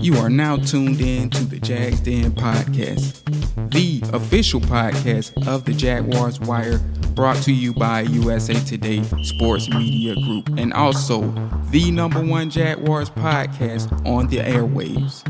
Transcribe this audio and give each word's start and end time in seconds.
You 0.00 0.16
are 0.16 0.30
now 0.30 0.56
tuned 0.56 1.02
in 1.02 1.28
to 1.28 1.44
the 1.44 1.60
Jags 1.60 2.00
Den 2.00 2.30
podcast, 2.32 3.20
the 3.70 4.00
official 4.16 4.58
podcast 4.58 5.46
of 5.46 5.66
the 5.66 5.74
Jaguars 5.74 6.40
Wire, 6.40 6.78
brought 7.14 7.36
to 7.42 7.52
you 7.52 7.74
by 7.74 8.00
USA 8.00 8.54
Today 8.54 9.02
Sports 9.22 9.68
Media 9.68 10.14
Group, 10.14 10.48
and 10.58 10.72
also 10.72 11.30
the 11.68 11.90
number 11.90 12.24
one 12.24 12.48
Jaguars 12.48 13.10
podcast 13.10 13.92
on 14.06 14.28
the 14.28 14.38
airwaves. 14.38 15.20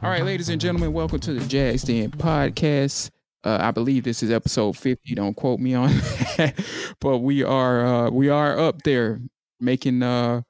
All 0.00 0.10
right, 0.10 0.24
ladies 0.24 0.48
and 0.48 0.60
gentlemen, 0.60 0.92
welcome 0.92 1.18
to 1.18 1.34
the 1.34 1.44
Jags 1.48 1.82
Den 1.82 2.12
podcast. 2.12 3.10
Uh, 3.42 3.58
I 3.60 3.72
believe 3.72 4.04
this 4.04 4.22
is 4.22 4.30
episode 4.30 4.76
50. 4.76 5.16
Don't 5.16 5.34
quote 5.34 5.58
me 5.58 5.74
on, 5.74 5.90
it, 6.38 6.54
but 7.00 7.18
we 7.18 7.42
are 7.42 7.84
uh, 7.84 8.10
we 8.10 8.28
are 8.28 8.56
up 8.56 8.82
there 8.82 9.18
making 9.58 10.04
uh 10.04 10.42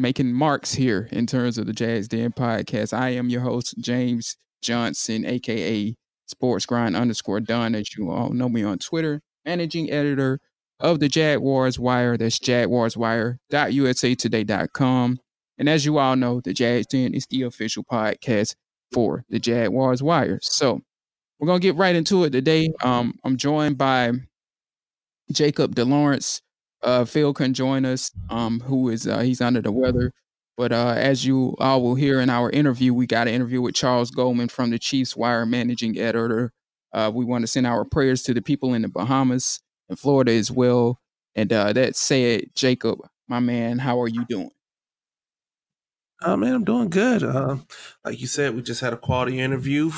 making 0.00 0.32
marks 0.32 0.74
here 0.74 1.08
in 1.12 1.26
terms 1.26 1.58
of 1.58 1.66
the 1.66 1.72
Jags 1.72 2.08
Den 2.08 2.32
podcast. 2.32 2.92
I 2.96 3.10
am 3.10 3.28
your 3.28 3.42
host, 3.42 3.74
James 3.78 4.36
Johnson, 4.62 5.24
aka 5.26 5.94
Sports 6.26 6.66
Grind 6.66 6.96
underscore 6.96 7.40
Don, 7.40 7.74
as 7.74 7.96
you 7.96 8.10
all 8.10 8.30
know 8.30 8.48
me 8.48 8.62
on 8.62 8.78
Twitter, 8.78 9.20
managing 9.44 9.90
editor 9.90 10.38
of 10.78 11.00
the 11.00 11.08
Jaguars 11.08 11.76
Wire. 11.78 12.16
That's 12.16 12.38
jaguarswire.usatoday.com. 12.38 15.18
And 15.58 15.68
as 15.68 15.84
you 15.84 15.98
all 15.98 16.16
know, 16.16 16.40
the 16.40 16.54
Jags 16.54 16.86
Den 16.86 17.12
is 17.12 17.26
the 17.28 17.42
official 17.42 17.84
podcast 17.84 18.54
for 18.92 19.24
the 19.28 19.38
Jaguars 19.38 20.02
Wire. 20.02 20.38
So 20.42 20.80
we're 21.38 21.46
gonna 21.46 21.60
get 21.60 21.76
right 21.76 21.94
into 21.94 22.24
it 22.24 22.30
today. 22.30 22.70
Um, 22.82 23.12
I'm 23.24 23.36
joined 23.36 23.76
by 23.76 24.12
Jacob 25.30 25.74
DeLawrence 25.74 26.40
uh, 26.82 27.04
Phil 27.04 27.34
can 27.34 27.54
join 27.54 27.84
us, 27.84 28.10
um, 28.30 28.60
who 28.60 28.88
is 28.88 29.06
uh, 29.06 29.20
he's 29.20 29.40
under 29.40 29.60
the 29.60 29.72
weather. 29.72 30.12
But 30.56 30.72
uh, 30.72 30.94
as 30.96 31.24
you 31.24 31.56
all 31.58 31.82
will 31.82 31.94
hear 31.94 32.20
in 32.20 32.28
our 32.28 32.50
interview, 32.50 32.92
we 32.92 33.06
got 33.06 33.28
an 33.28 33.34
interview 33.34 33.62
with 33.62 33.74
Charles 33.74 34.10
Goldman 34.10 34.48
from 34.48 34.70
the 34.70 34.78
Chiefs 34.78 35.16
Wire 35.16 35.46
managing 35.46 35.98
editor. 35.98 36.52
Uh, 36.92 37.10
we 37.14 37.24
want 37.24 37.42
to 37.42 37.46
send 37.46 37.66
our 37.66 37.84
prayers 37.84 38.22
to 38.24 38.34
the 38.34 38.42
people 38.42 38.74
in 38.74 38.82
the 38.82 38.88
Bahamas 38.88 39.60
and 39.88 39.98
Florida 39.98 40.32
as 40.32 40.50
well. 40.50 41.00
And 41.34 41.52
uh, 41.52 41.72
that 41.72 41.96
said, 41.96 42.50
Jacob, 42.54 42.98
my 43.28 43.40
man, 43.40 43.78
how 43.78 44.00
are 44.02 44.08
you 44.08 44.24
doing? 44.28 44.50
Uh, 46.22 46.36
man, 46.36 46.54
I'm 46.54 46.64
doing 46.64 46.90
good. 46.90 47.22
Uh, 47.22 47.56
like 48.04 48.20
you 48.20 48.26
said, 48.26 48.54
we 48.54 48.60
just 48.60 48.82
had 48.82 48.92
a 48.92 48.98
quality 48.98 49.40
interview 49.40 49.90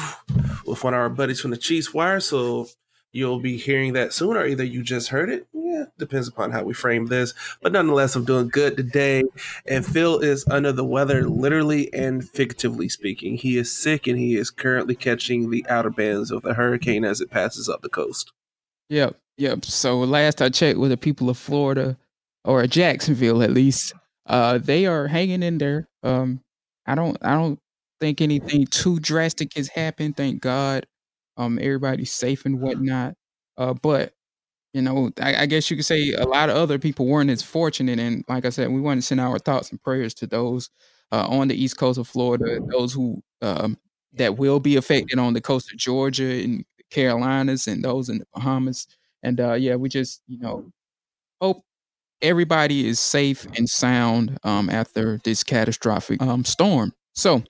with 0.64 0.84
one 0.84 0.94
of 0.94 1.00
our 1.00 1.08
buddies 1.08 1.40
from 1.40 1.50
the 1.50 1.56
Chiefs 1.56 1.92
Wire. 1.92 2.20
So 2.20 2.68
You'll 3.14 3.40
be 3.40 3.58
hearing 3.58 3.92
that 3.92 4.14
soon, 4.14 4.38
or 4.38 4.46
either 4.46 4.64
you 4.64 4.82
just 4.82 5.08
heard 5.08 5.28
it. 5.28 5.46
Yeah, 5.52 5.84
depends 5.98 6.28
upon 6.28 6.50
how 6.50 6.62
we 6.62 6.72
frame 6.72 7.06
this. 7.06 7.34
But 7.60 7.72
nonetheless, 7.72 8.16
I'm 8.16 8.24
doing 8.24 8.48
good 8.48 8.74
today. 8.74 9.24
And 9.66 9.84
Phil 9.84 10.18
is 10.20 10.46
under 10.50 10.72
the 10.72 10.84
weather, 10.84 11.28
literally 11.28 11.92
and 11.92 12.26
figuratively 12.26 12.88
speaking. 12.88 13.36
He 13.36 13.58
is 13.58 13.70
sick 13.70 14.06
and 14.06 14.18
he 14.18 14.36
is 14.36 14.50
currently 14.50 14.94
catching 14.94 15.50
the 15.50 15.64
outer 15.68 15.90
bands 15.90 16.30
of 16.30 16.42
the 16.42 16.54
hurricane 16.54 17.04
as 17.04 17.20
it 17.20 17.30
passes 17.30 17.68
up 17.68 17.82
the 17.82 17.90
coast. 17.90 18.32
Yep, 18.88 19.16
yep. 19.36 19.64
So 19.66 19.98
last 20.00 20.40
I 20.40 20.48
checked 20.48 20.78
with 20.78 20.90
the 20.90 20.96
people 20.96 21.28
of 21.28 21.36
Florida, 21.36 21.98
or 22.46 22.66
Jacksonville 22.66 23.42
at 23.42 23.50
least, 23.50 23.92
uh, 24.26 24.56
they 24.56 24.86
are 24.86 25.06
hanging 25.06 25.42
in 25.42 25.58
there. 25.58 25.86
Um, 26.02 26.40
I 26.86 26.94
don't, 26.94 27.18
I 27.20 27.34
don't 27.34 27.58
think 28.00 28.22
anything 28.22 28.66
too 28.66 28.98
drastic 29.00 29.54
has 29.54 29.68
happened. 29.68 30.16
Thank 30.16 30.40
God. 30.40 30.86
Um, 31.36 31.58
everybody's 31.58 32.12
safe 32.12 32.44
and 32.44 32.60
whatnot. 32.60 33.14
Uh, 33.56 33.74
but 33.74 34.12
you 34.72 34.80
know, 34.80 35.10
I, 35.20 35.42
I, 35.42 35.46
guess 35.46 35.70
you 35.70 35.76
could 35.76 35.84
say 35.84 36.12
a 36.12 36.24
lot 36.24 36.48
of 36.48 36.56
other 36.56 36.78
people 36.78 37.06
weren't 37.06 37.28
as 37.28 37.42
fortunate. 37.42 37.98
And 37.98 38.24
like 38.28 38.46
I 38.46 38.48
said, 38.48 38.70
we 38.70 38.80
want 38.80 38.98
to 38.98 39.06
send 39.06 39.20
our 39.20 39.38
thoughts 39.38 39.70
and 39.70 39.82
prayers 39.82 40.14
to 40.14 40.26
those 40.26 40.70
uh, 41.10 41.26
on 41.28 41.48
the 41.48 41.62
east 41.62 41.76
coast 41.76 41.98
of 41.98 42.08
Florida, 42.08 42.58
those 42.70 42.92
who 42.92 43.22
um, 43.42 43.76
that 44.14 44.38
will 44.38 44.60
be 44.60 44.76
affected 44.76 45.18
on 45.18 45.34
the 45.34 45.40
coast 45.40 45.70
of 45.72 45.78
Georgia 45.78 46.42
and 46.42 46.64
Carolinas, 46.90 47.68
and 47.68 47.84
those 47.84 48.08
in 48.08 48.18
the 48.18 48.26
Bahamas. 48.34 48.86
And 49.22 49.40
uh, 49.40 49.54
yeah, 49.54 49.76
we 49.76 49.88
just 49.88 50.22
you 50.26 50.38
know 50.38 50.64
hope 51.40 51.64
everybody 52.22 52.88
is 52.88 52.98
safe 52.98 53.46
and 53.56 53.68
sound 53.68 54.38
um, 54.44 54.70
after 54.70 55.18
this 55.24 55.44
catastrophic 55.44 56.22
um, 56.22 56.44
storm. 56.44 56.94
So, 57.14 57.42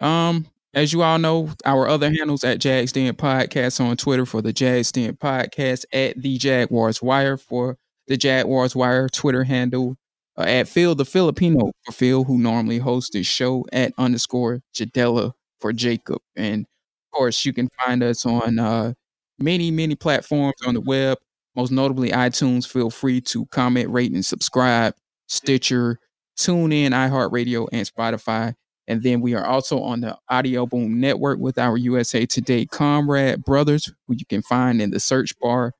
um, 0.00 0.46
as 0.76 0.92
you 0.92 1.02
all 1.02 1.18
know, 1.18 1.48
our 1.64 1.88
other 1.88 2.10
handles 2.12 2.44
at 2.44 2.58
Jags 2.58 2.92
Den 2.92 3.14
Podcast 3.14 3.80
on 3.80 3.96
Twitter 3.96 4.26
for 4.26 4.42
the 4.42 4.52
Jags 4.52 4.92
Den 4.92 5.16
Podcast, 5.16 5.86
at 5.90 6.20
the 6.20 6.36
Jaguars 6.36 7.02
Wire 7.02 7.38
for 7.38 7.78
the 8.08 8.18
Jaguars 8.18 8.76
Wire 8.76 9.08
Twitter 9.08 9.44
handle, 9.44 9.96
uh, 10.36 10.42
at 10.42 10.68
Phil 10.68 10.94
the 10.94 11.06
Filipino 11.06 11.72
for 11.82 11.92
Phil, 11.92 12.24
who 12.24 12.36
normally 12.36 12.76
hosts 12.78 13.10
this 13.10 13.26
show, 13.26 13.64
at 13.72 13.94
underscore 13.96 14.60
Jadella 14.74 15.32
for 15.60 15.72
Jacob. 15.72 16.18
And 16.36 16.66
of 16.66 17.18
course, 17.18 17.46
you 17.46 17.54
can 17.54 17.70
find 17.82 18.02
us 18.02 18.26
on 18.26 18.58
uh, 18.58 18.92
many, 19.38 19.70
many 19.70 19.94
platforms 19.94 20.56
on 20.66 20.74
the 20.74 20.82
web, 20.82 21.16
most 21.56 21.72
notably 21.72 22.10
iTunes. 22.10 22.68
Feel 22.68 22.90
free 22.90 23.22
to 23.22 23.46
comment, 23.46 23.88
rate, 23.88 24.12
and 24.12 24.24
subscribe. 24.24 24.94
Stitcher, 25.26 25.98
TuneIn, 26.38 26.90
iHeartRadio, 26.90 27.66
and 27.72 27.90
Spotify. 27.90 28.54
And 28.88 29.02
then 29.02 29.20
we 29.20 29.34
are 29.34 29.44
also 29.44 29.80
on 29.80 30.00
the 30.00 30.16
Audio 30.28 30.66
Boom 30.66 31.00
Network 31.00 31.38
with 31.38 31.58
our 31.58 31.76
USA 31.76 32.24
Today 32.24 32.66
comrade 32.66 33.44
brothers, 33.44 33.92
who 34.06 34.14
you 34.14 34.24
can 34.26 34.42
find 34.42 34.80
in 34.80 34.90
the 34.90 35.00
search 35.00 35.38
bar. 35.40 35.72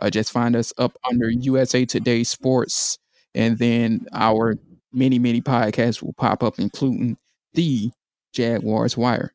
Uh, 0.00 0.10
just 0.10 0.32
find 0.32 0.56
us 0.56 0.72
up 0.78 0.96
under 1.08 1.30
USA 1.30 1.84
Today 1.84 2.24
Sports. 2.24 2.98
And 3.34 3.58
then 3.58 4.06
our 4.12 4.56
many, 4.92 5.18
many 5.18 5.40
podcasts 5.40 6.02
will 6.02 6.14
pop 6.14 6.42
up, 6.42 6.58
including 6.58 7.16
the 7.52 7.90
Jaguars 8.32 8.96
Wire. 8.96 9.32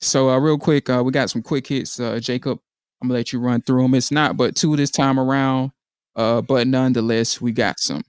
So, 0.00 0.30
uh, 0.30 0.38
real 0.38 0.58
quick, 0.58 0.90
uh, 0.90 1.02
we 1.04 1.12
got 1.12 1.30
some 1.30 1.42
quick 1.42 1.66
hits. 1.66 1.98
Uh, 1.98 2.18
Jacob, 2.20 2.58
I'm 3.00 3.08
going 3.08 3.16
to 3.16 3.20
let 3.20 3.32
you 3.32 3.40
run 3.40 3.62
through 3.62 3.82
them. 3.82 3.94
It's 3.94 4.10
not 4.10 4.36
but 4.36 4.56
two 4.56 4.76
this 4.76 4.90
time 4.90 5.18
around, 5.18 5.70
uh, 6.16 6.42
but 6.42 6.66
nonetheless, 6.66 7.40
we 7.40 7.52
got 7.52 7.78
some. 7.80 8.02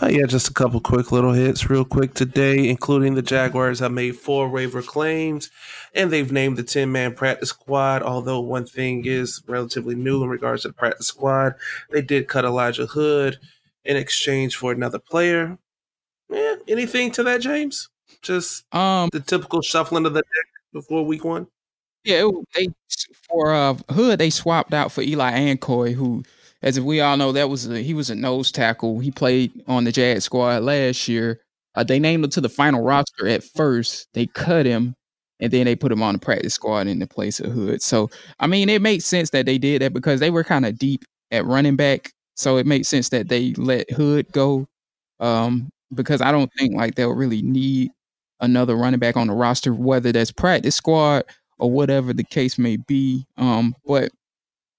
Uh, 0.00 0.08
yeah, 0.08 0.26
just 0.26 0.48
a 0.48 0.54
couple 0.54 0.80
quick 0.80 1.12
little 1.12 1.32
hits, 1.32 1.68
real 1.70 1.84
quick 1.84 2.14
today, 2.14 2.68
including 2.68 3.14
the 3.14 3.22
Jaguars 3.22 3.80
have 3.80 3.92
made 3.92 4.16
four 4.16 4.48
waiver 4.48 4.82
claims, 4.82 5.50
and 5.94 6.10
they've 6.10 6.30
named 6.30 6.56
the 6.56 6.62
ten 6.62 6.92
man 6.92 7.14
practice 7.14 7.50
squad. 7.50 8.02
Although 8.02 8.40
one 8.40 8.66
thing 8.66 9.04
is 9.04 9.42
relatively 9.46 9.94
new 9.94 10.22
in 10.22 10.28
regards 10.28 10.62
to 10.62 10.68
the 10.68 10.74
practice 10.74 11.06
squad, 11.06 11.54
they 11.90 12.02
did 12.02 12.28
cut 12.28 12.44
Elijah 12.44 12.86
Hood 12.86 13.38
in 13.84 13.96
exchange 13.96 14.56
for 14.56 14.72
another 14.72 14.98
player. 14.98 15.58
Yeah, 16.30 16.56
anything 16.68 17.10
to 17.12 17.22
that, 17.24 17.40
James? 17.40 17.88
Just 18.22 18.72
um 18.74 19.08
the 19.12 19.20
typical 19.20 19.62
shuffling 19.62 20.06
of 20.06 20.12
the 20.12 20.22
deck 20.22 20.46
before 20.72 21.04
week 21.04 21.24
one. 21.24 21.46
Yeah, 22.04 22.28
they 22.54 22.68
for 23.28 23.52
uh, 23.52 23.74
Hood 23.90 24.18
they 24.18 24.30
swapped 24.30 24.72
out 24.72 24.92
for 24.92 25.02
Eli 25.02 25.32
Ankou, 25.32 25.94
who 25.94 26.22
as 26.62 26.76
if 26.76 26.84
we 26.84 27.00
all 27.00 27.16
know, 27.16 27.32
that 27.32 27.48
was 27.48 27.66
a, 27.68 27.80
he 27.82 27.94
was 27.94 28.10
a 28.10 28.14
nose 28.14 28.50
tackle. 28.52 28.98
He 29.00 29.10
played 29.10 29.52
on 29.66 29.84
the 29.84 29.92
Jag 29.92 30.22
squad 30.22 30.62
last 30.62 31.08
year. 31.08 31.40
Uh, 31.74 31.84
they 31.84 31.98
named 32.00 32.24
him 32.24 32.30
to 32.30 32.40
the 32.40 32.48
final 32.48 32.82
roster 32.82 33.28
at 33.28 33.44
first. 33.44 34.08
They 34.14 34.26
cut 34.26 34.66
him, 34.66 34.94
and 35.40 35.52
then 35.52 35.66
they 35.66 35.76
put 35.76 35.92
him 35.92 36.02
on 36.02 36.14
the 36.14 36.18
practice 36.20 36.54
squad 36.54 36.86
in 36.88 36.98
the 36.98 37.06
place 37.06 37.38
of 37.40 37.52
Hood. 37.52 37.82
So 37.82 38.10
I 38.40 38.46
mean, 38.46 38.68
it 38.68 38.82
makes 38.82 39.04
sense 39.04 39.30
that 39.30 39.46
they 39.46 39.58
did 39.58 39.82
that 39.82 39.92
because 39.92 40.20
they 40.20 40.30
were 40.30 40.44
kind 40.44 40.66
of 40.66 40.78
deep 40.78 41.04
at 41.30 41.44
running 41.44 41.76
back. 41.76 42.12
So 42.36 42.56
it 42.56 42.66
makes 42.66 42.88
sense 42.88 43.08
that 43.10 43.28
they 43.28 43.52
let 43.54 43.90
Hood 43.92 44.26
go, 44.32 44.66
um, 45.20 45.70
because 45.94 46.20
I 46.20 46.32
don't 46.32 46.50
think 46.58 46.74
like 46.74 46.94
they'll 46.96 47.14
really 47.14 47.42
need 47.42 47.90
another 48.40 48.76
running 48.76 49.00
back 49.00 49.16
on 49.16 49.26
the 49.28 49.34
roster, 49.34 49.72
whether 49.74 50.12
that's 50.12 50.32
practice 50.32 50.76
squad 50.76 51.24
or 51.58 51.70
whatever 51.70 52.12
the 52.12 52.24
case 52.24 52.58
may 52.58 52.76
be. 52.76 53.26
Um, 53.36 53.74
but 53.86 54.10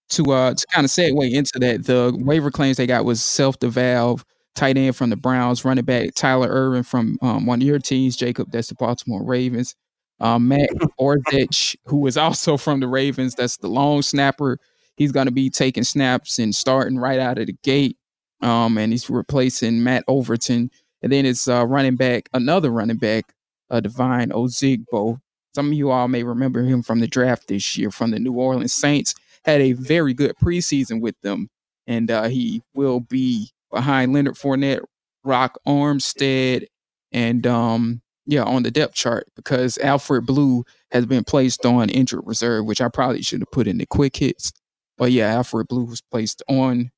to 0.09 0.31
uh 0.31 0.53
to 0.53 0.65
kind 0.73 0.85
of 0.85 0.91
segue 0.91 1.31
into 1.31 1.59
that, 1.59 1.85
the 1.85 2.15
waiver 2.23 2.51
claims 2.51 2.77
they 2.77 2.88
got 2.88 3.06
was 3.06 3.21
Seth 3.21 3.59
DeValve, 3.59 4.23
tight 4.56 4.77
end 4.77 4.95
from 4.95 5.09
the 5.09 5.15
Browns, 5.15 5.63
running 5.65 5.85
back 5.85 6.13
Tyler 6.15 6.50
Ervin 6.50 6.83
from 6.83 7.17
um, 7.21 7.45
one 7.45 7.61
of 7.61 7.67
your 7.67 7.79
teams, 7.79 8.15
Jacob, 8.15 8.51
that's 8.51 8.69
the 8.69 8.75
Baltimore 8.75 9.23
Ravens. 9.23 9.75
Um, 10.19 10.47
Matt 10.47 10.69
Orzech, 11.00 11.75
who 11.85 12.06
is 12.07 12.17
also 12.17 12.57
from 12.57 12.79
the 12.79 12.88
Ravens, 12.88 13.35
that's 13.35 13.57
the 13.57 13.67
long 13.67 14.01
snapper. 14.01 14.59
He's 14.97 15.11
going 15.13 15.27
to 15.27 15.31
be 15.31 15.50
taking 15.50 15.83
snaps 15.83 16.39
and 16.39 16.53
starting 16.53 16.97
right 16.97 17.19
out 17.19 17.38
of 17.38 17.47
the 17.47 17.56
gate. 17.63 17.97
Um, 18.41 18.77
and 18.77 18.91
he's 18.91 19.09
replacing 19.09 19.81
Matt 19.83 20.03
Overton. 20.07 20.71
And 21.01 21.11
then 21.11 21.25
it's 21.25 21.47
uh, 21.47 21.65
running 21.65 21.95
back, 21.95 22.27
another 22.33 22.69
running 22.69 22.97
back, 22.97 23.33
uh, 23.69 23.79
Devine 23.79 24.29
Ozigbo. 24.29 25.19
Some 25.56 25.67
of 25.67 25.73
you 25.73 25.89
all 25.89 26.07
may 26.09 26.23
remember 26.23 26.63
him 26.63 26.83
from 26.83 27.00
the 27.00 27.07
draft 27.07 27.47
this 27.47 27.77
year 27.77 27.91
from 27.91 28.11
the 28.11 28.19
New 28.19 28.33
Orleans 28.33 28.73
Saints. 28.73 29.15
Had 29.49 29.61
a 29.61 29.73
very 29.73 30.13
good 30.13 30.35
preseason 30.35 31.01
with 31.01 31.19
them, 31.23 31.49
and 31.87 32.11
uh, 32.11 32.27
he 32.27 32.61
will 32.75 32.99
be 32.99 33.49
behind 33.71 34.13
Leonard 34.13 34.35
Fournette, 34.35 34.83
Rock 35.23 35.57
Armstead, 35.67 36.67
and 37.11 37.47
um, 37.47 38.03
yeah, 38.27 38.43
on 38.43 38.61
the 38.61 38.69
depth 38.69 38.93
chart 38.93 39.25
because 39.35 39.79
Alfred 39.79 40.27
Blue 40.27 40.65
has 40.91 41.07
been 41.07 41.23
placed 41.23 41.65
on 41.65 41.89
injured 41.89 42.21
reserve, 42.25 42.65
which 42.65 42.79
I 42.79 42.89
probably 42.89 43.23
should 43.23 43.41
have 43.41 43.49
put 43.49 43.65
in 43.65 43.79
the 43.79 43.87
quick 43.87 44.17
hits. 44.17 44.51
But 44.99 45.11
yeah, 45.11 45.33
Alfred 45.33 45.67
Blue 45.67 45.85
was 45.85 46.01
placed 46.11 46.43
on 46.47 46.91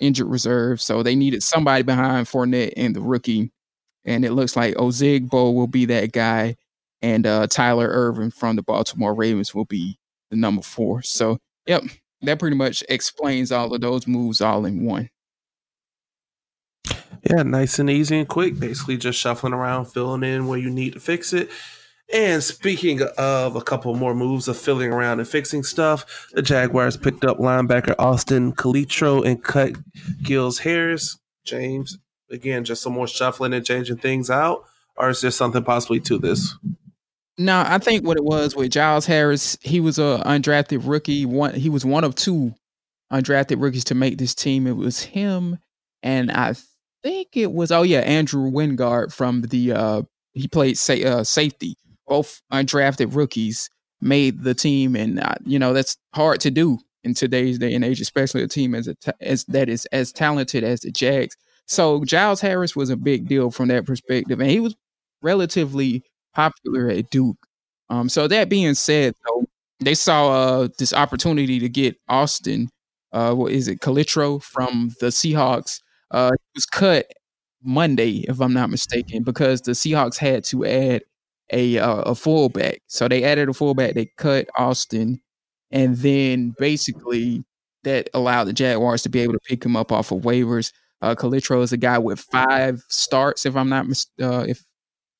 injured 0.00 0.26
reserve, 0.26 0.82
so 0.82 1.04
they 1.04 1.14
needed 1.14 1.44
somebody 1.44 1.84
behind 1.84 2.26
Fournette 2.26 2.72
and 2.76 2.96
the 2.96 3.00
rookie, 3.00 3.52
and 4.04 4.24
it 4.24 4.32
looks 4.32 4.56
like 4.56 4.74
Ozigbo 4.74 5.54
will 5.54 5.68
be 5.68 5.84
that 5.84 6.10
guy, 6.10 6.56
and 7.00 7.28
uh, 7.28 7.46
Tyler 7.46 7.88
Ervin 7.88 8.32
from 8.32 8.56
the 8.56 8.62
Baltimore 8.64 9.14
Ravens 9.14 9.54
will 9.54 9.66
be 9.66 10.00
the 10.32 10.36
number 10.36 10.62
four. 10.62 11.02
So, 11.02 11.38
yep, 11.66 11.82
that 12.22 12.38
pretty 12.38 12.56
much 12.56 12.82
explains 12.88 13.52
all 13.52 13.72
of 13.74 13.80
those 13.80 14.06
moves 14.06 14.40
all 14.40 14.64
in 14.64 14.84
one. 14.84 15.10
Yeah, 17.28 17.42
nice 17.42 17.78
and 17.78 17.90
easy 17.90 18.18
and 18.18 18.28
quick. 18.28 18.58
Basically, 18.58 18.96
just 18.96 19.18
shuffling 19.18 19.52
around, 19.52 19.86
filling 19.86 20.22
in 20.22 20.46
where 20.46 20.58
you 20.58 20.70
need 20.70 20.92
to 20.92 21.00
fix 21.00 21.32
it. 21.32 21.50
And 22.12 22.42
speaking 22.42 23.02
of 23.18 23.56
a 23.56 23.62
couple 23.62 23.92
more 23.96 24.14
moves 24.14 24.46
of 24.46 24.56
filling 24.56 24.92
around 24.92 25.18
and 25.18 25.28
fixing 25.28 25.64
stuff, 25.64 26.28
the 26.32 26.42
Jaguars 26.42 26.96
picked 26.96 27.24
up 27.24 27.38
linebacker 27.38 27.96
Austin 27.98 28.52
Calitro 28.52 29.26
and 29.26 29.42
cut 29.42 29.72
Giles 30.22 30.60
Harris. 30.60 31.18
James, 31.44 31.98
again, 32.30 32.64
just 32.64 32.82
some 32.82 32.92
more 32.92 33.08
shuffling 33.08 33.54
and 33.54 33.66
changing 33.66 33.96
things 33.96 34.30
out, 34.30 34.64
or 34.96 35.10
is 35.10 35.20
there 35.20 35.32
something 35.32 35.64
possibly 35.64 35.98
to 36.00 36.18
this? 36.18 36.54
No, 37.38 37.62
I 37.66 37.78
think 37.78 38.06
what 38.06 38.16
it 38.16 38.24
was 38.24 38.56
with 38.56 38.70
Giles 38.70 39.04
Harris, 39.04 39.58
he 39.60 39.80
was 39.80 39.98
a 39.98 40.22
undrafted 40.24 40.88
rookie. 40.88 41.26
One, 41.26 41.54
he 41.54 41.68
was 41.68 41.84
one 41.84 42.02
of 42.02 42.14
two 42.14 42.54
undrafted 43.12 43.60
rookies 43.60 43.84
to 43.84 43.94
make 43.94 44.16
this 44.18 44.34
team. 44.34 44.66
It 44.66 44.76
was 44.76 45.02
him, 45.02 45.58
and 46.02 46.30
I 46.30 46.54
think 47.02 47.36
it 47.36 47.52
was 47.52 47.70
oh 47.70 47.82
yeah, 47.82 48.00
Andrew 48.00 48.50
Wingard 48.50 49.12
from 49.12 49.42
the 49.42 49.72
uh, 49.72 50.02
he 50.32 50.48
played 50.48 50.78
say, 50.78 51.04
uh, 51.04 51.24
safety. 51.24 51.76
Both 52.06 52.40
undrafted 52.52 53.14
rookies 53.14 53.68
made 54.00 54.42
the 54.42 54.54
team, 54.54 54.96
and 54.96 55.20
uh, 55.20 55.34
you 55.44 55.58
know 55.58 55.74
that's 55.74 55.98
hard 56.14 56.40
to 56.40 56.50
do 56.50 56.78
in 57.04 57.12
today's 57.12 57.58
day 57.58 57.74
and 57.74 57.84
age, 57.84 58.00
especially 58.00 58.42
a 58.42 58.48
team 58.48 58.74
as 58.74 58.88
as 59.20 59.44
that 59.46 59.68
is 59.68 59.86
as 59.92 60.10
talented 60.10 60.64
as 60.64 60.80
the 60.80 60.90
Jags. 60.90 61.36
So 61.66 62.02
Giles 62.04 62.40
Harris 62.40 62.74
was 62.74 62.88
a 62.88 62.96
big 62.96 63.28
deal 63.28 63.50
from 63.50 63.68
that 63.68 63.84
perspective, 63.84 64.40
and 64.40 64.50
he 64.50 64.60
was 64.60 64.74
relatively 65.20 66.02
popular 66.36 66.88
at 66.90 67.10
Duke. 67.10 67.38
Um, 67.90 68.08
so 68.08 68.28
that 68.28 68.48
being 68.48 68.74
said, 68.74 69.14
though, 69.26 69.44
they 69.80 69.94
saw 69.94 70.30
uh, 70.30 70.68
this 70.78 70.92
opportunity 70.92 71.58
to 71.60 71.68
get 71.68 71.96
Austin, 72.08 72.68
uh, 73.12 73.32
what 73.34 73.52
is 73.52 73.68
it, 73.68 73.80
Calitro 73.80 74.42
from 74.42 74.92
the 75.00 75.08
Seahawks 75.08 75.80
uh, 76.10 76.30
he 76.30 76.50
was 76.54 76.66
cut 76.66 77.06
Monday, 77.62 78.24
if 78.28 78.40
I'm 78.40 78.52
not 78.52 78.70
mistaken, 78.70 79.22
because 79.22 79.60
the 79.62 79.72
Seahawks 79.72 80.18
had 80.18 80.44
to 80.44 80.64
add 80.64 81.02
a 81.52 81.78
uh, 81.78 82.02
a 82.02 82.14
fullback. 82.14 82.80
So 82.86 83.08
they 83.08 83.24
added 83.24 83.48
a 83.48 83.54
fullback. 83.54 83.94
They 83.94 84.06
cut 84.16 84.48
Austin, 84.58 85.20
and 85.70 85.96
then 85.96 86.54
basically 86.58 87.44
that 87.84 88.08
allowed 88.14 88.44
the 88.44 88.52
Jaguars 88.52 89.02
to 89.02 89.08
be 89.08 89.20
able 89.20 89.34
to 89.34 89.40
pick 89.40 89.64
him 89.64 89.76
up 89.76 89.92
off 89.92 90.12
of 90.12 90.22
waivers. 90.22 90.72
Uh, 91.02 91.14
Calitro 91.14 91.62
is 91.62 91.72
a 91.72 91.76
guy 91.76 91.98
with 91.98 92.20
five 92.20 92.82
starts, 92.88 93.46
if 93.46 93.56
I'm 93.56 93.68
not 93.68 93.86
mis- 93.86 94.06
uh, 94.20 94.44
if 94.48 94.64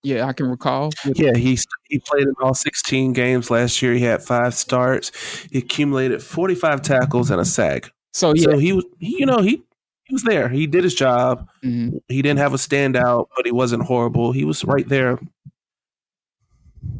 yeah, 0.06 0.26
I 0.26 0.32
can 0.32 0.46
recall. 0.46 0.92
Yeah, 1.16 1.36
he 1.36 1.58
he 1.88 1.98
played 1.98 2.28
in 2.28 2.34
all 2.40 2.54
16 2.54 3.12
games 3.12 3.50
last 3.50 3.82
year. 3.82 3.92
He 3.92 4.02
had 4.02 4.22
five 4.22 4.54
starts. 4.54 5.10
He 5.50 5.58
accumulated 5.58 6.22
45 6.22 6.80
tackles 6.82 7.30
and 7.30 7.40
a 7.40 7.44
sack. 7.44 7.90
So 8.12 8.32
yeah, 8.32 8.44
so 8.44 8.58
he 8.58 8.72
was, 8.72 8.84
he, 9.00 9.18
you 9.18 9.26
know, 9.26 9.38
he 9.38 9.62
he 10.04 10.14
was 10.14 10.22
there. 10.22 10.48
He 10.48 10.68
did 10.68 10.84
his 10.84 10.94
job. 10.94 11.48
Mm-hmm. 11.64 11.96
He 12.06 12.22
didn't 12.22 12.38
have 12.38 12.54
a 12.54 12.56
standout, 12.56 13.26
but 13.34 13.46
he 13.46 13.50
wasn't 13.50 13.82
horrible. 13.82 14.30
He 14.30 14.44
was 14.44 14.64
right 14.64 14.88
there. 14.88 15.18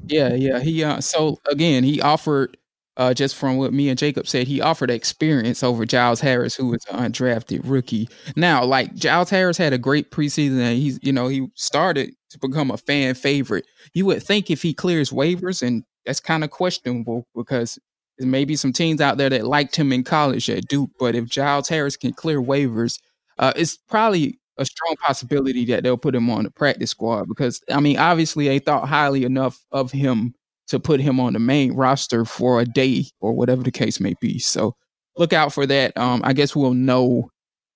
Yeah, 0.06 0.34
yeah. 0.34 0.58
He 0.58 0.82
uh, 0.82 1.00
so 1.00 1.38
again, 1.48 1.84
he 1.84 2.00
offered 2.00 2.56
uh, 2.96 3.12
just 3.12 3.36
from 3.36 3.56
what 3.56 3.72
me 3.72 3.88
and 3.88 3.98
Jacob 3.98 4.26
said, 4.26 4.46
he 4.46 4.60
offered 4.60 4.90
experience 4.90 5.62
over 5.62 5.84
Giles 5.84 6.20
Harris, 6.20 6.54
who 6.54 6.68
was 6.68 6.84
an 6.90 7.12
undrafted 7.12 7.60
rookie. 7.64 8.08
Now, 8.36 8.64
like 8.64 8.94
Giles 8.94 9.30
Harris 9.30 9.58
had 9.58 9.72
a 9.72 9.78
great 9.78 10.10
preseason, 10.10 10.60
and 10.60 10.78
he's 10.78 10.98
you 11.02 11.12
know 11.12 11.28
he 11.28 11.48
started 11.54 12.14
to 12.30 12.38
become 12.38 12.70
a 12.70 12.78
fan 12.78 13.14
favorite. 13.14 13.66
You 13.94 14.06
would 14.06 14.22
think 14.22 14.50
if 14.50 14.62
he 14.62 14.72
clears 14.74 15.10
waivers, 15.10 15.66
and 15.66 15.84
that's 16.04 16.20
kind 16.20 16.44
of 16.44 16.50
questionable 16.50 17.26
because 17.34 17.78
there 18.18 18.28
may 18.28 18.44
be 18.44 18.56
some 18.56 18.72
teams 18.72 19.00
out 19.00 19.18
there 19.18 19.28
that 19.30 19.46
liked 19.46 19.76
him 19.76 19.92
in 19.92 20.02
college 20.02 20.48
at 20.48 20.66
Duke, 20.68 20.90
but 20.98 21.14
if 21.14 21.26
Giles 21.26 21.68
Harris 21.68 21.96
can 21.96 22.14
clear 22.14 22.40
waivers, 22.40 22.98
uh, 23.38 23.52
it's 23.56 23.76
probably 23.76 24.38
a 24.58 24.64
strong 24.64 24.96
possibility 25.02 25.66
that 25.66 25.82
they'll 25.82 25.98
put 25.98 26.14
him 26.14 26.30
on 26.30 26.44
the 26.44 26.50
practice 26.50 26.90
squad 26.90 27.28
because 27.28 27.60
I 27.70 27.80
mean, 27.80 27.98
obviously 27.98 28.48
they 28.48 28.58
thought 28.58 28.88
highly 28.88 29.24
enough 29.24 29.62
of 29.70 29.92
him 29.92 30.34
to 30.68 30.80
put 30.80 31.00
him 31.00 31.20
on 31.20 31.32
the 31.32 31.38
main 31.38 31.72
roster 31.72 32.24
for 32.24 32.60
a 32.60 32.64
day 32.64 33.06
or 33.20 33.32
whatever 33.32 33.62
the 33.62 33.70
case 33.70 34.00
may 34.00 34.14
be. 34.20 34.38
So 34.38 34.74
look 35.16 35.32
out 35.32 35.52
for 35.52 35.66
that. 35.66 35.96
Um, 35.96 36.20
I 36.24 36.32
guess 36.32 36.56
we'll 36.56 36.74
know 36.74 37.30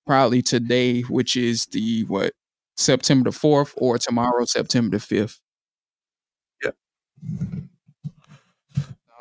probably 0.06 0.42
today, 0.42 1.02
which 1.02 1.37
is 1.37 1.66
the 1.66 2.04
what 2.04 2.32
September 2.76 3.31
the 3.31 3.37
fourth, 3.37 3.75
or 3.76 3.98
tomorrow, 3.98 4.44
September 4.44 4.96
the 4.96 5.00
fifth. 5.00 5.40
Yep. 6.64 6.75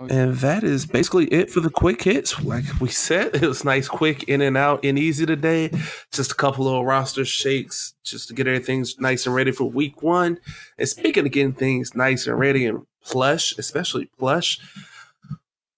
And 0.07 0.35
that 0.35 0.63
is 0.63 0.85
basically 0.85 1.25
it 1.25 1.51
for 1.51 1.59
the 1.59 1.69
quick 1.69 2.01
hits. 2.03 2.41
Like 2.41 2.63
we 2.79 2.89
said, 2.89 3.35
it 3.35 3.41
was 3.41 3.65
nice, 3.65 3.87
quick, 3.89 4.23
in 4.23 4.39
and 4.41 4.55
out, 4.55 4.85
and 4.85 4.97
easy 4.97 5.25
today. 5.25 5.71
Just 6.11 6.31
a 6.31 6.35
couple 6.35 6.67
of 6.69 6.85
roster 6.85 7.25
shakes 7.25 7.93
just 8.03 8.29
to 8.29 8.33
get 8.33 8.47
everything 8.47 8.85
nice 8.99 9.25
and 9.25 9.35
ready 9.35 9.51
for 9.51 9.69
week 9.69 10.01
one. 10.01 10.39
And 10.77 10.87
speaking 10.87 11.25
of 11.25 11.31
getting 11.31 11.53
things 11.53 11.95
nice 11.95 12.27
and 12.27 12.39
ready 12.39 12.65
and 12.65 12.85
plush, 13.03 13.57
especially 13.57 14.09
plush, 14.17 14.59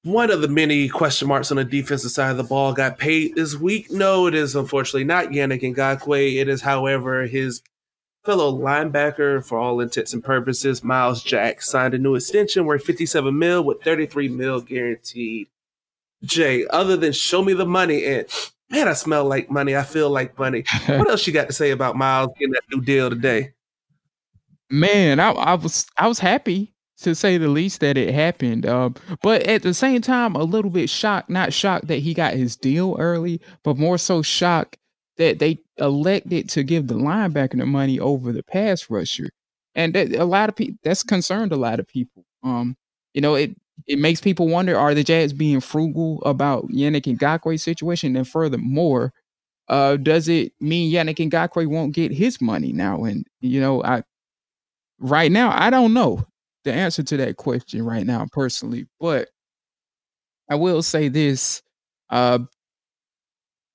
one 0.04 0.32
of 0.32 0.42
the 0.42 0.48
many 0.48 0.88
question 0.90 1.28
marks 1.28 1.52
on 1.52 1.58
the 1.58 1.64
defensive 1.64 2.12
side 2.12 2.32
of 2.32 2.38
the 2.38 2.44
ball 2.44 2.74
got 2.74 2.98
paid 2.98 3.36
this 3.36 3.56
week. 3.56 3.92
No, 3.92 4.28
it 4.28 4.36
is 4.36 4.56
unfortunately 4.56 5.04
not 5.04 5.28
Yannick 5.28 5.62
Ngakoue. 5.62 6.38
It 6.40 6.48
is, 6.48 6.62
however, 6.62 7.28
his 7.28 7.62
fellow 8.24 8.52
linebacker 8.58 9.44
for 9.46 9.58
all 9.58 9.80
intents 9.80 10.14
and 10.14 10.24
purposes, 10.24 10.84
Myles 10.84 11.24
Jack 11.24 11.62
signed 11.62 11.94
a 11.94 11.98
new 11.98 12.16
extension 12.16 12.66
worth 12.66 12.84
57 12.84 13.38
mil 13.38 13.64
with 13.64 13.82
33 13.84 14.30
mil 14.30 14.62
guaranteed. 14.62 15.48
Jay, 16.24 16.66
other 16.70 16.98
than 16.98 17.14
show 17.14 17.44
me 17.44 17.54
the 17.54 17.66
money 17.66 18.06
and 18.06 18.28
man, 18.70 18.88
I 18.88 18.94
smell 18.94 19.26
like 19.26 19.50
money. 19.50 19.76
I 19.76 19.84
feel 19.84 20.10
like 20.10 20.38
money. 20.38 20.64
what 20.86 21.10
else 21.10 21.26
you 21.26 21.34
got 21.34 21.48
to 21.48 21.54
say 21.54 21.72
about 21.72 21.96
Myles 21.96 22.32
getting 22.40 22.54
that 22.54 22.64
new 22.72 22.82
deal 22.82 23.10
today? 23.10 23.54
Man, 24.70 25.20
I, 25.20 25.32
I 25.32 25.54
was 25.56 25.86
I 25.98 26.08
was 26.08 26.20
happy 26.20 26.74
to 27.00 27.16
say 27.16 27.38
the 27.38 27.48
least 27.48 27.80
that 27.82 27.98
it 27.98 28.14
happened. 28.14 28.66
Um, 28.66 28.96
but 29.22 29.44
at 29.44 29.64
the 29.64 29.74
same 29.74 30.02
time, 30.02 30.36
a 30.36 30.44
little 30.44 30.72
bit 30.72 30.90
shocked. 30.90 31.30
Not 31.30 31.52
shocked 31.52 31.88
that 31.88 32.00
he 32.00 32.14
got 32.14 32.36
his 32.36 32.56
deal 32.56 32.96
early, 33.00 33.42
but 33.64 33.78
more 33.78 33.98
so 33.98 34.22
shocked 34.22 34.78
that 35.18 35.40
they 35.40 35.60
elected 35.78 36.50
to 36.50 36.64
give 36.64 36.88
the 36.88 36.96
linebacker 36.96 37.58
the 37.58 37.66
money 37.66 38.00
over 38.00 38.32
the 38.32 38.44
pass 38.44 38.90
rusher, 38.90 39.30
and 39.76 39.94
that 39.96 40.14
a 40.16 40.26
lot 40.26 40.50
of 40.50 40.56
people 40.56 40.78
that's 40.84 41.04
concerned 41.04 41.52
a 41.52 41.58
lot 41.58 41.80
of 41.80 41.88
people. 41.88 42.26
Um, 42.44 42.76
you 43.14 43.22
know, 43.22 43.36
it 43.36 43.56
it 43.88 44.00
makes 44.00 44.22
people 44.22 44.48
wonder: 44.48 44.78
Are 44.78 44.94
the 44.94 45.04
Jags 45.04 45.34
being 45.34 45.60
frugal 45.62 46.22
about 46.24 46.68
Yannick 46.70 47.06
Ngakoue's 47.18 47.64
situation? 47.64 48.16
And 48.16 48.28
furthermore, 48.28 49.14
uh, 49.68 49.98
does 49.98 50.28
it 50.30 50.54
mean 50.60 50.94
Yannick 50.94 51.30
Ngakoue 51.30 51.68
won't 51.68 51.96
get 51.96 52.12
his 52.12 52.42
money 52.42 52.74
now? 52.74 53.04
And 53.04 53.26
you 53.42 53.62
know, 53.62 53.84
I 53.84 54.04
right 55.00 55.32
now 55.32 55.52
I 55.54 55.70
don't 55.70 55.94
know 55.94 56.26
the 56.64 56.74
answer 56.74 57.04
to 57.04 57.18
that 57.18 57.38
question 57.38 57.84
right 57.84 58.06
now 58.06 58.28
personally, 58.32 58.88
but 59.00 59.30
I 60.50 60.56
will 60.56 60.82
say 60.84 61.08
this: 61.08 61.62
uh, 62.10 62.40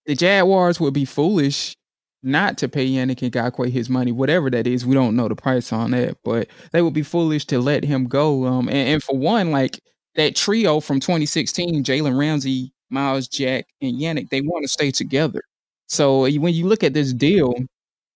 the 0.06 0.14
Jaguars 0.14 0.80
would 0.80 0.94
be 0.94 1.04
foolish 1.04 1.76
not 2.22 2.58
to 2.58 2.68
pay 2.68 2.88
Yannick 2.88 3.30
Ngakoue 3.30 3.70
his 3.70 3.88
money, 3.88 4.10
whatever 4.12 4.50
that 4.50 4.66
is. 4.66 4.84
We 4.86 4.94
don't 4.94 5.16
know 5.16 5.28
the 5.28 5.36
price 5.36 5.72
on 5.72 5.92
that, 5.92 6.16
but 6.24 6.48
they 6.72 6.82
would 6.82 6.94
be 6.94 7.02
foolish 7.02 7.44
to 7.46 7.60
let 7.60 7.84
him 7.84 8.06
go. 8.06 8.46
Um, 8.46 8.68
and, 8.68 8.88
and 8.88 9.02
for 9.02 9.16
one, 9.16 9.52
like 9.52 9.80
that 10.16 10.34
trio 10.34 10.80
from 10.80 10.98
2016, 11.00 11.84
Jalen 11.84 12.18
Ramsey, 12.18 12.72
Myles 12.90 13.28
Jack, 13.28 13.66
and 13.80 13.94
Yannick, 14.00 14.30
they 14.30 14.40
want 14.40 14.64
to 14.64 14.68
stay 14.68 14.90
together. 14.90 15.42
So 15.88 16.22
when 16.22 16.54
you 16.54 16.66
look 16.66 16.82
at 16.82 16.94
this 16.94 17.12
deal, 17.12 17.54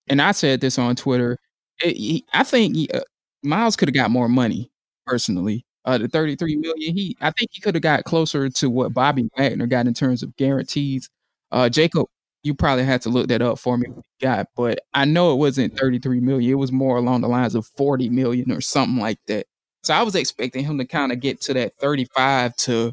and 0.09 0.21
I 0.21 0.33
said 0.33 0.61
this 0.61 0.79
on 0.79 0.97
Twitter, 0.97 1.39
it, 1.81 2.25
I 2.33 2.43
think 2.43 2.93
uh, 2.93 3.01
Myles 3.43 3.77
could 3.77 3.89
have 3.89 3.95
got 3.95 4.11
more 4.11 4.29
money 4.29 4.71
personally. 5.07 5.65
Uh, 5.85 5.99
the 5.99 6.09
33 6.09 6.57
million, 6.57 6.95
he 6.95 7.17
I 7.21 7.31
think 7.31 7.51
he 7.53 7.61
could 7.61 7.75
have 7.75 7.83
got 7.83 8.05
closer 8.05 8.51
to 8.51 8.69
what 8.71 8.93
Bobby 8.93 9.29
Wagner 9.39 9.67
got 9.67 9.87
in 9.87 9.95
terms 9.95 10.23
of 10.23 10.37
guarantees 10.37 11.09
uh, 11.53 11.69
Jacob 11.69 12.07
you 12.43 12.55
probably 12.55 12.85
had 12.85 13.03
to 13.03 13.11
look 13.11 13.29
that 13.29 13.43
up 13.43 13.59
for 13.59 13.77
me. 13.77 13.89
Got, 14.21 14.47
but 14.57 14.81
I 14.95 15.05
know 15.05 15.33
it 15.33 15.37
wasn't 15.37 15.79
33 15.79 16.21
million. 16.21 16.51
It 16.51 16.55
was 16.55 16.73
more 16.73 16.97
along 16.97 17.21
the 17.21 17.29
lines 17.29 17.55
of 17.55 17.67
40 17.77 18.09
million 18.09 18.51
or 18.51 18.61
something 18.61 18.99
like 18.99 19.19
that. 19.27 19.47
So 19.83 19.95
I 19.95 20.03
was 20.03 20.15
expecting 20.15 20.65
him 20.65 20.79
to 20.79 20.85
kind 20.85 21.13
of 21.13 21.21
get 21.21 21.41
to 21.43 21.55
that 21.55 21.75
35 21.75 22.55
to 22.57 22.93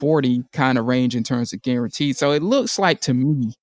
40 0.00 0.44
kind 0.52 0.78
of 0.78 0.86
range 0.86 1.14
in 1.16 1.22
terms 1.22 1.52
of 1.52 1.62
guaranteed. 1.62 2.16
So 2.16 2.32
it 2.32 2.42
looks 2.42 2.78
like 2.78 3.00
to 3.02 3.14
me 3.14 3.54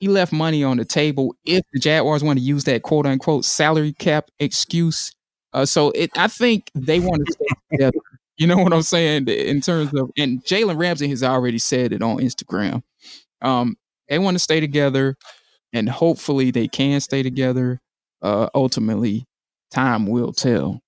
he 0.00 0.08
left 0.08 0.32
money 0.32 0.62
on 0.62 0.76
the 0.76 0.84
table 0.84 1.34
if 1.44 1.62
the 1.72 1.80
Jaguars 1.80 2.22
want 2.22 2.38
to 2.38 2.44
use 2.44 2.64
that 2.64 2.82
quote 2.82 3.06
unquote 3.06 3.44
salary 3.44 3.92
cap 3.92 4.30
excuse. 4.38 5.12
Uh, 5.52 5.64
so 5.64 5.90
it, 5.90 6.10
I 6.16 6.28
think 6.28 6.70
they 6.74 7.00
want 7.00 7.26
to 7.26 7.32
stay 7.32 7.46
together. 7.72 7.98
You 8.36 8.46
know 8.46 8.58
what 8.58 8.74
I'm 8.74 8.82
saying? 8.82 9.28
In 9.28 9.62
terms 9.62 9.94
of, 9.94 10.10
and 10.18 10.44
Jalen 10.44 10.78
Ramsey 10.78 11.08
has 11.08 11.22
already 11.22 11.58
said 11.58 11.94
it 11.94 12.02
on 12.02 12.18
Instagram. 12.18 12.82
Um, 13.46 13.76
they 14.08 14.18
want 14.18 14.34
to 14.34 14.40
stay 14.40 14.60
together, 14.60 15.16
and 15.72 15.88
hopefully 15.88 16.50
they 16.50 16.68
can 16.68 17.00
stay 17.00 17.22
together. 17.22 17.80
Uh, 18.20 18.48
ultimately, 18.54 19.24
time 19.70 20.06
will 20.06 20.32
tell. 20.32 20.80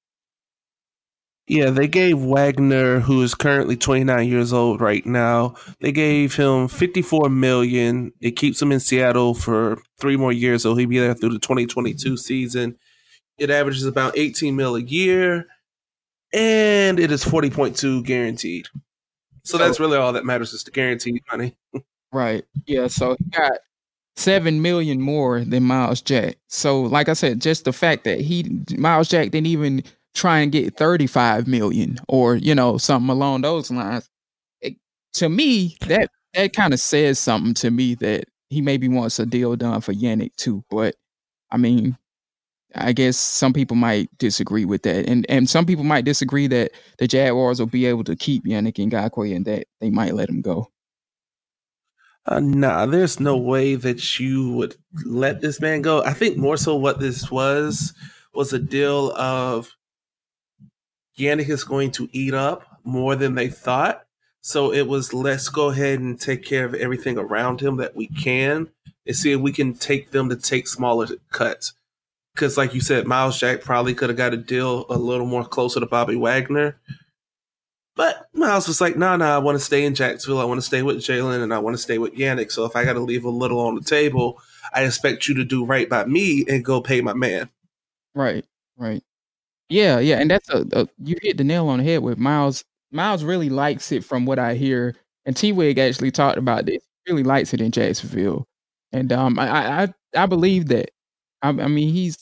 Yeah, 1.47 1.71
they 1.71 1.89
gave 1.89 2.19
Wagner, 2.19 3.01
who 3.01 3.23
is 3.23 3.35
currently 3.35 3.77
29 3.77 4.29
years 4.29 4.53
old 4.53 4.83
right 4.83 5.07
now, 5.07 5.55
they 5.81 5.93
gave 5.93 6.35
him 6.35 6.69
54 6.69 7.31
million. 7.31 8.13
It 8.21 8.33
keeps 8.33 8.61
him 8.61 8.71
in 8.71 8.81
Seattle 8.81 9.33
for 9.33 9.79
three 9.99 10.17
more 10.19 10.33
years, 10.33 10.65
so 10.65 10.75
he'll 10.75 10.89
be 10.89 10.99
there 10.99 11.15
through 11.15 11.31
the 11.31 11.39
2022 11.39 12.19
season. 12.19 12.77
It 13.39 13.51
averages 13.51 13.87
about 13.87 14.19
18 14.19 14.57
mil 14.57 14.77
a 14.77 14.83
year, 14.83 15.47
and 16.35 17.01
it 17.01 17.11
is 17.11 17.25
40.2 17.25 18.05
guaranteed. 18.05 18.67
So, 19.45 19.57
so 19.57 19.59
that's 19.59 19.81
really 19.81 19.97
all 19.97 20.13
that 20.13 20.27
matters 20.27 20.53
is 20.53 20.65
the 20.65 20.71
guaranteed 20.71 21.23
money. 21.31 21.57
right. 22.13 22.45
Yeah. 22.67 22.87
So 22.89 23.17
he 23.19 23.25
got 23.31 23.59
seven 24.17 24.63
million 24.63 25.01
more 25.01 25.45
than 25.45 25.63
Myles 25.63 26.03
Jack. 26.03 26.39
So, 26.49 26.83
like 26.83 27.09
I 27.09 27.13
said, 27.13 27.41
just 27.41 27.65
the 27.65 27.73
fact 27.73 28.05
that 28.05 28.21
he 28.21 28.65
Myles 28.77 29.09
Jack 29.09 29.31
didn't 29.31 29.47
even 29.47 29.85
try 30.15 30.41
and 30.41 30.51
get 30.53 30.77
35 30.77 31.47
million 31.47 31.97
or 32.09 32.35
you 32.37 32.55
know 32.55 32.77
something 32.77 33.11
along 33.11 33.43
those 33.43 33.71
lines 33.71 34.09
it, 34.61 34.75
to 35.13 35.29
me 35.29 35.77
that 35.87 36.11
that 36.35 36.53
kind 36.53 36.75
of 36.75 36.81
says 36.81 37.19
something 37.19 37.55
to 37.55 37.71
me 37.71 37.95
that 37.95 38.25
he 38.51 38.61
maybe 38.61 38.89
wants 38.89 39.19
a 39.19 39.27
deal 39.27 39.55
done 39.55 39.81
for 39.81 39.93
Yannick 39.93 40.35
too 40.37 40.65
but 40.71 40.97
i 41.53 41.57
mean 41.57 41.97
i 42.75 42.93
guess 42.93 43.17
some 43.17 43.53
people 43.53 43.77
might 43.77 44.09
disagree 44.19 44.65
with 44.65 44.83
that 44.83 45.09
and 45.09 45.25
and 45.29 45.49
some 45.49 45.65
people 45.65 45.85
might 45.85 46.05
disagree 46.05 46.49
that 46.49 46.73
the 46.99 47.07
jaguars 47.07 47.61
will 47.61 47.67
be 47.67 47.87
able 47.87 48.03
to 48.05 48.17
keep 48.17 48.45
Yannick 48.45 48.75
Ngakoue 48.75 49.37
and 49.37 49.45
that 49.45 49.67
they 49.81 49.91
might 49.91 50.15
let 50.15 50.29
him 50.29 50.41
go 50.41 50.69
uh, 52.31 52.41
nah, 52.41 52.85
there's 52.87 53.19
no 53.19 53.37
way 53.37 53.75
that 53.75 54.21
you 54.21 54.53
would 54.53 54.77
let 55.05 55.41
this 55.41 55.61
man 55.61 55.83
go. 55.83 56.03
I 56.05 56.13
think 56.13 56.37
more 56.37 56.57
so 56.57 56.77
what 56.77 57.01
this 57.01 57.31
was 57.31 57.95
was 58.35 58.53
a 58.53 58.59
deal 58.59 59.13
of 59.13 59.75
Yannick 61.19 61.49
is 61.49 61.65
going 61.65 61.91
to 61.93 62.09
eat 62.13 62.35
up 62.35 62.81
more 62.85 63.17
than 63.17 63.35
they 63.35 63.49
thought. 63.49 64.05
So 64.43 64.73
it 64.73 64.87
was 64.87 65.15
let's 65.15 65.49
go 65.49 65.71
ahead 65.71 66.01
and 66.01 66.21
take 66.21 66.45
care 66.45 66.65
of 66.65 66.75
everything 66.75 67.19
around 67.19 67.61
him 67.61 67.77
that 67.79 67.97
we 67.97 68.07
can 68.07 68.69
and 69.07 69.17
see 69.17 69.33
if 69.33 69.41
we 69.41 69.53
can 69.53 69.75
take 69.75 70.11
them 70.11 70.29
to 70.29 70.37
take 70.37 70.69
smaller 70.69 71.09
cuts. 71.33 71.73
Because, 72.35 72.57
like 72.57 72.75
you 72.75 72.81
said, 72.81 73.07
Myles 73.07 73.41
Jack 73.41 73.63
probably 73.63 73.95
could 73.95 74.11
have 74.11 74.19
got 74.19 74.35
a 74.35 74.37
deal 74.37 74.87
a 74.91 74.97
little 74.97 75.27
more 75.27 75.45
closer 75.45 75.81
to 75.81 75.87
Bobby 75.87 76.15
Wagner. 76.15 76.79
But 77.99 78.29
Myles 78.33 78.69
was 78.69 78.81
like, 78.81 78.97
no, 78.97 79.09
nah, 79.09 79.17
no, 79.17 79.25
nah, 79.25 79.35
I 79.35 79.39
want 79.39 79.59
to 79.59 79.65
stay 79.65 79.85
in 79.85 79.97
Jacksonville. 79.97 80.41
I 80.41 80.45
want 80.45 80.59
to 80.59 80.67
stay 80.67 80.83
with 80.83 80.99
Jalen 80.99 81.43
and 81.43 81.53
I 81.53 81.59
want 81.59 81.75
to 81.75 81.83
stay 81.83 81.99
with 81.99 82.15
Yannick. 82.15 82.53
So 82.53 82.65
if 82.65 82.77
I 82.77 82.85
got 82.85 82.93
to 82.93 83.01
leave 83.01 83.25
a 83.25 83.29
little 83.29 83.59
on 83.59 83.75
the 83.75 83.81
table, 83.81 84.41
I 84.73 84.85
expect 84.85 85.27
you 85.27 85.35
to 85.35 85.45
do 85.45 85.65
right 85.65 85.89
by 85.89 86.05
me 86.05 86.45
and 86.49 86.65
go 86.65 86.81
pay 86.81 87.01
my 87.01 87.13
man. 87.13 87.51
Right, 88.15 88.45
right. 88.77 89.03
Yeah, 89.69 89.99
yeah, 89.99 90.21
and 90.21 90.31
that's 90.31 90.49
a, 90.49 90.65
a 90.73 90.89
you 91.03 91.17
hit 91.21 91.39
the 91.39 91.45
nail 91.45 91.69
on 91.69 91.79
the 91.79 91.85
head 91.85 92.03
with 92.05 92.19
Myles. 92.19 92.65
Myles 92.93 93.25
really 93.25 93.49
likes 93.49 93.91
it 93.91 94.05
from 94.05 94.27
what 94.27 94.39
I 94.39 94.55
hear, 94.55 94.95
and 95.27 95.37
T 95.37 95.51
Wig 95.51 95.79
actually 95.79 96.13
talked 96.13 96.39
about 96.39 96.67
this. 96.67 96.81
He 97.05 97.13
really 97.13 97.25
likes 97.25 97.53
it 97.53 97.61
in 97.61 97.73
Jacksonville, 97.73 98.47
and 98.93 99.13
um, 99.13 99.39
I 99.41 99.83
I 99.83 99.95
I 100.17 100.27
believe 100.27 100.69
that. 100.69 100.91
I, 101.43 101.49
I 101.49 101.69
mean, 101.69 101.93
he's 101.93 102.17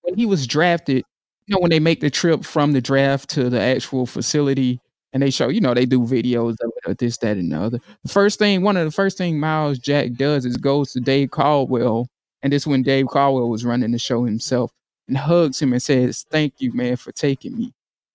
when 0.00 0.16
he 0.16 0.26
was 0.26 0.46
drafted. 0.46 1.04
You 1.46 1.54
know, 1.54 1.60
when 1.60 1.70
they 1.70 1.80
make 1.80 2.00
the 2.00 2.10
trip 2.10 2.44
from 2.44 2.72
the 2.72 2.80
draft 2.80 3.30
to 3.30 3.48
the 3.48 3.60
actual 3.60 4.06
facility, 4.06 4.80
and 5.12 5.22
they 5.22 5.30
show, 5.30 5.48
you 5.48 5.60
know, 5.60 5.74
they 5.74 5.86
do 5.86 6.00
videos 6.00 6.56
of 6.86 6.96
this, 6.96 7.18
that, 7.18 7.36
and 7.36 7.52
the 7.52 7.60
other. 7.60 7.78
The 8.02 8.08
first 8.08 8.38
thing, 8.38 8.62
one 8.62 8.76
of 8.76 8.84
the 8.84 8.90
first 8.90 9.18
thing 9.18 9.38
Myles 9.38 9.78
Jack 9.78 10.12
does 10.14 10.44
is 10.44 10.56
goes 10.56 10.92
to 10.92 11.00
Dave 11.00 11.30
Caldwell, 11.30 12.08
and 12.42 12.52
this 12.52 12.66
when 12.66 12.82
Dave 12.82 13.06
Caldwell 13.08 13.48
was 13.48 13.64
running 13.64 13.92
the 13.92 13.98
show 13.98 14.24
himself, 14.24 14.70
and 15.08 15.16
hugs 15.16 15.60
him 15.60 15.72
and 15.72 15.82
says, 15.82 16.24
Thank 16.30 16.54
you, 16.58 16.72
man, 16.72 16.96
for 16.96 17.12
taking 17.12 17.56
me. 17.56 17.72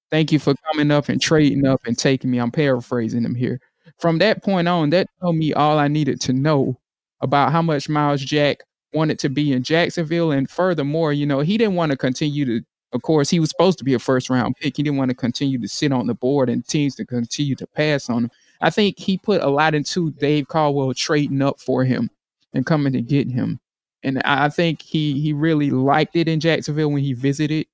Thank 0.09 0.31
you 0.31 0.39
for 0.39 0.55
coming 0.71 0.89
up 0.91 1.09
and 1.09 1.21
trading 1.21 1.65
up 1.65 1.81
and 1.85 1.97
taking 1.97 2.31
me. 2.31 2.39
I'm 2.39 2.51
paraphrasing 2.51 3.23
him 3.23 3.35
here. 3.35 3.59
From 3.99 4.19
that 4.19 4.43
point 4.43 4.67
on, 4.67 4.89
that 4.91 5.07
told 5.21 5.35
me 5.35 5.53
all 5.53 5.77
I 5.79 5.87
needed 5.87 6.21
to 6.21 6.33
know 6.33 6.79
about 7.21 7.51
how 7.51 7.61
much 7.61 7.89
Myles 7.89 8.21
Jack 8.21 8.59
wanted 8.93 9.19
to 9.19 9.29
be 9.29 9.51
in 9.51 9.63
Jacksonville. 9.63 10.31
And 10.31 10.49
furthermore, 10.49 11.11
you 11.13 11.25
know, 11.25 11.41
he 11.41 11.57
didn't 11.57 11.75
want 11.75 11.91
to 11.91 11.97
continue 11.97 12.45
to, 12.45 12.65
of 12.93 13.01
course, 13.01 13.29
he 13.29 13.39
was 13.39 13.49
supposed 13.49 13.77
to 13.79 13.83
be 13.83 13.93
a 13.93 13.99
first 13.99 14.29
round 14.29 14.55
pick. 14.55 14.77
He 14.77 14.83
didn't 14.83 14.97
want 14.97 15.09
to 15.09 15.15
continue 15.15 15.59
to 15.59 15.67
sit 15.67 15.91
on 15.91 16.07
the 16.07 16.13
board 16.13 16.49
and 16.49 16.65
teams 16.67 16.95
to 16.95 17.05
continue 17.05 17.55
to 17.55 17.67
pass 17.67 18.09
on 18.09 18.25
him. 18.25 18.31
I 18.61 18.69
think 18.69 18.97
he 18.97 19.17
put 19.17 19.41
a 19.41 19.49
lot 19.49 19.75
into 19.75 20.11
Dave 20.11 20.47
Caldwell 20.47 20.93
trading 20.93 21.41
up 21.41 21.59
for 21.59 21.83
him 21.83 22.09
and 22.53 22.65
coming 22.65 22.93
to 22.93 23.01
get 23.01 23.29
him 23.29 23.59
and 24.03 24.21
I 24.23 24.49
think 24.49 24.81
he 24.81 25.19
he 25.19 25.33
really 25.33 25.69
liked 25.69 26.15
it 26.15 26.27
in 26.27 26.39
Jacksonville 26.39 26.91
when 26.91 27.03
he 27.03 27.13
visited, 27.13 27.67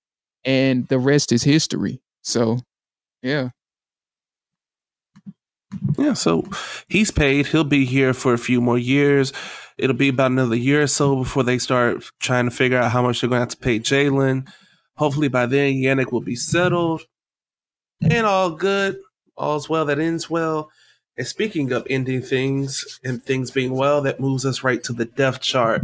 and 0.43 0.87
the 0.87 0.99
rest 0.99 1.31
is 1.31 1.43
history. 1.43 2.01
So, 2.21 2.59
yeah. 3.21 3.49
Yeah, 5.97 6.13
so 6.13 6.47
he's 6.87 7.11
paid. 7.11 7.47
He'll 7.47 7.63
be 7.63 7.85
here 7.85 8.13
for 8.13 8.33
a 8.33 8.37
few 8.37 8.61
more 8.61 8.77
years. 8.77 9.33
It'll 9.77 9.95
be 9.95 10.09
about 10.09 10.31
another 10.31 10.55
year 10.55 10.83
or 10.83 10.87
so 10.87 11.17
before 11.17 11.43
they 11.43 11.57
start 11.57 12.03
trying 12.19 12.45
to 12.45 12.51
figure 12.51 12.77
out 12.77 12.91
how 12.91 13.01
much 13.01 13.21
they're 13.21 13.29
going 13.29 13.39
to 13.39 13.41
have 13.41 13.49
to 13.49 13.57
pay 13.57 13.79
Jalen. 13.79 14.47
Hopefully, 14.95 15.27
by 15.27 15.45
then, 15.45 15.73
Yannick 15.73 16.11
will 16.11 16.21
be 16.21 16.35
settled 16.35 17.03
and 18.01 18.25
all 18.25 18.51
good. 18.51 18.97
All's 19.35 19.69
well 19.69 19.85
that 19.85 19.99
ends 19.99 20.29
well. 20.29 20.69
And 21.17 21.27
speaking 21.27 21.71
of 21.71 21.85
ending 21.89 22.21
things 22.21 22.99
and 23.03 23.23
things 23.23 23.51
being 23.51 23.73
well, 23.73 24.01
that 24.01 24.19
moves 24.19 24.45
us 24.45 24.63
right 24.63 24.83
to 24.83 24.93
the 24.93 25.05
depth 25.05 25.41
chart 25.41 25.83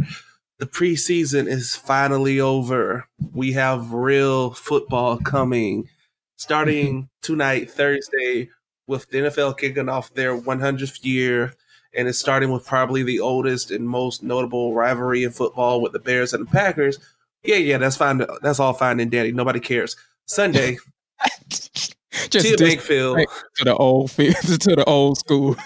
the 0.60 0.66
preseason 0.66 1.48
is 1.48 1.74
finally 1.74 2.38
over. 2.38 3.08
We 3.32 3.52
have 3.52 3.94
real 3.94 4.52
football 4.52 5.16
coming 5.16 5.88
starting 6.36 6.94
mm-hmm. 6.94 7.06
tonight, 7.22 7.70
Thursday, 7.70 8.50
with 8.86 9.08
the 9.08 9.18
NFL 9.18 9.56
kicking 9.58 9.88
off 9.88 10.12
their 10.12 10.38
100th 10.38 11.02
year. 11.02 11.54
And 11.94 12.06
it's 12.06 12.18
starting 12.18 12.52
with 12.52 12.66
probably 12.66 13.02
the 13.02 13.20
oldest 13.20 13.70
and 13.70 13.88
most 13.88 14.22
notable 14.22 14.74
rivalry 14.74 15.24
in 15.24 15.30
football 15.30 15.80
with 15.80 15.92
the 15.92 15.98
Bears 15.98 16.34
and 16.34 16.46
the 16.46 16.50
Packers. 16.50 16.98
Yeah, 17.42 17.56
yeah, 17.56 17.78
that's 17.78 17.96
fine. 17.96 18.22
That's 18.42 18.60
all 18.60 18.72
fine 18.72 19.00
and 19.00 19.10
dandy. 19.10 19.32
Nobody 19.32 19.60
cares. 19.60 19.96
Sunday, 20.26 20.78
just 21.48 21.94
Tia 22.30 22.56
Bakefield 22.56 23.18
to 23.56 23.64
the 23.64 23.74
old 23.74 24.10
field, 24.10 24.36
to 24.60 24.76
the 24.76 24.84
old 24.86 25.18
school. 25.18 25.56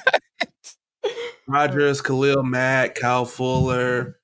Rodgers, 1.46 2.00
Khalil 2.00 2.42
Mack, 2.42 2.94
Kyle 2.94 3.26
Fuller, 3.26 4.18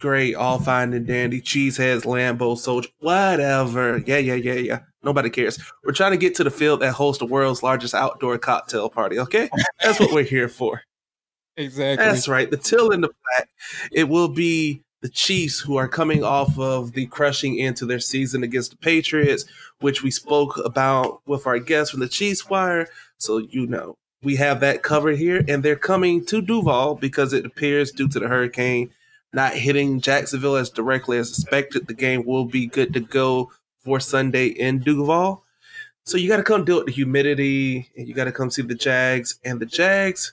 great, 0.00 0.34
all 0.34 0.58
fine 0.58 0.92
and 0.92 1.06
dandy. 1.06 1.40
Cheeseheads, 1.40 2.04
Lambeau, 2.04 2.56
Soldier, 2.56 2.88
whatever. 3.00 3.98
Yeah, 4.06 4.18
yeah, 4.18 4.34
yeah, 4.34 4.54
yeah. 4.54 4.78
Nobody 5.02 5.30
cares. 5.30 5.58
We're 5.84 5.92
trying 5.92 6.12
to 6.12 6.18
get 6.18 6.34
to 6.36 6.44
the 6.44 6.50
field 6.50 6.80
that 6.80 6.92
hosts 6.92 7.18
the 7.18 7.26
world's 7.26 7.62
largest 7.62 7.94
outdoor 7.94 8.38
cocktail 8.38 8.88
party. 8.88 9.18
Okay, 9.18 9.50
that's 9.82 9.98
what 10.00 10.12
we're 10.12 10.24
here 10.24 10.48
for. 10.48 10.82
Exactly. 11.56 12.06
That's 12.06 12.26
right. 12.26 12.50
The 12.50 12.56
till 12.56 12.90
in 12.90 13.02
the 13.02 13.08
back. 13.08 13.48
It 13.92 14.08
will 14.08 14.28
be 14.28 14.82
the 15.02 15.08
Chiefs 15.08 15.60
who 15.60 15.76
are 15.76 15.88
coming 15.88 16.22
off 16.22 16.58
of 16.58 16.92
the 16.92 17.06
crushing 17.06 17.58
into 17.58 17.86
their 17.86 18.00
season 18.00 18.42
against 18.42 18.72
the 18.72 18.76
Patriots, 18.76 19.44
which 19.80 20.02
we 20.02 20.10
spoke 20.10 20.58
about 20.58 21.22
with 21.26 21.46
our 21.46 21.58
guests 21.58 21.90
from 21.90 22.00
the 22.00 22.08
Chiefs 22.08 22.48
Wire. 22.50 22.86
So 23.18 23.38
you 23.38 23.66
know 23.66 23.96
we 24.22 24.36
have 24.36 24.60
that 24.60 24.82
covered 24.82 25.16
here, 25.16 25.44
and 25.48 25.62
they're 25.62 25.76
coming 25.76 26.24
to 26.26 26.42
Duval 26.42 26.96
because 26.96 27.32
it 27.32 27.46
appears 27.46 27.90
due 27.90 28.08
to 28.08 28.20
the 28.20 28.28
hurricane 28.28 28.90
not 29.32 29.54
hitting 29.54 30.00
Jacksonville 30.00 30.56
as 30.56 30.70
directly 30.70 31.18
as 31.18 31.30
expected, 31.30 31.86
the 31.86 31.94
game 31.94 32.24
will 32.26 32.44
be 32.44 32.66
good 32.66 32.92
to 32.94 33.00
go 33.00 33.50
for 33.84 34.00
Sunday 34.00 34.46
in 34.46 34.80
Duval. 34.80 35.44
So 36.04 36.16
you 36.16 36.28
got 36.28 36.38
to 36.38 36.42
come 36.42 36.64
deal 36.64 36.78
with 36.78 36.86
the 36.86 36.92
humidity, 36.92 37.90
and 37.96 38.08
you 38.08 38.14
got 38.14 38.24
to 38.24 38.32
come 38.32 38.50
see 38.50 38.62
the 38.62 38.74
Jags. 38.74 39.38
And 39.44 39.60
the 39.60 39.66
Jags 39.66 40.32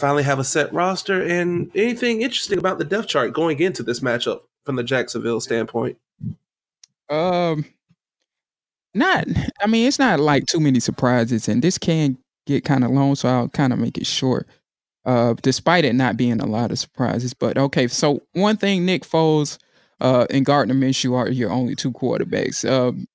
finally 0.00 0.22
have 0.24 0.38
a 0.38 0.44
set 0.44 0.72
roster. 0.72 1.22
And 1.22 1.70
anything 1.74 2.22
interesting 2.22 2.58
about 2.58 2.78
the 2.78 2.84
depth 2.84 3.08
chart 3.08 3.32
going 3.32 3.60
into 3.60 3.82
this 3.82 4.00
matchup 4.00 4.40
from 4.64 4.76
the 4.76 4.82
Jacksonville 4.82 5.40
standpoint? 5.40 5.98
Um, 7.08 7.64
not. 8.94 9.26
I 9.60 9.66
mean, 9.66 9.86
it's 9.86 9.98
not 9.98 10.20
like 10.20 10.46
too 10.46 10.60
many 10.60 10.80
surprises, 10.80 11.48
and 11.48 11.62
this 11.62 11.78
can 11.78 12.18
get 12.46 12.64
kind 12.64 12.84
of 12.84 12.90
long, 12.90 13.14
so 13.14 13.28
I'll 13.28 13.48
kind 13.48 13.72
of 13.72 13.78
make 13.78 13.98
it 13.98 14.06
short. 14.06 14.48
uh, 15.04 15.34
despite 15.42 15.84
it 15.84 15.94
not 15.94 16.16
being 16.16 16.40
a 16.40 16.46
lot 16.46 16.70
of 16.70 16.78
surprises. 16.78 17.34
But 17.34 17.58
okay, 17.58 17.88
so 17.88 18.22
one 18.32 18.56
thing, 18.56 18.84
Nick 18.84 19.04
Foles 19.04 19.58
uh, 20.00 20.26
and 20.30 20.44
Gardner 20.44 20.74
Minshew 20.74 21.14
are 21.14 21.28
your 21.30 21.50
only 21.50 21.74
two 21.74 21.92
quarterbacks. 21.92 22.68
Um, 22.70 23.06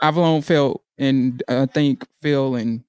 I've 0.00 0.16
long 0.16 0.42
felt, 0.42 0.82
and 0.98 1.42
I 1.48 1.66
think 1.66 2.06
Phil 2.22 2.56
and 2.56 2.82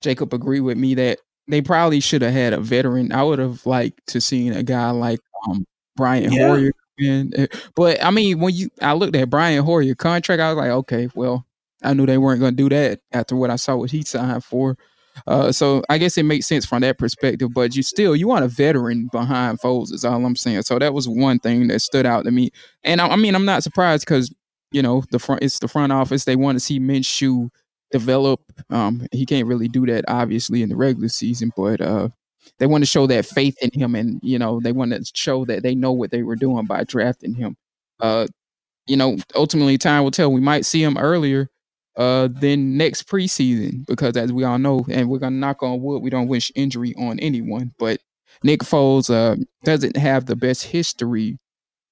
Jacob 0.00 0.32
agree 0.32 0.60
with 0.60 0.78
me 0.78 0.94
that 0.94 1.18
they 1.48 1.60
probably 1.60 2.00
should 2.00 2.22
have 2.22 2.32
had 2.32 2.52
a 2.52 2.60
veteran. 2.60 3.12
I 3.12 3.22
would 3.22 3.38
have 3.38 3.64
liked 3.66 4.06
to 4.08 4.20
seen 4.20 4.52
a 4.52 4.62
guy 4.62 4.90
like 4.90 5.20
um, 5.48 5.64
Brian 5.96 6.32
yeah. 6.32 6.48
Hoyer. 6.48 6.72
In. 6.96 7.32
Eh, 7.34 7.46
but 7.74 8.02
I 8.04 8.12
mean, 8.12 8.38
when 8.38 8.54
you 8.54 8.70
I 8.80 8.92
looked 8.92 9.16
at 9.16 9.28
Brian 9.28 9.64
Hoyer 9.64 9.96
contract, 9.96 10.40
I 10.40 10.52
was 10.52 10.56
like, 10.56 10.70
okay, 10.70 11.08
well, 11.14 11.44
I 11.82 11.92
knew 11.92 12.06
they 12.06 12.18
weren't 12.18 12.40
going 12.40 12.56
to 12.56 12.56
do 12.56 12.68
that 12.68 13.00
after 13.12 13.34
what 13.34 13.50
I 13.50 13.56
saw 13.56 13.76
what 13.76 13.90
he 13.90 14.02
signed 14.02 14.44
for. 14.44 14.76
Uh, 15.26 15.52
so 15.52 15.82
I 15.88 15.98
guess 15.98 16.18
it 16.18 16.24
makes 16.24 16.46
sense 16.46 16.64
from 16.64 16.82
that 16.82 16.98
perspective. 16.98 17.52
But 17.52 17.76
you 17.76 17.82
still 17.82 18.16
you 18.16 18.28
want 18.28 18.44
a 18.44 18.48
veteran 18.48 19.08
behind 19.12 19.60
Foles 19.60 19.92
is 19.92 20.04
all 20.04 20.24
I'm 20.24 20.36
saying. 20.36 20.62
So 20.62 20.78
that 20.78 20.94
was 20.94 21.08
one 21.08 21.38
thing 21.38 21.68
that 21.68 21.80
stood 21.80 22.06
out 22.06 22.24
to 22.24 22.30
me. 22.30 22.50
And 22.82 23.00
I, 23.00 23.08
I 23.08 23.16
mean, 23.16 23.34
I'm 23.34 23.44
not 23.44 23.62
surprised 23.62 24.04
because 24.06 24.32
you 24.70 24.82
know 24.82 25.04
the 25.10 25.18
front 25.18 25.42
it's 25.42 25.58
the 25.58 25.68
front 25.68 25.92
office. 25.92 26.24
They 26.24 26.36
want 26.36 26.56
to 26.56 26.60
see 26.60 26.80
Minshew 26.80 27.50
develop. 27.94 28.40
Um, 28.70 29.06
he 29.12 29.24
can't 29.24 29.46
really 29.46 29.68
do 29.68 29.86
that 29.86 30.04
obviously 30.08 30.62
in 30.62 30.68
the 30.68 30.74
regular 30.76 31.08
season, 31.08 31.52
but 31.56 31.80
uh, 31.80 32.08
they 32.58 32.66
want 32.66 32.82
to 32.82 32.90
show 32.90 33.06
that 33.06 33.24
faith 33.24 33.56
in 33.62 33.70
him, 33.72 33.94
and 33.94 34.18
you 34.22 34.36
know 34.36 34.60
they 34.60 34.72
want 34.72 34.90
to 34.90 35.04
show 35.14 35.44
that 35.44 35.62
they 35.62 35.76
know 35.76 35.92
what 35.92 36.10
they 36.10 36.24
were 36.24 36.34
doing 36.34 36.66
by 36.66 36.82
drafting 36.82 37.34
him. 37.34 37.56
Uh, 38.00 38.26
you 38.88 38.96
know, 38.96 39.16
ultimately 39.36 39.78
time 39.78 40.02
will 40.02 40.10
tell. 40.10 40.32
We 40.32 40.40
might 40.40 40.64
see 40.66 40.82
him 40.82 40.98
earlier 40.98 41.48
uh 41.96 42.26
than 42.28 42.76
next 42.76 43.06
preseason 43.06 43.86
because 43.86 44.16
as 44.16 44.32
we 44.32 44.42
all 44.42 44.58
know, 44.58 44.84
and 44.90 45.08
we're 45.08 45.20
gonna 45.20 45.36
knock 45.36 45.62
on 45.62 45.80
wood, 45.80 46.02
we 46.02 46.10
don't 46.10 46.28
wish 46.28 46.50
injury 46.56 46.94
on 46.98 47.20
anyone, 47.20 47.72
but 47.78 48.00
Nick 48.42 48.60
Foles 48.60 49.08
uh, 49.08 49.36
doesn't 49.62 49.96
have 49.96 50.26
the 50.26 50.34
best 50.34 50.64
history 50.64 51.38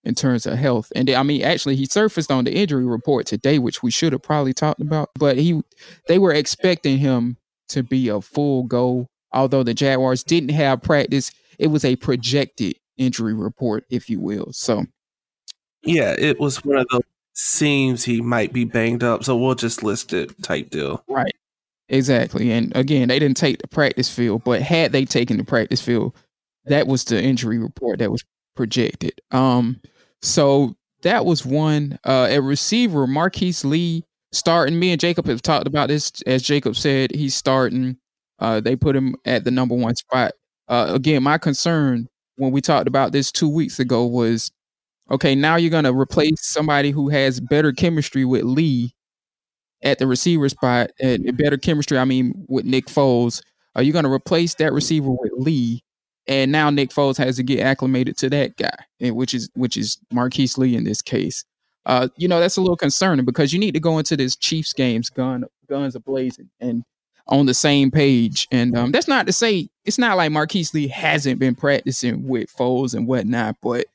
in 0.04 0.14
terms 0.14 0.46
of 0.46 0.58
health. 0.58 0.92
And 0.94 1.08
I 1.10 1.22
mean, 1.22 1.42
actually, 1.42 1.76
he 1.76 1.86
surfaced 1.86 2.30
on 2.30 2.44
the 2.44 2.52
injury 2.52 2.84
report 2.84 3.26
today, 3.26 3.58
which 3.58 3.82
we 3.82 3.90
should 3.90 4.12
have 4.12 4.22
probably 4.22 4.52
talked 4.52 4.80
about. 4.80 5.10
But 5.18 5.38
he, 5.38 5.62
they 6.08 6.18
were 6.18 6.32
expecting 6.32 6.98
him 6.98 7.36
to 7.68 7.82
be 7.82 8.08
a 8.08 8.20
full 8.20 8.64
go. 8.64 9.06
Although 9.32 9.62
the 9.62 9.74
Jaguars 9.74 10.22
didn't 10.22 10.50
have 10.50 10.82
practice, 10.82 11.32
it 11.58 11.68
was 11.68 11.84
a 11.84 11.96
projected 11.96 12.76
injury 12.98 13.34
report, 13.34 13.84
if 13.88 14.10
you 14.10 14.20
will. 14.20 14.52
So, 14.52 14.84
yeah, 15.82 16.14
it 16.18 16.38
was 16.38 16.64
one 16.64 16.78
of 16.78 16.86
those 16.90 17.02
seems 17.34 18.04
he 18.04 18.20
might 18.20 18.52
be 18.52 18.64
banged 18.64 19.02
up, 19.02 19.24
so 19.24 19.36
we'll 19.36 19.54
just 19.54 19.82
list 19.82 20.12
it 20.12 20.42
type 20.42 20.70
deal. 20.70 21.02
Right. 21.08 21.34
Exactly. 21.88 22.50
And 22.52 22.74
again, 22.76 23.08
they 23.08 23.18
didn't 23.18 23.36
take 23.36 23.60
the 23.60 23.68
practice 23.68 24.14
field, 24.14 24.44
but 24.44 24.62
had 24.62 24.92
they 24.92 25.04
taken 25.04 25.36
the 25.36 25.44
practice 25.44 25.80
field, 25.80 26.14
that 26.66 26.86
was 26.86 27.04
the 27.04 27.22
injury 27.22 27.58
report 27.58 27.98
that 27.98 28.10
was 28.10 28.24
projected. 28.54 29.20
Um, 29.30 29.80
so 30.22 30.74
that 31.02 31.24
was 31.24 31.44
one. 31.44 31.98
Uh, 32.04 32.28
a 32.30 32.40
receiver, 32.40 33.06
Marquise 33.06 33.64
Lee, 33.64 34.04
starting. 34.32 34.78
Me 34.78 34.92
and 34.92 35.00
Jacob 35.00 35.26
have 35.26 35.42
talked 35.42 35.66
about 35.66 35.88
this. 35.88 36.12
As 36.26 36.42
Jacob 36.42 36.76
said, 36.76 37.12
he's 37.12 37.34
starting. 37.34 37.96
Uh, 38.38 38.60
they 38.60 38.76
put 38.76 38.96
him 38.96 39.14
at 39.24 39.44
the 39.44 39.50
number 39.50 39.74
one 39.74 39.94
spot. 39.94 40.32
Uh, 40.68 40.90
again, 40.94 41.22
my 41.22 41.38
concern 41.38 42.08
when 42.36 42.52
we 42.52 42.60
talked 42.60 42.88
about 42.88 43.12
this 43.12 43.30
two 43.30 43.48
weeks 43.48 43.78
ago 43.78 44.06
was, 44.06 44.50
okay, 45.10 45.34
now 45.34 45.56
you're 45.56 45.70
gonna 45.70 45.92
replace 45.92 46.46
somebody 46.46 46.90
who 46.90 47.08
has 47.08 47.40
better 47.40 47.72
chemistry 47.72 48.24
with 48.24 48.42
Lee 48.44 48.94
at 49.82 49.98
the 49.98 50.06
receiver 50.06 50.48
spot, 50.48 50.90
and 51.00 51.36
better 51.36 51.58
chemistry. 51.58 51.98
I 51.98 52.04
mean, 52.04 52.44
with 52.48 52.64
Nick 52.64 52.86
Foles. 52.86 53.42
Are 53.74 53.82
you 53.82 53.92
gonna 53.92 54.12
replace 54.12 54.54
that 54.54 54.72
receiver 54.72 55.10
with 55.10 55.32
Lee? 55.36 55.82
And 56.26 56.52
now 56.52 56.70
Nick 56.70 56.90
Foles 56.90 57.16
has 57.18 57.36
to 57.36 57.42
get 57.42 57.60
acclimated 57.60 58.16
to 58.18 58.30
that 58.30 58.56
guy, 58.56 59.10
which 59.10 59.34
is 59.34 59.50
which 59.54 59.76
is 59.76 59.98
Marquise 60.12 60.58
Lee 60.58 60.76
in 60.76 60.84
this 60.84 61.02
case. 61.02 61.44
Uh, 61.84 62.08
you 62.16 62.28
know 62.28 62.40
that's 62.40 62.56
a 62.56 62.60
little 62.60 62.76
concerning 62.76 63.24
because 63.24 63.52
you 63.52 63.58
need 63.58 63.74
to 63.74 63.80
go 63.80 63.98
into 63.98 64.16
this 64.16 64.36
Chiefs 64.36 64.72
games 64.72 65.10
gun 65.10 65.44
guns 65.68 65.96
ablazing 65.96 66.48
and 66.60 66.84
on 67.28 67.46
the 67.46 67.54
same 67.54 67.90
page. 67.90 68.48
And 68.50 68.76
um, 68.76 68.92
that's 68.92 69.08
not 69.08 69.26
to 69.26 69.32
say 69.32 69.68
it's 69.84 69.98
not 69.98 70.16
like 70.16 70.32
Marquise 70.32 70.74
Lee 70.74 70.88
hasn't 70.88 71.38
been 71.38 71.54
practicing 71.54 72.26
with 72.26 72.54
Foles 72.54 72.94
and 72.94 73.06
whatnot, 73.06 73.56
but 73.62 73.86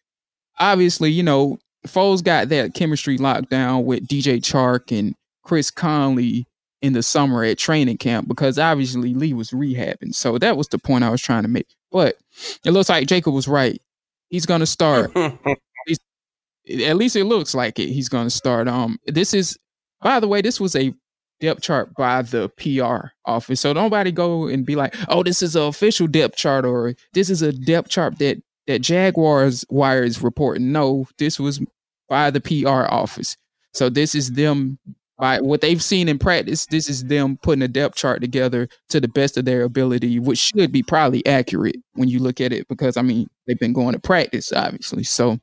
obviously, 0.59 1.11
you 1.11 1.23
know, 1.23 1.59
Foles 1.85 2.23
got 2.23 2.49
that 2.49 2.73
chemistry 2.73 3.17
locked 3.17 3.49
down 3.49 3.85
with 3.85 4.07
DJ 4.07 4.37
Chark 4.39 4.97
and 4.97 5.15
Chris 5.43 5.71
Conley 5.71 6.47
in 6.81 6.93
the 6.93 7.03
summer 7.03 7.43
at 7.43 7.57
training 7.57 7.97
camp 7.97 8.27
because 8.27 8.59
obviously 8.59 9.13
Lee 9.13 9.33
was 9.33 9.51
rehabbing. 9.51 10.13
So 10.13 10.37
that 10.37 10.57
was 10.57 10.67
the 10.67 10.77
point 10.77 11.03
I 11.03 11.09
was 11.09 11.21
trying 11.21 11.43
to 11.43 11.49
make. 11.49 11.67
But 11.91 12.17
it 12.63 12.71
looks 12.71 12.89
like 12.89 13.07
Jacob 13.07 13.33
was 13.33 13.47
right. 13.47 13.81
He's 14.29 14.45
going 14.45 14.59
to 14.59 14.65
start. 14.65 15.11
at 15.15 16.97
least 16.97 17.15
it 17.15 17.25
looks 17.25 17.53
like 17.55 17.79
it. 17.79 17.89
He's 17.89 18.09
going 18.09 18.27
to 18.27 18.31
start. 18.31 18.67
Um, 18.67 18.99
this 19.05 19.33
is, 19.33 19.57
by 20.01 20.19
the 20.19 20.27
way, 20.27 20.41
this 20.41 20.59
was 20.59 20.75
a 20.75 20.93
depth 21.39 21.61
chart 21.61 21.93
by 21.95 22.21
the 22.21 22.49
PR 22.49 23.09
office. 23.25 23.61
So 23.61 23.73
nobody 23.73 24.11
go 24.11 24.47
and 24.47 24.65
be 24.65 24.75
like, 24.75 24.95
"Oh, 25.07 25.23
this 25.23 25.41
is 25.41 25.55
an 25.55 25.63
official 25.63 26.07
depth 26.07 26.35
chart," 26.35 26.65
or 26.65 26.95
"This 27.13 27.29
is 27.29 27.41
a 27.41 27.51
depth 27.53 27.89
chart 27.89 28.19
that 28.19 28.41
that 28.67 28.79
Jaguars 28.79 29.65
wire 29.69 30.03
is 30.03 30.21
reporting." 30.21 30.71
No, 30.71 31.07
this 31.17 31.39
was 31.39 31.61
by 32.09 32.31
the 32.31 32.41
PR 32.41 32.91
office. 32.91 33.37
So 33.73 33.89
this 33.89 34.15
is 34.15 34.31
them 34.31 34.79
by 35.17 35.41
what 35.41 35.61
they've 35.61 35.81
seen 35.81 36.07
in 36.07 36.19
practice, 36.19 36.65
this 36.67 36.89
is 36.89 37.05
them 37.05 37.37
putting 37.41 37.63
a 37.63 37.67
depth 37.67 37.95
chart 37.95 38.21
together 38.21 38.69
to 38.89 38.99
the 38.99 39.07
best 39.07 39.37
of 39.37 39.45
their 39.45 39.63
ability, 39.63 40.19
which 40.19 40.37
should 40.37 40.71
be 40.71 40.83
probably 40.83 41.25
accurate 41.25 41.77
when 41.93 42.07
you 42.07 42.19
look 42.19 42.39
at 42.39 42.53
it, 42.53 42.67
because 42.67 42.97
I 42.97 43.01
mean 43.01 43.27
they've 43.47 43.59
been 43.59 43.73
going 43.73 43.93
to 43.93 43.99
practice, 43.99 44.53
obviously. 44.53 45.03
So 45.03 45.39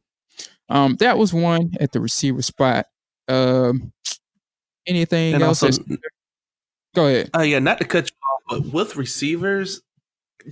um, 0.68 0.96
that 0.96 1.18
was 1.18 1.34
one 1.34 1.72
at 1.80 1.92
the 1.92 2.00
receiver 2.00 2.42
spot. 2.42 2.86
Um, 3.28 3.92
anything 4.86 5.34
and 5.34 5.42
else? 5.42 5.62
Also, 5.62 5.82
Go 6.94 7.08
ahead. 7.08 7.30
Oh 7.34 7.40
uh, 7.40 7.42
yeah, 7.42 7.58
not 7.58 7.78
to 7.78 7.84
cut 7.84 8.10
you 8.10 8.16
off, 8.56 8.62
but 8.62 8.72
with 8.72 8.96
receivers, 8.96 9.82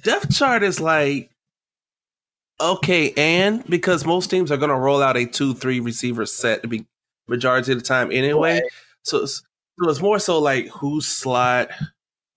depth 0.03 0.35
chart 0.35 0.63
is 0.63 0.81
like 0.81 1.31
okay, 2.61 3.13
and 3.17 3.65
because 3.67 4.05
most 4.05 4.31
teams 4.31 4.51
are 4.51 4.57
going 4.57 4.71
to 4.71 4.77
roll 4.77 5.03
out 5.03 5.17
a 5.17 5.27
two-three 5.27 5.81
receiver 5.81 6.27
set 6.27 6.63
to 6.63 6.69
be 6.69 6.87
majority 7.29 7.73
of 7.73 7.79
the 7.79 7.85
time 7.85 8.11
anyway. 8.11 8.55
Right. 8.55 8.63
So 9.03 9.23
it's, 9.23 9.43
so 9.81 9.91
it's 9.91 10.01
more 10.01 10.19
so 10.19 10.39
like 10.39 10.69
who's 10.69 11.07
slot, 11.07 11.71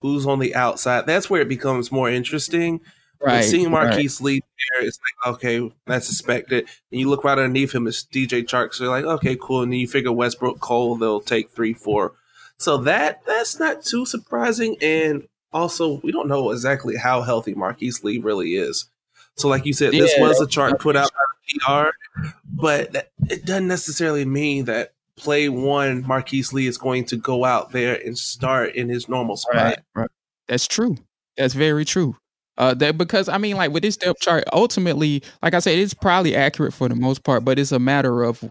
who's 0.00 0.26
on 0.26 0.38
the 0.38 0.54
outside. 0.54 1.06
That's 1.06 1.30
where 1.30 1.40
it 1.40 1.48
becomes 1.48 1.92
more 1.92 2.10
interesting. 2.10 2.80
Right. 3.20 3.38
But 3.38 3.44
seeing 3.44 3.70
Marquise 3.70 4.20
right. 4.20 4.26
Lee 4.26 4.40
there, 4.40 4.86
it's 4.86 4.98
like, 4.98 5.34
okay, 5.34 5.72
that's 5.86 6.10
expected. 6.10 6.68
And 6.90 7.00
you 7.00 7.08
look 7.08 7.24
right 7.24 7.38
underneath 7.38 7.74
him, 7.74 7.86
it's 7.86 8.04
DJ 8.04 8.44
Chark. 8.44 8.74
So 8.74 8.84
you're 8.84 8.92
like, 8.92 9.04
okay, 9.04 9.36
cool. 9.40 9.62
And 9.62 9.72
then 9.72 9.80
you 9.80 9.88
figure 9.88 10.12
Westbrook 10.12 10.60
Cole, 10.60 10.96
they'll 10.96 11.20
take 11.20 11.50
three, 11.50 11.72
four. 11.72 12.12
So 12.58 12.78
that 12.78 13.24
that's 13.26 13.58
not 13.58 13.84
too 13.84 14.06
surprising. 14.06 14.76
And 14.82 15.26
also, 15.52 16.00
we 16.02 16.12
don't 16.12 16.28
know 16.28 16.50
exactly 16.50 16.96
how 16.96 17.22
healthy 17.22 17.54
Marquise 17.54 18.04
Lee 18.04 18.18
really 18.18 18.54
is. 18.54 18.86
So, 19.36 19.48
like 19.48 19.66
you 19.66 19.72
said, 19.72 19.94
yeah, 19.94 20.02
this 20.02 20.14
was 20.18 20.40
a 20.40 20.46
chart 20.46 20.78
put 20.80 20.96
out 20.96 21.10
by 21.64 21.82
PR, 21.82 22.30
but 22.46 23.10
it 23.28 23.44
doesn't 23.44 23.68
necessarily 23.68 24.24
mean 24.24 24.66
that 24.66 24.92
play 25.16 25.48
one, 25.48 26.06
Marquise 26.06 26.52
Lee 26.52 26.66
is 26.66 26.78
going 26.78 27.04
to 27.06 27.16
go 27.16 27.44
out 27.44 27.72
there 27.72 28.00
and 28.04 28.16
start 28.16 28.74
in 28.74 28.88
his 28.88 29.08
normal 29.08 29.36
spot. 29.36 29.54
Right, 29.54 29.78
right. 29.94 30.10
That's 30.48 30.66
true. 30.66 30.96
That's 31.36 31.54
very 31.54 31.84
true. 31.84 32.16
Uh, 32.58 32.72
that 32.74 32.96
because 32.96 33.28
I 33.28 33.38
mean, 33.38 33.56
like 33.56 33.72
with 33.72 33.82
this 33.82 33.96
depth 33.96 34.20
chart, 34.20 34.44
ultimately, 34.52 35.22
like 35.42 35.54
I 35.54 35.58
said, 35.58 35.78
it's 35.78 35.92
probably 35.92 36.34
accurate 36.34 36.72
for 36.72 36.88
the 36.88 36.94
most 36.94 37.22
part, 37.22 37.44
but 37.44 37.58
it's 37.58 37.72
a 37.72 37.78
matter 37.78 38.22
of 38.22 38.42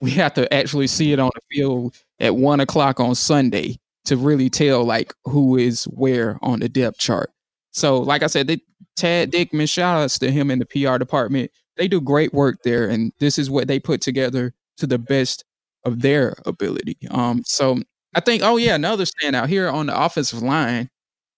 we 0.00 0.10
have 0.12 0.34
to 0.34 0.52
actually 0.54 0.86
see 0.86 1.12
it 1.12 1.18
on 1.18 1.30
the 1.34 1.40
field 1.50 1.96
at 2.20 2.36
one 2.36 2.60
o'clock 2.60 3.00
on 3.00 3.14
Sunday 3.14 3.76
to 4.04 4.16
really 4.16 4.48
tell 4.48 4.84
like 4.84 5.12
who 5.24 5.56
is 5.56 5.84
where 5.84 6.38
on 6.40 6.60
the 6.60 6.68
depth 6.68 6.98
chart. 6.98 7.30
So, 7.72 7.98
like 7.98 8.22
I 8.22 8.28
said, 8.28 8.46
they, 8.46 8.60
Tad 8.96 9.32
Dickman, 9.32 9.68
shout 9.68 9.98
outs 10.02 10.18
to 10.20 10.30
him 10.30 10.50
in 10.50 10.60
the 10.60 10.66
PR 10.66 10.98
department. 10.98 11.50
They 11.76 11.88
do 11.88 12.00
great 12.00 12.32
work 12.32 12.62
there, 12.64 12.88
and 12.88 13.12
this 13.18 13.38
is 13.38 13.50
what 13.50 13.68
they 13.68 13.78
put 13.78 14.00
together 14.00 14.54
to 14.78 14.86
the 14.86 14.98
best 14.98 15.44
of 15.84 16.00
their 16.00 16.34
ability. 16.46 16.96
Um, 17.10 17.42
so 17.46 17.78
I 18.14 18.20
think, 18.20 18.42
oh 18.42 18.56
yeah, 18.56 18.74
another 18.74 19.04
standout 19.04 19.48
here 19.48 19.68
on 19.68 19.86
the 19.86 20.00
offensive 20.00 20.42
line, 20.42 20.88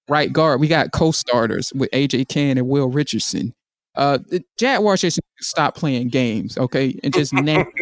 right 0.09 0.33
guard, 0.33 0.61
we 0.61 0.69
got 0.69 0.93
co-starters 0.93 1.73
with 1.75 1.91
AJ 1.91 2.29
Cann 2.29 2.59
and 2.59 2.69
Will 2.69 2.89
Richardson. 2.89 3.55
Uh, 3.97 4.19
the 4.29 4.43
Jaguars 4.57 5.01
just 5.01 5.21
stop 5.41 5.75
playing 5.75 6.09
games, 6.09 6.57
okay, 6.57 6.99
and 7.03 7.13
just 7.13 7.33
name. 7.33 7.67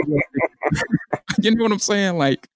you 1.40 1.54
know 1.54 1.64
what 1.64 1.72
I'm 1.72 1.78
saying? 1.78 2.18
Like, 2.18 2.48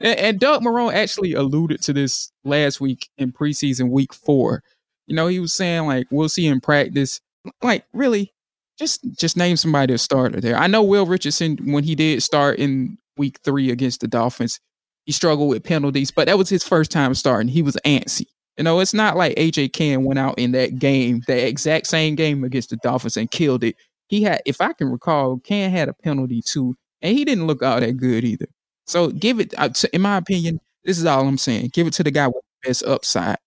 and, 0.00 0.18
and 0.18 0.40
Doug 0.40 0.62
Marrone 0.62 0.94
actually 0.94 1.34
alluded 1.34 1.82
to 1.82 1.92
this 1.92 2.32
last 2.44 2.80
week 2.80 3.08
in 3.18 3.32
preseason 3.32 3.90
week 3.90 4.12
four. 4.12 4.62
You 5.06 5.16
know, 5.16 5.26
he 5.26 5.40
was 5.40 5.52
saying 5.54 5.86
like 5.86 6.06
we'll 6.10 6.28
see 6.28 6.46
in 6.46 6.60
practice. 6.60 7.20
Like, 7.62 7.84
really, 7.92 8.32
just 8.78 9.04
just 9.18 9.36
name 9.36 9.56
somebody 9.56 9.94
a 9.94 9.98
starter 9.98 10.40
there. 10.40 10.56
I 10.56 10.66
know 10.66 10.82
Will 10.82 11.06
Richardson 11.06 11.58
when 11.72 11.84
he 11.84 11.94
did 11.94 12.22
start 12.22 12.58
in 12.58 12.98
week 13.16 13.38
three 13.44 13.70
against 13.70 14.00
the 14.00 14.08
Dolphins. 14.08 14.60
He 15.06 15.12
struggled 15.12 15.50
with 15.50 15.64
penalties, 15.64 16.10
but 16.10 16.26
that 16.26 16.38
was 16.38 16.48
his 16.48 16.64
first 16.64 16.90
time 16.90 17.14
starting. 17.14 17.48
He 17.48 17.62
was 17.62 17.76
antsy. 17.84 18.26
You 18.56 18.64
know, 18.64 18.80
it's 18.80 18.94
not 18.94 19.16
like 19.16 19.36
AJ 19.36 19.72
Cann 19.72 20.04
went 20.04 20.18
out 20.18 20.38
in 20.38 20.52
that 20.52 20.78
game, 20.78 21.22
that 21.26 21.46
exact 21.46 21.86
same 21.88 22.14
game 22.14 22.44
against 22.44 22.70
the 22.70 22.76
Dolphins 22.76 23.16
and 23.16 23.30
killed 23.30 23.64
it. 23.64 23.76
He 24.08 24.22
had, 24.22 24.42
if 24.46 24.60
I 24.60 24.72
can 24.72 24.88
recall, 24.90 25.38
Cann 25.40 25.70
had 25.70 25.88
a 25.88 25.92
penalty 25.94 26.40
too, 26.42 26.76
and 27.02 27.16
he 27.16 27.24
didn't 27.24 27.46
look 27.46 27.62
all 27.62 27.80
that 27.80 27.96
good 27.96 28.24
either. 28.24 28.46
So 28.86 29.08
give 29.10 29.40
it, 29.40 29.54
uh, 29.58 29.70
in 29.92 30.02
my 30.02 30.16
opinion, 30.18 30.60
this 30.84 30.98
is 30.98 31.06
all 31.06 31.26
I'm 31.26 31.38
saying. 31.38 31.70
Give 31.72 31.86
it 31.86 31.94
to 31.94 32.04
the 32.04 32.10
guy 32.10 32.26
with 32.28 32.36
the 32.62 32.68
best 32.68 32.84
upside, 32.84 33.38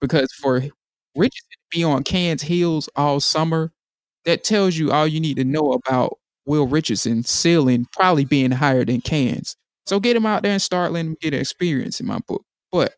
because 0.00 0.32
for 0.32 0.62
Richardson 1.16 1.50
to 1.50 1.78
be 1.78 1.84
on 1.84 2.04
Cann's 2.04 2.42
heels 2.42 2.88
all 2.96 3.20
summer, 3.20 3.72
that 4.24 4.44
tells 4.44 4.76
you 4.76 4.92
all 4.92 5.06
you 5.06 5.20
need 5.20 5.36
to 5.38 5.44
know 5.44 5.72
about 5.72 6.18
Will 6.46 6.66
Richardson 6.66 7.22
ceiling 7.24 7.86
probably 7.92 8.24
being 8.24 8.50
higher 8.50 8.84
than 8.84 9.00
Cann's. 9.00 9.56
So 9.86 10.00
get 10.00 10.16
him 10.16 10.26
out 10.26 10.42
there 10.42 10.52
and 10.52 10.62
start 10.62 10.92
letting 10.92 11.12
him 11.12 11.16
get 11.20 11.34
experience 11.34 12.00
in 12.00 12.06
my 12.06 12.18
book. 12.26 12.44
But 12.70 12.94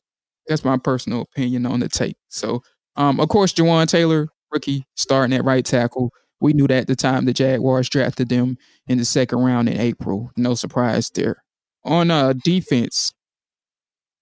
that's 0.47 0.65
my 0.65 0.77
personal 0.77 1.23
opinion 1.23 1.67
on 1.67 1.81
the 1.81 1.89
take. 1.89 2.17
So, 2.29 2.63
um, 2.97 3.21
of 3.21 3.29
course, 3.29 3.53
Jawaan 3.53 3.89
Taylor, 3.89 4.29
rookie, 4.53 4.87
starting 4.97 5.35
at 5.37 5.45
right 5.45 5.65
tackle. 5.65 6.11
We 6.41 6.53
knew 6.53 6.67
that 6.69 6.83
at 6.83 6.87
the 6.87 6.97
time 6.97 7.25
the 7.25 7.33
Jaguars 7.33 7.89
drafted 7.89 8.29
them 8.29 8.59
in 8.87 8.99
the 8.99 9.05
second 9.05 9.39
round 9.41 9.69
in 9.69 9.79
April. 9.81 10.31
No 10.37 10.55
surprise 10.55 11.11
there. 11.15 11.37
On 11.85 12.11
uh 12.11 12.33
defense, 12.45 13.13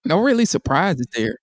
no 0.05 0.19
really 0.21 0.45
surprises 0.45 1.07
there. 1.15 1.37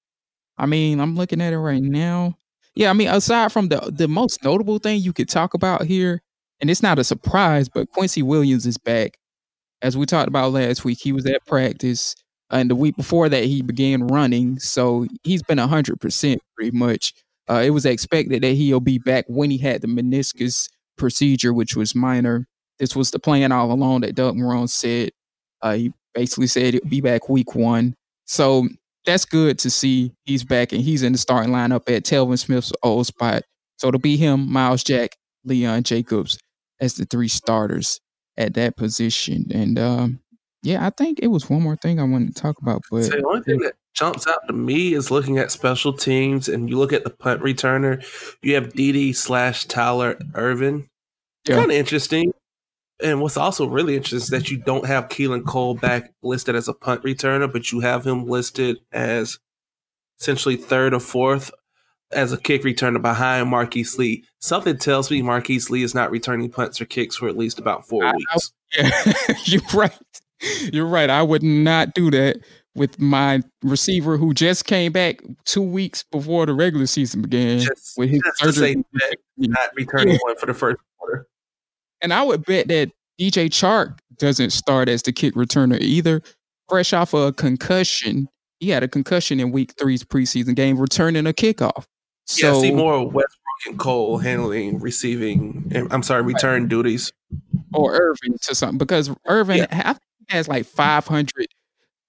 I 0.59 0.67
mean, 0.67 1.01
I'm 1.01 1.17
looking 1.17 1.41
at 1.43 1.53
it 1.55 1.59
right 1.59 1.83
now. 1.83 2.37
Yeah, 2.75 2.91
I 2.91 2.95
mean, 2.95 3.09
aside 3.09 3.53
from 3.53 3.69
the 3.69 3.93
the 3.95 4.09
most 4.09 4.45
notable 4.45 4.79
thing 4.79 5.01
you 5.03 5.13
could 5.13 5.29
talk 5.29 5.55
about 5.55 5.85
here, 5.85 6.23
and 6.61 6.71
it's 6.71 6.83
not 6.83 6.99
a 6.99 7.05
surprise, 7.05 7.69
but 7.69 7.91
Quincy 7.91 8.23
Williams 8.23 8.67
is 8.67 8.79
back. 8.79 9.17
As 9.83 9.97
we 9.97 10.05
talked 10.05 10.29
about 10.29 10.53
last 10.53 10.85
week, 10.85 10.99
he 11.01 11.13
was 11.13 11.25
at 11.27 11.45
practice 11.47 12.15
and 12.51 12.69
the 12.69 12.75
week 12.75 12.97
before 12.97 13.29
that 13.29 13.45
he 13.45 13.63
began 13.63 14.07
running. 14.09 14.59
So 14.59 15.07
he's 15.23 15.43
been 15.43 15.59
100% 15.59 16.39
pretty 16.57 16.77
much. 16.77 17.15
Uh, 17.49 17.63
it 17.65 17.71
was 17.71 17.87
expected 17.87 18.43
that 18.43 18.53
he'll 18.53 18.81
be 18.81 18.99
back 18.99 19.25
when 19.29 19.51
he 19.51 19.59
had 19.59 19.81
the 19.81 19.89
meniscus 19.89 20.69
procedure 20.99 21.55
which 21.55 21.77
was 21.77 21.95
minor. 21.95 22.47
This 22.79 22.95
was 22.95 23.11
the 23.11 23.19
plan 23.19 23.53
all 23.53 23.73
along 23.73 24.03
that 24.03 24.15
doug 24.15 24.37
marrone 24.37 24.69
said. 24.69 25.11
Uh, 25.63 25.75
he 25.75 25.93
basically 26.15 26.47
said 26.47 26.75
he'll 26.75 26.85
be 26.89 27.01
back 27.01 27.29
week 27.29 27.55
one. 27.55 27.95
So 28.27 28.69
that's 29.07 29.25
good 29.25 29.59
to 29.61 29.71
see 29.71 30.13
he's 30.25 30.45
back 30.45 30.73
and 30.73 30.83
he's 30.83 31.03
in 31.03 31.13
the 31.13 31.19
starting 31.19 31.53
lineup 31.53 31.89
at 31.95 32.05
telvin 32.05 32.39
smith's 32.39 32.73
old 32.83 33.07
spot. 33.07 33.43
So 33.79 33.89
it'll 33.89 34.01
be 34.01 34.17
him 34.17 34.51
Myles 34.53 34.85
jack 34.85 35.17
leon 35.45 35.85
jacobs 35.85 36.39
as 36.81 36.95
the 36.95 37.05
three 37.05 37.29
starters 37.29 38.01
at 38.37 38.55
that 38.55 38.77
position 38.77 39.47
and 39.53 39.79
um, 39.79 40.21
yeah, 40.63 40.87
I 40.87 40.91
think 40.91 41.21
it 41.23 41.29
was 41.29 41.49
one 41.49 41.63
more 41.63 41.77
thing 41.77 41.99
I 41.99 42.05
wanted 42.05 42.35
to 42.35 42.43
talk 42.43 42.57
about, 42.61 42.83
but 42.91 43.05
so 43.05 43.11
the 43.11 43.27
only 43.27 43.43
thing 43.43 43.61
that 43.61 43.75
jumps 43.95 44.27
out 44.27 44.41
to 44.47 44.53
me 44.53 44.93
is 44.93 45.11
looking 45.11 45.39
at 45.39 45.51
special 45.51 45.93
teams, 45.93 46.49
and 46.49 46.69
you 46.69 46.79
look 46.79 46.93
at 46.93 47.05
the 47.05 47.11
punt 47.11 47.41
returner. 47.43 48.05
You 48.43 48.55
have 48.57 48.73
DD 48.75 49.17
slash 49.17 49.65
Tyler 49.65 50.19
Ervin. 50.35 50.89
Yeah. 51.49 51.57
Kind 51.57 51.71
of 51.71 51.77
interesting. 51.77 52.33
And 53.03 53.23
what's 53.23 53.39
also 53.39 53.67
really 53.67 53.97
interesting 53.97 54.19
is 54.19 54.29
that 54.29 54.51
you 54.51 54.59
don't 54.59 54.87
have 54.87 55.09
Keelan 55.09 55.47
Cole 55.47 55.75
back 55.75 56.13
listed 56.23 56.55
as 56.55 56.69
a 56.69 56.75
punt 56.75 57.03
returner, 57.03 57.51
but 57.51 57.73
you 57.73 57.81
have 57.81 58.07
him 58.07 58.27
listed 58.27 58.77
as 58.93 59.39
essentially 60.21 60.57
third 60.57 60.93
or 60.93 61.01
fourth 61.01 61.51
as 62.13 62.33
a 62.33 62.39
kick 62.39 62.63
returner 62.63 63.01
behind 63.01 63.49
Marquise 63.49 63.99
Lee. 63.99 64.25
Something 64.41 64.77
tells 64.77 65.11
me 65.11 65.23
Marquise 65.23 65.71
Lee 65.71 65.83
is 65.83 65.95
not 65.95 66.11
returning 66.11 66.51
punts 66.51 66.81
or 66.81 66.85
kicks 66.85 67.17
for 67.17 67.29
at 67.29 67.37
least 67.37 67.59
about 67.59 67.87
four 67.87 68.05
I, 68.05 68.13
weeks. 68.13 68.53
I, 68.79 68.83
yeah, 69.29 69.35
you're 69.45 69.63
right. 69.75 69.99
You're 70.73 70.87
right. 70.87 71.11
I 71.11 71.23
would 71.23 71.43
not 71.43 71.95
do 71.95 72.11
that 72.11 72.39
with 72.75 73.01
my 73.01 73.43
receiver 73.63 74.17
who 74.17 74.33
just 74.33 74.65
came 74.65 74.93
back 74.93 75.23
two 75.45 75.63
weeks 75.63 76.05
before 76.11 76.47
the 76.47 76.55
regular 76.55 76.87
season 76.87 77.23
began 77.23 77.59
just, 77.59 77.99
with 77.99 78.11
his 78.11 78.23
surgery. 78.37 78.83
not 79.37 79.71
returning 79.75 80.19
one 80.23 80.37
for 80.37 80.47
the 80.47 80.55
first 80.55 80.79
quarter. 80.99 81.27
And 82.01 82.13
I 82.13 82.23
would 82.23 82.45
bet 82.45 82.69
that 82.69 82.93
DJ 83.21 83.49
Chark 83.49 83.99
doesn't 84.17 84.51
start 84.51 84.89
as 84.89 85.03
the 85.03 85.13
kick 85.13 85.35
returner 85.35 85.81
either. 85.81 86.23
Fresh 86.69 86.93
off 86.93 87.13
of 87.13 87.21
a 87.27 87.33
concussion, 87.33 88.29
he 88.61 88.71
had 88.71 88.83
a 88.83 88.89
concussion 88.89 89.41
in 89.41 89.51
Week 89.51 89.75
Three's 89.79 90.05
preseason 90.05 90.55
game, 90.55 90.79
returning 90.79 91.27
a 91.27 91.33
kickoff. 91.33 91.85
So, 92.31 92.55
yeah, 92.55 92.61
see 92.61 92.71
more 92.71 93.05
Westbrook 93.05 93.67
and 93.67 93.79
Cole 93.79 94.19
handling 94.19 94.79
receiving. 94.79 95.73
I'm 95.91 96.03
sorry, 96.03 96.23
return 96.23 96.63
right. 96.63 96.69
duties, 96.69 97.13
or 97.75 97.95
Ervin 97.95 98.39
to 98.43 98.55
something 98.55 98.79
because 98.79 99.11
Ervin, 99.27 99.59
yeah 99.59 99.95
has 100.31 100.49
like 100.49 100.67
500 100.67 101.47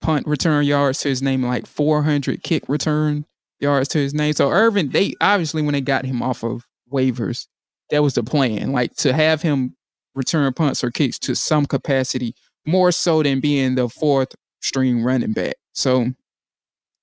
punt 0.02 0.26
return 0.28 0.66
yards 0.66 1.00
to 1.00 1.10
his 1.10 1.22
name, 1.22 1.44
like 1.44 1.66
400 1.66 2.44
kick 2.44 2.64
return 2.68 3.26
yards 3.60 3.90
to 3.90 3.98
his 3.98 4.14
name. 4.14 4.34
So 4.34 4.50
Ervin, 4.50 4.90
they 4.90 5.14
obviously 5.22 5.62
when 5.62 5.74
they 5.74 5.82
got 5.82 6.06
him 6.06 6.22
off 6.22 6.44
of 6.44 6.66
waivers, 6.92 7.48
that 7.90 8.04
was 8.04 8.14
the 8.14 8.24
plan, 8.24 8.72
like 8.72 8.96
to 8.98 9.14
have 9.14 9.42
him 9.42 9.76
return 10.16 10.52
punts 10.54 10.84
or 10.84 10.92
kicks 10.92 11.20
to 11.20 11.36
some 11.36 11.66
capacity, 11.66 12.36
more 12.66 12.92
so 12.92 13.22
than 13.24 13.40
being 13.40 13.76
the 13.76 13.90
fourth 13.90 14.34
string 14.62 15.04
running 15.04 15.34
back. 15.34 15.56
So, 15.74 16.08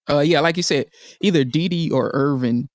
uh, 0.09 0.21
yeah, 0.21 0.41
like 0.41 0.57
you 0.57 0.63
said, 0.63 0.87
either 1.21 1.45
Dede 1.45 1.93
or 1.93 2.11
Ervin 2.15 2.69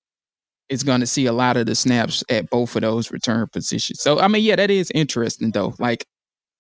is 0.74 0.84
going 0.84 1.00
to 1.00 1.08
see 1.08 1.26
a 1.26 1.34
lot 1.34 1.56
of 1.56 1.66
the 1.66 1.76
snaps 1.76 2.24
at 2.30 2.50
both 2.50 2.76
of 2.76 2.82
those 2.82 3.12
return 3.12 3.48
positions. 3.48 4.02
So, 4.02 4.20
I 4.20 4.28
mean, 4.28 4.44
yeah, 4.44 4.56
that 4.56 4.72
is 4.72 4.92
interesting 4.92 5.52
though. 5.52 5.74
Like, 5.80 6.06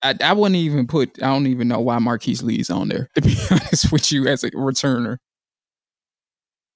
I, 0.02 0.15
I 0.21 0.34
wouldn't 0.34 0.58
even 0.58 0.88
put. 0.88 1.21
I 1.21 1.28
don't 1.28 1.47
even 1.47 1.67
know 1.67 1.80
why 1.80 1.97
Marquise 1.99 2.43
Lee's 2.43 2.69
on 2.69 2.89
there. 2.89 3.10
To 3.15 3.21
be 3.21 3.36
honest 3.49 3.91
with 3.91 4.12
you, 4.12 4.28
as 4.28 4.43
a 4.43 4.52
returner. 4.52 5.17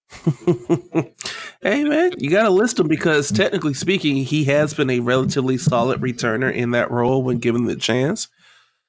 hey 1.62 1.84
man, 1.84 2.12
you 2.18 2.30
got 2.30 2.44
to 2.44 2.50
list 2.50 2.80
him 2.80 2.88
because 2.88 3.30
technically 3.30 3.74
speaking, 3.74 4.16
he 4.16 4.46
has 4.46 4.74
been 4.74 4.90
a 4.90 5.02
relatively 5.02 5.58
solid 5.58 6.00
returner 6.00 6.54
in 6.54 6.72
that 6.72 6.90
role 6.90 7.22
when 7.24 7.40
given 7.40 7.66
the 7.66 7.76
chance. 7.76 8.30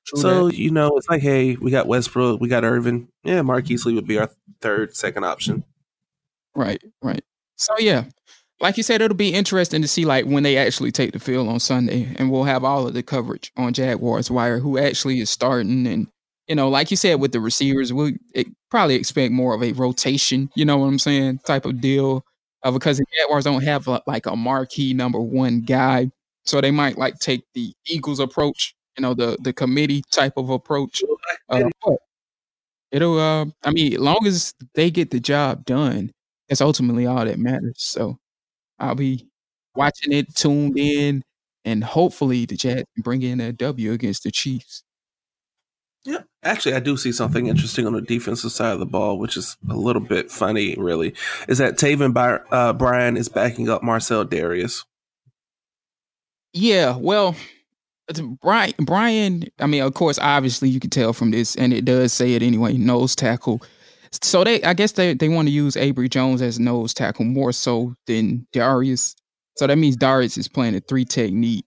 True 0.07 0.21
so 0.23 0.47
that. 0.47 0.57
you 0.57 0.71
know, 0.71 0.97
it's 0.97 1.09
like, 1.09 1.21
hey, 1.21 1.57
we 1.57 1.73
got 1.73 1.89
Westbrook, 1.89 2.41
we 2.41 2.49
got 2.49 2.65
Ervin. 2.65 3.09
Yeah, 3.25 3.43
Marquise 3.43 3.85
Lee 3.85 3.95
would 3.95 4.07
be 4.07 4.19
our 4.19 4.31
third, 4.61 4.95
second 4.95 5.25
option. 5.25 5.65
Right, 6.55 6.81
right. 7.03 7.25
So 7.57 7.75
yeah, 7.79 8.05
like 8.61 8.77
you 8.77 8.83
said, 8.83 9.01
it'll 9.01 9.17
be 9.17 9.35
interesting 9.35 9.83
to 9.83 9.89
see 9.89 10.05
like 10.05 10.25
when 10.25 10.43
they 10.43 10.57
actually 10.57 10.91
take 10.91 11.13
the 11.13 11.19
field 11.21 11.49
on 11.49 11.61
Sunday, 11.61 12.13
and 12.17 12.31
we'll 12.31 12.45
have 12.45 12.65
all 12.65 12.87
of 12.87 12.95
the 12.95 13.03
coverage 13.03 13.53
on 13.57 13.73
Jaguars 13.73 14.31
Wire, 14.31 14.59
who 14.59 14.79
actually 14.79 15.21
is 15.21 15.31
starting, 15.31 15.87
and 15.87 16.09
you 16.49 16.55
know, 16.55 16.69
like 16.69 16.91
you 16.91 16.97
said 16.97 17.21
with 17.21 17.33
the 17.33 17.41
receivers, 17.41 17.93
we'll 17.93 18.13
probably 18.71 18.97
expect 18.97 19.33
more 19.33 19.55
of 19.55 19.63
a 19.63 19.73
rotation. 19.73 20.51
You 20.55 20.65
know 20.65 20.79
what 20.79 20.87
I'm 20.87 20.99
saying? 20.99 21.41
Type 21.47 21.67
of 21.67 21.81
deal, 21.81 22.25
uh, 22.65 22.73
because 22.73 22.99
the 22.99 23.05
Jaguars 23.19 23.45
don't 23.45 23.63
have 23.63 23.87
a, 23.87 24.03
like 24.07 24.27
a 24.27 24.35
marquee 24.35 24.95
number 24.95 25.21
one 25.21 25.61
guy, 25.61 26.11
so 26.45 26.61
they 26.61 26.71
might 26.73 26.99
like 26.99 27.19
take 27.21 27.45
the 27.55 27.73
Eagles 27.87 28.19
approach, 28.21 28.75
you 28.97 29.03
know, 29.03 29.15
the 29.15 29.37
the 29.43 29.53
committee 29.53 30.03
type 30.11 30.35
of 30.37 30.51
approach. 30.51 31.03
Uh, 31.49 31.65
it'll, 32.91 33.19
uh, 33.19 33.47
I 33.65 33.71
mean, 33.71 33.95
as 33.95 33.99
long 34.01 34.27
as 34.27 34.55
they 34.75 34.91
get 34.91 35.11
the 35.11 35.21
job 35.21 35.65
done, 35.65 36.11
that's 36.49 36.61
ultimately 36.61 37.07
all 37.07 37.25
that 37.25 37.39
matters. 37.39 37.77
So 37.79 38.19
I'll 38.79 38.95
be 38.95 39.29
watching 39.75 40.13
it, 40.13 40.35
tuned 40.35 40.79
in, 40.79 41.23
and 41.65 41.85
hopefully 41.85 42.47
the 42.47 42.57
Jets 42.57 42.91
can 42.95 43.03
bring 43.03 43.23
in 43.23 43.41
a 43.41 43.53
W 43.53 43.93
against 43.93 44.25
the 44.25 44.31
Chiefs. 44.31 44.83
Yeah, 46.05 46.23
actually, 46.43 46.75
I 46.75 46.81
do 46.81 46.97
see 46.97 47.13
something 47.13 47.49
interesting 47.49 47.87
on 47.87 47.93
the 47.93 48.01
defensive 48.01 48.53
side 48.53 48.73
of 48.73 48.79
the 48.79 48.87
ball, 48.87 49.19
which 49.19 49.37
is 49.37 49.57
a 49.69 49.75
little 49.75 50.01
bit 50.01 50.31
funny, 50.31 50.75
really, 50.79 51.15
is 51.49 51.59
that 51.59 51.77
Taven 51.77 52.15
By- 52.15 52.41
uh, 52.51 52.73
Bryan 52.73 53.17
is 53.17 53.29
backing 53.29 53.69
up 53.69 53.83
Marcell 53.83 54.25
Dareus. 54.25 54.85
Yeah, 56.55 56.97
well, 56.97 57.37
Bryan, 58.41 58.73
Bryan, 58.79 59.45
I 59.59 59.67
mean, 59.67 59.83
of 59.83 59.93
course, 59.93 60.19
obviously, 60.19 60.71
you 60.71 60.81
can 60.81 60.91
tell 60.91 61.13
from 61.13 61.31
this, 61.31 61.55
and 61.57 61.75
it 61.75 61.85
does 61.85 62.13
say 62.13 62.33
it 62.33 62.43
anyway. 62.43 62.79
Nose 62.79 63.15
tackle 63.15 63.61
so 64.13 64.45
they, 64.45 64.63
I 64.63 64.75
guess 64.75 64.93
they, 64.93 65.15
they 65.15 65.29
want 65.29 65.49
to 65.49 65.53
use 65.53 65.75
Abry 65.75 66.09
Jones 66.09 66.43
as 66.43 66.59
nose 66.59 66.95
tackle 66.95 67.25
more 67.25 67.53
so 67.53 67.95
than 68.07 68.47
Dareus. 68.55 69.15
So 69.57 69.67
that 69.67 69.77
means 69.77 69.97
Dareus 69.97 70.39
is 70.39 70.49
playing 70.49 70.75
a 70.75 70.81
three 70.81 71.05
technique. 71.05 71.65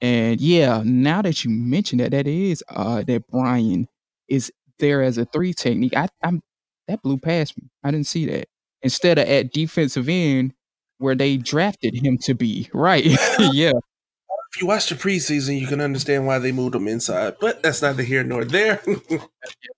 And 0.00 0.40
yeah, 0.40 0.82
now 0.84 1.22
that 1.22 1.44
you 1.44 1.50
mention 1.50 1.98
that, 1.98 2.12
that 2.12 2.26
is 2.26 2.62
uh 2.68 3.02
that 3.06 3.26
Bryan 3.28 3.88
is 4.28 4.52
there 4.78 5.02
as 5.02 5.18
a 5.18 5.24
three 5.24 5.52
technique. 5.52 5.96
I 5.96 6.08
I'm 6.22 6.40
that 6.86 7.02
blew 7.02 7.18
past 7.18 7.56
me. 7.58 7.68
I 7.82 7.90
didn't 7.90 8.06
see 8.06 8.26
that. 8.26 8.48
Instead 8.82 9.18
of 9.18 9.28
at 9.28 9.52
defensive 9.52 10.08
end 10.08 10.54
where 10.98 11.14
they 11.14 11.36
drafted 11.36 11.94
him 11.94 12.18
to 12.18 12.34
be. 12.34 12.68
Right. 12.74 13.04
yeah. 13.52 13.72
If 14.54 14.62
you 14.62 14.66
watch 14.66 14.88
the 14.88 14.94
preseason, 14.94 15.60
you 15.60 15.66
can 15.66 15.80
understand 15.80 16.26
why 16.26 16.38
they 16.38 16.52
moved 16.52 16.74
him 16.74 16.88
inside, 16.88 17.34
but 17.38 17.62
that's 17.62 17.82
neither 17.82 18.02
here 18.02 18.24
nor 18.24 18.44
there. 18.44 18.80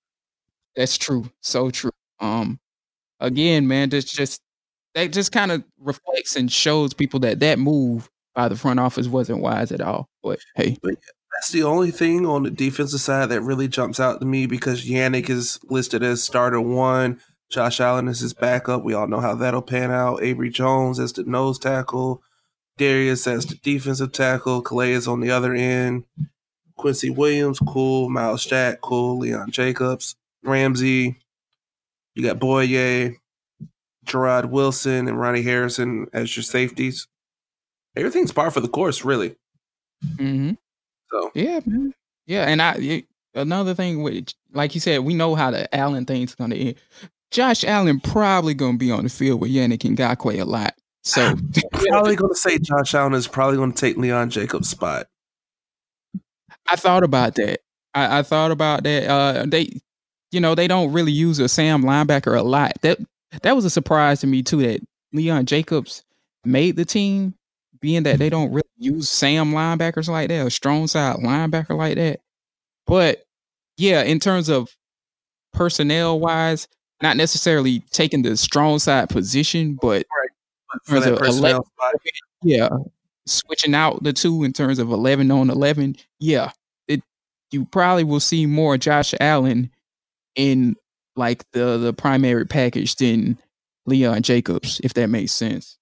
That's 0.77 0.97
true. 0.99 1.31
So 1.41 1.71
true. 1.71 1.91
Um, 2.21 2.61
again, 3.19 3.67
man, 3.67 3.91
just 3.91 4.15
just 4.15 4.41
that 4.95 5.13
just 5.13 5.33
kind 5.33 5.53
of 5.53 5.65
reflects 5.79 6.37
and 6.37 6.51
shows 6.51 6.95
people 6.95 7.21
that 7.21 7.41
that 7.41 7.59
move 7.59 8.11
by 8.35 8.49
the 8.49 8.57
front 8.57 8.81
office 8.81 9.09
wasn't 9.09 9.41
wise 9.41 9.73
at 9.73 9.81
all. 9.81 10.09
But 10.23 10.39
hey, 10.57 10.77
but 10.83 10.95
that's 11.33 11.51
the 11.51 11.63
only 11.63 11.91
thing 11.91 12.27
on 12.27 12.43
the 12.43 12.51
defensive 12.51 13.01
side 13.01 13.29
that 13.31 13.41
really 13.43 13.69
jumps 13.69 14.01
out 14.01 14.21
to 14.21 14.27
me 14.27 14.47
because 14.47 14.85
Yannick 14.85 15.31
is 15.31 15.59
listed 15.65 16.03
as 16.03 16.23
starter 16.23 16.61
one, 16.61 17.21
Josh 17.51 17.81
Allen 17.81 18.07
is 18.07 18.21
his 18.21 18.33
backup. 18.33 18.85
We 18.85 18.95
all 18.95 19.09
know 19.09 19.21
how 19.21 19.35
that'll 19.35 19.63
pan 19.63 19.91
out. 19.91 20.21
Abry 20.21 20.53
Jones 20.53 21.01
as 21.01 21.13
the 21.13 21.25
nose 21.25 21.59
tackle. 21.59 22.23
Dareus 22.79 23.27
as 23.27 23.45
the 23.45 23.57
defensive 23.57 24.13
tackle. 24.13 24.63
Calais 24.63 24.93
is 24.93 25.09
on 25.09 25.21
the 25.21 25.33
other 25.33 25.53
end. 25.53 26.05
Quincy 26.77 27.11
Williams, 27.11 27.59
cool. 27.59 28.09
Myles 28.09 28.47
Jack, 28.47 28.81
cool. 28.81 29.19
Leon 29.19 29.51
Jacobs, 29.51 30.17
Ramsey. 30.43 31.17
You 32.15 32.23
got 32.25 32.39
Bouye, 32.39 33.17
Gerard 34.05 34.47
Wilson, 34.51 35.09
and 35.09 35.19
Ronnie 35.19 35.43
Harrison 35.43 36.07
as 36.13 36.37
your 36.37 36.43
safeties. 36.43 37.07
Everything's 37.97 38.33
par 38.33 38.51
for 38.51 38.61
the 38.61 38.69
course, 38.69 39.05
really. 39.05 39.37
Mm-hmm. 40.05 40.53
So 41.11 41.31
Yeah, 41.35 41.61
man. 41.67 41.95
Yeah, 42.27 42.45
and 42.45 42.61
I 42.63 42.75
it- 42.77 43.07
another 43.35 43.75
thing 43.75 44.03
which, 44.03 44.35
like 44.53 44.75
you 44.75 44.81
said, 44.81 45.01
we 45.01 45.15
know 45.15 45.35
how 45.35 45.51
the 45.51 45.73
Allen 45.75 46.05
thing's 46.07 46.35
gonna 46.35 46.55
end. 46.57 46.75
Josh 47.31 47.63
Allen 47.65 48.01
probably 48.01 48.55
gonna 48.55 48.79
be 48.79 48.91
on 48.91 49.05
the 49.05 49.11
field 49.11 49.41
with 49.41 49.51
Yannick 49.51 49.85
and 49.85 49.97
Ngakoue 49.97 50.41
a 50.41 50.45
lot. 50.45 50.75
So 51.03 51.35
probably 51.73 52.15
going 52.17 52.33
to 52.35 52.39
say 52.39 52.59
Josh 52.59 52.95
Allen 52.95 53.15
is 53.15 53.27
probably 53.27 53.57
going 53.57 53.73
to 53.73 53.81
take 53.81 53.97
Leon 53.97 54.29
Jacobs' 54.31 54.69
spot. 54.69 55.07
I 56.69 56.77
thought 56.77 57.03
about 57.05 57.37
that. 57.37 57.61
I, 57.95 58.19
I 58.19 58.23
thought 58.23 58.51
about 58.51 58.83
that. 58.83 59.09
Uh, 59.09 59.47
they, 59.49 59.81
you 60.31 60.41
know, 60.41 60.55
they 60.55 60.69
don't 60.69 60.93
really 60.93 61.13
use 61.13 61.39
a 61.39 61.49
Sam 61.49 61.83
linebacker 61.83 62.39
a 62.39 62.43
lot. 62.43 62.73
That 62.83 62.99
that 63.43 63.57
was 63.57 63.65
a 63.65 63.71
surprise 63.71 64.21
to 64.21 64.27
me 64.27 64.43
too. 64.43 64.63
That 64.63 64.81
Leon 65.13 65.47
Jacobs 65.47 66.05
made 66.45 66.77
the 66.77 66.85
team, 66.85 67.35
being 67.81 68.05
that 68.05 68.19
they 68.19 68.27
mm-hmm. 68.27 68.43
don't 68.43 68.53
really 68.53 68.69
use 68.77 69.09
Sam 69.09 69.53
linebackers 69.53 70.09
like 70.09 70.29
that, 70.29 70.47
a 70.47 70.51
strong 70.51 70.87
side 70.87 71.17
linebacker 71.17 71.77
like 71.77 71.97
that. 71.97 72.21
But 72.87 73.25
yeah, 73.77 74.03
in 74.03 74.21
terms 74.21 74.49
of 74.49 74.69
personnel 75.53 76.21
wise, 76.21 76.69
not 77.03 77.17
necessarily 77.17 77.81
taking 77.91 78.23
the 78.23 78.37
strong 78.37 78.79
side 78.79 79.09
position, 79.09 79.79
but 79.81 80.07
For 80.85 81.01
There's 81.01 81.05
that 81.07 81.19
personnel 81.19 81.65
spot, 81.65 81.95
yeah, 82.43 82.69
switching 83.27 83.75
out 83.75 84.03
the 84.03 84.13
two 84.13 84.45
in 84.45 84.53
terms 84.53 84.79
of 84.79 84.93
eleven 84.93 85.31
on 85.31 85.51
eleven, 85.51 85.97
yeah, 86.19 86.53
it 86.87 87.03
you 87.51 87.65
probably 87.65 88.05
will 88.05 88.21
see 88.21 88.47
more 88.47 88.77
Josh 88.77 89.15
Allen 89.21 89.71
in 90.37 90.77
like 91.17 91.45
the 91.53 91.79
the 91.79 91.93
primary 91.93 92.47
package 92.47 92.97
than 92.97 93.39
Leon 93.87 94.23
Jacobs, 94.23 94.81
if 94.85 94.95
that 94.95 95.09
makes 95.09 95.33
sense. 95.33 95.79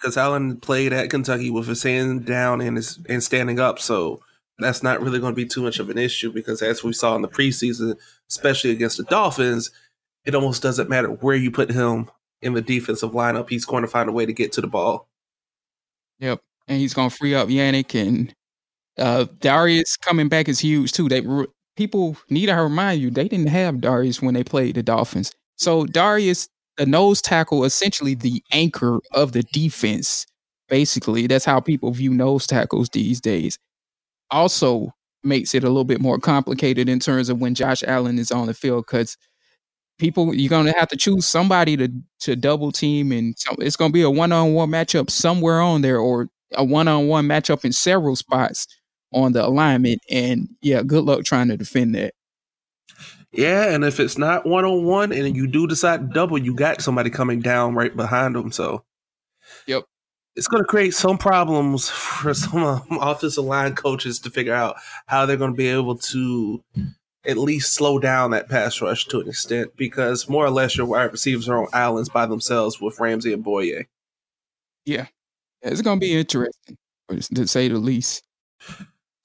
because 0.00 0.16
Allen 0.16 0.58
played 0.58 0.92
at 0.92 1.10
Kentucky 1.10 1.50
with 1.50 1.66
his 1.66 1.82
hand 1.82 2.24
down 2.26 2.60
and 2.60 2.76
his 2.76 2.98
and 3.08 3.22
standing 3.22 3.58
up, 3.60 3.78
so 3.78 4.20
that's 4.58 4.82
not 4.82 5.00
really 5.02 5.20
going 5.20 5.32
to 5.32 5.36
be 5.36 5.46
too 5.46 5.62
much 5.62 5.78
of 5.78 5.90
an 5.90 5.98
issue. 5.98 6.32
Because 6.32 6.62
as 6.62 6.82
we 6.84 6.92
saw 6.92 7.14
in 7.16 7.22
the 7.22 7.28
preseason, 7.28 7.96
especially 8.30 8.70
against 8.70 8.96
the 8.98 9.04
Dolphins, 9.04 9.70
it 10.24 10.34
almost 10.34 10.62
doesn't 10.62 10.88
matter 10.90 11.08
where 11.08 11.36
you 11.36 11.50
put 11.50 11.70
him 11.70 12.10
in 12.42 12.54
the 12.54 12.62
defensive 12.62 13.12
lineup; 13.12 13.48
he's 13.50 13.64
going 13.64 13.82
to 13.82 13.88
find 13.88 14.08
a 14.08 14.12
way 14.12 14.26
to 14.26 14.32
get 14.32 14.52
to 14.52 14.60
the 14.60 14.66
ball. 14.68 15.08
Yep, 16.20 16.40
and 16.66 16.78
he's 16.80 16.94
gonna 16.94 17.10
free 17.10 17.34
up 17.34 17.48
Yannick 17.48 17.94
and 18.00 18.34
uh 18.98 19.26
Dareus 19.40 19.98
coming 20.00 20.28
back 20.28 20.48
is 20.48 20.60
huge 20.60 20.92
too. 20.92 21.08
They 21.08 21.22
people 21.78 22.16
need 22.28 22.46
to 22.46 22.54
remind 22.54 23.00
you 23.00 23.08
they 23.08 23.28
didn't 23.28 23.46
have 23.46 23.76
Dareus 23.76 24.20
when 24.20 24.34
they 24.34 24.42
played 24.42 24.74
the 24.74 24.82
Dolphins. 24.82 25.32
So 25.54 25.86
Dareus, 25.86 26.48
the 26.76 26.86
nose 26.86 27.22
tackle, 27.22 27.62
essentially 27.64 28.14
the 28.14 28.42
anchor 28.50 28.98
of 29.12 29.30
the 29.30 29.44
defense. 29.52 30.26
Basically, 30.68 31.28
that's 31.28 31.44
how 31.44 31.60
people 31.60 31.92
view 31.92 32.12
nose 32.12 32.48
tackles 32.48 32.88
these 32.88 33.20
days. 33.20 33.60
Also 34.32 34.92
makes 35.22 35.54
it 35.54 35.62
a 35.62 35.68
little 35.68 35.84
bit 35.84 36.00
more 36.00 36.18
complicated 36.18 36.88
in 36.88 36.98
terms 36.98 37.28
of 37.28 37.40
when 37.40 37.54
Josh 37.54 37.84
Allen 37.86 38.18
is 38.18 38.32
on 38.32 38.48
the 38.48 38.54
field 38.54 38.86
because 38.86 39.16
people 39.98 40.34
you're 40.34 40.50
gonna 40.50 40.76
have 40.78 40.88
to 40.88 40.96
choose 40.96 41.26
somebody 41.26 41.76
to 41.76 41.88
to 42.20 42.36
double 42.36 42.72
team 42.72 43.12
and 43.12 43.34
so 43.38 43.54
it's 43.58 43.76
gonna 43.76 43.92
be 43.92 44.02
a 44.02 44.10
one-on-one 44.10 44.70
matchup 44.70 45.10
somewhere 45.10 45.60
on 45.60 45.82
there 45.82 45.98
or 45.98 46.28
a 46.54 46.64
one-on-one 46.64 47.26
matchup 47.26 47.64
in 47.64 47.72
several 47.72 48.16
spots 48.16 48.66
on 49.12 49.32
the 49.32 49.44
alignment 49.44 50.00
and 50.10 50.48
yeah 50.60 50.82
good 50.82 51.04
luck 51.04 51.24
trying 51.24 51.48
to 51.48 51.56
defend 51.56 51.94
that 51.94 52.12
Yeah, 53.32 53.72
and 53.72 53.84
if 53.84 54.00
it's 54.00 54.16
not 54.18 54.46
one 54.46 54.64
on 54.64 54.84
one, 54.84 55.12
and 55.12 55.36
you 55.36 55.46
do 55.46 55.66
decide 55.66 56.00
to 56.00 56.06
double, 56.14 56.38
you 56.38 56.54
got 56.54 56.80
somebody 56.80 57.10
coming 57.10 57.40
down 57.40 57.74
right 57.74 57.94
behind 57.94 58.34
them. 58.34 58.50
So, 58.52 58.84
Yep. 59.66 59.84
it's 60.34 60.48
going 60.48 60.62
to 60.62 60.66
create 60.68 60.94
some 60.94 61.18
problems 61.18 61.90
for 61.90 62.32
some 62.32 62.64
um, 62.64 62.82
offensive 63.02 63.44
line 63.44 63.74
coaches 63.74 64.18
to 64.20 64.30
figure 64.30 64.54
out 64.54 64.76
how 65.06 65.26
they're 65.26 65.36
going 65.36 65.52
to 65.52 65.56
be 65.56 65.68
able 65.68 65.96
to 65.98 66.62
at 67.26 67.36
least 67.36 67.74
slow 67.74 67.98
down 67.98 68.30
that 68.30 68.48
pass 68.48 68.80
rush 68.80 69.04
to 69.08 69.20
an 69.20 69.28
extent, 69.28 69.76
because 69.76 70.26
more 70.28 70.46
or 70.46 70.50
less 70.50 70.76
your 70.78 70.86
wide 70.86 71.12
receivers 71.12 71.48
are 71.50 71.58
on 71.58 71.68
islands 71.74 72.08
by 72.08 72.24
themselves 72.24 72.80
with 72.80 72.98
Ramsey 72.98 73.34
and 73.34 73.44
Bouye. 73.44 73.84
Yeah. 74.86 75.06
It's 75.60 75.82
gonna 75.82 76.00
be 76.00 76.14
interesting 76.18 76.78
to 77.34 77.46
say 77.46 77.68
the 77.68 77.78
least 77.78 78.22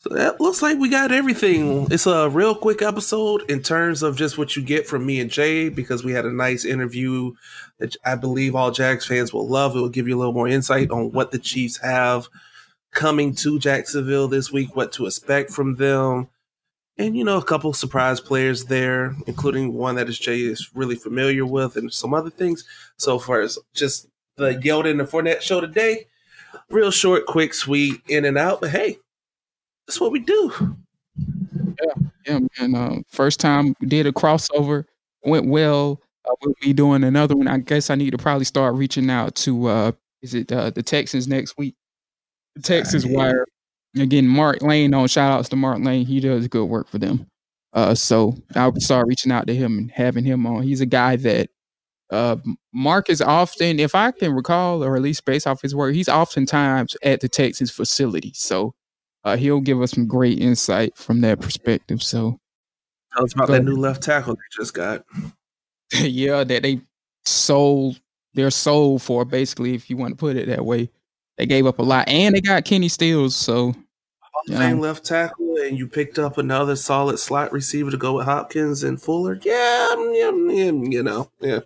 So 0.04 0.14
that 0.16 0.42
looks 0.42 0.62
like 0.62 0.78
we 0.80 0.90
got 0.90 1.14
everything. 1.14 1.88
It's 1.90 2.06
a 2.06 2.28
real 2.28 2.56
quick 2.56 2.82
episode 2.82 3.50
in 3.50 3.64
terms 3.64 4.04
of 4.04 4.18
just 4.18 4.38
what 4.38 4.54
you 4.54 4.62
get 4.62 4.86
from 4.86 5.06
me 5.06 5.22
and 5.22 5.32
Jay 5.32 5.70
because 5.70 6.04
we 6.04 6.12
had 6.12 6.26
a 6.26 6.34
nice 6.34 6.66
interview 6.66 7.32
that 7.80 7.96
I 8.04 8.16
believe 8.16 8.54
all 8.54 8.70
Jags 8.70 9.06
fans 9.06 9.32
will 9.32 9.48
love. 9.48 9.78
It 9.78 9.80
will 9.80 9.88
give 9.88 10.10
you 10.10 10.18
a 10.18 10.20
little 10.20 10.34
more 10.34 10.50
insight 10.50 10.92
on 10.92 11.14
what 11.14 11.32
the 11.32 11.40
Chiefs 11.40 11.78
have 11.78 12.28
coming 12.92 13.34
to 13.36 13.58
Jacksonville 13.60 14.28
this 14.28 14.52
week, 14.52 14.76
what 14.76 14.92
to 14.94 15.06
expect 15.06 15.52
from 15.52 15.76
them. 15.76 16.28
And 16.98 17.16
you 17.16 17.24
know, 17.24 17.38
a 17.38 17.44
couple 17.44 17.72
surprise 17.72 18.20
players 18.20 18.66
there, 18.66 19.16
including 19.26 19.74
one 19.74 19.96
that 19.96 20.10
is 20.10 20.20
Jay 20.20 20.40
is 20.42 20.70
really 20.76 20.96
familiar 20.96 21.46
with, 21.46 21.78
and 21.78 21.94
some 21.94 22.14
other 22.14 22.30
things. 22.30 22.66
So 22.98 23.20
far 23.20 23.40
as 23.40 23.58
just 23.74 24.08
the 24.36 24.52
Yoda 24.52 24.92
and 24.92 25.00
the 25.00 25.06
Fournette 25.06 25.42
show 25.42 25.62
today, 25.62 26.08
real 26.70 26.92
short, 26.92 27.26
quick, 27.26 27.54
sweet, 27.54 28.02
in 28.10 28.26
and 28.26 28.38
out. 28.38 28.60
But 28.60 28.72
hey, 28.72 28.98
that's 29.88 30.00
what 30.00 30.12
we 30.12 30.20
do. 30.20 30.76
yeah 31.18 32.04
yeah, 32.26 32.40
man 32.60 32.76
uh, 32.76 33.00
first 33.10 33.40
time 33.40 33.74
we 33.80 33.88
did 33.88 34.06
a 34.08 34.12
crossover 34.12 34.86
went 35.26 35.48
well 35.48 36.02
uh, 36.26 36.34
we'll 36.42 36.54
be 36.62 36.72
doing 36.74 37.04
another 37.04 37.36
one. 37.36 37.48
I 37.48 37.58
guess 37.58 37.90
i 37.90 37.96
need 37.96 38.12
to 38.12 38.18
probably 38.18 38.46
start 38.46 38.76
reaching 38.76 39.10
out 39.10 39.36
to 39.36 39.68
uh 39.68 39.92
is 40.22 40.34
it 40.34 40.52
uh, 40.52 40.70
the 40.70 40.82
texans 40.84 41.28
next 41.28 41.58
week? 41.58 41.76
The 42.56 42.62
texas 42.62 43.06
wire. 43.06 43.46
again 43.98 44.28
mark 44.28 44.62
lane 44.62 44.94
on 44.94 45.08
shout 45.08 45.32
outs 45.32 45.50
to 45.50 45.56
mark 45.56 45.80
lane. 45.84 46.06
He 46.06 46.20
does 46.20 46.48
good 46.48 46.66
work 46.66 46.88
for 46.88 46.98
them. 46.98 47.28
Uh 47.74 47.94
so 47.96 48.36
i'll 48.56 48.74
start 48.80 49.08
reaching 49.08 49.32
out 49.32 49.48
to 49.48 49.56
him 49.56 49.78
and 49.78 49.92
having 49.92 50.24
him 50.24 50.46
on. 50.48 50.64
He's 50.64 50.82
a 50.82 50.86
guy 50.86 51.18
that 51.18 51.50
uh 52.10 52.38
mark 52.74 53.10
is 53.10 53.22
often 53.22 53.80
if 53.80 53.96
i 53.96 54.12
can 54.12 54.34
recall 54.34 54.84
or 54.84 54.96
at 54.96 55.02
least 55.02 55.26
based 55.26 55.48
off 55.48 55.62
his 55.62 55.74
work 55.74 55.96
he's 55.96 56.10
oftentimes 56.10 56.96
at 57.04 57.20
the 57.22 57.30
texans 57.30 57.72
facility. 57.72 58.32
So 58.36 58.76
uh, 59.24 59.38
he'll 59.38 59.62
give 59.62 59.82
us 59.82 59.92
some 59.92 60.08
great 60.08 60.40
insight 60.40 60.98
from 60.98 61.22
that 61.22 61.40
perspective 61.40 62.02
so 62.04 62.40
Tell 63.16 63.26
us 63.26 63.34
about 63.34 63.50
that 63.50 63.64
new 63.64 63.76
left 63.76 64.02
tackle 64.02 64.36
they 64.36 64.42
just 64.52 64.74
got. 64.74 65.06
yeah, 65.94 66.44
that 66.44 66.64
they 66.64 66.82
sold 67.26 68.00
their 68.34 68.52
soul 68.52 69.00
for 69.00 69.26
basically, 69.26 69.76
if 69.76 69.90
you 69.90 69.98
want 69.98 70.14
to 70.14 70.18
put 70.18 70.36
it 70.36 70.48
that 70.48 70.66
way. 70.66 70.90
They 71.38 71.46
gave 71.46 71.66
up 71.66 71.80
a 71.80 71.84
lot, 71.84 72.08
and 72.08 72.36
they 72.36 72.42
got 72.42 72.66
Kenny 72.66 72.88
Stills. 72.88 73.36
So 73.36 73.74
Hall 74.20 74.44
Fame 74.48 74.80
left 74.80 75.04
tackle, 75.04 75.58
and 75.58 75.78
you 75.78 75.88
picked 75.88 76.20
up 76.20 76.38
another 76.38 76.76
solid 76.76 77.18
slot 77.18 77.52
receiver 77.52 77.90
to 77.90 77.98
go 77.98 78.14
with 78.14 78.26
Hopkins 78.26 78.84
and 78.84 79.02
Fuller. 79.02 79.40
Yeah, 79.44 79.90
mm, 79.96 80.16
yeah, 80.16 80.32
mm, 80.32 80.88
yeah, 80.92 80.98
you 80.98 81.04
know, 81.04 81.32
yeah. 81.40 81.60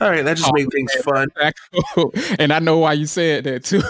All 0.00 0.10
right, 0.10 0.24
that 0.24 0.36
just 0.36 0.52
made 0.54 0.68
things 0.70 0.94
fun. 0.96 1.28
and 2.38 2.52
I 2.52 2.60
know 2.60 2.78
why 2.78 2.92
you 2.92 3.06
said 3.06 3.44
that 3.44 3.64
too. 3.64 3.82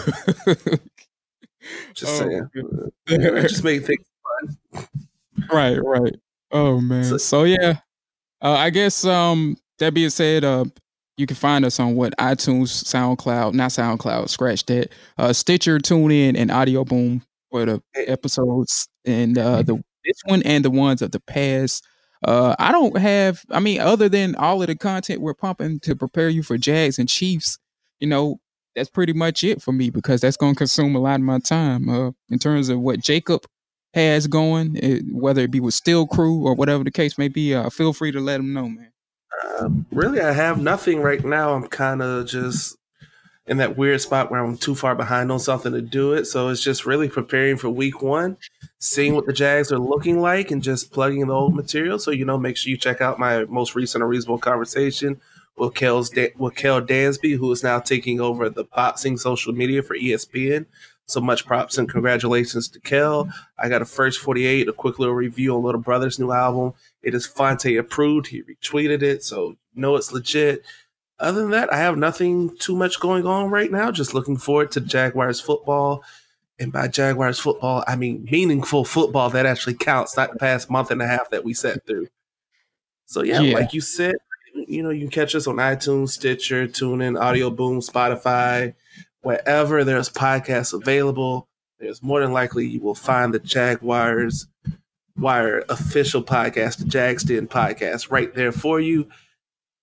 Just 1.94 2.20
Oh, 2.22 2.48
saying, 3.08 3.42
just 3.48 3.64
made 3.64 3.84
things 3.86 4.04
fun. 4.72 4.86
right, 5.52 5.78
right. 5.82 6.14
Oh 6.50 6.80
man. 6.80 7.04
So- 7.04 7.16
So, 7.18 7.44
yeah, 7.44 7.78
uh, 8.42 8.52
I 8.52 8.70
guess 8.70 9.04
um 9.04 9.56
that 9.78 9.94
being 9.94 10.10
said, 10.10 10.44
uh, 10.44 10.64
you 11.16 11.26
can 11.26 11.36
find 11.36 11.64
us 11.64 11.78
on 11.80 11.94
what 11.94 12.16
iTunes, 12.18 12.68
SoundCloud, 12.84 13.54
not 13.54 13.70
SoundCloud, 13.70 14.28
scratch 14.28 14.64
that, 14.66 14.88
uh, 15.18 15.32
Stitcher, 15.32 15.78
TuneIn, 15.78 16.36
and 16.36 16.50
Audio 16.50 16.84
Boom 16.84 17.22
for 17.50 17.64
the 17.66 17.82
episodes 18.06 18.88
and 19.04 19.36
uh 19.38 19.62
the 19.62 19.74
this 20.04 20.20
one 20.24 20.42
and 20.42 20.64
the 20.64 20.70
ones 20.70 21.00
of 21.02 21.12
the 21.12 21.20
past. 21.20 21.84
Uh, 22.24 22.54
I 22.58 22.70
don't 22.72 22.96
have. 22.98 23.42
I 23.50 23.60
mean, 23.60 23.80
other 23.80 24.08
than 24.08 24.34
all 24.36 24.60
of 24.62 24.68
the 24.68 24.74
content 24.76 25.20
we're 25.20 25.34
pumping 25.34 25.80
to 25.80 25.94
prepare 25.96 26.28
you 26.28 26.42
for 26.42 26.56
Jags 26.58 26.98
and 26.98 27.08
Chiefs, 27.08 27.58
you 28.00 28.06
know, 28.08 28.38
that's 28.74 28.90
pretty 28.90 29.12
much 29.12 29.44
it 29.44 29.60
for 29.60 29.72
me 29.72 29.90
because 29.90 30.20
that's 30.20 30.36
going 30.36 30.54
to 30.54 30.58
consume 30.58 30.94
a 30.96 31.00
lot 31.00 31.16
of 31.16 31.20
my 31.20 31.38
time. 31.38 31.88
Uh, 31.88 32.12
in 32.30 32.38
terms 32.38 32.68
of 32.68 32.80
what 32.80 33.00
Jacob 33.00 33.44
has 33.94 34.26
going, 34.26 34.76
it, 34.76 35.02
whether 35.12 35.42
it 35.42 35.50
be 35.50 35.60
with 35.60 35.74
Steel 35.74 36.06
Crew 36.06 36.42
or 36.44 36.54
whatever 36.54 36.84
the 36.84 36.90
case 36.90 37.18
may 37.18 37.28
be, 37.28 37.54
uh, 37.54 37.70
feel 37.70 37.92
free 37.92 38.12
to 38.12 38.20
let 38.20 38.40
him 38.40 38.52
know, 38.52 38.68
man. 38.68 38.92
Uh, 39.44 39.68
really, 39.90 40.20
I 40.20 40.32
have 40.32 40.60
nothing 40.60 41.00
right 41.00 41.22
now. 41.24 41.54
I'm 41.54 41.66
kind 41.66 42.02
of 42.02 42.26
just 42.26 42.76
in 43.46 43.56
that 43.56 43.76
weird 43.76 44.00
spot 44.00 44.30
where 44.30 44.42
I'm 44.42 44.56
too 44.56 44.74
far 44.74 44.94
behind 44.94 45.32
on 45.32 45.40
something 45.40 45.72
to 45.72 45.82
do 45.82 46.12
it. 46.12 46.26
So 46.26 46.48
it's 46.48 46.62
just 46.62 46.86
really 46.86 47.08
preparing 47.08 47.56
for 47.56 47.68
week 47.68 48.00
one, 48.00 48.36
seeing 48.78 49.14
what 49.14 49.26
the 49.26 49.32
Jags 49.32 49.72
are 49.72 49.78
looking 49.78 50.20
like, 50.20 50.50
and 50.50 50.62
just 50.62 50.92
plugging 50.92 51.26
the 51.26 51.34
old 51.34 51.54
material. 51.54 51.98
So, 51.98 52.12
you 52.12 52.24
know, 52.24 52.38
make 52.38 52.56
sure 52.56 52.70
you 52.70 52.76
check 52.76 53.00
out 53.00 53.18
my 53.18 53.44
most 53.44 53.74
recent 53.74 54.02
Unreasonable 54.02 54.38
Conversation 54.38 55.20
with 55.56 55.74
Kel's 55.74 56.10
with 56.36 56.54
Kel 56.54 56.82
Dansby, 56.82 57.36
who 57.36 57.50
is 57.52 57.62
now 57.62 57.78
taking 57.78 58.20
over 58.20 58.48
the 58.48 58.64
boxing 58.64 59.16
social 59.16 59.52
media 59.52 59.82
for 59.82 59.96
ESPN. 59.96 60.66
So 61.06 61.20
much 61.20 61.44
props 61.44 61.78
and 61.78 61.88
congratulations 61.88 62.68
to 62.68 62.80
Kel. 62.80 63.28
I 63.58 63.68
got 63.68 63.82
a 63.82 63.84
first 63.84 64.20
48, 64.20 64.68
a 64.68 64.72
quick 64.72 64.98
little 64.98 65.14
review 65.14 65.54
on 65.54 65.62
Little 65.62 65.80
Brother's 65.80 66.18
new 66.18 66.32
album. 66.32 66.74
It 67.02 67.14
is 67.14 67.26
Phonte 67.26 67.76
approved. 67.76 68.28
He 68.28 68.42
retweeted 68.42 69.02
it, 69.02 69.22
so 69.24 69.56
know 69.74 69.96
it's 69.96 70.12
legit. 70.12 70.64
Other 71.18 71.42
than 71.42 71.50
that, 71.50 71.72
I 71.72 71.78
have 71.78 71.98
nothing 71.98 72.56
too 72.58 72.74
much 72.74 72.98
going 72.98 73.26
on 73.26 73.50
right 73.50 73.70
now. 73.70 73.90
Just 73.90 74.14
looking 74.14 74.36
forward 74.36 74.70
to 74.72 74.80
Jaguars 74.80 75.40
football. 75.40 76.02
And 76.58 76.72
by 76.72 76.88
Jaguars 76.88 77.38
football, 77.38 77.84
I 77.86 77.96
mean 77.96 78.26
meaningful 78.30 78.84
football 78.84 79.30
that 79.30 79.46
actually 79.46 79.74
counts, 79.74 80.16
not 80.16 80.32
the 80.32 80.38
past 80.38 80.70
month 80.70 80.90
and 80.90 81.02
a 81.02 81.06
half 81.06 81.30
that 81.30 81.44
we 81.44 81.54
sat 81.54 81.86
through. 81.86 82.08
So 83.06 83.22
yeah, 83.22 83.40
yeah. 83.40 83.54
like 83.54 83.74
you 83.74 83.80
said, 83.80 84.14
you 84.54 84.82
know, 84.82 84.90
you 84.90 85.00
can 85.00 85.10
catch 85.10 85.34
us 85.34 85.46
on 85.46 85.56
iTunes, 85.56 86.10
Stitcher, 86.10 86.66
TuneIn, 86.66 87.20
Audio 87.20 87.50
Boom, 87.50 87.80
Spotify, 87.80 88.74
wherever 89.22 89.84
there's 89.84 90.08
podcasts 90.08 90.72
available. 90.72 91.48
There's 91.78 92.02
more 92.02 92.20
than 92.20 92.32
likely 92.32 92.66
you 92.66 92.80
will 92.80 92.94
find 92.94 93.34
the 93.34 93.38
Jaguars 93.38 94.46
Wire 95.16 95.64
official 95.68 96.22
podcast, 96.22 96.78
the 96.78 96.84
Jags 96.84 97.24
Den 97.24 97.48
podcast, 97.48 98.10
right 98.10 98.32
there 98.34 98.52
for 98.52 98.80
you. 98.80 99.08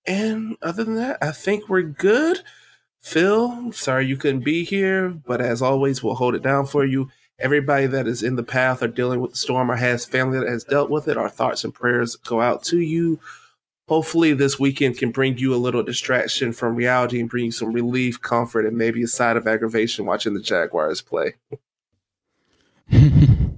And 0.06 0.56
other 0.62 0.82
than 0.84 0.96
that, 0.96 1.18
I 1.22 1.32
think 1.32 1.68
we're 1.68 1.82
good. 1.82 2.40
Phil, 3.00 3.72
sorry 3.72 4.06
you 4.06 4.16
couldn't 4.16 4.44
be 4.44 4.64
here, 4.64 5.08
but 5.08 5.40
as 5.40 5.62
always, 5.62 6.02
we'll 6.02 6.14
hold 6.14 6.34
it 6.34 6.42
down 6.42 6.66
for 6.66 6.84
you. 6.84 7.10
Everybody 7.38 7.86
that 7.86 8.06
is 8.06 8.22
in 8.22 8.36
the 8.36 8.42
path 8.42 8.82
or 8.82 8.88
dealing 8.88 9.20
with 9.20 9.32
the 9.32 9.38
storm 9.38 9.70
or 9.70 9.76
has 9.76 10.04
family 10.04 10.38
that 10.38 10.48
has 10.48 10.64
dealt 10.64 10.90
with 10.90 11.08
it, 11.08 11.16
our 11.16 11.30
thoughts 11.30 11.64
and 11.64 11.72
prayers 11.72 12.16
go 12.16 12.40
out 12.40 12.62
to 12.64 12.78
you. 12.78 13.18
Hopefully, 13.90 14.32
this 14.32 14.56
weekend 14.56 14.96
can 14.96 15.10
bring 15.10 15.36
you 15.36 15.52
a 15.52 15.56
little 15.56 15.82
distraction 15.82 16.52
from 16.52 16.76
reality 16.76 17.18
and 17.18 17.28
bring 17.28 17.46
you 17.46 17.50
some 17.50 17.72
relief, 17.72 18.20
comfort, 18.20 18.64
and 18.64 18.78
maybe 18.78 19.02
a 19.02 19.08
side 19.08 19.36
of 19.36 19.48
aggravation 19.48 20.06
watching 20.06 20.32
the 20.32 20.40
Jaguars 20.40 21.02
play. 21.02 21.34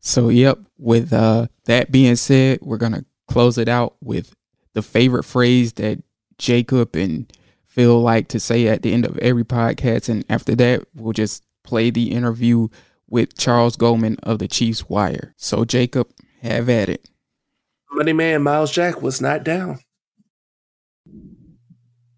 so, 0.00 0.28
yep, 0.28 0.58
with 0.76 1.12
uh, 1.12 1.46
that 1.66 1.92
being 1.92 2.16
said, 2.16 2.58
we're 2.62 2.78
going 2.78 2.94
to 2.94 3.04
close 3.28 3.56
it 3.56 3.68
out 3.68 3.94
with 4.00 4.34
the 4.72 4.82
favorite 4.82 5.22
phrase 5.22 5.74
that 5.74 6.02
Jacob 6.36 6.96
and 6.96 7.32
Phil 7.64 8.00
like 8.00 8.26
to 8.30 8.40
say 8.40 8.66
at 8.66 8.82
the 8.82 8.92
end 8.92 9.06
of 9.06 9.16
every 9.18 9.44
podcast. 9.44 10.08
And 10.08 10.24
after 10.28 10.56
that, 10.56 10.82
we'll 10.96 11.12
just 11.12 11.44
play 11.62 11.90
the 11.90 12.10
interview 12.10 12.66
with 13.08 13.38
Charles 13.38 13.76
Goldman 13.76 14.16
of 14.24 14.40
the 14.40 14.48
Chiefs 14.48 14.88
Wire. 14.88 15.32
So, 15.36 15.64
Jacob, 15.64 16.10
have 16.42 16.68
at 16.68 16.88
it. 16.88 17.08
Money 17.94 18.12
man 18.12 18.42
Myles 18.42 18.72
Jack 18.72 19.02
was 19.02 19.20
not 19.20 19.44
down. 19.44 19.78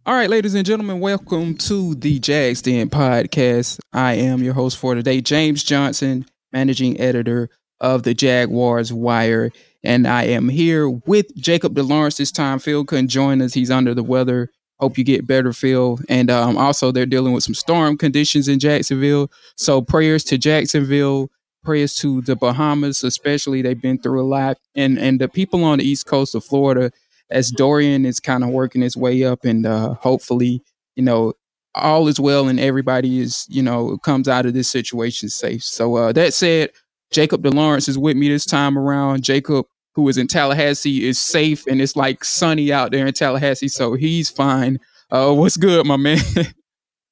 All 0.07 0.15
right, 0.15 0.31
ladies 0.31 0.55
and 0.55 0.65
gentlemen, 0.65 1.01
welcome 1.01 1.55
to 1.59 1.95
the 1.97 2.19
Jags 2.19 2.63
Den 2.63 2.89
podcast. 2.89 3.79
I 3.93 4.15
am 4.15 4.43
your 4.43 4.55
host 4.55 4.79
for 4.79 4.95
today, 4.95 5.21
James 5.21 5.63
Johnson, 5.63 6.25
managing 6.51 6.99
editor 6.99 7.51
of 7.79 8.05
the 8.05 8.15
Jaguars 8.15 8.91
Wire. 8.91 9.51
And 9.85 10.07
I 10.07 10.23
am 10.25 10.49
here 10.49 10.89
with 10.89 11.35
Jacob 11.37 11.75
DeLawrence 11.75 12.17
this 12.17 12.33
time. 12.33 12.59
Phil 12.59 12.87
couldn't 12.87 13.09
join 13.09 13.43
us. 13.43 13.53
He's 13.53 13.71
under 13.71 13.93
the 13.93 14.03
weather. 14.03 14.49
Hope 14.81 14.97
you 14.97 15.05
get 15.05 15.27
better, 15.27 15.53
Phil. 15.53 15.99
And 16.09 16.31
um, 16.31 16.57
also, 16.57 16.91
they're 16.91 17.05
dealing 17.05 17.35
with 17.35 17.45
some 17.45 17.55
storm 17.55 17.99
conditions 17.99 18.49
in 18.49 18.61
Jacksonville. 18.61 19.31
So, 19.57 19.83
prayers 19.83 20.25
to 20.25 20.39
Jacksonville 20.39 21.31
prayers 21.67 21.97
to 21.97 22.23
the 22.23 22.37
Bahamas, 22.37 23.05
especially 23.05 23.61
they've 23.61 23.81
been 23.81 23.99
through 23.99 24.23
a 24.23 24.25
lot, 24.25 24.57
and 24.75 24.99
and 24.99 25.21
the 25.21 25.29
people 25.29 25.65
on 25.65 25.79
the 25.79 25.85
east 25.85 26.07
coast 26.07 26.35
of 26.35 26.45
Florida, 26.45 26.91
as 27.31 27.51
Dorian 27.51 28.07
is 28.07 28.21
kind 28.21 28.45
of 28.45 28.51
working 28.51 28.81
his 28.81 28.97
way 28.97 29.25
up, 29.25 29.45
and 29.45 29.67
uh, 29.67 29.95
hopefully, 29.95 30.63
you 30.95 31.03
know, 31.03 31.35
all 31.75 32.09
is 32.09 32.19
well 32.19 32.49
and 32.49 32.59
everybody 32.59 33.21
is, 33.21 33.47
you 33.49 33.63
know, 33.63 33.99
comes 33.99 34.29
out 34.29 34.47
of 34.47 34.55
this 34.55 34.69
situation 34.69 35.29
safe. 35.29 35.63
So 35.63 35.97
uh, 35.97 36.13
that 36.13 36.33
said, 36.33 36.71
Jacob 37.11 37.43
DeLawrence 37.43 37.89
is 37.89 37.99
with 37.99 38.17
me 38.17 38.29
this 38.29 38.47
time 38.47 38.79
around. 38.79 39.23
Jacob, 39.23 39.67
who 39.95 40.09
is 40.09 40.17
in 40.17 40.27
Tallahassee, 40.27 41.07
is 41.07 41.19
safe 41.19 41.67
and 41.67 41.81
it's 41.81 41.97
like 41.97 42.25
sunny 42.25 42.73
out 42.73 42.93
there 42.93 43.07
in 43.07 43.13
Tallahassee, 43.13 43.69
so 43.69 43.95
he's 43.95 44.31
fine. 44.31 44.79
Uh, 45.11 45.33
what's 45.33 45.57
good, 45.57 45.87
my 45.87 45.97
man? 45.97 46.19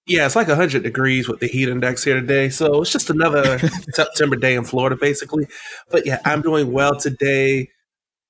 Yeah, 0.06 0.26
it's 0.26 0.36
like 0.36 0.48
100 0.48 0.82
degrees 0.82 1.28
with 1.28 1.40
the 1.40 1.46
heat 1.46 1.68
index 1.68 2.04
here 2.04 2.20
today. 2.20 2.50
So 2.50 2.82
it's 2.82 2.92
just 2.92 3.08
another 3.08 3.58
September 3.92 4.36
day 4.36 4.54
in 4.54 4.64
Florida, 4.64 4.96
basically. 4.96 5.46
But 5.90 6.04
yeah, 6.04 6.18
I'm 6.26 6.42
doing 6.42 6.72
well 6.72 6.98
today. 6.98 7.70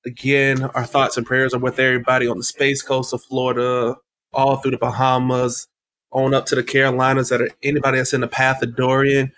Again, 0.05 0.63
our 0.63 0.85
thoughts 0.85 1.17
and 1.17 1.25
prayers 1.25 1.53
are 1.53 1.59
with 1.59 1.79
everybody 1.79 2.27
on 2.27 2.37
the 2.37 2.43
space 2.43 2.81
coast 2.81 3.13
of 3.13 3.23
Florida, 3.23 3.95
all 4.31 4.57
through 4.57 4.71
the 4.71 4.77
Bahamas, 4.77 5.67
on 6.11 6.33
up 6.33 6.45
to 6.45 6.55
the 6.55 6.63
Carolinas, 6.63 7.29
that 7.29 7.41
are 7.41 7.49
anybody 7.61 7.97
that's 7.97 8.13
in 8.13 8.21
the 8.21 8.27
path 8.27 8.61
of 8.61 8.75
Dorian. 8.75 9.31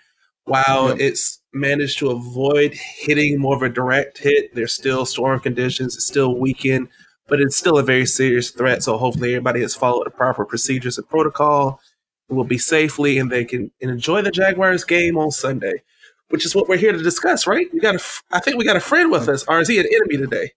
While 0.44 0.90
yep. 0.90 1.00
it's 1.00 1.42
managed 1.52 1.98
to 1.98 2.10
avoid 2.10 2.72
hitting 2.72 3.40
more 3.40 3.56
of 3.56 3.62
a 3.62 3.68
direct 3.68 4.18
hit, 4.18 4.54
there's 4.54 4.74
still 4.74 5.04
storm 5.06 5.40
conditions, 5.40 5.96
it's 5.96 6.06
still 6.06 6.38
weekend, 6.38 6.88
but 7.26 7.40
it's 7.40 7.56
still 7.56 7.78
a 7.78 7.82
very 7.82 8.06
serious 8.06 8.50
threat. 8.50 8.84
So 8.84 8.96
hopefully 8.96 9.34
everybody 9.34 9.62
has 9.62 9.74
followed 9.74 10.06
the 10.06 10.10
proper 10.10 10.44
procedures 10.44 10.98
and 10.98 11.08
protocol 11.08 11.80
will 12.28 12.44
be 12.44 12.58
safely 12.58 13.18
and 13.18 13.30
they 13.30 13.44
can 13.44 13.70
enjoy 13.80 14.22
the 14.22 14.30
Jaguars 14.30 14.84
game 14.84 15.16
on 15.16 15.30
Sunday, 15.30 15.82
which 16.28 16.44
is 16.44 16.54
what 16.54 16.68
we're 16.68 16.76
here 16.76 16.92
to 16.92 17.02
discuss, 17.02 17.46
right? 17.46 17.66
We 17.72 17.80
got 17.80 17.96
a, 17.96 18.00
I 18.30 18.40
think 18.40 18.56
we 18.56 18.64
got 18.64 18.76
a 18.76 18.80
friend 18.80 19.10
with 19.10 19.28
us, 19.28 19.44
or 19.48 19.60
is 19.60 19.68
he 19.68 19.78
an 19.78 19.86
enemy 19.86 20.18
today? 20.18 20.52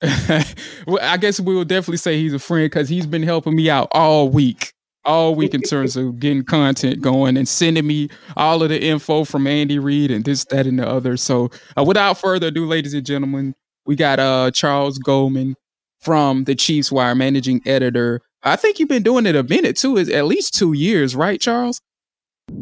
well, 0.86 0.98
I 1.02 1.16
guess 1.16 1.40
we 1.40 1.54
will 1.54 1.64
definitely 1.64 1.96
say 1.96 2.18
he's 2.18 2.32
a 2.32 2.38
friend 2.38 2.66
because 2.66 2.88
he's 2.88 3.06
been 3.06 3.22
helping 3.22 3.56
me 3.56 3.68
out 3.68 3.88
all 3.92 4.28
week, 4.28 4.72
all 5.04 5.34
week 5.34 5.54
in 5.54 5.60
terms 5.60 5.96
of 5.96 6.20
getting 6.20 6.44
content 6.44 7.00
going 7.00 7.36
and 7.36 7.48
sending 7.48 7.86
me 7.86 8.08
all 8.36 8.62
of 8.62 8.68
the 8.68 8.80
info 8.80 9.24
from 9.24 9.46
Andy 9.46 9.78
Reid 9.78 10.10
and 10.10 10.24
this, 10.24 10.44
that, 10.46 10.66
and 10.66 10.78
the 10.78 10.88
other. 10.88 11.16
So, 11.16 11.50
uh, 11.76 11.84
without 11.84 12.18
further 12.18 12.46
ado, 12.46 12.66
ladies 12.66 12.94
and 12.94 13.04
gentlemen, 13.04 13.54
we 13.86 13.96
got 13.96 14.20
uh, 14.20 14.50
Charles 14.52 14.98
Goldman 14.98 15.56
from 16.00 16.44
the 16.44 16.54
Chiefs 16.54 16.92
Wire, 16.92 17.16
managing 17.16 17.60
editor 17.66 18.20
I 18.42 18.56
think 18.56 18.78
you've 18.78 18.88
been 18.88 19.02
doing 19.02 19.26
it 19.26 19.36
a 19.36 19.42
minute 19.42 19.76
too. 19.76 19.96
Is 19.96 20.08
at 20.08 20.26
least 20.26 20.54
two 20.54 20.72
years, 20.72 21.16
right, 21.16 21.40
Charles? 21.40 21.80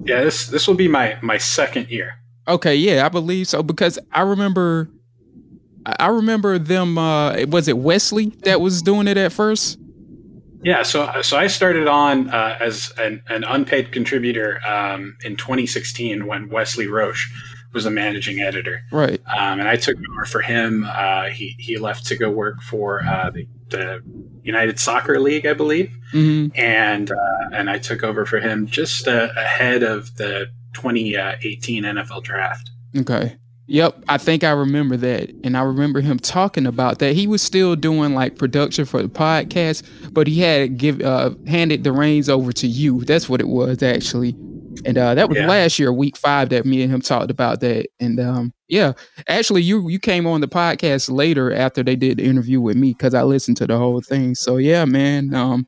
Yeah, 0.05 0.23
this 0.23 0.47
this 0.49 0.67
will 0.67 0.75
be 0.75 0.89
my 0.89 1.19
my 1.23 1.39
second 1.39 1.91
year. 1.91 2.15
Okay, 2.49 2.77
yeah, 2.77 3.05
I 3.05 3.09
believe 3.09 3.49
so 3.49 3.63
because 3.63 3.99
I 4.13 4.23
remember, 4.23 4.89
I 5.85 6.09
remember 6.09 6.59
them. 6.59 6.97
Uh, 6.97 7.45
was 7.49 7.69
it 7.69 7.79
Wesley 7.79 8.27
that 8.45 8.61
was 8.61 8.83
doing 8.83 9.09
it 9.09 9.17
at 9.17 9.33
first? 9.33 9.79
Yeah, 10.63 10.83
so 10.83 11.23
so 11.23 11.37
I 11.37 11.47
started 11.49 11.87
on 11.87 12.31
uh, 12.31 12.59
as 12.61 12.93
an, 12.99 13.23
an, 13.29 13.45
unpaid 13.45 13.93
contributor 13.93 14.61
um, 14.67 15.17
in 15.25 15.37
2016 15.37 16.27
when 16.27 16.49
Wesley 16.49 16.89
Roche 16.89 17.31
was 17.73 17.85
the 17.85 17.91
managing 17.91 18.41
editor. 18.41 18.81
Right. 18.91 19.21
Um, 19.39 19.61
and 19.61 19.69
I 19.69 19.77
took 19.77 19.97
over 20.11 20.25
for 20.25 20.41
him. 20.41 20.85
Uh, 20.89 21.27
he 21.27 21.55
he 21.59 21.79
left 21.79 22.07
to 22.07 22.17
go 22.17 22.31
work 22.31 22.63
for 22.63 23.05
uh, 23.05 23.31
the, 23.31 23.47
the 23.71 24.03
United 24.43 24.79
Soccer 24.79 25.21
League, 25.21 25.47
I 25.47 25.55
believe, 25.55 25.97
mm-hmm. 26.13 26.59
and 26.59 27.11
uh, 27.11 27.49
and 27.53 27.69
I 27.69 27.79
took 27.79 28.03
over 28.03 28.25
for 28.27 28.41
him 28.41 28.67
just 28.67 29.09
uh, 29.09 29.29
ahead 29.37 29.83
of 29.83 30.17
the 30.17 30.47
2018 30.75 31.85
NFL 31.85 32.23
Draft. 32.23 32.71
Okay. 32.97 33.37
Yep, 33.69 34.05
I 34.09 34.17
think 34.17 34.45
I 34.45 34.51
remember 34.51 34.97
that, 34.99 35.31
and 35.43 35.57
I 35.57 35.63
remember 35.63 36.01
him 36.01 36.21
talking 36.21 36.67
about 36.67 37.01
that. 37.01 37.17
He 37.17 37.27
was 37.27 37.43
still 37.43 37.75
doing 37.75 38.15
like 38.15 38.39
production 38.39 38.85
for 38.85 39.03
the 39.03 39.09
podcast, 39.09 39.83
but 40.13 40.29
he 40.29 40.41
had 40.41 40.79
give 40.79 41.01
uh, 41.01 41.31
handed 41.49 41.83
the 41.83 41.91
reins 41.91 42.29
over 42.29 42.53
to 42.53 42.69
you. 42.69 43.01
That's 43.01 43.29
what 43.29 43.41
it 43.41 43.49
was 43.49 43.83
actually. 43.83 44.37
And 44.87 44.99
uh, 44.99 45.15
that 45.15 45.29
was 45.29 45.39
yeah. 45.39 45.49
last 45.49 45.79
year, 45.79 45.93
week 45.93 46.17
five, 46.17 46.49
that 46.51 46.65
me 46.65 46.83
and 46.83 46.93
him 46.93 47.01
talked 47.01 47.31
about 47.31 47.61
that. 47.61 47.89
And 48.01 48.21
um, 48.21 48.55
yeah, 48.69 48.93
actually, 49.29 49.63
you 49.63 49.89
you 49.89 49.99
came 49.99 50.27
on 50.27 50.41
the 50.41 50.49
podcast 50.49 51.11
later 51.11 51.53
after 51.53 51.83
they 51.83 51.97
did 51.97 52.19
the 52.19 52.25
interview 52.25 52.61
with 52.61 52.77
me 52.77 52.93
because 52.93 53.15
I 53.15 53.23
listened 53.23 53.57
to 53.59 53.67
the 53.67 53.79
whole 53.79 54.01
thing. 54.01 54.35
So 54.35 54.57
yeah, 54.57 54.85
man, 54.85 55.35
um, 55.35 55.67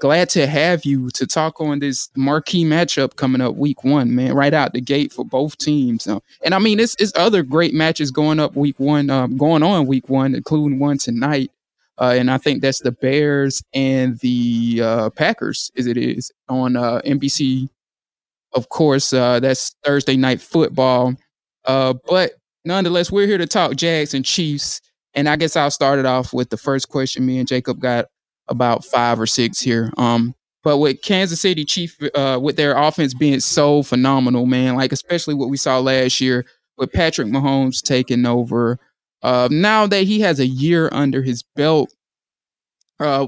glad 0.00 0.28
to 0.30 0.46
have 0.46 0.84
you 0.84 1.10
to 1.10 1.26
talk 1.26 1.60
on 1.60 1.78
this 1.78 2.10
marquee 2.16 2.64
matchup 2.64 3.16
coming 3.16 3.40
up 3.40 3.56
week 3.56 3.84
one, 3.84 4.14
man, 4.14 4.34
right 4.34 4.54
out 4.54 4.72
the 4.72 4.80
gate 4.80 5.12
for 5.12 5.24
both 5.24 5.56
teams. 5.58 6.06
Uh, 6.06 6.20
and 6.44 6.54
I 6.54 6.58
mean, 6.58 6.80
it's, 6.80 6.94
it's 6.98 7.12
other 7.16 7.42
great 7.42 7.74
matches 7.74 8.10
going 8.10 8.40
up 8.40 8.54
week 8.56 8.78
one, 8.78 9.10
um, 9.10 9.36
going 9.36 9.62
on 9.62 9.86
week 9.86 10.08
one, 10.08 10.34
including 10.34 10.78
one 10.78 10.98
tonight. 10.98 11.50
Uh, 11.96 12.14
and 12.16 12.30
I 12.30 12.38
think 12.38 12.60
that's 12.60 12.80
the 12.80 12.90
Bears 12.90 13.62
and 13.72 14.18
the 14.18 14.80
uh, 14.82 15.10
Packers, 15.10 15.70
as 15.76 15.86
it 15.86 15.96
is 15.96 16.32
on 16.48 16.76
uh, 16.76 17.00
NBC 17.06 17.68
of 18.54 18.68
course, 18.68 19.12
uh, 19.12 19.40
that's 19.40 19.74
Thursday 19.84 20.16
night 20.16 20.40
football. 20.40 21.14
Uh, 21.64 21.94
but 22.06 22.32
nonetheless, 22.64 23.10
we're 23.10 23.26
here 23.26 23.38
to 23.38 23.46
talk 23.46 23.76
Jags 23.76 24.14
and 24.14 24.24
Chiefs. 24.24 24.80
And 25.14 25.28
I 25.28 25.36
guess 25.36 25.56
I'll 25.56 25.70
start 25.70 25.98
it 25.98 26.06
off 26.06 26.32
with 26.32 26.50
the 26.50 26.56
first 26.56 26.88
question. 26.88 27.26
Me 27.26 27.38
and 27.38 27.48
Jacob 27.48 27.80
got 27.80 28.06
about 28.48 28.84
five 28.84 29.20
or 29.20 29.26
six 29.26 29.60
here. 29.60 29.92
Um, 29.96 30.34
but 30.62 30.78
with 30.78 31.02
Kansas 31.02 31.40
City 31.40 31.64
Chief, 31.64 31.96
uh, 32.14 32.38
with 32.40 32.56
their 32.56 32.76
offense 32.76 33.14
being 33.14 33.40
so 33.40 33.82
phenomenal, 33.82 34.46
man, 34.46 34.76
like 34.76 34.92
especially 34.92 35.34
what 35.34 35.50
we 35.50 35.56
saw 35.56 35.78
last 35.78 36.20
year 36.20 36.46
with 36.76 36.92
Patrick 36.92 37.28
Mahomes 37.28 37.82
taking 37.82 38.26
over. 38.26 38.78
Uh, 39.22 39.48
now 39.50 39.86
that 39.86 40.04
he 40.04 40.20
has 40.20 40.40
a 40.40 40.46
year 40.46 40.88
under 40.90 41.22
his 41.22 41.42
belt, 41.54 41.94
uh, 42.98 43.26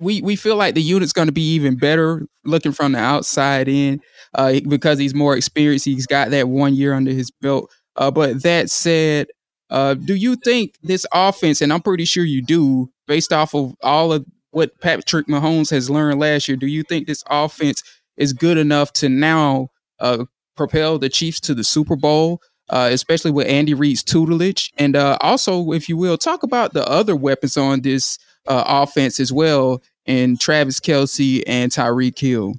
we 0.00 0.22
we 0.22 0.34
feel 0.34 0.56
like 0.56 0.74
the 0.74 0.82
unit's 0.82 1.12
going 1.12 1.28
to 1.28 1.32
be 1.32 1.54
even 1.54 1.76
better 1.76 2.26
looking 2.44 2.72
from 2.72 2.92
the 2.92 2.98
outside 2.98 3.68
in 3.68 4.00
uh, 4.34 4.58
because 4.68 4.98
he's 4.98 5.14
more 5.14 5.36
experienced. 5.36 5.84
He's 5.84 6.06
got 6.06 6.30
that 6.30 6.48
one 6.48 6.74
year 6.74 6.94
under 6.94 7.12
his 7.12 7.30
belt. 7.30 7.70
Uh, 7.96 8.10
but 8.10 8.42
that 8.42 8.70
said, 8.70 9.28
uh, 9.68 9.94
do 9.94 10.14
you 10.14 10.36
think 10.36 10.74
this 10.82 11.04
offense, 11.12 11.60
and 11.60 11.72
I'm 11.72 11.82
pretty 11.82 12.06
sure 12.06 12.24
you 12.24 12.42
do, 12.42 12.90
based 13.06 13.32
off 13.32 13.54
of 13.54 13.74
all 13.82 14.12
of 14.12 14.24
what 14.52 14.80
Patrick 14.80 15.26
Mahomes 15.26 15.70
has 15.70 15.90
learned 15.90 16.18
last 16.18 16.48
year, 16.48 16.56
do 16.56 16.66
you 16.66 16.82
think 16.82 17.06
this 17.06 17.22
offense 17.28 17.82
is 18.16 18.32
good 18.32 18.58
enough 18.58 18.92
to 18.94 19.08
now 19.08 19.68
uh, 20.00 20.24
propel 20.56 20.98
the 20.98 21.08
Chiefs 21.08 21.40
to 21.40 21.54
the 21.54 21.64
Super 21.64 21.96
Bowl? 21.96 22.40
Uh, 22.68 22.88
especially 22.92 23.32
with 23.32 23.48
Andy 23.48 23.74
Reid's 23.74 24.04
tutelage, 24.04 24.70
and 24.78 24.94
uh, 24.94 25.18
also, 25.22 25.72
if 25.72 25.88
you 25.88 25.96
will, 25.96 26.16
talk 26.16 26.44
about 26.44 26.72
the 26.72 26.88
other 26.88 27.16
weapons 27.16 27.56
on 27.56 27.80
this 27.80 28.16
uh, 28.50 28.64
offense 28.66 29.20
as 29.20 29.32
well, 29.32 29.82
and 30.06 30.40
Travis 30.40 30.80
Kelce 30.80 31.42
and 31.46 31.70
Tyreek 31.70 32.18
Hill. 32.18 32.54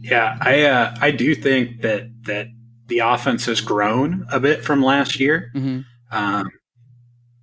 Yeah, 0.00 0.38
I 0.40 0.62
uh, 0.62 0.94
I 1.00 1.10
do 1.10 1.34
think 1.34 1.82
that 1.82 2.08
that 2.22 2.46
the 2.86 3.00
offense 3.00 3.46
has 3.46 3.60
grown 3.60 4.26
a 4.30 4.38
bit 4.38 4.64
from 4.64 4.82
last 4.82 5.18
year. 5.18 5.50
Mm-hmm. 5.54 5.80
Um, 6.16 6.48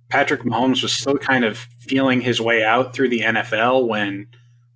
Patrick 0.08 0.42
Mahomes 0.42 0.82
was 0.82 0.92
still 0.92 1.18
kind 1.18 1.44
of 1.44 1.58
feeling 1.58 2.20
his 2.20 2.40
way 2.40 2.64
out 2.64 2.94
through 2.94 3.10
the 3.10 3.20
NFL 3.20 3.86
when 3.86 4.28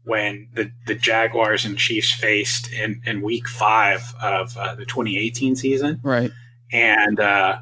when 0.04 0.48
the, 0.52 0.70
the 0.86 0.94
Jaguars 0.94 1.64
and 1.64 1.76
Chiefs 1.76 2.12
faced 2.12 2.72
in, 2.72 3.02
in 3.06 3.22
week 3.22 3.48
five 3.48 4.14
of 4.22 4.56
uh, 4.56 4.76
the 4.76 4.84
2018 4.84 5.56
season. 5.56 5.98
Right. 6.02 6.30
And 6.72 7.18
uh, 7.18 7.58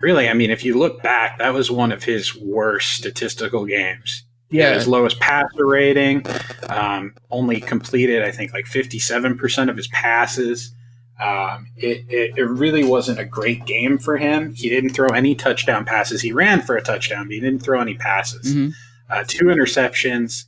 really, 0.00 0.28
I 0.28 0.34
mean, 0.34 0.50
if 0.50 0.64
you 0.64 0.78
look 0.78 1.02
back, 1.02 1.38
that 1.38 1.54
was 1.54 1.70
one 1.70 1.92
of 1.92 2.04
his 2.04 2.34
worst 2.36 2.92
statistical 2.92 3.64
games. 3.64 4.24
Yeah. 4.50 4.74
His 4.74 4.88
lowest 4.88 5.20
passer 5.20 5.66
rating, 5.66 6.24
um, 6.70 7.14
only 7.30 7.60
completed, 7.60 8.22
I 8.22 8.30
think, 8.30 8.52
like 8.54 8.64
57% 8.64 9.68
of 9.68 9.76
his 9.76 9.88
passes. 9.88 10.72
Um, 11.20 11.66
it, 11.76 12.04
it, 12.08 12.38
it, 12.38 12.44
really 12.44 12.84
wasn't 12.84 13.18
a 13.18 13.24
great 13.24 13.66
game 13.66 13.98
for 13.98 14.16
him. 14.16 14.54
He 14.54 14.68
didn't 14.70 14.90
throw 14.90 15.08
any 15.08 15.34
touchdown 15.34 15.84
passes. 15.84 16.22
He 16.22 16.32
ran 16.32 16.62
for 16.62 16.76
a 16.76 16.82
touchdown, 16.82 17.26
but 17.26 17.34
he 17.34 17.40
didn't 17.40 17.58
throw 17.58 17.80
any 17.80 17.94
passes. 17.94 18.54
Mm-hmm. 18.54 18.70
Uh, 19.10 19.24
two 19.26 19.46
interceptions. 19.46 20.44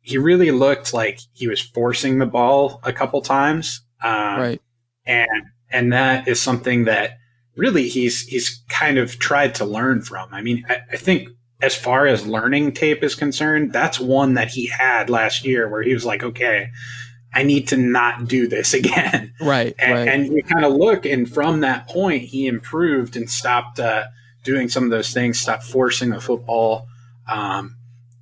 He 0.00 0.18
really 0.18 0.52
looked 0.52 0.94
like 0.94 1.18
he 1.32 1.48
was 1.48 1.60
forcing 1.60 2.18
the 2.18 2.26
ball 2.26 2.80
a 2.84 2.92
couple 2.92 3.20
times. 3.20 3.82
Um, 4.02 4.40
right. 4.40 4.62
And 5.04 5.46
and 5.70 5.92
that 5.92 6.28
is 6.28 6.40
something 6.40 6.84
that 6.84 7.18
really 7.56 7.88
he's 7.88 8.22
he's 8.22 8.62
kind 8.68 8.98
of 8.98 9.18
tried 9.18 9.54
to 9.56 9.64
learn 9.64 10.02
from. 10.02 10.28
I 10.32 10.42
mean, 10.42 10.64
I, 10.68 10.78
I 10.92 10.96
think 10.96 11.28
as 11.62 11.76
far 11.76 12.06
as 12.06 12.26
learning 12.26 12.72
tape 12.72 13.02
is 13.04 13.14
concerned, 13.14 13.72
that's 13.72 14.00
one 14.00 14.34
that 14.34 14.48
he 14.48 14.66
had 14.66 15.08
last 15.08 15.44
year 15.44 15.68
where 15.68 15.82
he 15.82 15.94
was 15.94 16.04
like, 16.04 16.22
okay, 16.22 16.70
I 17.32 17.44
need 17.44 17.68
to 17.68 17.76
not 17.76 18.26
do 18.26 18.48
this 18.48 18.74
again. 18.80 19.32
Right. 19.40 19.74
And, 19.78 19.92
right. 19.92 20.08
and 20.08 20.26
you 20.26 20.42
kind 20.42 20.64
of 20.64 20.72
look, 20.72 21.06
and 21.06 21.32
from 21.32 21.60
that 21.60 21.88
point, 21.88 22.24
he 22.24 22.46
improved 22.46 23.16
and 23.16 23.30
stopped 23.30 23.78
uh, 23.78 24.04
doing 24.42 24.68
some 24.68 24.84
of 24.84 24.90
those 24.90 25.12
things, 25.12 25.40
stopped 25.40 25.62
forcing 25.62 26.10
the 26.10 26.20
football. 26.20 26.88
Um, 27.30 27.76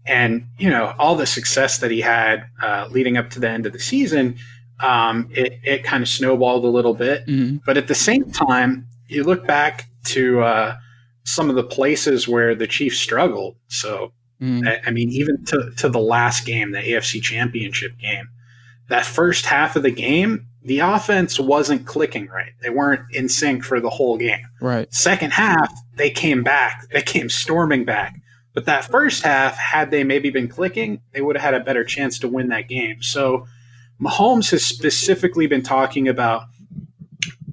and, 0.07 0.47
you 0.59 0.69
know, 0.69 0.95
all 0.99 1.15
the 1.15 1.27
success 1.27 1.79
that 1.79 1.91
he 1.91 2.01
had 2.03 2.45
uh, 2.63 2.89
leading 2.91 3.17
up 3.17 3.31
to 3.31 3.41
the 3.41 3.49
end 3.49 3.65
of 3.65 3.73
the 3.73 3.79
season, 3.79 4.37
um, 4.81 5.29
it, 5.31 5.61
it 5.63 5.85
kind 5.85 6.03
of 6.03 6.09
snowballed 6.09 6.65
a 6.65 6.69
little 6.69 6.95
bit. 6.95 7.27
Mm-hmm. 7.27 7.59
But 7.65 7.77
at 7.79 7.89
the 7.89 7.95
same 7.95 8.31
time, 8.31 8.87
you 9.11 9.25
look 9.25 9.47
back 9.47 9.87
to 10.07 10.41
uh, 10.43 10.77
some 11.25 11.51
of 11.51 11.57
the 11.57 11.65
places 11.65 12.29
where 12.29 12.55
the 12.55 12.67
Chiefs 12.67 12.99
struggled. 12.99 13.57
So, 13.69 14.13
mm-hmm. 14.41 14.67
I, 14.67 14.81
I 14.87 14.91
mean, 14.91 15.11
even 15.11 15.45
to, 15.47 15.73
to 15.79 15.89
the 15.89 16.01
last 16.01 16.47
game, 16.47 16.73
the 16.73 16.79
AFC 16.79 17.23
championship 17.23 17.99
game 17.99 18.29
that 18.91 19.07
first 19.07 19.47
half 19.47 19.77
of 19.77 19.83
the 19.83 19.91
game, 19.91 20.47
the 20.63 20.81
offense 20.81 21.41
wasn't 21.41 21.87
clicking 21.87 22.27
right. 22.27 22.53
They 22.61 22.71
weren't 22.71 23.03
in 23.15 23.29
sync 23.29 23.65
for 23.65 23.81
the 23.81 23.89
whole 23.89 24.19
game. 24.19 24.45
Right. 24.61 24.93
Second 24.93 25.33
half, 25.33 25.73
they 25.95 26.11
came 26.11 26.43
back. 26.43 26.87
They 26.93 27.01
came 27.01 27.31
storming 27.31 27.85
back. 27.85 28.15
But 28.53 28.67
that 28.67 28.85
first 28.85 29.23
half, 29.23 29.57
had 29.57 29.93
they 29.93 30.03
maybe 30.03 30.31
been 30.31 30.49
clicking, 30.49 31.01
they 31.13 31.21
would 31.21 31.37
have 31.37 31.55
had 31.55 31.55
a 31.55 31.65
better 31.65 31.85
chance 31.85 32.19
to 32.19 32.29
win 32.29 32.49
that 32.49 32.69
game. 32.69 33.01
So 33.01 33.47
Mahomes 34.03 34.51
has 34.51 34.67
specifically 34.67 35.47
been 35.47 35.63
talking 35.63 36.09
about 36.09 36.43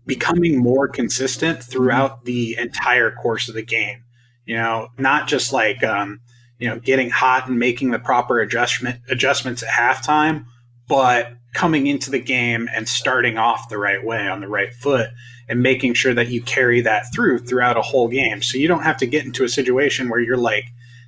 becoming 0.08 0.58
more 0.58 0.88
consistent 0.88 1.62
throughout 1.62 2.26
the 2.26 2.58
entire 2.58 3.12
course 3.12 3.50
of 3.50 3.56
the 3.56 3.62
game. 3.62 4.04
You 4.46 4.56
know, 4.56 4.88
not 4.98 5.28
just 5.28 5.54
like 5.54 5.84
um, 5.84 6.22
you 6.58 6.70
know, 6.70 6.80
getting 6.80 7.10
hot 7.10 7.48
and 7.48 7.60
making 7.60 7.92
the 7.92 8.00
proper 8.00 8.40
adjustment 8.40 9.02
adjustments 9.10 9.62
at 9.62 9.70
halftime 9.70 10.46
but 10.88 11.34
coming 11.54 11.88
into 11.88 12.10
the 12.12 12.20
game 12.20 12.70
and 12.74 12.88
starting 12.88 13.38
off 13.38 13.70
the 13.70 13.78
right 13.78 14.04
way 14.04 14.28
on 14.28 14.42
the 14.42 14.48
right 14.48 14.74
foot 14.74 15.10
and 15.50 15.62
making 15.62 15.94
sure 15.94 16.14
that 16.14 16.28
you 16.28 16.42
carry 16.42 16.82
that 16.82 17.06
through 17.14 17.40
throughout 17.40 17.78
a 17.78 17.82
whole 17.82 18.08
game. 18.08 18.42
So 18.42 18.58
you 18.58 18.68
don't 18.68 18.84
have 18.84 18.98
to 18.98 19.08
get 19.08 19.26
into 19.26 19.44
a 19.44 19.50
situation 19.50 20.10
where 20.10 20.20
you're 20.20 20.38
like, 20.38 20.66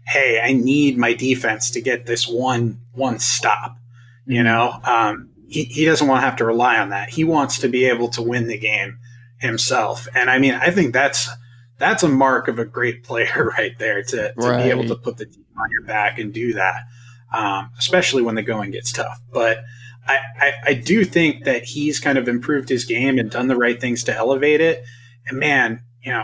"Hey, 0.08 0.40
I 0.42 0.54
need 0.54 0.98
my 0.98 1.14
defense 1.14 1.72
to 1.72 1.82
get 1.82 2.06
this 2.06 2.28
one 2.28 2.80
one 2.94 3.20
stop." 3.20 3.78
You 4.26 4.44
mm-hmm. 4.44 4.46
know, 4.46 4.80
um, 4.84 5.30
he 5.50 5.66
he 5.66 5.86
doesn't 5.86 6.08
want 6.08 6.22
to 6.22 6.26
have 6.26 6.38
to 6.38 6.46
rely 6.46 6.78
on 6.78 6.90
that. 6.90 7.10
He 7.10 7.24
wants 7.24 7.60
to 7.60 7.68
be 7.68 7.86
able 7.86 8.10
to 8.10 8.22
win 8.22 8.48
the 8.48 8.58
game 8.58 9.00
himself. 9.40 10.08
And 10.14 10.30
I 10.30 10.40
mean, 10.40 10.54
I 10.54 10.72
think 10.72 10.94
that's 10.94 11.30
that's 11.78 12.04
a 12.04 12.10
mark 12.10 12.48
of 12.48 12.60
a 12.60 12.66
great 12.66 13.04
player 13.06 13.52
right 13.58 13.78
there 13.80 14.04
to, 14.04 14.34
to 14.34 14.34
right. 14.38 14.64
be 14.64 14.70
able 14.70 14.88
to 14.88 14.96
put 14.96 15.18
the 15.18 15.26
team 15.26 15.46
on 15.58 15.72
your 15.72 15.84
back 15.84 16.20
and 16.20 16.34
do 16.34 16.54
that 16.54 16.84
um, 17.32 17.72
especially 17.78 18.22
when 18.22 18.36
the 18.36 18.42
going 18.42 18.72
gets 18.72 18.92
tough. 18.92 19.20
But 19.32 19.60
I, 20.08 20.20
I, 20.40 20.54
I, 20.68 20.74
do 20.74 21.06
think 21.06 21.46
that 21.46 21.64
he's 21.64 22.00
kind 22.00 22.18
of 22.18 22.28
improved 22.28 22.70
his 22.70 22.86
game 22.86 23.20
and 23.20 23.30
done 23.30 23.48
the 23.48 23.56
right 23.56 23.80
things 23.80 24.04
to 24.06 24.16
elevate 24.16 24.62
it. 24.62 24.84
And 25.28 25.40
man, 25.40 25.84
you 26.02 26.12
know, 26.12 26.24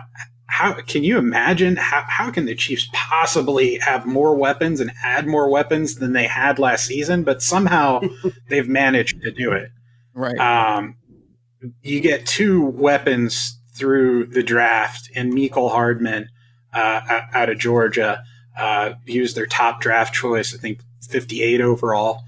how 0.55 0.71
can 0.73 1.03
you 1.03 1.17
imagine 1.17 1.75
how, 1.75 2.05
how 2.07 2.31
can 2.31 2.45
the 2.45 2.55
Chiefs 2.55 2.87
possibly 2.93 3.77
have 3.79 4.05
more 4.05 4.33
weapons 4.35 4.79
and 4.79 4.89
add 5.03 5.27
more 5.27 5.49
weapons 5.49 5.95
than 5.95 6.13
they 6.13 6.27
had 6.27 6.59
last 6.59 6.85
season? 6.85 7.23
But 7.23 7.41
somehow 7.41 7.99
they've 8.47 8.67
managed 8.67 9.21
to 9.23 9.31
do 9.31 9.51
it. 9.51 9.69
Right. 10.13 10.37
Um, 10.39 10.95
you 11.81 11.99
get 11.99 12.25
two 12.25 12.63
weapons 12.67 13.59
through 13.73 14.27
the 14.27 14.43
draft 14.43 15.11
and 15.13 15.33
Mecole 15.33 15.71
Hardman 15.71 16.29
uh, 16.73 17.21
out 17.33 17.49
of 17.49 17.59
Georgia. 17.59 18.23
Uh, 18.57 18.93
he 19.05 19.19
was 19.19 19.33
their 19.33 19.47
top 19.47 19.81
draft 19.81 20.13
choice, 20.13 20.55
I 20.55 20.57
think 20.57 20.79
58 21.09 21.59
overall. 21.59 22.21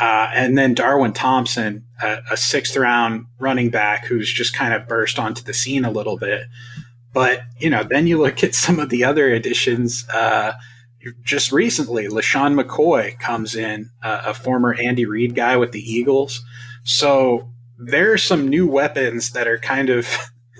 Uh, 0.00 0.30
and 0.34 0.58
then 0.58 0.74
Darwin 0.74 1.12
Thompson, 1.12 1.84
a, 2.02 2.18
a, 2.32 2.36
sixth 2.36 2.76
round 2.76 3.26
running 3.38 3.70
back 3.70 4.04
who's 4.04 4.32
just 4.32 4.54
kind 4.54 4.74
of 4.74 4.88
burst 4.88 5.18
onto 5.18 5.42
the 5.42 5.54
scene 5.54 5.84
a 5.84 5.90
little 5.90 6.16
bit. 6.16 6.42
But, 7.12 7.40
you 7.58 7.70
know, 7.70 7.82
then 7.82 8.06
you 8.06 8.18
look 8.18 8.44
at 8.44 8.54
some 8.54 8.78
of 8.78 8.90
the 8.90 9.04
other 9.04 9.28
additions. 9.32 10.06
Uh, 10.08 10.52
just 11.22 11.52
recently, 11.52 12.08
LeSean 12.08 12.60
McCoy 12.60 13.18
comes 13.18 13.54
in, 13.54 13.90
uh, 14.02 14.22
a 14.26 14.34
former 14.34 14.74
Andy 14.74 15.06
Reid 15.06 15.34
guy 15.34 15.56
with 15.56 15.72
the 15.72 15.80
Eagles. 15.80 16.42
So 16.84 17.48
there 17.78 18.12
are 18.12 18.18
some 18.18 18.48
new 18.48 18.66
weapons 18.66 19.30
that 19.30 19.46
are 19.46 19.58
kind 19.58 19.90
of 19.90 20.08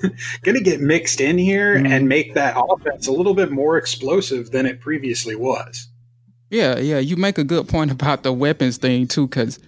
going 0.43 0.57
to 0.57 0.63
get 0.63 0.81
mixed 0.81 1.21
in 1.21 1.39
here 1.39 1.77
mm-hmm. 1.77 1.87
and 1.87 2.09
make 2.09 2.35
that 2.35 2.57
offense 2.57 3.07
a 3.07 3.13
little 3.13 3.35
bit 3.35 3.51
more 3.51 3.77
explosive 3.77 4.51
than 4.51 4.67
it 4.67 4.81
previously 4.81 5.35
was. 5.35 5.89
Yeah, 6.51 6.79
yeah, 6.79 6.99
you 6.99 7.17
make 7.17 7.37
a 7.37 7.45
good 7.45 7.69
point 7.69 7.91
about 7.91 8.23
the 8.23 8.33
weapons 8.33 8.79
thing 8.79 9.07
too, 9.07 9.27
because 9.27 9.59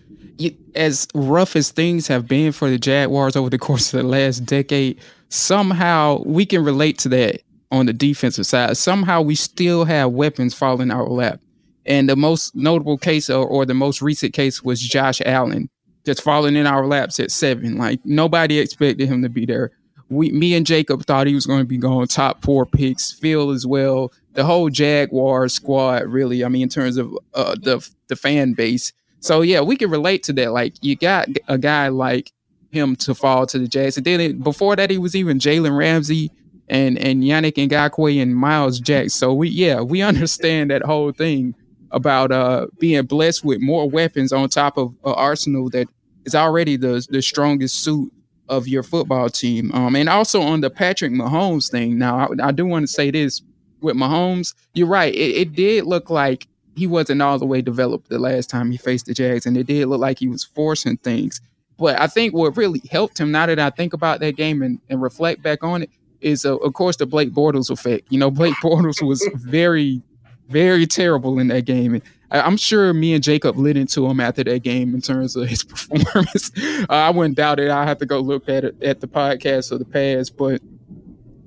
as 0.74 1.06
rough 1.14 1.56
as 1.56 1.70
things 1.70 2.06
have 2.06 2.26
been 2.26 2.52
for 2.52 2.70
the 2.70 2.78
Jaguars 2.78 3.36
over 3.36 3.50
the 3.50 3.58
course 3.58 3.92
of 3.92 4.00
the 4.00 4.06
last 4.06 4.46
decade, 4.46 4.98
somehow 5.30 6.22
we 6.24 6.44
can 6.44 6.62
relate 6.62 6.98
to 6.98 7.08
that 7.08 7.40
on 7.70 7.86
the 7.86 7.92
defensive 7.92 8.46
side. 8.46 8.76
Somehow 8.76 9.22
we 9.22 9.34
still 9.34 9.84
have 9.84 10.12
weapons 10.12 10.54
falling 10.54 10.90
our 10.90 11.08
lap. 11.08 11.40
And 11.86 12.08
the 12.08 12.16
most 12.16 12.54
notable 12.54 12.98
case 12.98 13.30
or, 13.30 13.46
or 13.46 13.64
the 13.64 13.74
most 13.74 14.02
recent 14.02 14.34
case 14.34 14.62
was 14.62 14.80
Josh 14.80 15.20
Allen 15.24 15.70
just 16.04 16.22
falling 16.22 16.56
in 16.56 16.66
our 16.66 16.86
laps 16.86 17.18
at 17.18 17.30
seven. 17.30 17.78
Like 17.78 18.00
nobody 18.04 18.58
expected 18.58 19.08
him 19.08 19.22
to 19.22 19.28
be 19.28 19.46
there. 19.46 19.72
We, 20.10 20.30
me 20.32 20.54
and 20.54 20.66
Jacob 20.66 21.04
thought 21.06 21.26
he 21.26 21.34
was 21.34 21.46
going 21.46 21.60
to 21.60 21.66
be 21.66 21.78
going 21.78 22.06
top 22.08 22.42
four 22.44 22.66
picks. 22.66 23.12
Phil 23.12 23.50
as 23.50 23.66
well 23.66 24.12
the 24.34 24.44
whole 24.44 24.70
Jaguar 24.70 25.48
squad, 25.48 26.06
really. 26.06 26.44
I 26.44 26.48
mean, 26.48 26.62
in 26.62 26.68
terms 26.68 26.96
of 26.96 27.16
uh, 27.34 27.56
the 27.60 27.86
the 28.08 28.16
fan 28.16 28.52
base. 28.52 28.92
So 29.20 29.42
yeah, 29.42 29.60
we 29.60 29.76
can 29.76 29.90
relate 29.90 30.22
to 30.24 30.32
that. 30.34 30.52
Like 30.52 30.74
you 30.80 30.96
got 30.96 31.28
a 31.48 31.58
guy 31.58 31.88
like 31.88 32.32
him 32.70 32.96
to 32.96 33.14
fall 33.14 33.46
to 33.46 33.58
the 33.58 33.68
Jags, 33.68 33.96
and 33.96 34.06
then 34.06 34.20
it, 34.20 34.42
before 34.42 34.76
that, 34.76 34.90
he 34.90 34.98
was 34.98 35.14
even 35.16 35.38
Jalen 35.38 35.76
Ramsey 35.76 36.30
and 36.68 36.98
and 36.98 37.22
Yannick 37.22 37.54
Ngakoue 37.54 38.22
and 38.22 38.34
Myles 38.34 38.80
Jack. 38.80 39.10
So 39.10 39.34
we 39.34 39.48
yeah, 39.48 39.80
we 39.80 40.02
understand 40.10 40.70
that 40.70 40.82
whole 40.82 41.12
thing 41.12 41.54
about 41.92 42.30
uh 42.30 42.68
being 42.78 43.04
blessed 43.04 43.44
with 43.44 43.60
more 43.60 43.90
weapons 43.90 44.32
on 44.32 44.48
top 44.48 44.78
of 44.78 44.94
uh, 45.04 45.12
arsenal 45.12 45.68
that 45.70 45.88
is 46.24 46.34
already 46.34 46.76
the 46.76 47.06
the 47.10 47.20
strongest 47.20 47.82
suit 47.82 48.12
of 48.48 48.66
your 48.66 48.82
football 48.82 49.28
team. 49.28 49.70
Um, 49.72 49.94
and 49.94 50.08
also 50.08 50.42
on 50.42 50.60
the 50.60 50.70
Patrick 50.70 51.12
Mahomes 51.12 51.70
thing. 51.70 51.98
Now, 51.98 52.28
I, 52.40 52.48
I 52.48 52.52
do 52.52 52.66
want 52.66 52.82
to 52.82 52.92
say 52.92 53.10
this 53.12 53.40
with 53.80 53.96
Mahomes, 53.96 54.54
you're 54.74 54.88
right. 54.88 55.14
It, 55.14 55.36
it 55.36 55.52
did 55.52 55.86
look 55.86 56.10
like 56.10 56.48
he 56.76 56.86
wasn't 56.86 57.22
all 57.22 57.38
the 57.38 57.46
way 57.46 57.62
developed 57.62 58.08
the 58.08 58.18
last 58.18 58.50
time 58.50 58.70
he 58.70 58.76
faced 58.76 59.06
the 59.06 59.14
Jags, 59.14 59.46
and 59.46 59.56
it 59.56 59.66
did 59.66 59.86
look 59.86 60.00
like 60.00 60.18
he 60.18 60.28
was 60.28 60.44
forcing 60.44 60.96
things. 60.98 61.40
But 61.80 61.98
I 61.98 62.06
think 62.08 62.34
what 62.34 62.58
really 62.58 62.82
helped 62.90 63.18
him, 63.18 63.32
now 63.32 63.46
that 63.46 63.58
I 63.58 63.70
think 63.70 63.94
about 63.94 64.20
that 64.20 64.36
game 64.36 64.60
and, 64.60 64.78
and 64.90 65.00
reflect 65.00 65.42
back 65.42 65.64
on 65.64 65.82
it, 65.82 65.90
is 66.20 66.44
uh, 66.44 66.56
of 66.58 66.74
course 66.74 66.96
the 66.96 67.06
Blake 67.06 67.32
Bortles 67.32 67.70
effect. 67.70 68.06
You 68.10 68.18
know, 68.18 68.30
Blake 68.30 68.54
Bortles 68.62 69.02
was 69.02 69.26
very, 69.34 70.02
very 70.48 70.86
terrible 70.86 71.38
in 71.38 71.48
that 71.48 71.64
game. 71.64 71.94
And 71.94 72.02
I, 72.30 72.46
am 72.46 72.58
sure 72.58 72.92
me 72.92 73.14
and 73.14 73.24
Jacob 73.24 73.56
lit 73.56 73.78
into 73.78 74.06
him 74.06 74.20
after 74.20 74.44
that 74.44 74.62
game 74.62 74.94
in 74.94 75.00
terms 75.00 75.34
of 75.36 75.48
his 75.48 75.64
performance. 75.88 76.50
uh, 76.58 76.92
I 76.92 77.08
wouldn't 77.08 77.36
doubt 77.36 77.58
it. 77.58 77.70
I 77.70 77.86
have 77.86 77.96
to 77.98 78.06
go 78.06 78.20
look 78.20 78.46
at 78.50 78.64
it 78.64 78.82
at 78.82 79.00
the 79.00 79.08
podcast 79.08 79.72
of 79.72 79.78
the 79.78 79.86
past, 79.86 80.36
but 80.36 80.60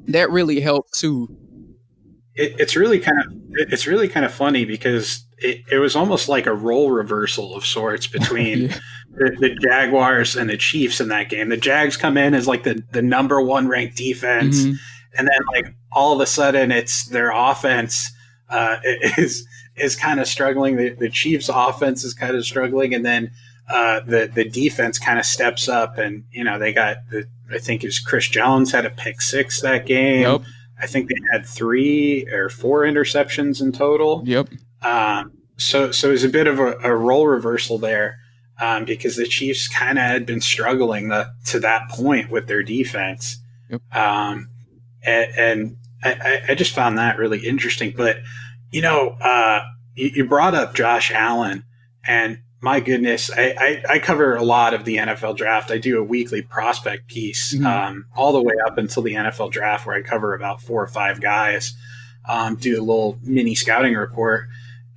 that 0.07 0.31
really 0.31 0.59
helped 0.59 0.95
too. 0.95 1.29
It, 2.33 2.59
it's 2.59 2.75
really 2.75 2.99
kind 2.99 3.19
of 3.19 3.33
it's 3.69 3.85
really 3.85 4.07
kind 4.07 4.25
of 4.25 4.33
funny 4.33 4.65
because 4.65 5.23
it, 5.37 5.61
it 5.71 5.77
was 5.77 5.95
almost 5.95 6.27
like 6.27 6.47
a 6.47 6.53
role 6.53 6.89
reversal 6.89 7.55
of 7.55 7.65
sorts 7.65 8.07
between 8.17 8.63
yeah. 8.63 8.79
The, 9.15 9.35
the, 9.39 9.55
Jaguars 9.55 10.35
and 10.35 10.49
the 10.49 10.57
Chiefs 10.57 10.99
in 10.99 11.09
that 11.09 11.29
game. 11.29 11.49
The 11.49 11.57
Jags 11.57 11.97
come 11.97 12.17
in 12.17 12.33
as 12.33 12.47
like 12.47 12.63
the, 12.63 12.83
the 12.91 13.01
number 13.01 13.41
one 13.41 13.67
ranked 13.67 13.97
defense, 13.97 14.61
mm-hmm. 14.61 14.75
and 15.17 15.27
then 15.27 15.39
like 15.53 15.75
all 15.91 16.13
of 16.13 16.19
a 16.19 16.25
sudden 16.25 16.71
it's 16.71 17.05
their 17.05 17.31
offense 17.31 18.11
uh, 18.49 18.77
is 18.83 19.47
is 19.75 19.95
kind 19.95 20.19
of 20.19 20.27
struggling. 20.27 20.77
The, 20.77 20.89
the 20.89 21.09
Chiefs' 21.09 21.49
offense 21.49 22.03
is 22.03 22.13
kind 22.13 22.35
of 22.35 22.45
struggling, 22.45 22.93
and 22.93 23.05
then 23.05 23.31
uh, 23.69 24.01
the 24.01 24.29
the 24.33 24.49
defense 24.49 24.99
kind 24.99 25.19
of 25.19 25.25
steps 25.25 25.69
up, 25.69 25.97
and 25.97 26.25
you 26.31 26.43
know 26.43 26.57
they 26.57 26.73
got 26.73 26.97
the 27.11 27.25
I 27.51 27.59
think 27.59 27.83
it 27.83 27.87
was 27.87 27.99
Chris 27.99 28.27
Jones 28.27 28.71
had 28.71 28.85
a 28.85 28.89
pick 28.89 29.21
six 29.21 29.61
that 29.61 29.85
game. 29.85 30.21
Yep. 30.21 30.41
I 30.81 30.87
think 30.87 31.07
they 31.07 31.15
had 31.31 31.45
three 31.45 32.27
or 32.29 32.49
four 32.49 32.81
interceptions 32.81 33.61
in 33.61 33.71
total. 33.71 34.23
Yep. 34.25 34.49
Um, 34.81 35.31
so 35.57 35.91
so 35.91 36.09
it 36.09 36.11
was 36.11 36.23
a 36.23 36.29
bit 36.29 36.47
of 36.47 36.59
a, 36.59 36.77
a 36.79 36.95
role 36.95 37.27
reversal 37.27 37.77
there 37.77 38.17
um, 38.59 38.85
because 38.85 39.15
the 39.15 39.25
Chiefs 39.25 39.67
kind 39.67 39.97
of 39.97 40.05
had 40.05 40.25
been 40.25 40.41
struggling 40.41 41.09
the, 41.09 41.31
to 41.45 41.59
that 41.59 41.89
point 41.89 42.29
with 42.29 42.47
their 42.47 42.63
defense. 42.63 43.37
Yep. 43.69 43.81
Um, 43.95 44.49
and, 45.03 45.31
and 45.37 45.77
I, 46.03 46.41
I, 46.49 46.55
just 46.55 46.73
found 46.73 46.97
that 46.97 47.17
really 47.17 47.45
interesting. 47.45 47.93
But 47.95 48.17
you 48.71 48.81
know, 48.81 49.09
uh, 49.21 49.63
you, 49.95 50.11
you, 50.15 50.25
brought 50.25 50.53
up 50.53 50.75
Josh 50.75 51.11
Allen, 51.11 51.63
and 52.05 52.39
my 52.61 52.79
goodness, 52.79 53.29
I, 53.29 53.55
I, 53.57 53.83
I, 53.95 53.99
cover 53.99 54.35
a 54.35 54.43
lot 54.43 54.73
of 54.73 54.85
the 54.85 54.97
NFL 54.97 55.37
draft. 55.37 55.71
I 55.71 55.77
do 55.77 55.99
a 55.99 56.03
weekly 56.03 56.41
prospect 56.41 57.07
piece 57.07 57.53
mm-hmm. 57.53 57.65
um, 57.65 58.05
all 58.15 58.31
the 58.33 58.41
way 58.41 58.53
up 58.65 58.77
until 58.77 59.03
the 59.03 59.13
NFL 59.13 59.51
draft, 59.51 59.85
where 59.85 59.97
I 59.97 60.01
cover 60.01 60.33
about 60.33 60.61
four 60.61 60.81
or 60.81 60.87
five 60.87 61.21
guys. 61.21 61.73
Um, 62.27 62.55
do 62.55 62.79
a 62.79 62.83
little 62.83 63.19
mini 63.21 63.53
scouting 63.53 63.95
report, 63.95 64.47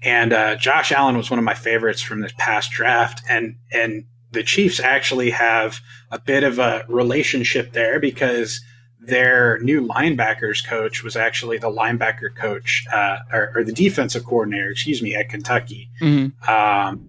and 0.02 0.32
uh, 0.32 0.56
Josh 0.56 0.92
Allen 0.92 1.16
was 1.16 1.30
one 1.30 1.38
of 1.38 1.44
my 1.44 1.54
favorites 1.54 2.02
from 2.02 2.20
this 2.20 2.32
past 2.38 2.70
draft, 2.70 3.22
and 3.28 3.56
and 3.72 4.04
the 4.32 4.42
Chiefs 4.42 4.80
actually 4.80 5.30
have 5.30 5.80
a 6.10 6.18
bit 6.18 6.44
of 6.44 6.58
a 6.58 6.84
relationship 6.88 7.72
there 7.72 7.98
because 7.98 8.60
their 9.00 9.58
new 9.60 9.86
linebackers 9.86 10.66
coach 10.66 11.02
was 11.02 11.16
actually 11.16 11.58
the 11.58 11.70
linebacker 11.70 12.34
coach 12.34 12.84
uh, 12.92 13.18
or, 13.32 13.52
or, 13.54 13.64
the 13.64 13.72
defensive 13.72 14.24
coordinator, 14.24 14.68
excuse 14.70 15.00
me, 15.00 15.14
at 15.14 15.28
Kentucky. 15.28 15.88
Mm-hmm. 16.02 16.50
Um, 16.50 17.08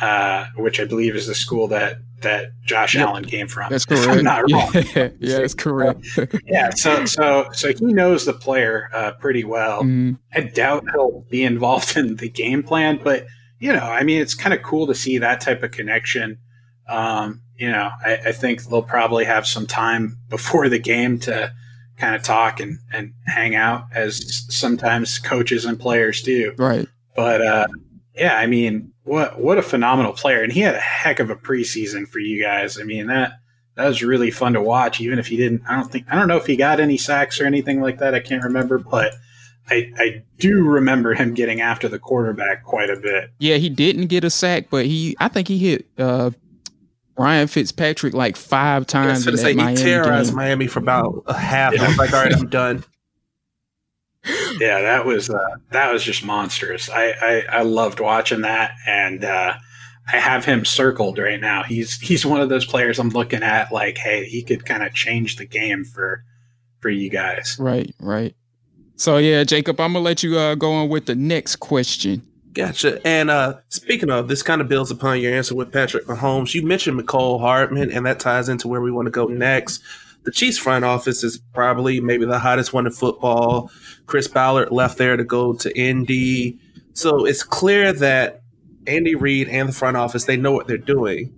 uh, 0.00 0.46
which 0.56 0.80
I 0.80 0.84
believe 0.84 1.14
is 1.14 1.26
the 1.28 1.34
school 1.34 1.68
that 1.68 1.98
that 2.22 2.50
Josh 2.64 2.94
yep. 2.94 3.08
Allen 3.08 3.24
came 3.24 3.48
from. 3.48 3.70
That's 3.70 3.84
correct. 3.86 4.08
I'm 4.08 4.24
not 4.24 4.50
wrong. 4.50 4.72
Yeah, 4.74 4.82
yeah 5.20 5.38
that's 5.38 5.54
correct. 5.54 6.06
yeah, 6.46 6.70
so 6.70 7.04
so 7.04 7.48
so 7.52 7.72
he 7.72 7.92
knows 7.92 8.24
the 8.24 8.32
player 8.32 8.88
uh, 8.92 9.12
pretty 9.12 9.44
well. 9.44 9.82
Mm. 9.82 10.18
I 10.34 10.40
doubt 10.40 10.84
he'll 10.92 11.24
be 11.30 11.44
involved 11.44 11.96
in 11.96 12.16
the 12.16 12.28
game 12.28 12.62
plan, 12.62 13.00
but 13.02 13.26
you 13.58 13.72
know, 13.72 13.80
I 13.80 14.02
mean, 14.02 14.20
it's 14.20 14.34
kind 14.34 14.54
of 14.54 14.62
cool 14.62 14.86
to 14.88 14.94
see 14.94 15.18
that 15.18 15.40
type 15.40 15.62
of 15.62 15.70
connection. 15.70 16.38
Um, 16.88 17.42
you 17.56 17.70
know, 17.70 17.90
I, 18.04 18.16
I, 18.26 18.32
think 18.32 18.64
they'll 18.64 18.82
probably 18.82 19.24
have 19.24 19.46
some 19.46 19.68
time 19.68 20.18
before 20.28 20.68
the 20.68 20.80
game 20.80 21.20
to 21.20 21.52
kind 21.96 22.16
of 22.16 22.24
talk 22.24 22.58
and, 22.58 22.80
and 22.92 23.14
hang 23.26 23.54
out, 23.54 23.84
as 23.94 24.44
sometimes 24.48 25.20
coaches 25.20 25.64
and 25.64 25.78
players 25.78 26.22
do. 26.22 26.54
Right. 26.58 26.88
But 27.14 27.40
uh, 27.40 27.68
yeah, 28.14 28.36
I 28.36 28.46
mean, 28.46 28.92
what 29.04 29.40
what 29.40 29.58
a 29.58 29.62
phenomenal 29.62 30.12
player, 30.12 30.42
and 30.42 30.52
he 30.52 30.60
had 30.60 30.74
a 30.74 30.80
heck 30.80 31.18
of 31.18 31.30
a 31.30 31.36
preseason 31.36 32.06
for 32.06 32.18
you 32.18 32.42
guys. 32.42 32.78
I 32.78 32.84
mean 32.84 33.06
that 33.06 33.32
that 33.76 33.86
was 33.86 34.02
really 34.02 34.30
fun 34.30 34.52
to 34.52 34.60
watch. 34.60 35.00
Even 35.00 35.18
if 35.18 35.26
he 35.26 35.36
didn't, 35.36 35.62
I 35.68 35.76
don't 35.76 35.90
think 35.90 36.06
I 36.10 36.16
don't 36.16 36.28
know 36.28 36.36
if 36.36 36.46
he 36.46 36.56
got 36.56 36.80
any 36.80 36.98
sacks 36.98 37.40
or 37.40 37.46
anything 37.46 37.80
like 37.80 37.98
that. 37.98 38.14
I 38.14 38.20
can't 38.20 38.44
remember, 38.44 38.78
but 38.78 39.14
I 39.68 39.90
I 39.96 40.24
do 40.38 40.62
remember 40.62 41.14
him 41.14 41.34
getting 41.34 41.60
after 41.60 41.88
the 41.88 41.98
quarterback 41.98 42.64
quite 42.64 42.90
a 42.90 42.96
bit. 42.96 43.30
Yeah, 43.38 43.56
he 43.56 43.70
didn't 43.70 44.06
get 44.06 44.24
a 44.24 44.30
sack, 44.30 44.68
but 44.70 44.84
he 44.84 45.16
I 45.18 45.28
think 45.28 45.48
he 45.48 45.58
hit 45.58 45.86
uh, 45.96 46.32
Ryan 47.16 47.48
Fitzpatrick 47.48 48.12
like 48.12 48.36
five 48.36 48.86
times. 48.86 49.26
I 49.26 49.30
was 49.30 49.40
say 49.40 49.54
he 49.54 49.74
terrorized 49.74 50.30
game. 50.30 50.36
Miami 50.36 50.66
for 50.66 50.80
about 50.80 51.24
a 51.26 51.34
half. 51.34 51.78
I 51.78 51.88
was 51.88 51.96
like, 51.96 52.12
all 52.12 52.22
right, 52.22 52.34
I'm 52.34 52.48
done 52.48 52.84
yeah, 54.24 54.80
that 54.82 55.04
was 55.04 55.30
uh, 55.30 55.56
that 55.70 55.92
was 55.92 56.02
just 56.02 56.24
monstrous. 56.24 56.88
I, 56.88 57.10
I, 57.10 57.44
I 57.50 57.62
loved 57.62 58.00
watching 58.00 58.42
that, 58.42 58.72
and 58.86 59.24
uh, 59.24 59.54
I 60.12 60.16
have 60.16 60.44
him 60.44 60.64
circled 60.64 61.18
right 61.18 61.40
now. 61.40 61.62
He's 61.62 61.98
he's 62.00 62.24
one 62.24 62.40
of 62.40 62.48
those 62.48 62.64
players 62.64 62.98
I'm 62.98 63.10
looking 63.10 63.42
at 63.42 63.72
like, 63.72 63.98
hey, 63.98 64.24
he 64.24 64.42
could 64.42 64.64
kind 64.64 64.82
of 64.82 64.94
change 64.94 65.36
the 65.36 65.46
game 65.46 65.84
for 65.84 66.24
for 66.80 66.88
you 66.88 67.10
guys. 67.10 67.56
Right, 67.58 67.94
right. 68.00 68.34
So 68.96 69.16
yeah, 69.16 69.42
Jacob, 69.44 69.80
I'm 69.80 69.94
gonna 69.94 70.04
let 70.04 70.22
you 70.22 70.38
uh, 70.38 70.54
go 70.54 70.72
on 70.72 70.88
with 70.88 71.06
the 71.06 71.16
next 71.16 71.56
question. 71.56 72.22
Gotcha. 72.52 73.04
And 73.06 73.30
uh, 73.30 73.58
speaking 73.70 74.10
of, 74.10 74.28
this 74.28 74.42
kind 74.42 74.60
of 74.60 74.68
builds 74.68 74.90
upon 74.90 75.20
your 75.20 75.34
answer 75.34 75.54
with 75.54 75.72
Patrick 75.72 76.04
Mahomes. 76.06 76.54
You 76.54 76.64
mentioned 76.64 77.00
Mecole 77.00 77.40
Hardman, 77.40 77.90
and 77.90 78.04
that 78.04 78.20
ties 78.20 78.48
into 78.48 78.68
where 78.68 78.80
we 78.80 78.92
want 78.92 79.06
to 79.06 79.10
go 79.10 79.26
next. 79.26 79.82
The 80.24 80.30
Chiefs 80.30 80.58
front 80.58 80.84
office 80.84 81.24
is 81.24 81.38
probably 81.52 82.00
maybe 82.00 82.24
the 82.24 82.38
hottest 82.38 82.72
one 82.72 82.86
in 82.86 82.92
football. 82.92 83.70
Chris 84.06 84.28
Ballard 84.28 84.70
left 84.70 84.98
there 84.98 85.16
to 85.16 85.24
go 85.24 85.52
to 85.54 85.78
Indy. 85.78 86.58
So 86.92 87.24
it's 87.24 87.42
clear 87.42 87.92
that 87.94 88.42
Andy 88.86 89.14
Reid 89.14 89.48
and 89.48 89.68
the 89.68 89.72
front 89.72 89.96
office, 89.96 90.24
they 90.24 90.36
know 90.36 90.52
what 90.52 90.66
they're 90.68 90.78
doing. 90.78 91.32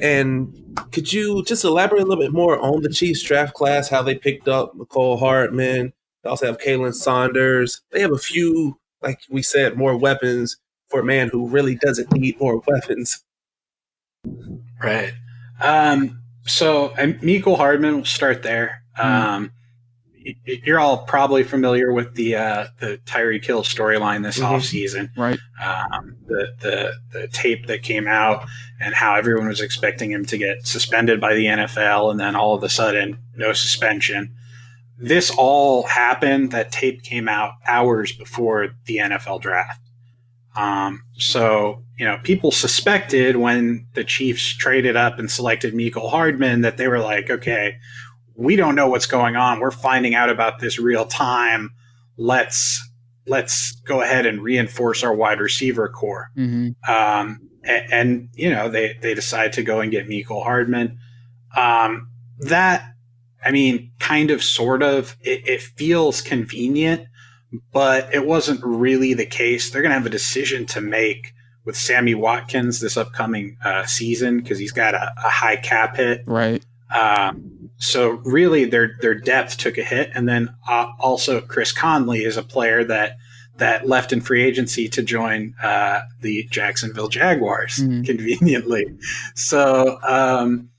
And 0.00 0.54
could 0.92 1.12
you 1.12 1.42
just 1.44 1.64
elaborate 1.64 2.02
a 2.02 2.06
little 2.06 2.22
bit 2.22 2.32
more 2.32 2.58
on 2.58 2.82
the 2.82 2.88
Chiefs 2.88 3.22
draft 3.22 3.54
class, 3.54 3.88
how 3.88 4.02
they 4.02 4.14
picked 4.14 4.48
up 4.48 4.74
Mecole 4.76 5.18
Hardman? 5.18 5.92
They 6.22 6.30
also 6.30 6.46
have 6.46 6.58
Khalen 6.58 6.94
Saunders. 6.94 7.80
They 7.92 8.00
have 8.00 8.12
a 8.12 8.18
few, 8.18 8.78
like 9.02 9.20
we 9.30 9.42
said, 9.42 9.76
more 9.76 9.96
weapons 9.96 10.56
for 10.88 11.00
a 11.00 11.04
man 11.04 11.28
who 11.28 11.48
really 11.48 11.74
doesn't 11.74 12.12
need 12.12 12.40
more 12.40 12.62
weapons. 12.66 13.24
Right. 14.82 15.12
Um, 15.60 16.20
so, 16.48 16.90
Mecole 16.98 17.56
Hardman, 17.56 17.96
will 17.98 18.04
start 18.04 18.42
there. 18.42 18.82
Mm. 18.98 19.04
Um, 19.04 19.52
you're 20.44 20.80
all 20.80 20.98
probably 20.98 21.42
familiar 21.42 21.92
with 21.92 22.14
the 22.14 22.36
uh, 22.36 22.66
the 22.80 23.00
Tyreek 23.06 23.44
Hill 23.44 23.62
storyline 23.62 24.22
this 24.22 24.38
mm-hmm. 24.38 24.54
offseason. 24.54 25.10
Right. 25.16 25.38
Um, 25.62 26.16
the, 26.26 26.52
the 26.60 26.92
the 27.12 27.28
tape 27.28 27.66
that 27.66 27.82
came 27.82 28.06
out 28.06 28.46
and 28.80 28.94
how 28.94 29.14
everyone 29.14 29.48
was 29.48 29.60
expecting 29.60 30.10
him 30.10 30.24
to 30.26 30.38
get 30.38 30.66
suspended 30.66 31.20
by 31.20 31.34
the 31.34 31.46
NFL 31.46 32.10
and 32.10 32.20
then 32.20 32.36
all 32.36 32.54
of 32.54 32.62
a 32.62 32.68
sudden 32.68 33.18
no 33.36 33.52
suspension. 33.52 34.34
This 34.98 35.30
all 35.30 35.84
happened. 35.84 36.50
That 36.50 36.72
tape 36.72 37.02
came 37.02 37.28
out 37.28 37.52
hours 37.66 38.12
before 38.12 38.70
the 38.86 38.96
NFL 38.98 39.40
draft. 39.40 39.80
Um, 40.56 41.02
so 41.16 41.84
you 41.98 42.04
know, 42.04 42.18
people 42.22 42.50
suspected 42.50 43.36
when 43.36 43.86
the 43.94 44.04
Chiefs 44.04 44.56
traded 44.56 44.96
up 44.96 45.18
and 45.18 45.30
selected 45.30 45.74
Mecole 45.74 46.10
Hardman 46.10 46.62
that 46.62 46.76
they 46.76 46.88
were 46.88 47.00
like, 47.00 47.28
okay, 47.28 47.76
we 48.34 48.54
don't 48.54 48.76
know 48.76 48.88
what's 48.88 49.06
going 49.06 49.34
on. 49.34 49.60
We're 49.60 49.72
finding 49.72 50.14
out 50.14 50.30
about 50.30 50.60
this 50.60 50.78
real 50.78 51.06
time. 51.06 51.70
Let's 52.16 52.80
let's 53.26 53.72
go 53.80 54.00
ahead 54.00 54.26
and 54.26 54.40
reinforce 54.42 55.02
our 55.02 55.14
wide 55.14 55.40
receiver 55.40 55.88
core. 55.88 56.30
Mm-hmm. 56.36 56.90
Um, 56.90 57.40
and, 57.64 57.92
and, 57.92 58.28
you 58.34 58.48
know 58.48 58.68
they 58.68 58.96
they 59.02 59.14
decide 59.14 59.52
to 59.54 59.62
go 59.62 59.80
and 59.80 59.90
get 59.90 60.08
Mecole 60.08 60.42
Hardman. 60.42 60.98
Um, 61.56 62.10
that 62.38 62.94
I 63.44 63.50
mean, 63.50 63.92
kind 63.98 64.30
of, 64.30 64.42
sort 64.42 64.82
of. 64.82 65.16
It, 65.20 65.46
it 65.48 65.62
feels 65.62 66.20
convenient, 66.20 67.06
but 67.72 68.12
it 68.14 68.26
wasn't 68.26 68.60
really 68.62 69.14
the 69.14 69.26
case. 69.26 69.70
They're 69.70 69.82
going 69.82 69.90
to 69.90 69.98
have 69.98 70.06
a 70.06 70.10
decision 70.10 70.66
to 70.66 70.80
make 70.80 71.32
with 71.64 71.76
Sammy 71.76 72.14
Watkins 72.14 72.80
this 72.80 72.96
upcoming 72.96 73.58
uh, 73.64 73.84
season 73.86 74.40
because 74.40 74.58
he's 74.58 74.72
got 74.72 74.94
a, 74.94 75.12
a, 75.24 75.28
high 75.28 75.56
cap 75.56 75.96
hit. 75.96 76.22
Right. 76.26 76.64
Um, 76.94 77.70
so 77.76 78.22
really, 78.24 78.64
their 78.64 78.96
their 79.00 79.14
depth 79.14 79.58
took 79.58 79.76
a 79.76 79.82
hit, 79.82 80.10
and 80.14 80.28
then 80.28 80.54
uh, 80.66 80.90
also 80.98 81.40
Chris 81.40 81.70
Conley 81.70 82.24
is 82.24 82.36
a 82.36 82.42
player 82.42 82.84
that 82.84 83.18
that 83.58 83.86
left 83.86 84.12
in 84.12 84.20
free 84.20 84.42
agency 84.42 84.88
to 84.88 85.02
join 85.02 85.54
uh, 85.62 86.00
the 86.20 86.44
Jacksonville 86.50 87.08
Jaguars 87.08 87.76
mm-hmm. 87.76 88.02
conveniently. 88.02 88.86
So 89.34 89.98
um, 90.02 90.70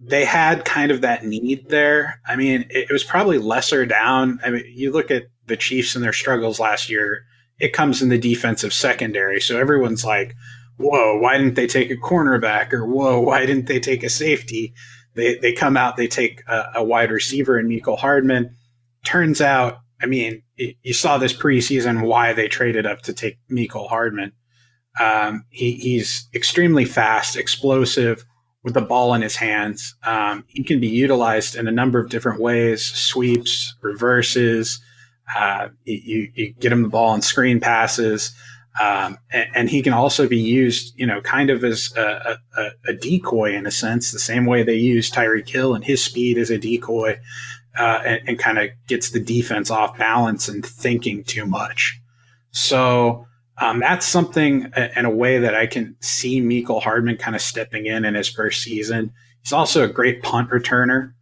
they 0.00 0.24
had 0.24 0.64
kind 0.64 0.90
of 0.90 1.02
that 1.02 1.24
need 1.24 1.68
there. 1.68 2.20
I 2.26 2.36
mean, 2.36 2.62
it, 2.70 2.88
it 2.88 2.92
was 2.92 3.04
probably 3.04 3.38
lesser 3.38 3.84
down. 3.84 4.40
I 4.44 4.50
mean, 4.50 4.64
you 4.68 4.92
look 4.92 5.10
at 5.10 5.24
the 5.48 5.56
Chiefs 5.56 5.94
and 5.94 6.04
their 6.04 6.12
struggles 6.12 6.60
last 6.60 6.88
year 6.88 7.24
it 7.58 7.72
comes 7.72 8.02
in 8.02 8.08
the 8.08 8.18
defensive 8.18 8.72
secondary. 8.72 9.40
So 9.40 9.58
everyone's 9.58 10.04
like, 10.04 10.34
whoa, 10.76 11.18
why 11.18 11.38
didn't 11.38 11.54
they 11.54 11.66
take 11.66 11.90
a 11.90 11.96
cornerback? 11.96 12.72
Or 12.72 12.86
whoa, 12.86 13.20
why 13.20 13.46
didn't 13.46 13.66
they 13.66 13.80
take 13.80 14.02
a 14.02 14.08
safety? 14.08 14.74
They, 15.14 15.36
they 15.38 15.52
come 15.52 15.76
out, 15.76 15.96
they 15.96 16.06
take 16.06 16.42
a, 16.46 16.72
a 16.76 16.84
wide 16.84 17.10
receiver 17.10 17.58
in 17.58 17.68
Mecole 17.68 17.98
Hardman. 17.98 18.54
Turns 19.04 19.40
out, 19.40 19.78
I 20.00 20.06
mean, 20.06 20.42
you 20.56 20.92
saw 20.92 21.18
this 21.18 21.32
preseason 21.32 22.06
why 22.06 22.32
they 22.32 22.46
traded 22.46 22.86
up 22.86 23.02
to 23.02 23.12
take 23.12 23.38
Mecole 23.50 23.88
Hardman. 23.88 24.32
Um, 25.00 25.44
he, 25.50 25.72
he's 25.72 26.28
extremely 26.34 26.84
fast, 26.84 27.36
explosive 27.36 28.24
with 28.62 28.74
the 28.74 28.80
ball 28.80 29.14
in 29.14 29.22
his 29.22 29.36
hands. 29.36 29.96
Um, 30.04 30.44
he 30.46 30.62
can 30.62 30.78
be 30.78 30.88
utilized 30.88 31.56
in 31.56 31.66
a 31.66 31.72
number 31.72 31.98
of 31.98 32.10
different 32.10 32.40
ways 32.40 32.84
sweeps, 32.84 33.74
reverses. 33.82 34.80
Uh, 35.36 35.68
you, 35.84 36.30
you, 36.34 36.54
get 36.54 36.72
him 36.72 36.82
the 36.82 36.88
ball 36.88 37.10
on 37.10 37.22
screen 37.22 37.60
passes. 37.60 38.34
Um, 38.80 39.18
and, 39.32 39.48
and, 39.54 39.70
he 39.70 39.82
can 39.82 39.92
also 39.92 40.28
be 40.28 40.38
used, 40.38 40.94
you 40.96 41.06
know, 41.06 41.20
kind 41.20 41.50
of 41.50 41.64
as 41.64 41.92
a, 41.96 42.38
a, 42.56 42.70
a, 42.86 42.92
decoy 42.92 43.52
in 43.52 43.66
a 43.66 43.72
sense, 43.72 44.12
the 44.12 44.20
same 44.20 44.46
way 44.46 44.62
they 44.62 44.76
use 44.76 45.10
Tyreek 45.10 45.48
Hill 45.48 45.74
and 45.74 45.82
his 45.82 46.04
speed 46.04 46.38
as 46.38 46.48
a 46.48 46.58
decoy, 46.58 47.18
uh, 47.76 48.00
and, 48.04 48.20
and 48.28 48.38
kind 48.38 48.58
of 48.58 48.70
gets 48.86 49.10
the 49.10 49.18
defense 49.18 49.68
off 49.70 49.98
balance 49.98 50.48
and 50.48 50.64
thinking 50.64 51.24
too 51.24 51.44
much. 51.44 52.00
So 52.52 53.26
um, 53.60 53.80
that's 53.80 54.06
something 54.06 54.72
in 54.96 55.04
a 55.04 55.10
way 55.10 55.38
that 55.38 55.54
I 55.54 55.66
can 55.66 55.96
see 56.00 56.40
Mecole 56.40 56.82
Hardman 56.82 57.16
kind 57.16 57.34
of 57.34 57.42
stepping 57.42 57.86
in 57.86 58.04
in 58.04 58.14
his 58.14 58.28
first 58.28 58.62
season. 58.62 59.12
He's 59.42 59.52
also 59.52 59.82
a 59.82 59.88
great 59.88 60.22
punt 60.22 60.50
returner. 60.50 61.12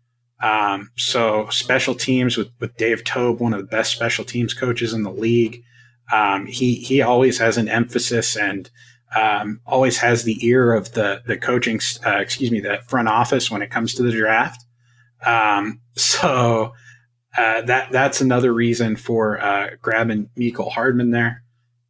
Um, 0.42 0.90
so 0.96 1.48
special 1.50 1.94
teams 1.94 2.36
with, 2.36 2.48
with 2.60 2.76
Dave 2.76 3.04
Toub, 3.04 3.40
one 3.40 3.54
of 3.54 3.60
the 3.60 3.66
best 3.66 3.92
special 3.92 4.24
teams 4.24 4.52
coaches 4.52 4.92
in 4.92 5.02
the 5.02 5.10
league. 5.10 5.62
Um, 6.12 6.46
he 6.46 6.76
he 6.76 7.02
always 7.02 7.38
has 7.38 7.56
an 7.56 7.68
emphasis 7.68 8.36
and 8.36 8.70
um, 9.16 9.60
always 9.66 9.98
has 9.98 10.24
the 10.24 10.38
ear 10.46 10.72
of 10.72 10.92
the 10.92 11.22
the 11.26 11.36
coaching, 11.36 11.80
uh, 12.04 12.18
excuse 12.18 12.50
me, 12.50 12.60
the 12.60 12.80
front 12.86 13.08
office 13.08 13.50
when 13.50 13.62
it 13.62 13.70
comes 13.70 13.94
to 13.94 14.02
the 14.02 14.12
draft. 14.12 14.64
Um, 15.24 15.80
so 15.94 16.72
uh, 17.36 17.62
that 17.62 17.90
that's 17.90 18.20
another 18.20 18.52
reason 18.52 18.96
for 18.96 19.40
uh, 19.40 19.70
grabbing 19.80 20.30
Mecole 20.38 20.70
Hardman 20.70 21.10
there. 21.10 21.42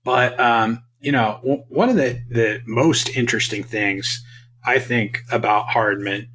But 0.04 0.38
um, 0.38 0.82
you 1.00 1.12
know, 1.12 1.40
w- 1.42 1.64
one 1.68 1.88
of 1.88 1.96
the 1.96 2.20
the 2.30 2.62
most 2.66 3.08
interesting 3.10 3.64
things 3.64 4.24
I 4.64 4.78
think 4.78 5.22
about 5.30 5.68
Hardman 5.68 6.28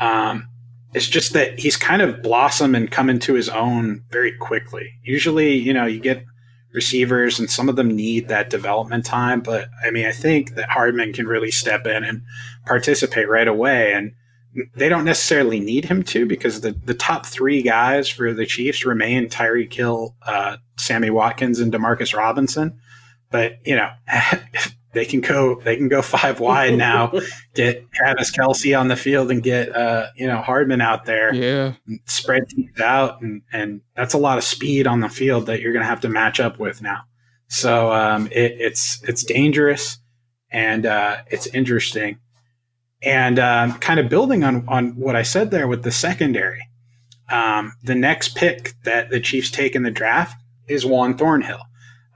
um, 0.00 0.48
is 0.96 1.06
just 1.06 1.34
that 1.34 1.58
he's 1.58 1.76
kind 1.76 2.00
of 2.00 2.22
blossomed 2.22 2.74
and 2.74 2.90
come 2.90 3.10
into 3.10 3.34
his 3.34 3.50
own 3.50 4.02
very 4.10 4.32
quickly. 4.32 4.90
Usually, 5.02 5.52
you 5.52 5.74
know, 5.74 5.84
you 5.84 6.00
get 6.00 6.24
receivers 6.72 7.38
and 7.38 7.50
some 7.50 7.68
of 7.68 7.76
them 7.76 7.94
need 7.94 8.28
that 8.28 8.48
development 8.48 9.04
time, 9.04 9.42
but 9.42 9.68
I 9.84 9.90
mean, 9.90 10.06
I 10.06 10.12
think 10.12 10.54
that 10.54 10.70
Hardman 10.70 11.12
can 11.12 11.26
really 11.26 11.50
step 11.50 11.86
in 11.86 12.02
and 12.02 12.22
participate 12.64 13.28
right 13.28 13.46
away 13.46 13.92
and 13.92 14.14
they 14.74 14.88
don't 14.88 15.04
necessarily 15.04 15.60
need 15.60 15.84
him 15.84 16.02
to 16.02 16.24
because 16.24 16.62
the, 16.62 16.72
the 16.72 16.94
top 16.94 17.26
three 17.26 17.60
guys 17.60 18.08
for 18.08 18.32
the 18.32 18.46
Chiefs 18.46 18.86
remain 18.86 19.28
Tyreek 19.28 19.74
Hill, 19.74 20.14
uh, 20.22 20.56
Sammy 20.78 21.10
Watkins, 21.10 21.60
and 21.60 21.70
Demarcus 21.70 22.16
Robinson. 22.16 22.80
But 23.30 23.58
you 23.66 23.76
know, 23.76 23.90
they 24.96 25.04
can 25.04 25.20
go 25.20 25.60
they 25.60 25.76
can 25.76 25.88
go 25.88 26.02
five 26.16 26.40
wide 26.40 26.76
now. 26.76 27.12
get 27.54 27.86
Travis 27.92 28.30
Kelce 28.30 28.78
on 28.78 28.88
the 28.88 28.96
field 28.96 29.30
and 29.30 29.42
get 29.42 29.74
uh, 29.76 30.06
you 30.16 30.26
know 30.26 30.38
Hardman 30.38 30.80
out 30.80 31.04
there. 31.04 31.32
Yeah, 31.34 31.74
spread 32.06 32.48
teams 32.48 32.80
out, 32.80 33.20
and 33.20 33.42
and 33.52 33.82
that's 33.94 34.14
a 34.14 34.18
lot 34.18 34.38
of 34.38 34.44
speed 34.44 34.86
on 34.86 35.00
the 35.00 35.08
field 35.08 35.46
that 35.46 35.60
you're 35.60 35.72
going 35.72 35.84
to 35.84 35.88
have 35.88 36.00
to 36.00 36.08
match 36.08 36.40
up 36.40 36.58
with 36.58 36.82
now. 36.82 37.02
So 37.48 37.92
um, 37.92 38.26
it, 38.28 38.56
it's 38.58 39.00
it's 39.04 39.22
dangerous 39.22 39.98
and 40.50 40.86
uh, 40.86 41.18
it's 41.28 41.46
interesting. 41.48 42.18
And 43.02 43.38
um, 43.38 43.74
kind 43.74 44.00
of 44.00 44.08
building 44.08 44.42
on 44.42 44.66
on 44.68 44.96
what 44.96 45.14
I 45.14 45.22
said 45.22 45.50
there 45.50 45.68
with 45.68 45.82
the 45.84 45.92
secondary, 45.92 46.66
um, 47.30 47.74
the 47.84 47.94
next 47.94 48.34
pick 48.34 48.72
that 48.84 49.10
the 49.10 49.20
Chiefs 49.20 49.50
take 49.50 49.76
in 49.76 49.82
the 49.82 49.90
draft 49.90 50.40
is 50.66 50.86
Juan 50.86 51.16
Thornhill 51.16 51.60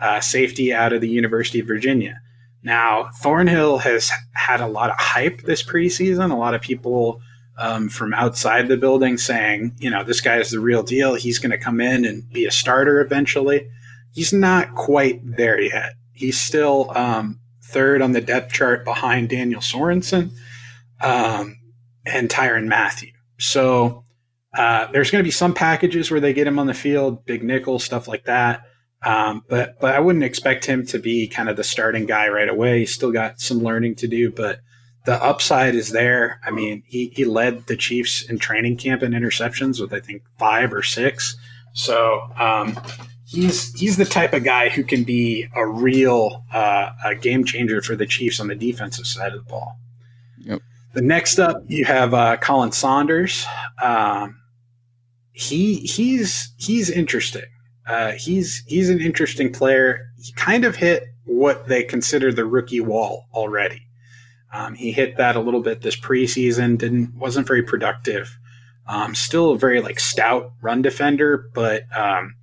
uh, 0.00 0.20
safety 0.20 0.72
out 0.72 0.92
of 0.92 1.00
the 1.00 1.08
University 1.08 1.60
of 1.60 1.66
Virginia. 1.66 2.20
Now, 2.62 3.10
Thornhill 3.22 3.78
has 3.78 4.10
had 4.34 4.60
a 4.60 4.66
lot 4.66 4.90
of 4.90 4.96
hype 4.96 5.42
this 5.42 5.62
preseason. 5.62 6.30
A 6.30 6.36
lot 6.36 6.54
of 6.54 6.60
people 6.60 7.20
um, 7.56 7.88
from 7.88 8.14
outside 8.14 8.68
the 8.68 8.76
building 8.76 9.18
saying, 9.18 9.74
you 9.78 9.90
know, 9.90 10.04
this 10.04 10.20
guy 10.20 10.38
is 10.38 10.50
the 10.50 10.60
real 10.60 10.82
deal. 10.82 11.14
He's 11.14 11.38
going 11.38 11.50
to 11.50 11.58
come 11.58 11.80
in 11.80 12.04
and 12.04 12.28
be 12.30 12.44
a 12.46 12.50
starter 12.50 13.00
eventually. 13.00 13.68
He's 14.12 14.32
not 14.32 14.74
quite 14.74 15.20
there 15.24 15.60
yet. 15.60 15.92
He's 16.12 16.38
still 16.38 16.90
um, 16.96 17.38
third 17.62 18.02
on 18.02 18.12
the 18.12 18.20
depth 18.20 18.52
chart 18.52 18.84
behind 18.84 19.28
Daniel 19.28 19.60
Sorensen 19.60 20.30
um, 21.00 21.56
and 22.04 22.28
Tyrann 22.28 22.66
Mathieu. 22.66 23.12
So 23.38 24.04
uh, 24.56 24.88
there's 24.92 25.10
going 25.10 25.22
to 25.22 25.26
be 25.26 25.30
some 25.30 25.54
packages 25.54 26.10
where 26.10 26.20
they 26.20 26.32
get 26.32 26.46
him 26.46 26.58
on 26.58 26.66
the 26.66 26.74
field, 26.74 27.24
big 27.24 27.42
nickel, 27.42 27.78
stuff 27.78 28.08
like 28.08 28.24
that. 28.24 28.62
Um, 29.04 29.44
but 29.48 29.80
but 29.80 29.94
I 29.94 30.00
wouldn't 30.00 30.24
expect 30.24 30.66
him 30.66 30.84
to 30.86 30.98
be 30.98 31.26
kind 31.26 31.48
of 31.48 31.56
the 31.56 31.64
starting 31.64 32.06
guy 32.06 32.28
right 32.28 32.48
away. 32.48 32.80
He's 32.80 32.94
still 32.94 33.12
got 33.12 33.40
some 33.40 33.58
learning 33.58 33.94
to 33.96 34.08
do, 34.08 34.30
but 34.30 34.60
the 35.06 35.22
upside 35.22 35.74
is 35.74 35.90
there. 35.90 36.40
I 36.44 36.50
mean, 36.50 36.82
he, 36.86 37.10
he 37.14 37.24
led 37.24 37.66
the 37.66 37.76
Chiefs 37.76 38.22
in 38.22 38.38
training 38.38 38.76
camp 38.76 39.02
in 39.02 39.12
interceptions 39.12 39.80
with 39.80 39.92
I 39.92 40.00
think 40.00 40.22
five 40.38 40.72
or 40.72 40.82
six. 40.82 41.36
So 41.72 42.20
um, 42.36 42.78
he's 43.26 43.72
he's 43.78 43.96
the 43.96 44.04
type 44.04 44.34
of 44.34 44.44
guy 44.44 44.68
who 44.68 44.84
can 44.84 45.04
be 45.04 45.48
a 45.56 45.66
real 45.66 46.44
uh, 46.52 46.90
a 47.04 47.14
game 47.14 47.44
changer 47.44 47.80
for 47.80 47.96
the 47.96 48.06
Chiefs 48.06 48.40
on 48.40 48.48
the 48.48 48.54
defensive 48.54 49.06
side 49.06 49.32
of 49.32 49.44
the 49.44 49.50
ball. 49.50 49.78
Yep. 50.40 50.60
The 50.92 51.02
next 51.02 51.38
up, 51.38 51.62
you 51.68 51.84
have 51.84 52.12
uh, 52.12 52.36
Khalen 52.38 52.74
Saunders. 52.74 53.46
Um, 53.80 54.36
he 55.32 55.76
he's 55.76 56.52
he's 56.58 56.90
interesting. 56.90 57.46
Uh, 57.90 58.12
he's 58.12 58.62
he's 58.68 58.88
an 58.88 59.00
interesting 59.00 59.52
player. 59.52 60.12
He 60.16 60.32
kind 60.34 60.64
of 60.64 60.76
hit 60.76 61.08
what 61.24 61.66
they 61.66 61.82
consider 61.82 62.32
the 62.32 62.44
rookie 62.44 62.80
wall 62.80 63.26
already. 63.34 63.82
Um, 64.52 64.74
he 64.74 64.92
hit 64.92 65.16
that 65.16 65.34
a 65.34 65.40
little 65.40 65.60
bit 65.60 65.82
this 65.82 65.96
preseason. 65.96 66.78
Didn't 66.78 67.16
wasn't 67.16 67.48
very 67.48 67.64
productive. 67.64 68.38
Um, 68.86 69.16
still 69.16 69.50
a 69.50 69.58
very 69.58 69.80
like 69.80 69.98
stout 69.98 70.52
run 70.62 70.82
defender, 70.82 71.50
but 71.52 71.84
um, 71.96 72.36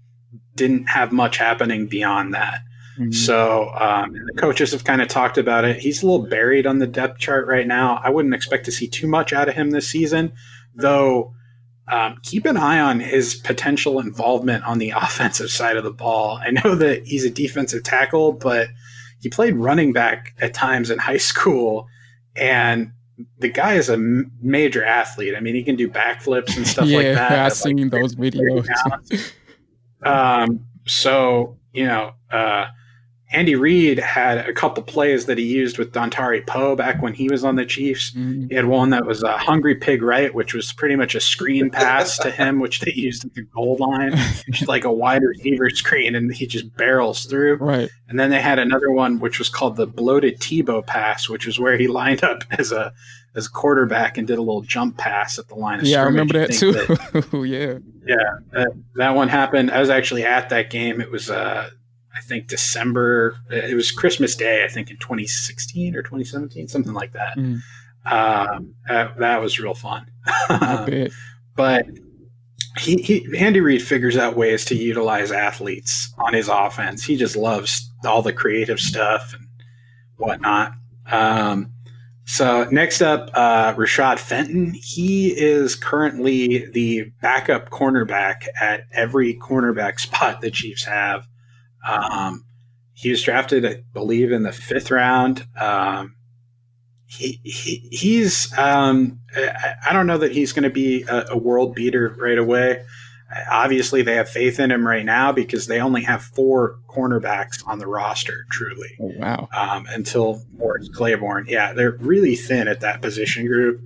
didn't 0.56 0.88
have 0.90 1.14
much 1.14 1.38
happening 1.38 1.88
beyond 1.88 2.34
that. 2.34 2.60
Mm-hmm. 3.00 3.12
So 3.14 3.70
um, 3.70 4.12
the 4.12 4.34
coaches 4.38 4.74
have 4.74 4.84
kind 4.84 5.02
of 5.02 5.08
talked 5.08 5.38
about 5.38 5.64
it. 5.64 5.80
He's 5.80 6.04
a 6.04 6.08
little 6.08 6.28
buried 6.28 6.68
on 6.68 6.80
the 6.80 6.88
depth 6.88 7.20
chart 7.20 7.48
right 7.48 7.68
now. 7.68 8.02
I 8.04 8.10
wouldn't 8.10 8.34
expect 8.34 8.66
to 8.66 8.72
see 8.72 8.90
too 8.90 9.08
much 9.08 9.32
out 9.32 9.48
of 9.48 9.56
him 9.56 9.72
this 9.72 9.88
season, 9.88 10.34
though 10.76 11.34
um, 11.88 12.18
keep 12.24 12.46
an 12.46 12.58
eye 12.58 12.80
on 12.80 13.00
his 13.00 13.36
potential 13.36 14.00
involvement 14.00 14.64
on 14.66 14.78
the 14.78 14.90
offensive 14.96 15.50
side 15.50 15.78
of 15.78 15.84
the 15.84 15.92
ball. 15.92 16.40
I 16.42 16.52
know 16.52 16.76
that 16.76 17.06
he's 17.06 17.24
a 17.24 17.30
defensive 17.30 17.84
tackle, 17.84 18.34
but 18.34 18.70
he 19.20 19.30
played 19.30 19.56
running 19.56 19.94
back 19.94 20.36
at 20.40 20.54
times 20.54 20.90
in 20.90 20.98
high 21.00 21.18
school, 21.18 21.88
and 22.36 22.92
the 23.40 23.50
guy 23.50 23.76
is 23.76 23.90
a 23.90 23.98
major 23.98 24.84
athlete. 24.84 25.34
I 25.36 25.40
mean, 25.40 25.56
he 25.56 25.64
can 25.64 25.76
do 25.76 25.90
backflips 25.90 26.56
and 26.56 26.68
stuff 26.68 26.88
yeah, 26.88 26.98
like 26.98 27.06
that. 27.16 27.32
Yeah, 27.32 27.46
I've 27.46 27.54
seen 27.54 27.78
like, 27.78 27.92
those 27.92 28.16
videos. 28.16 28.68
um, 30.04 30.66
so 30.86 31.58
you 31.74 31.86
know, 31.86 32.12
uh, 32.32 32.68
Andy 33.30 33.56
Reid 33.56 34.00
had 34.00 34.38
a 34.38 34.54
couple 34.54 34.82
plays 34.84 35.26
that 35.26 35.38
he 35.38 35.44
used 35.44 35.78
with 35.78 35.92
Dontari 35.92 36.46
Poe 36.48 36.78
back 36.78 37.02
when 37.02 37.14
he 37.14 37.28
was 37.28 37.44
on 37.44 37.58
the 37.58 37.66
Chiefs. 37.66 38.12
Mm-hmm. 38.12 38.48
He 38.48 38.56
had 38.56 38.66
one 38.66 38.92
that 38.92 39.06
was 39.06 39.22
a 39.22 39.38
hungry 39.38 39.76
pig 39.76 40.02
right, 40.02 40.34
which 40.34 40.54
was 40.54 40.72
pretty 40.72 40.96
much 40.96 41.14
a 41.14 41.20
screen 41.20 41.70
pass 41.70 42.18
to 42.20 42.32
him, 42.32 42.60
which 42.62 42.80
they 42.80 42.94
used 42.94 43.26
at 43.26 43.34
the 43.34 43.42
goal 43.42 43.76
line, 43.80 44.16
just 44.50 44.70
like 44.70 44.86
a 44.86 44.92
wide 44.92 45.24
receiver 45.24 45.70
screen, 45.70 46.16
and 46.16 46.34
he 46.34 46.48
just 46.48 46.74
barrels 46.78 47.26
through. 47.26 47.56
Right. 47.56 47.90
And 48.08 48.18
then 48.18 48.30
they 48.30 48.40
had 48.40 48.60
another 48.60 48.92
one 48.92 49.20
which 49.20 49.40
was 49.40 49.50
called 49.50 49.76
the 49.76 49.88
bloated 49.88 50.40
Tebow 50.40 50.86
pass, 50.86 51.28
which 51.28 51.46
was 51.46 51.60
where 51.60 51.78
he 51.78 51.88
lined 51.88 52.24
up 52.24 52.44
as 52.52 52.72
a 52.72 52.94
as 53.36 53.48
quarterback 53.48 54.18
and 54.18 54.26
did 54.26 54.40
a 54.40 54.42
little 54.42 54.64
jump 54.64 54.98
pass 54.98 55.38
at 55.38 55.48
the 55.48 55.56
line 55.56 55.80
of 55.80 55.86
yeah, 55.86 56.02
scrimmage. 56.02 56.34
Yeah, 56.34 56.40
I 56.40 56.46
remember 56.46 56.48
that 56.48 56.54
too. 56.54 56.72
That, 56.72 57.48
yeah. 57.48 57.80
Yeah, 58.08 58.40
that, 58.54 58.72
that, 58.96 59.16
one 59.16 59.28
happened. 59.28 59.70
I 59.70 59.80
was 59.80 59.90
actually 59.90 60.24
at 60.26 60.50
that 60.50 60.70
game. 60.70 61.02
It 61.02 61.12
was 61.12 61.30
uh 61.30 61.70
I 62.18 62.22
think 62.22 62.48
December. 62.48 63.38
It 63.50 63.76
was 63.76 63.92
Christmas 63.92 64.36
Day, 64.36 64.64
I 64.64 64.68
think 64.68 64.90
in 64.90 64.98
2016 64.98 65.96
or 65.96 66.02
2017, 66.02 66.68
something 66.68 66.94
like 66.94 67.14
that. 67.14 67.38
Mm. 67.38 67.60
Um, 68.06 68.74
that, 68.88 69.18
that, 69.18 69.42
was 69.42 69.60
real 69.60 69.74
fun. 69.74 70.10
but 71.56 71.86
he, 72.80 72.98
he, 73.02 73.38
Andy 73.38 73.60
Reid 73.60 73.82
figures 73.82 74.16
out 74.16 74.38
ways 74.38 74.64
to 74.66 74.76
utilize 74.76 75.32
athletes 75.32 76.14
on 76.18 76.34
his 76.34 76.48
offense. 76.48 77.04
He 77.04 77.18
just 77.18 77.36
loves 77.36 77.92
all 78.06 78.22
the 78.22 78.34
creative 78.34 78.80
stuff 78.80 79.34
and 79.34 79.48
whatnot. 80.16 80.72
Um, 81.12 81.74
so 82.26 82.68
next 82.72 83.02
up, 83.02 83.30
uh, 83.34 83.74
Rashad 83.76 84.20
Fenton. 84.20 84.74
He 84.74 85.30
is 85.30 85.76
currently 85.76 86.70
the 86.72 87.12
backup 87.22 87.70
cornerback 87.70 88.48
at 88.60 88.82
every 88.92 89.36
cornerback 89.36 90.00
spot 90.00 90.42
the 90.42 90.52
Chiefs 90.52 90.84
have. 90.84 91.26
Um, 91.88 92.46
he 92.94 93.12
was 93.12 93.22
drafted, 93.22 93.66
I 93.66 93.84
believe, 93.94 94.32
in 94.32 94.44
the 94.44 94.52
fifth 94.52 94.90
round. 94.90 95.46
Um, 95.56 96.16
he, 97.06 97.40
he 97.44 97.88
he's 97.92 98.52
um, 98.58 99.20
I, 99.36 99.76
I, 99.90 99.94
don't 99.94 100.08
know 100.08 100.18
that 100.18 100.34
he's 100.34 100.52
going 100.52 100.64
to 100.64 100.70
be 100.70 101.04
a, 101.04 101.28
a, 101.30 101.38
world 101.38 101.74
beater 101.74 102.14
right 102.18 102.38
away. 102.38 102.84
Obviously, 103.50 104.02
they 104.02 104.16
have 104.16 104.28
faith 104.28 104.60
in 104.60 104.72
him 104.72 104.86
right 104.86 105.06
now 105.06 105.32
because 105.32 105.68
they 105.68 105.80
only 105.80 106.02
have 106.02 106.22
four 106.22 106.80
cornerbacks 106.90 107.66
on 107.66 107.80
the 107.80 107.88
roster. 107.88 108.46
Truly, 108.52 108.98
oh, 109.00 109.14
wow. 109.16 109.48
Um, 109.56 109.86
until 109.90 110.44
Morris 110.58 110.90
Claiborne, 110.90 111.46
yeah, 111.48 111.72
they're 111.74 111.98
really 112.00 112.36
thin 112.36 112.68
at 112.68 112.82
that 112.82 113.02
position 113.02 113.46
group. 113.46 113.82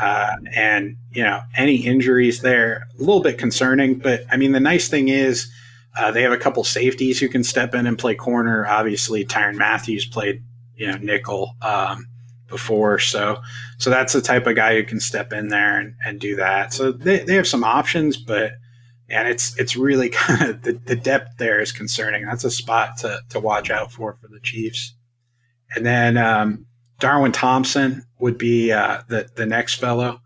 Uh, 0.00 0.36
and 0.54 0.96
you 1.10 1.22
know 1.22 1.40
any 1.56 1.76
injuries 1.76 2.42
there 2.42 2.86
a 2.96 3.00
little 3.00 3.20
bit 3.20 3.36
concerning 3.36 3.98
but 3.98 4.22
i 4.30 4.36
mean 4.36 4.52
the 4.52 4.60
nice 4.60 4.86
thing 4.86 5.08
is 5.08 5.50
uh, 5.98 6.10
they 6.10 6.22
have 6.22 6.32
a 6.32 6.38
couple 6.38 6.64
safeties 6.64 7.18
who 7.18 7.28
can 7.28 7.44
step 7.44 7.74
in 7.74 7.86
and 7.86 7.98
play 7.98 8.14
corner. 8.14 8.66
Obviously 8.66 9.24
Tyrann 9.24 9.56
Mathieu's 9.56 10.06
played 10.06 10.42
you 10.76 10.86
know 10.86 10.98
nickel 10.98 11.56
um, 11.62 12.06
before. 12.48 12.98
So 12.98 13.38
so 13.78 13.90
that's 13.90 14.12
the 14.12 14.22
type 14.22 14.46
of 14.46 14.56
guy 14.56 14.76
who 14.76 14.84
can 14.84 15.00
step 15.00 15.32
in 15.32 15.48
there 15.48 15.78
and, 15.78 15.94
and 16.04 16.20
do 16.20 16.36
that. 16.36 16.72
So 16.72 16.92
they, 16.92 17.20
they 17.20 17.34
have 17.34 17.48
some 17.48 17.64
options 17.64 18.16
but 18.16 18.52
and 19.10 19.28
it's 19.28 19.58
it's 19.58 19.76
really 19.76 20.08
kind 20.10 20.50
of 20.50 20.62
the, 20.62 20.72
the 20.72 20.96
depth 20.96 21.38
there 21.38 21.60
is 21.60 21.72
concerning. 21.72 22.24
That's 22.24 22.44
a 22.44 22.50
spot 22.50 22.98
to, 22.98 23.20
to 23.30 23.40
watch 23.40 23.70
out 23.70 23.92
for 23.92 24.16
for 24.20 24.28
the 24.28 24.40
chiefs. 24.40 24.94
And 25.74 25.84
then 25.84 26.16
um, 26.16 26.66
Darwin 26.98 27.32
Thompson 27.32 28.04
would 28.18 28.38
be 28.38 28.72
uh, 28.72 29.02
the 29.08 29.28
the 29.34 29.46
next 29.46 29.74
fellow 29.74 30.20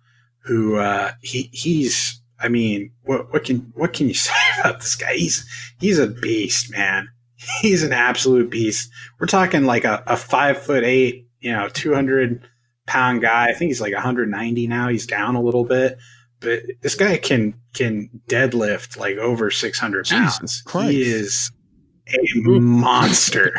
who 0.44 0.76
uh, 0.76 1.12
he 1.20 1.50
he's 1.52 2.20
I 2.42 2.48
mean 2.48 2.90
what 3.04 3.32
what 3.32 3.44
can 3.44 3.72
what 3.74 3.92
can 3.92 4.08
you 4.08 4.14
say 4.28 4.32
about 4.58 4.80
this 4.80 4.94
guy? 4.96 5.14
He's 5.14 5.46
he's 5.80 5.98
a 5.98 6.06
beast, 6.08 6.70
man. 6.70 7.08
He's 7.60 7.82
an 7.82 7.92
absolute 7.92 8.50
beast. 8.50 8.90
We're 9.18 9.26
talking 9.26 9.64
like 9.64 9.84
a, 9.84 10.02
a 10.06 10.16
five 10.16 10.58
foot 10.58 10.84
eight, 10.84 11.26
you 11.40 11.52
know, 11.52 11.68
two 11.68 11.94
hundred 11.94 12.46
pound 12.86 13.22
guy. 13.22 13.48
I 13.48 13.52
think 13.52 13.68
he's 13.68 13.80
like 13.80 13.94
190 13.94 14.66
now. 14.66 14.88
He's 14.88 15.06
down 15.06 15.34
a 15.34 15.42
little 15.42 15.64
bit, 15.64 15.98
but 16.40 16.62
this 16.80 16.94
guy 16.94 17.16
can 17.16 17.54
can 17.74 18.10
deadlift 18.28 18.98
like 18.98 19.16
over 19.16 19.50
600 19.50 20.06
pounds. 20.40 20.62
He 20.90 21.02
is 21.02 21.50
a 22.08 22.34
monster. 22.60 23.56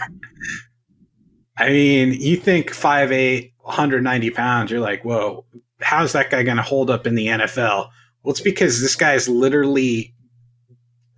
I 1.57 1.69
mean, 1.69 2.13
you 2.13 2.35
think 2.37 2.71
5'8, 2.71 3.53
190 3.59 4.29
pounds, 4.31 4.71
you're 4.71 4.79
like, 4.79 5.03
whoa, 5.05 5.45
how's 5.81 6.13
that 6.13 6.29
guy 6.29 6.43
going 6.43 6.57
to 6.57 6.63
hold 6.63 6.89
up 6.89 7.05
in 7.07 7.15
the 7.15 7.27
NFL? 7.27 7.89
Well, 8.23 8.31
it's 8.31 8.41
because 8.41 8.81
this 8.81 8.95
guy 8.95 9.13
is 9.13 9.27
literally 9.27 10.13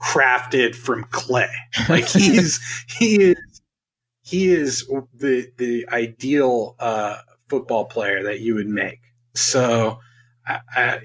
crafted 0.02 0.76
from 0.76 1.06
clay. 1.12 1.50
Like 1.90 2.08
he's 2.08 2.60
he 3.00 3.22
is 3.22 3.62
he 4.24 4.50
is 4.50 4.88
the 5.14 5.52
the 5.58 5.88
ideal 5.92 6.76
uh, 6.80 7.18
football 7.50 7.86
player 7.86 8.24
that 8.24 8.40
you 8.40 8.56
would 8.56 8.68
make. 8.68 9.00
So 9.36 10.00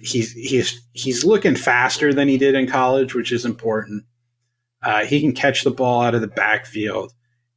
he's 0.01 0.33
he's 0.33 0.81
he's 0.93 1.25
looking 1.25 1.57
faster 1.57 2.13
than 2.13 2.29
he 2.29 2.39
did 2.39 2.55
in 2.55 2.67
college, 2.67 3.15
which 3.15 3.33
is 3.33 3.45
important. 3.45 4.05
Uh, 4.83 5.05
he 5.05 5.21
can 5.21 5.33
catch 5.33 5.65
the 5.65 5.71
ball 5.71 6.01
out 6.01 6.15
of 6.15 6.21
the 6.23 6.29
backfield 6.29 7.13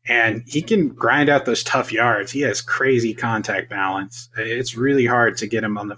and 0.05 0.43
he 0.45 0.61
can 0.61 0.89
grind 0.89 1.29
out 1.29 1.45
those 1.45 1.63
tough 1.63 1.91
yards. 1.91 2.31
He 2.31 2.41
has 2.41 2.61
crazy 2.61 3.13
contact 3.13 3.69
balance. 3.69 4.29
It's 4.37 4.75
really 4.75 5.05
hard 5.05 5.37
to 5.37 5.47
get 5.47 5.63
him 5.63 5.77
on 5.77 5.87
the 5.87 5.97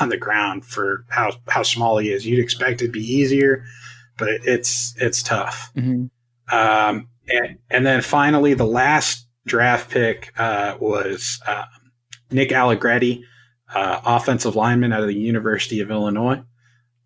on 0.00 0.08
the 0.08 0.16
ground 0.16 0.64
for 0.64 1.04
how 1.08 1.32
how 1.48 1.62
small 1.62 1.98
he 1.98 2.12
is. 2.12 2.26
You'd 2.26 2.42
expect 2.42 2.80
it 2.82 2.86
to 2.86 2.92
be 2.92 3.00
easier, 3.00 3.64
but 4.18 4.28
it's 4.44 4.94
it's 4.98 5.22
tough. 5.22 5.70
Mm-hmm. 5.76 6.06
Um, 6.54 7.08
and, 7.28 7.58
and, 7.70 7.86
then 7.86 8.02
finally, 8.02 8.52
the 8.52 8.66
last 8.66 9.26
draft 9.46 9.90
pick 9.90 10.32
uh, 10.38 10.76
was 10.78 11.40
uh, 11.46 11.64
Nick 12.30 12.52
Allegretti, 12.52 13.24
uh, 13.74 14.00
offensive 14.04 14.54
lineman 14.54 14.92
out 14.92 15.00
of 15.00 15.06
the 15.06 15.14
University 15.14 15.80
of 15.80 15.90
Illinois. 15.90 16.42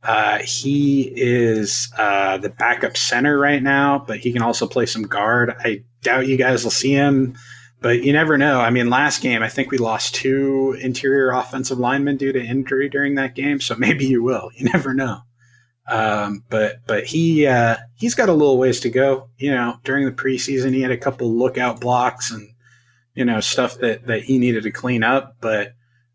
Uh, 0.03 0.39
he 0.39 1.13
is 1.17 1.93
uh, 1.99 2.39
the 2.39 2.49
backup 2.49 2.97
center 2.97 3.39
right 3.39 3.63
now, 3.63 4.03
but 4.07 4.19
he 4.19 4.33
can 4.33 4.43
also 4.43 4.67
play 4.67 4.87
some 4.87 5.03
guard. 5.03 5.55
I 5.59 5.83
doubt 6.07 6.27
you 6.27 6.37
guys 6.37 6.65
will 6.65 6.71
see 6.71 6.93
him, 6.93 7.37
but 7.81 8.03
you 8.03 8.13
never 8.13 8.39
know. 8.39 8.61
I 8.61 8.71
mean, 8.71 8.89
last 8.89 9.21
game, 9.21 9.43
I 9.43 9.49
think 9.49 9.71
we 9.71 9.79
lost 9.79 10.15
two 10.15 10.77
interior 10.81 11.31
offensive 11.31 11.79
linemen 11.79 12.17
due 12.17 12.33
to 12.33 12.43
injury 12.43 12.89
during 12.89 13.17
that 13.17 13.35
game, 13.35 13.61
so 13.61 13.75
maybe 13.79 14.07
you 14.07 14.23
will. 14.23 14.51
You 14.55 14.65
never 14.73 14.95
know. 14.95 15.21
Um, 15.89 16.43
but 16.49 16.79
but 16.87 17.05
he 17.05 17.47
uh, 17.47 17.77
he's 17.95 18.15
got 18.15 18.29
a 18.29 18.33
little 18.33 18.59
ways 18.59 18.81
to 18.81 18.91
go. 18.91 19.29
You 19.39 19.53
know, 19.53 19.79
during 19.85 20.05
the 20.05 20.13
preseason, 20.13 20.73
he 20.73 20.83
had 20.83 20.91
a 20.91 20.97
couple 20.97 21.33
lookout 21.33 21.81
blocks 21.81 22.31
and 22.31 22.49
you 23.15 23.25
know 23.25 23.41
stuff 23.41 23.79
that 23.79 24.07
that 24.07 24.23
he 24.23 24.39
needed 24.39 24.65
to 24.65 24.73
clean 24.73 25.05
up. 25.05 25.37
But 25.41 25.75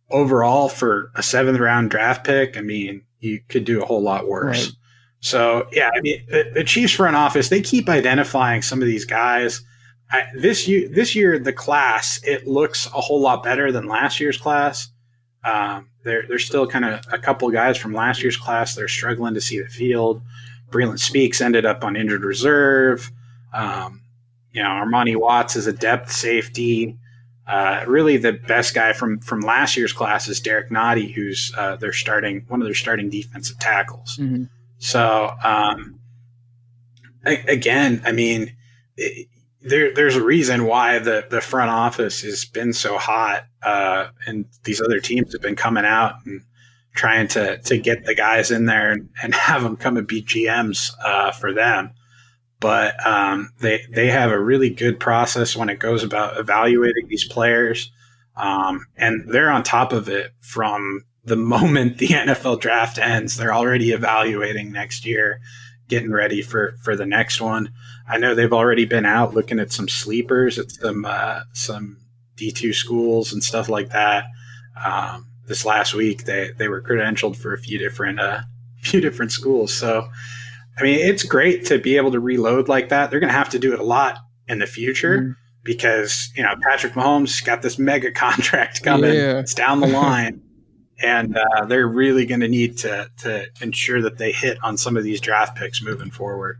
overall, 0.09 0.67
for 0.67 1.11
a 1.15 1.23
seventh 1.23 1.59
round 1.59 1.89
draft 1.89 2.25
pick, 2.25 2.57
I 2.57 2.61
mean, 2.61 3.03
you 3.19 3.41
could 3.47 3.63
do 3.63 3.81
a 3.81 3.85
whole 3.85 4.01
lot 4.01 4.27
worse. 4.27 4.65
Right. 4.65 4.75
So 5.21 5.67
yeah, 5.71 5.91
I 5.95 6.01
mean, 6.01 6.25
the, 6.27 6.51
the, 6.53 6.63
Chiefs 6.63 6.93
front 6.93 7.15
office 7.15 7.49
they 7.49 7.61
keep 7.61 7.87
identifying 7.87 8.61
some 8.61 8.81
of 8.81 8.87
these 8.87 9.05
guys. 9.05 9.61
I, 10.11 10.25
this 10.35 10.67
year, 10.67 10.89
this 10.89 11.15
year 11.15 11.39
the 11.39 11.53
class 11.53 12.19
it 12.23 12.47
looks 12.47 12.85
a 12.87 13.01
whole 13.01 13.21
lot 13.21 13.43
better 13.43 13.71
than 13.71 13.87
last 13.87 14.19
year's 14.19 14.37
class. 14.37 14.89
Um, 15.43 15.89
there, 16.03 16.25
there's 16.27 16.45
still 16.45 16.67
kind 16.67 16.85
of 16.85 17.01
a 17.11 17.17
couple 17.17 17.49
guys 17.49 17.77
from 17.77 17.93
last 17.93 18.21
year's 18.21 18.37
class 18.37 18.75
that 18.75 18.83
are 18.83 18.87
struggling 18.87 19.33
to 19.33 19.41
see 19.41 19.59
the 19.61 19.69
field. 19.69 20.21
Breeland 20.69 20.99
Speaks 20.99 21.41
ended 21.41 21.65
up 21.65 21.83
on 21.83 21.95
injured 21.95 22.23
reserve. 22.23 23.11
Um, 23.53 24.01
you 24.51 24.61
know, 24.61 24.69
Armani 24.69 25.15
Watts 25.15 25.55
is 25.55 25.67
a 25.67 25.73
depth 25.73 26.11
safety. 26.11 26.97
Uh, 27.47 27.83
really, 27.87 28.17
the 28.17 28.33
best 28.33 28.73
guy 28.73 28.93
from 28.93 29.19
from 29.19 29.41
last 29.41 29.75
year's 29.75 29.93
class 29.93 30.27
is 30.27 30.39
Derrick 30.39 30.69
Nnadi, 30.69 31.11
who's 31.13 31.51
uh, 31.57 31.75
their 31.75 31.91
starting 31.91 32.45
one 32.47 32.61
of 32.61 32.65
their 32.65 32.75
starting 32.75 33.09
defensive 33.09 33.59
tackles. 33.59 34.17
Mm-hmm. 34.17 34.43
So, 34.77 35.31
um, 35.43 35.99
I, 37.25 37.43
again, 37.47 38.01
I 38.05 38.11
mean, 38.11 38.55
it, 38.95 39.27
there, 39.61 39.93
there's 39.93 40.15
a 40.15 40.23
reason 40.23 40.65
why 40.65 40.99
the 40.99 41.25
the 41.29 41.41
front 41.41 41.69
office 41.69 42.21
has 42.21 42.45
been 42.45 42.73
so 42.73 42.97
hot, 42.97 43.45
uh, 43.63 44.07
and 44.25 44.45
these 44.63 44.81
other 44.81 44.99
teams 44.99 45.33
have 45.33 45.41
been 45.41 45.55
coming 45.55 45.85
out 45.85 46.15
and 46.25 46.41
trying 46.95 47.27
to 47.29 47.57
to 47.59 47.77
get 47.77 48.05
the 48.05 48.15
guys 48.15 48.51
in 48.51 48.65
there 48.65 48.91
and, 48.91 49.09
and 49.21 49.33
have 49.35 49.63
them 49.63 49.77
come 49.77 49.97
and 49.97 50.07
be 50.07 50.23
GMs 50.23 50.91
uh, 51.03 51.31
for 51.31 51.53
them 51.53 51.93
but 52.61 53.05
um, 53.05 53.49
they 53.59 53.81
they 53.89 54.07
have 54.07 54.31
a 54.31 54.39
really 54.39 54.69
good 54.69 54.99
process 54.99 55.57
when 55.57 55.67
it 55.67 55.79
goes 55.79 56.03
about 56.03 56.37
evaluating 56.37 57.07
these 57.09 57.27
players, 57.27 57.91
um, 58.37 58.85
and 58.95 59.27
they're 59.27 59.51
on 59.51 59.63
top 59.63 59.91
of 59.91 60.07
it 60.07 60.31
from 60.39 61.03
the 61.25 61.35
moment 61.53 61.97
the 61.97 62.09
NFL 62.09 62.61
draft 62.61 62.97
ends. 62.97 63.35
They're 63.35 63.53
already 63.53 63.91
evaluating 63.91 64.71
next 64.71 65.05
year, 65.05 65.41
getting 65.89 66.11
ready 66.11 66.41
for 66.41 66.75
for 66.83 66.95
the 66.95 67.05
next 67.05 67.41
one. 67.41 67.73
I 68.11 68.17
know 68.17 68.35
they've 68.35 68.53
already 68.53 68.85
been 68.85 69.05
out 69.05 69.33
looking 69.33 69.59
at 69.59 69.71
some 69.71 69.87
sleepers 69.87 70.59
at 70.59 70.71
some 70.71 71.05
uh, 71.05 71.41
some 71.53 71.97
D 72.35 72.51
two 72.51 72.73
schools 72.73 73.33
and 73.33 73.43
stuff 73.43 73.69
like 73.69 73.89
that. 73.89 74.25
Um, 74.83 75.27
this 75.47 75.65
last 75.65 75.93
week, 75.93 76.25
they 76.25 76.51
they 76.57 76.67
were 76.67 76.81
credentialed 76.81 77.37
for 77.37 77.53
a 77.53 77.57
few 77.57 77.79
different 77.79 78.19
uh, 78.19 78.41
few 78.81 79.01
different 79.01 79.31
schools, 79.31 79.73
so 79.73 80.09
I 80.79 80.83
mean, 80.83 80.99
it's 80.99 81.23
great 81.23 81.65
to 81.65 81.77
be 81.77 81.97
able 81.97 82.11
to 82.11 82.19
reload 82.19 82.67
like 82.67 82.89
that. 82.89 83.11
They're 83.11 83.19
going 83.19 83.31
to 83.31 83.37
have 83.37 83.49
to 83.49 83.59
do 83.59 83.73
it 83.73 83.79
a 83.79 83.83
lot 83.83 84.17
in 84.47 84.59
the 84.59 84.65
future 84.65 85.17
mm-hmm. 85.19 85.31
because, 85.63 86.31
you 86.35 86.43
know, 86.43 86.55
Patrick 86.61 86.93
Mahomes 86.93 87.43
got 87.43 87.61
this 87.61 87.77
mega 87.77 88.11
contract 88.15 88.83
coming. 88.83 89.13
Yeah. 89.13 89.39
It's 89.39 89.53
down 89.53 89.79
the 89.79 89.87
line. 89.87 90.41
and 91.03 91.37
uh, 91.37 91.65
they're 91.65 91.87
really 91.87 92.25
going 92.25 92.41
to 92.41 92.47
need 92.47 92.77
to 92.77 93.09
to 93.17 93.45
ensure 93.61 94.01
that 94.01 94.17
they 94.17 94.31
hit 94.31 94.57
on 94.63 94.77
some 94.77 94.95
of 94.97 95.03
these 95.03 95.19
draft 95.19 95.57
picks 95.57 95.81
moving 95.81 96.11
forward. 96.11 96.57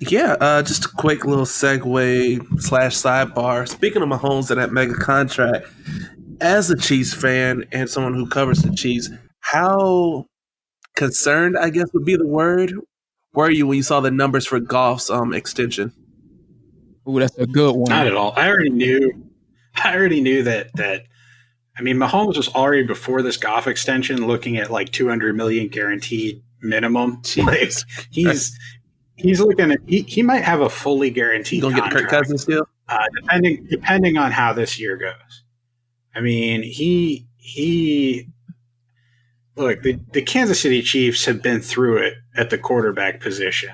Yeah, 0.00 0.36
uh, 0.40 0.62
just 0.62 0.84
a 0.84 0.88
quick 0.88 1.24
little 1.24 1.44
segue 1.44 2.60
slash 2.60 2.94
sidebar. 2.96 3.66
Speaking 3.68 4.02
of 4.02 4.08
Mahomes 4.08 4.50
and 4.50 4.60
that 4.60 4.72
mega 4.72 4.94
contract, 4.94 5.66
as 6.40 6.70
a 6.70 6.76
Chiefs 6.76 7.14
fan 7.14 7.64
and 7.72 7.88
someone 7.88 8.14
who 8.14 8.28
covers 8.28 8.58
the 8.62 8.74
Chiefs, 8.74 9.08
how 9.40 10.26
concerned, 10.96 11.56
I 11.58 11.70
guess 11.70 11.92
would 11.94 12.04
be 12.04 12.16
the 12.16 12.26
word. 12.26 12.74
Were 13.32 13.50
you 13.50 13.66
when 13.66 13.76
you 13.76 13.82
saw 13.82 14.00
the 14.00 14.10
numbers 14.10 14.46
for 14.46 14.60
Goff's 14.60 15.10
um 15.10 15.32
extension? 15.32 15.92
Oh, 17.06 17.18
that's 17.18 17.36
a 17.38 17.46
good 17.46 17.76
one. 17.76 17.90
Not 17.90 18.06
at 18.06 18.14
all. 18.14 18.32
I 18.36 18.48
already 18.48 18.70
knew. 18.70 19.12
I 19.76 19.94
already 19.94 20.20
knew 20.20 20.42
that 20.42 20.74
that. 20.74 21.04
I 21.78 21.82
mean, 21.82 21.96
Mahomes 21.96 22.38
was 22.38 22.48
already 22.48 22.84
before 22.84 23.20
this 23.20 23.36
Golf 23.36 23.66
extension 23.66 24.26
looking 24.26 24.56
at 24.56 24.70
like 24.70 24.92
200 24.92 25.36
million 25.36 25.68
guaranteed 25.68 26.42
minimum. 26.62 27.20
Like, 27.36 27.72
he's 28.10 28.58
he's 29.16 29.40
looking 29.40 29.72
at 29.72 29.80
he, 29.86 30.02
he 30.02 30.22
might 30.22 30.42
have 30.42 30.60
a 30.60 30.68
fully 30.68 31.10
guaranteed. 31.10 31.62
Gonna 31.62 31.76
get 31.76 31.90
Kirk 31.90 32.08
Cousins 32.08 32.44
deal, 32.44 32.68
uh, 32.88 33.04
depending 33.20 33.66
depending 33.68 34.16
on 34.16 34.32
how 34.32 34.52
this 34.52 34.78
year 34.78 34.96
goes. 34.96 35.44
I 36.14 36.20
mean, 36.20 36.62
he 36.62 37.26
he 37.36 38.28
look, 39.56 39.82
the, 39.82 39.98
the 40.12 40.22
Kansas 40.22 40.60
City 40.60 40.82
Chiefs 40.82 41.24
have 41.24 41.42
been 41.42 41.60
through 41.60 41.98
it 41.98 42.14
at 42.36 42.50
the 42.50 42.58
quarterback 42.58 43.20
position. 43.20 43.70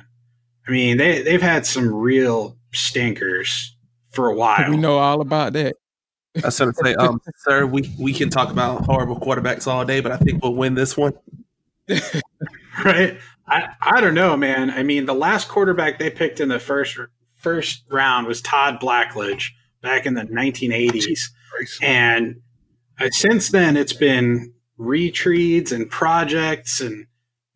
I 0.67 0.71
mean, 0.71 0.97
they 0.97 1.23
they've 1.23 1.43
had 1.43 1.67
some 1.67 1.93
real 1.93 2.57
stinkers 2.73 3.77
for 4.11 4.29
a 4.29 4.35
while. 4.37 4.71
We 4.71 4.77
know 4.77 4.99
all 4.99 5.21
about 5.21 5.53
that. 5.55 5.77
I 6.37 6.47
was 6.47 6.59
going 6.59 6.73
to 6.73 6.81
say, 6.83 6.95
um, 6.95 7.21
sir, 7.37 7.67
we, 7.67 7.93
we 7.99 8.15
can 8.15 8.31
talk 8.31 8.51
about 8.51 8.87
horrible 8.87 9.21
quarterbacks 9.21 9.67
all 9.67 9.85
day, 9.85 10.01
but 10.01 10.13
I 10.13 10.17
think 10.17 10.43
we'll 10.43 10.55
win 10.55 10.75
this 10.75 10.97
one. 10.97 11.13
right? 12.85 13.19
I, 13.47 13.69
I 13.81 14.01
don't 14.01 14.15
know, 14.15 14.37
man. 14.37 14.71
I 14.71 14.83
mean, 14.83 15.07
the 15.07 15.15
last 15.15 15.49
quarterback 15.49 15.99
they 15.99 16.11
picked 16.11 16.41
in 16.41 16.49
the 16.49 16.61
first 16.61 16.99
first 17.37 17.85
round 17.91 18.27
was 18.27 18.41
Todd 18.41 18.79
Blackledge 18.81 19.51
back 19.83 20.07
in 20.07 20.15
the 20.15 20.23
1980s, 20.23 21.31
and 21.83 22.41
uh, 23.01 23.09
since 23.11 23.51
then 23.51 23.77
it's 23.77 23.93
been 23.93 24.55
retreads 24.79 25.73
and 25.73 25.91
projects, 25.91 26.81
and 26.81 27.07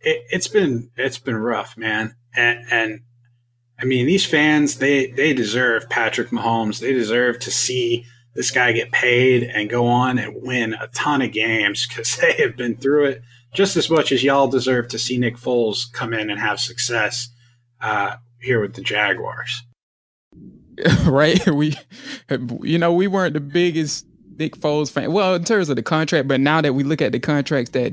it, 0.00 0.22
it's 0.30 0.48
been 0.48 0.90
it's 0.96 1.18
been 1.18 1.36
rough, 1.36 1.76
man. 1.76 2.16
And, 2.34 2.66
and 2.70 3.00
I 3.80 3.84
mean, 3.84 4.06
these 4.06 4.26
fans 4.26 4.78
they 4.78 5.10
they 5.12 5.32
deserve 5.32 5.88
Patrick 5.88 6.30
Mahomes. 6.30 6.80
They 6.80 6.92
deserve 6.92 7.38
to 7.40 7.50
see 7.50 8.04
this 8.34 8.50
guy 8.50 8.72
get 8.72 8.92
paid 8.92 9.44
and 9.44 9.70
go 9.70 9.86
on 9.86 10.18
and 10.18 10.42
win 10.42 10.74
a 10.74 10.88
ton 10.88 11.22
of 11.22 11.32
games 11.32 11.86
because 11.86 12.16
they 12.20 12.32
have 12.34 12.56
been 12.56 12.76
through 12.76 13.06
it 13.06 13.22
just 13.56 13.76
as 13.76 13.88
much 13.88 14.12
as 14.12 14.22
y'all 14.22 14.48
deserve 14.48 14.86
to 14.88 14.98
see 14.98 15.16
Nick 15.16 15.36
Foles 15.36 15.90
come 15.90 16.12
in 16.12 16.28
and 16.30 16.38
have 16.38 16.60
success 16.60 17.28
uh, 17.80 18.16
here 18.40 18.60
with 18.60 18.74
the 18.74 18.82
Jaguars. 18.82 19.62
right? 21.04 21.40
We, 21.52 21.74
you 22.62 22.78
know, 22.78 22.92
we 22.92 23.06
weren't 23.06 23.32
the 23.32 23.40
biggest 23.40 24.06
Nick 24.38 24.56
Foles 24.56 24.92
fan. 24.92 25.10
Well, 25.12 25.34
in 25.34 25.44
terms 25.44 25.70
of 25.70 25.76
the 25.76 25.82
contract, 25.82 26.28
but 26.28 26.38
now 26.38 26.60
that 26.60 26.74
we 26.74 26.84
look 26.84 27.00
at 27.00 27.12
the 27.12 27.18
contracts 27.18 27.70
that 27.70 27.92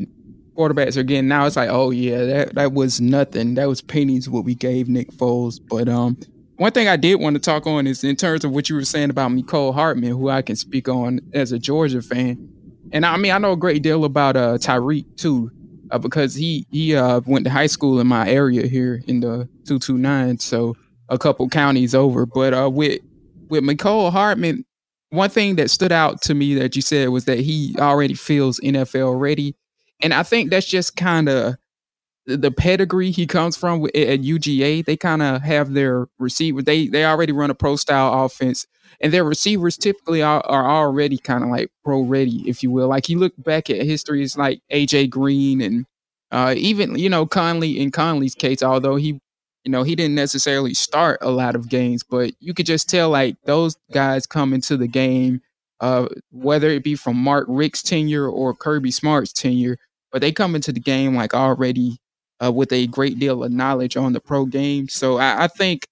quarterbacks 0.56 0.98
are 0.98 1.04
getting 1.04 1.30
now, 1.30 1.46
it's 1.46 1.56
like, 1.56 1.70
oh 1.70 1.92
yeah, 1.92 2.26
that 2.26 2.56
that 2.56 2.74
was 2.74 3.00
nothing. 3.00 3.56
That 3.56 3.70
was 3.70 3.82
pennies 3.82 4.30
what 4.30 4.44
we 4.44 4.56
gave 4.56 4.90
Nick 4.90 5.12
Foles. 5.14 5.62
But 5.66 5.88
um, 5.88 6.18
one 6.58 6.74
thing 6.74 6.90
I 6.90 6.98
did 6.98 7.22
want 7.22 7.36
to 7.36 7.40
talk 7.40 7.66
on 7.66 7.88
is 7.88 8.04
in 8.04 8.18
terms 8.18 8.44
of 8.44 8.52
what 8.52 8.70
you 8.70 8.76
were 8.76 8.86
saying 8.86 9.12
about 9.12 9.32
Mecole 9.32 9.74
Hardman, 9.74 10.12
who 10.12 10.30
I 10.30 10.42
can 10.42 10.58
speak 10.58 10.90
on 10.90 11.22
as 11.34 11.54
a 11.54 11.60
Georgia 11.60 12.02
fan. 12.02 12.53
And 12.94 13.08
I 13.08 13.18
mean, 13.18 13.32
I 13.32 13.40
know 13.40 13.54
a 13.54 13.58
great 13.58 13.82
deal 13.82 14.06
about 14.06 14.38
uh, 14.38 14.58
Tyreek 14.60 15.18
too, 15.18 15.52
uh, 15.90 15.98
because 15.98 16.36
he 16.36 16.68
he 16.72 16.96
uh, 16.96 17.22
went 17.26 17.44
to 17.46 17.52
high 17.52 17.66
school 17.66 18.00
in 18.00 18.06
my 18.08 18.30
area 18.30 18.68
here 18.68 19.02
in 19.08 19.20
the 19.20 19.50
two 19.66 19.80
two 19.80 19.98
nine, 19.98 20.38
so 20.38 20.78
a 21.10 21.18
couple 21.18 21.50
counties 21.50 21.96
over. 21.96 22.28
But 22.28 22.54
uh, 22.54 22.70
with 22.70 23.02
with 23.50 23.64
Mecole 23.64 24.12
Hardman, 24.12 24.64
one 25.10 25.32
thing 25.32 25.56
that 25.56 25.72
stood 25.72 25.92
out 25.92 26.22
to 26.22 26.36
me 26.36 26.54
that 26.54 26.76
you 26.76 26.84
said 26.84 27.10
was 27.10 27.26
that 27.26 27.40
he 27.40 27.76
already 27.80 28.14
feels 28.14 28.60
NFL 28.60 29.20
ready, 29.20 29.56
and 30.04 30.14
I 30.14 30.22
think 30.22 30.52
that's 30.52 30.68
just 30.68 30.96
kind 30.96 31.28
of 31.28 31.58
the 32.28 32.52
pedigree 32.52 33.10
he 33.10 33.26
comes 33.26 33.58
from 33.58 33.84
at 33.86 34.22
UGA. 34.22 34.86
They 34.86 34.96
kind 34.96 35.24
of 35.24 35.42
have 35.42 35.74
their 35.74 36.08
receiver. 36.20 36.62
They 36.62 36.88
they 36.90 37.06
already 37.06 37.32
run 37.34 37.50
a 37.50 37.56
pro 37.56 37.76
style 37.76 38.24
offense 38.24 38.68
and 39.04 39.12
their 39.12 39.26
receivers 39.26 39.76
typically 39.76 40.24
are, 40.24 40.42
are 40.48 40.66
already 40.66 41.18
kind 41.18 41.44
of 41.44 41.50
like 41.50 41.70
pro 41.84 42.02
ready, 42.02 42.50
if 42.50 42.64
you 42.64 42.72
will. 42.72 42.88
Like 42.88 43.10
you 43.10 43.20
look 43.20 43.34
back 43.38 43.70
at 43.70 43.86
history, 43.86 44.24
it's 44.24 44.38
like 44.38 44.62
AJ 44.72 45.10
Green 45.10 45.60
and 45.60 45.86
uh, 46.32 46.54
even 46.58 46.98
you 46.98 47.10
know 47.10 47.26
Conley 47.26 47.80
in 47.80 47.92
Conley's 47.92 48.34
case, 48.34 48.64
although 48.64 48.96
he 48.96 49.20
you 49.66 49.72
know 49.72 49.84
he 49.84 49.96
didn't 49.96 50.16
necessarily 50.16 50.74
start 50.74 51.20
a 51.22 51.32
lot 51.32 51.54
of 51.56 51.68
games, 51.68 52.02
but 52.02 52.32
you 52.40 52.54
could 52.54 52.66
just 52.66 52.90
tell 52.90 53.10
like 53.10 53.36
those 53.44 53.76
guys 53.92 54.26
come 54.26 54.54
into 54.54 54.78
the 54.78 54.88
game, 54.88 55.42
uh, 55.82 56.08
whether 56.32 56.70
it 56.70 56.84
be 56.84 56.96
from 56.96 57.18
Mark 57.18 57.46
Richt's 57.50 57.84
tenure 57.84 58.28
or 58.28 58.56
Kirby 58.56 58.92
Smart's 58.92 59.34
tenure, 59.34 59.78
but 60.14 60.22
they 60.22 60.32
come 60.32 60.56
into 60.56 60.72
the 60.72 60.80
game 60.80 61.14
like 61.14 61.34
already 61.34 61.98
uh, 62.42 62.54
with 62.54 62.72
a 62.72 62.88
great 62.88 63.20
deal 63.20 63.44
of 63.44 63.52
knowledge 63.52 63.98
on 63.98 64.14
the 64.14 64.22
pro 64.22 64.46
game. 64.46 64.88
So 64.88 65.18
I, 65.18 65.44
I 65.44 65.48
think 65.48 65.88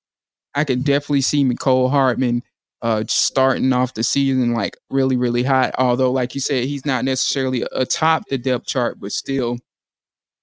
I 0.55 0.63
could 0.63 0.85
definitely 0.85 1.21
see 1.21 1.43
Mecole 1.43 1.89
Hardman 1.91 2.43
uh, 2.81 3.03
starting 3.07 3.71
off 3.73 3.93
the 3.93 4.03
season 4.03 4.53
like 4.53 4.77
really, 4.89 5.17
really 5.17 5.43
hot. 5.43 5.73
Although, 5.77 6.11
like 6.11 6.33
you 6.33 6.41
said, 6.41 6.65
he's 6.65 6.85
not 6.85 7.05
necessarily 7.05 7.63
atop 7.71 8.27
the 8.29 8.37
depth 8.37 8.65
chart, 8.65 8.99
but 8.99 9.11
still, 9.11 9.57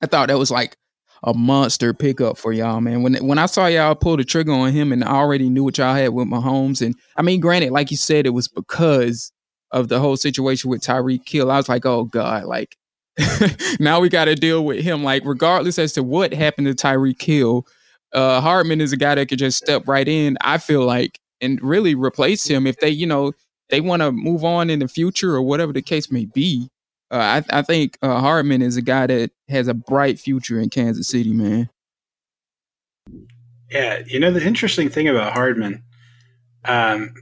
I 0.03 0.07
thought 0.07 0.29
that 0.29 0.39
was 0.39 0.51
like 0.51 0.77
a 1.25 1.35
monster 1.35 1.93
pickup 1.93 2.39
for 2.39 2.53
y'all, 2.53 2.81
man. 2.81 3.03
When 3.03 3.15
when 3.17 3.39
I 3.39 3.47
saw 3.47 3.67
y'all 3.67 3.95
pull 3.95 4.17
the 4.17 4.25
trigger 4.25 4.53
on 4.53 4.73
him, 4.73 4.93
and 4.93 5.03
I 5.03 5.13
already 5.13 5.49
knew 5.49 5.65
what 5.65 5.79
y'all 5.79 5.95
had 5.95 6.11
with 6.11 6.29
Mahomes, 6.29 6.85
and 6.85 6.95
I 7.17 7.23
mean, 7.23 7.41
granted, 7.41 7.73
like 7.73 7.91
you 7.91 7.97
said, 7.97 8.27
it 8.27 8.31
was 8.31 8.49
because 8.49 9.33
of 9.73 9.89
the 9.89 9.99
whole 10.01 10.17
situation 10.17 10.71
with 10.71 10.81
Tyreek 10.81 11.29
Hill. 11.29 11.51
I 11.51 11.57
was 11.57 11.69
like, 11.69 11.85
oh 11.85 12.05
god, 12.05 12.45
like 12.45 12.77
now 13.81 14.01
we 14.01 14.09
got 14.09 14.27
to 14.27 14.35
deal 14.35 14.65
with 14.65 14.85
him. 14.85 15.03
Like, 15.03 15.25
regardless 15.25 15.79
as 15.79 15.93
to 15.95 16.03
what 16.03 16.33
happened 16.33 16.69
to 16.69 16.75
Tyreek 16.75 17.21
Hill, 17.21 17.67
uh, 18.13 18.41
Hardman 18.41 18.81
is 18.81 18.93
a 18.93 18.97
guy 18.97 19.17
that 19.17 19.29
could 19.29 19.41
just 19.41 19.59
step 19.59 19.89
right 19.89 20.07
in. 20.07 20.39
I 20.41 20.59
feel 20.59 20.85
like 20.85 21.19
and 21.41 21.61
really 21.63 21.95
replace 21.95 22.47
him 22.47 22.67
if 22.67 22.79
they, 22.79 22.91
you 22.91 23.07
know, 23.07 23.33
they 23.71 23.81
want 23.81 24.03
to 24.03 24.13
move 24.13 24.45
on 24.45 24.71
in 24.71 24.79
the 24.79 24.89
future 24.89 25.35
or 25.35 25.43
whatever 25.43 25.73
the 25.73 25.83
case 25.83 26.11
may 26.11 26.25
be. 26.25 26.69
Uh, 27.11 27.43
I, 27.51 27.59
I 27.59 27.63
think 27.63 27.99
uh, 28.03 28.21
Hardman 28.21 28.63
is 28.63 28.77
a 28.77 28.83
guy 28.83 29.07
that 29.07 29.31
has 29.49 29.69
a 29.69 29.75
bright 29.75 30.19
future 30.19 30.61
in 30.61 30.69
Kansas 30.69 31.09
City, 31.09 31.33
man. 31.33 31.71
Yeah, 33.71 34.03
you 34.07 34.19
know 34.19 34.31
the 34.31 34.47
interesting 34.47 34.89
thing 34.89 35.09
about 35.09 35.33
Hardman, 35.33 35.83
um, 36.65 37.15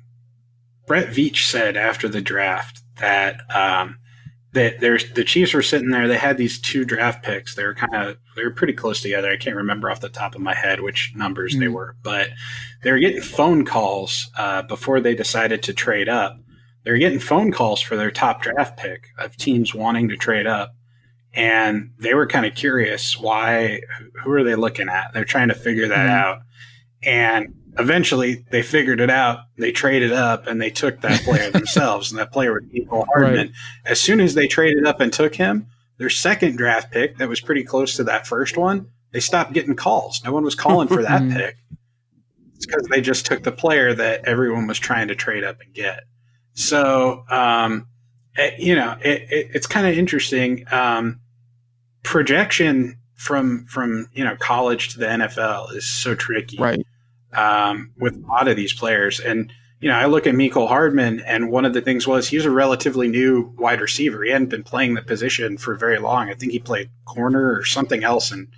Brett 0.87 1.09
Veach 1.09 1.45
said 1.49 1.77
after 1.77 2.09
the 2.09 2.21
draft 2.21 2.83
that 2.99 3.41
um, 3.55 3.99
that 4.57 4.81
there's 4.81 5.13
the 5.13 5.23
Chiefs 5.23 5.53
were 5.53 5.63
sitting 5.63 5.91
there. 5.91 6.09
They 6.09 6.17
had 6.17 6.39
these 6.39 6.59
two 6.59 6.87
draft 6.87 7.23
picks. 7.23 7.55
They 7.55 7.65
were 7.65 7.75
kind 7.75 7.95
of 7.95 8.17
they 8.37 8.43
were 8.43 8.51
pretty 8.51 8.73
close 8.73 9.03
together. 9.03 9.31
I 9.31 9.37
can't 9.37 9.55
remember 9.55 9.91
off 9.91 10.01
the 10.01 10.09
top 10.09 10.35
of 10.35 10.41
my 10.41 10.55
head 10.55 10.81
which 10.81 11.13
numbers 11.15 11.53
mm-hmm. 11.53 11.61
they 11.61 11.69
were, 11.69 11.95
but 12.03 12.31
they 12.83 12.91
were 12.91 12.99
getting 12.99 13.21
phone 13.21 13.67
calls 13.67 14.31
uh, 14.39 14.63
before 14.63 15.01
they 15.01 15.15
decided 15.15 15.63
to 15.65 15.75
trade 15.75 16.09
up. 16.09 16.39
They 16.85 16.91
were 16.91 16.97
getting 16.97 17.19
phone 17.19 17.53
calls 17.53 17.83
for 17.83 17.97
their 17.97 18.11
top 18.11 18.41
draft 18.43 18.79
pick 18.79 19.09
of 19.19 19.37
teams 19.37 19.75
wanting 19.75 20.09
to 20.09 20.17
trade 20.17 20.47
up, 20.47 20.75
and 21.35 21.91
they 21.99 22.15
were 22.15 22.27
kind 22.27 22.47
of 22.47 22.55
curious 22.55 23.21
why. 23.21 23.83
Who 24.25 24.33
are 24.33 24.43
they 24.43 24.55
looking 24.55 24.89
at? 24.89 25.13
They're 25.13 25.27
trying 25.27 25.49
to 25.49 25.55
figure 25.55 25.89
that 25.89 26.09
mm-hmm. 26.09 26.29
out, 26.29 26.39
and 27.03 27.55
eventually 27.79 28.45
they 28.51 28.63
figured 28.63 29.01
it 29.01 29.11
out. 29.11 29.41
They 29.59 29.73
traded 29.73 30.13
up 30.13 30.47
and 30.47 30.61
they 30.61 30.71
took 30.71 31.01
that 31.01 31.23
player 31.23 31.51
themselves, 31.53 32.11
and 32.11 32.19
that 32.19 32.33
player 32.33 32.53
was 32.55 32.65
Mecole 32.65 33.07
Hardman. 33.13 33.49
Right. 33.49 33.51
As 33.85 34.01
soon 34.01 34.21
as 34.21 34.35
they 34.35 34.47
traded 34.47 34.87
up 34.87 35.01
and 35.01 35.13
took 35.13 35.35
him, 35.35 35.67
their 35.99 36.11
second 36.11 36.57
draft 36.57 36.93
pick 36.93 37.19
that 37.19 37.29
was 37.29 37.41
pretty 37.41 37.65
close 37.65 37.97
to 37.97 38.05
that 38.05 38.27
first 38.27 38.57
one, 38.57 38.89
they 39.13 39.21
stopped 39.21 39.53
getting 39.53 39.77
calls. 39.77 40.23
No 40.25 40.33
one 40.33 40.45
was 40.45 40.55
calling 40.55 40.89
for 40.89 41.03
that 41.03 41.29
pick. 41.37 41.57
It's 42.55 42.67
because 42.67 42.87
they 42.89 43.01
just 43.01 43.27
took 43.27 43.43
the 43.43 43.53
player 43.53 43.95
that 43.95 44.25
everyone 44.25 44.67
was 44.67 44.79
trying 44.79 45.09
to 45.09 45.15
trade 45.15 45.45
up 45.45 45.61
and 45.61 45.73
get. 45.75 46.05
So, 46.55 47.25
um, 47.29 47.87
it, 48.35 48.59
you 48.59 48.75
know, 48.75 48.97
it, 49.03 49.23
it, 49.31 49.51
it's 49.55 49.67
kind 49.67 49.87
of 49.87 49.97
interesting. 49.97 50.65
Um, 50.71 51.21
projection 52.03 52.99
from 53.15 53.67
from 53.67 54.09
you 54.13 54.23
know 54.23 54.37
college 54.37 54.91
to 54.91 54.99
the 54.99 55.07
NFL 55.07 55.75
is 55.75 55.91
so 55.91 56.15
tricky. 56.15 56.57
Right 56.59 56.87
um, 57.33 57.93
with 57.99 58.17
a 58.17 58.27
lot 58.27 58.49
of 58.49 58.57
these 58.57 58.73
players. 58.73 59.21
And 59.21 59.53
you 59.81 59.91
know, 59.91 59.97
I 59.97 60.07
look 60.07 60.27
at 60.27 60.35
Mecole 60.35 60.69
Hardman, 60.69 61.21
and 61.21 61.51
one 61.51 61.67
of 61.67 61.75
the 61.75 61.83
things 61.83 62.07
was 62.07 62.29
he's 62.29 62.47
a 62.47 62.51
relatively 62.51 63.09
new 63.09 63.53
wide 63.59 63.81
receiver. 63.81 64.25
He 64.25 64.31
hadn't 64.31 64.49
been 64.49 64.65
playing 64.65 64.95
the 64.95 65.03
position 65.03 65.59
for 65.59 65.75
very 65.75 65.99
long. 65.99 66.31
I 66.31 66.35
think 66.35 66.53
he 66.53 66.59
played 66.59 66.91
corner 67.05 67.53
or 67.55 67.65
something 67.65 68.03
else 68.03 68.33
in 68.33 68.49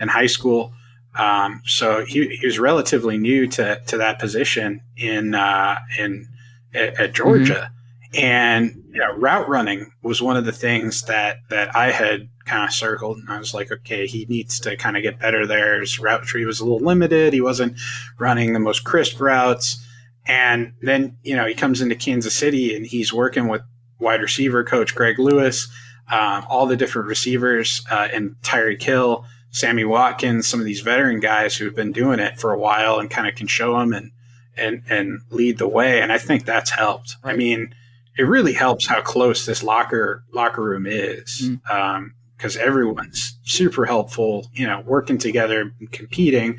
in 0.00 0.08
high 0.08 0.26
school. 0.26 0.72
Um, 1.14 1.60
so 1.66 2.04
he, 2.06 2.36
he 2.36 2.46
was 2.46 2.58
relatively 2.58 3.18
new 3.18 3.46
to 3.48 3.80
to 3.86 3.98
that 3.98 4.18
position 4.18 4.80
in 4.96 5.34
uh, 5.34 5.78
in 5.98 6.28
at, 6.74 6.98
at 6.98 7.12
Georgia. 7.12 7.70
Mm-hmm. 7.70 8.24
And 8.24 8.84
you 8.92 9.00
know, 9.00 9.12
route 9.14 9.48
running 9.48 9.92
was 10.02 10.22
one 10.22 10.36
of 10.36 10.46
the 10.46 10.52
things 10.52 11.02
that 11.02 11.38
that 11.50 11.76
I 11.76 11.90
had 11.90 12.28
kind 12.44 12.64
of 12.64 12.72
circled, 12.72 13.18
and 13.18 13.28
I 13.28 13.38
was 13.38 13.54
like, 13.54 13.70
okay, 13.70 14.06
he 14.06 14.26
needs 14.28 14.60
to 14.60 14.76
kind 14.76 14.96
of 14.96 15.02
get 15.02 15.18
better 15.18 15.46
there. 15.46 15.80
His 15.80 15.98
route 15.98 16.24
tree 16.24 16.44
was 16.44 16.60
a 16.60 16.64
little 16.64 16.84
limited. 16.84 17.32
He 17.32 17.40
wasn't 17.40 17.78
running 18.18 18.52
the 18.52 18.60
most 18.60 18.84
crisp 18.84 19.20
routes. 19.20 19.84
And 20.26 20.74
then 20.80 21.16
you 21.22 21.34
know 21.34 21.46
he 21.46 21.54
comes 21.54 21.80
into 21.80 21.96
Kansas 21.96 22.34
City 22.34 22.76
and 22.76 22.86
he's 22.86 23.12
working 23.12 23.48
with 23.48 23.62
wide 23.98 24.22
receiver 24.22 24.62
coach 24.64 24.94
Greg 24.94 25.18
Lewis, 25.18 25.68
um, 26.10 26.44
all 26.48 26.66
the 26.66 26.76
different 26.76 27.08
receivers, 27.08 27.84
uh, 27.90 28.08
and 28.12 28.36
Tyreek 28.42 28.82
Hill, 28.82 29.24
Sammy 29.50 29.84
Watkins, 29.84 30.46
some 30.46 30.60
of 30.60 30.66
these 30.66 30.80
veteran 30.80 31.20
guys 31.20 31.56
who've 31.56 31.74
been 31.74 31.92
doing 31.92 32.20
it 32.20 32.38
for 32.38 32.52
a 32.52 32.58
while 32.58 32.98
and 32.98 33.10
kind 33.10 33.28
of 33.28 33.34
can 33.34 33.46
show 33.46 33.78
them 33.78 33.92
and 33.92 34.12
and 34.56 34.82
and 34.88 35.20
lead 35.30 35.58
the 35.58 35.68
way. 35.68 36.00
And 36.00 36.12
I 36.12 36.18
think 36.18 36.44
that's 36.44 36.70
helped. 36.70 37.16
I 37.24 37.34
mean 37.34 37.74
it 38.18 38.24
really 38.24 38.52
helps 38.52 38.86
how 38.86 39.00
close 39.00 39.46
this 39.46 39.62
locker 39.62 40.24
locker 40.32 40.62
room 40.62 40.86
is 40.86 41.42
mm. 41.44 41.70
um, 41.70 42.14
everyone's 42.56 43.38
super 43.44 43.84
helpful, 43.84 44.48
you 44.52 44.66
know, 44.66 44.82
working 44.86 45.18
together, 45.18 45.72
competing, 45.90 46.58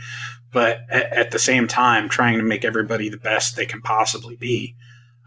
but 0.52 0.82
at, 0.90 1.12
at, 1.14 1.32
the 1.32 1.40
same 1.40 1.68
time 1.68 2.10
trying 2.10 2.38
to 2.38 2.44
make 2.44 2.64
everybody 2.64 3.10
the 3.10 3.18
best 3.18 3.56
they 3.56 3.66
can 3.66 3.82
possibly 3.82 4.36
be. 4.36 4.76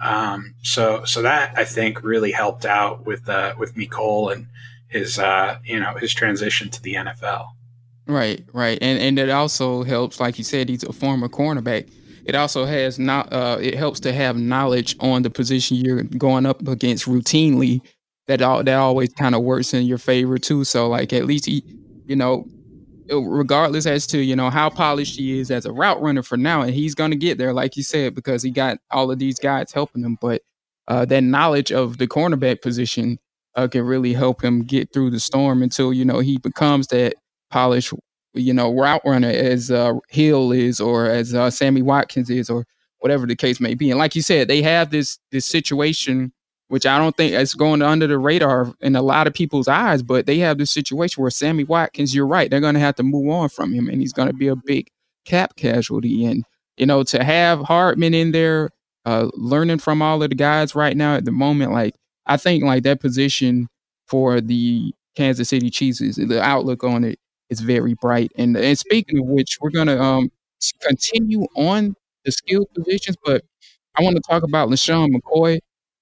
Um, 0.03 0.55
so 0.63 1.05
so 1.05 1.23
that 1.23 1.55
I 1.57 1.65
think 1.65 2.03
really 2.03 2.33
helped 2.33 2.67
out 2.67 3.07
with 3.07 3.29
uh, 3.29 3.55
with 3.59 3.77
Nicole 3.77 4.29
and 4.29 4.47
his 4.89 5.19
uh, 5.19 5.59
you 5.65 5.81
know 5.81 5.95
his 5.95 6.13
transition 6.13 6.71
to 6.71 6.83
the 6.83 6.95
NFL. 6.95 7.47
Right, 8.07 8.45
right, 8.53 8.79
and 8.81 8.99
and 9.01 9.19
it 9.19 9.31
also 9.31 9.83
helps, 9.85 10.21
like 10.21 10.39
you 10.39 10.45
said, 10.45 10.69
he's 10.69 10.85
a 10.85 10.93
former 10.93 11.29
cornerback 11.29 11.91
it 12.27 12.35
also 12.35 12.65
has 12.65 12.99
not 12.99 13.33
uh, 13.33 13.57
it 13.61 13.75
helps 13.75 14.01
to 14.01 14.13
have 14.13 14.37
knowledge 14.37 14.97
on 14.99 15.23
the 15.23 15.31
position 15.31 15.77
you're 15.77 16.03
going 16.03 16.45
up 16.45 16.67
against 16.67 17.07
routinely. 17.07 17.81
That 18.29 18.43
all 18.43 18.65
that 18.65 18.75
always 18.75 19.13
kind 19.13 19.35
of 19.35 19.43
works 19.43 19.73
in 19.73 19.85
your 19.87 19.99
favor 19.99 20.39
too. 20.39 20.65
So 20.65 20.89
like 20.89 21.13
at 21.13 21.27
least 21.27 21.47
he, 21.47 21.63
you 22.07 22.17
know, 22.17 22.47
regardless 23.11 23.87
as 23.87 24.07
to 24.09 24.19
you 24.19 24.37
know 24.37 24.51
how 24.51 24.69
polished 24.69 25.17
he 25.17 25.39
is 25.39 25.51
as 25.51 25.67
a 25.67 25.73
route 25.73 26.01
runner 26.01 26.23
for 26.23 26.37
now, 26.37 26.63
and 26.63 26.75
he's 26.75 26.95
to 26.95 27.17
get 27.17 27.39
there, 27.39 27.53
like 27.53 27.77
you 27.77 27.83
said, 27.83 28.15
because 28.15 28.43
he 28.43 28.51
got 28.51 28.79
all 28.91 29.11
of 29.11 29.19
these 29.19 29.39
guys 29.39 29.73
helping 29.73 30.03
him. 30.03 30.19
But 30.21 30.43
uh, 30.89 31.05
that 31.07 31.23
knowledge 31.23 31.73
of 31.73 31.99
the 31.99 32.07
cornerback 32.07 32.63
position 32.63 33.19
uh, 33.55 33.69
can 33.69 33.83
really 33.83 34.13
help 34.13 34.43
him 34.43 34.63
get 34.63 34.93
through 34.93 35.11
the 35.11 35.21
storm 35.21 35.63
until 35.63 35.93
you 35.93 36.05
know 36.05 36.19
he 36.21 36.39
becomes 36.39 36.89
that 36.89 37.15
polished, 37.51 37.93
you 38.35 38.53
know, 38.53 38.73
route 38.73 39.03
runner 39.05 39.31
as 39.31 39.71
uh, 39.71 39.95
Hill 40.09 40.53
is, 40.53 40.81
or 40.81 41.07
as 41.07 41.35
uh, 41.35 41.51
Sammy 41.51 41.83
Watkins 41.83 42.31
is, 42.31 42.51
or 42.51 42.67
whatever 42.99 43.27
the 43.27 43.37
case 43.37 43.61
may 43.61 43.75
be. 43.75 43.91
And 43.91 43.99
like 43.99 44.15
you 44.15 44.23
said, 44.23 44.49
they 44.49 44.63
have 44.63 44.91
this 44.91 45.19
this 45.31 45.47
situation 45.47 46.33
which 46.69 46.87
I 46.87 46.99
don't 46.99 47.17
think 47.17 47.33
is 47.35 47.55
going 47.55 47.83
under 47.83 48.07
the 48.07 48.19
radar 48.19 48.73
in 48.81 48.97
a 48.97 49.03
lot 49.03 49.27
of 49.27 49.35
people's 49.35 49.69
eyes, 49.69 50.03
but 50.03 50.27
they 50.27 50.39
have 50.39 50.59
this 50.59 50.71
situation 50.71 51.23
where 51.23 51.31
Sammy 51.31 51.65
Watkins, 51.65 52.15
you're 52.15 52.27
right, 52.27 52.51
they're 52.51 52.61
going 52.61 52.75
to 52.75 52.81
have 52.81 52.97
to 52.97 53.03
move 53.03 53.31
on 53.31 53.49
from 53.49 53.73
him, 53.73 53.89
and 53.89 54.01
he's 54.01 54.13
going 54.13 54.29
to 54.29 54.35
be 54.35 54.49
a 54.49 54.57
big 54.57 54.89
cap 55.25 55.57
casualty. 55.57 56.25
And 56.25 56.45
you 56.77 56.87
know, 56.87 57.03
to 57.05 57.25
have 57.25 57.61
Hardman 57.61 58.15
in 58.15 58.33
there, 58.33 58.71
uh, 59.05 59.29
learning 59.35 59.79
from 59.79 60.03
all 60.03 60.23
of 60.23 60.29
the 60.31 60.35
guys 60.37 60.75
right 60.75 60.97
now 60.97 61.15
at 61.17 61.25
the 61.25 61.33
moment, 61.33 61.73
like 61.73 61.95
I 62.27 62.37
think 62.37 62.65
like 62.65 62.83
that 62.85 63.01
position 63.01 63.69
for 64.07 64.41
the 64.41 64.93
Kansas 65.17 65.49
City 65.49 65.71
Chiefs, 65.71 65.99
the 65.99 66.43
outlook 66.43 66.85
on 66.85 67.05
it 67.05 67.19
is 67.51 67.61
very 67.61 67.95
bright. 67.95 68.33
And 68.37 68.57
and 68.57 68.79
speaking 68.79 69.19
of 69.19 69.27
which, 69.27 69.59
we're 69.61 69.71
going 69.71 69.87
to 69.89 70.01
um 70.03 70.31
continue 70.83 71.43
on 71.57 71.95
the 72.25 72.33
skill 72.33 72.67
positions, 72.75 73.17
but 73.25 73.45
I 73.99 74.03
want 74.03 74.17
to 74.17 74.23
talk 74.29 74.43
about 74.43 74.69
LeSean 74.69 75.09
McCoy. 75.15 75.59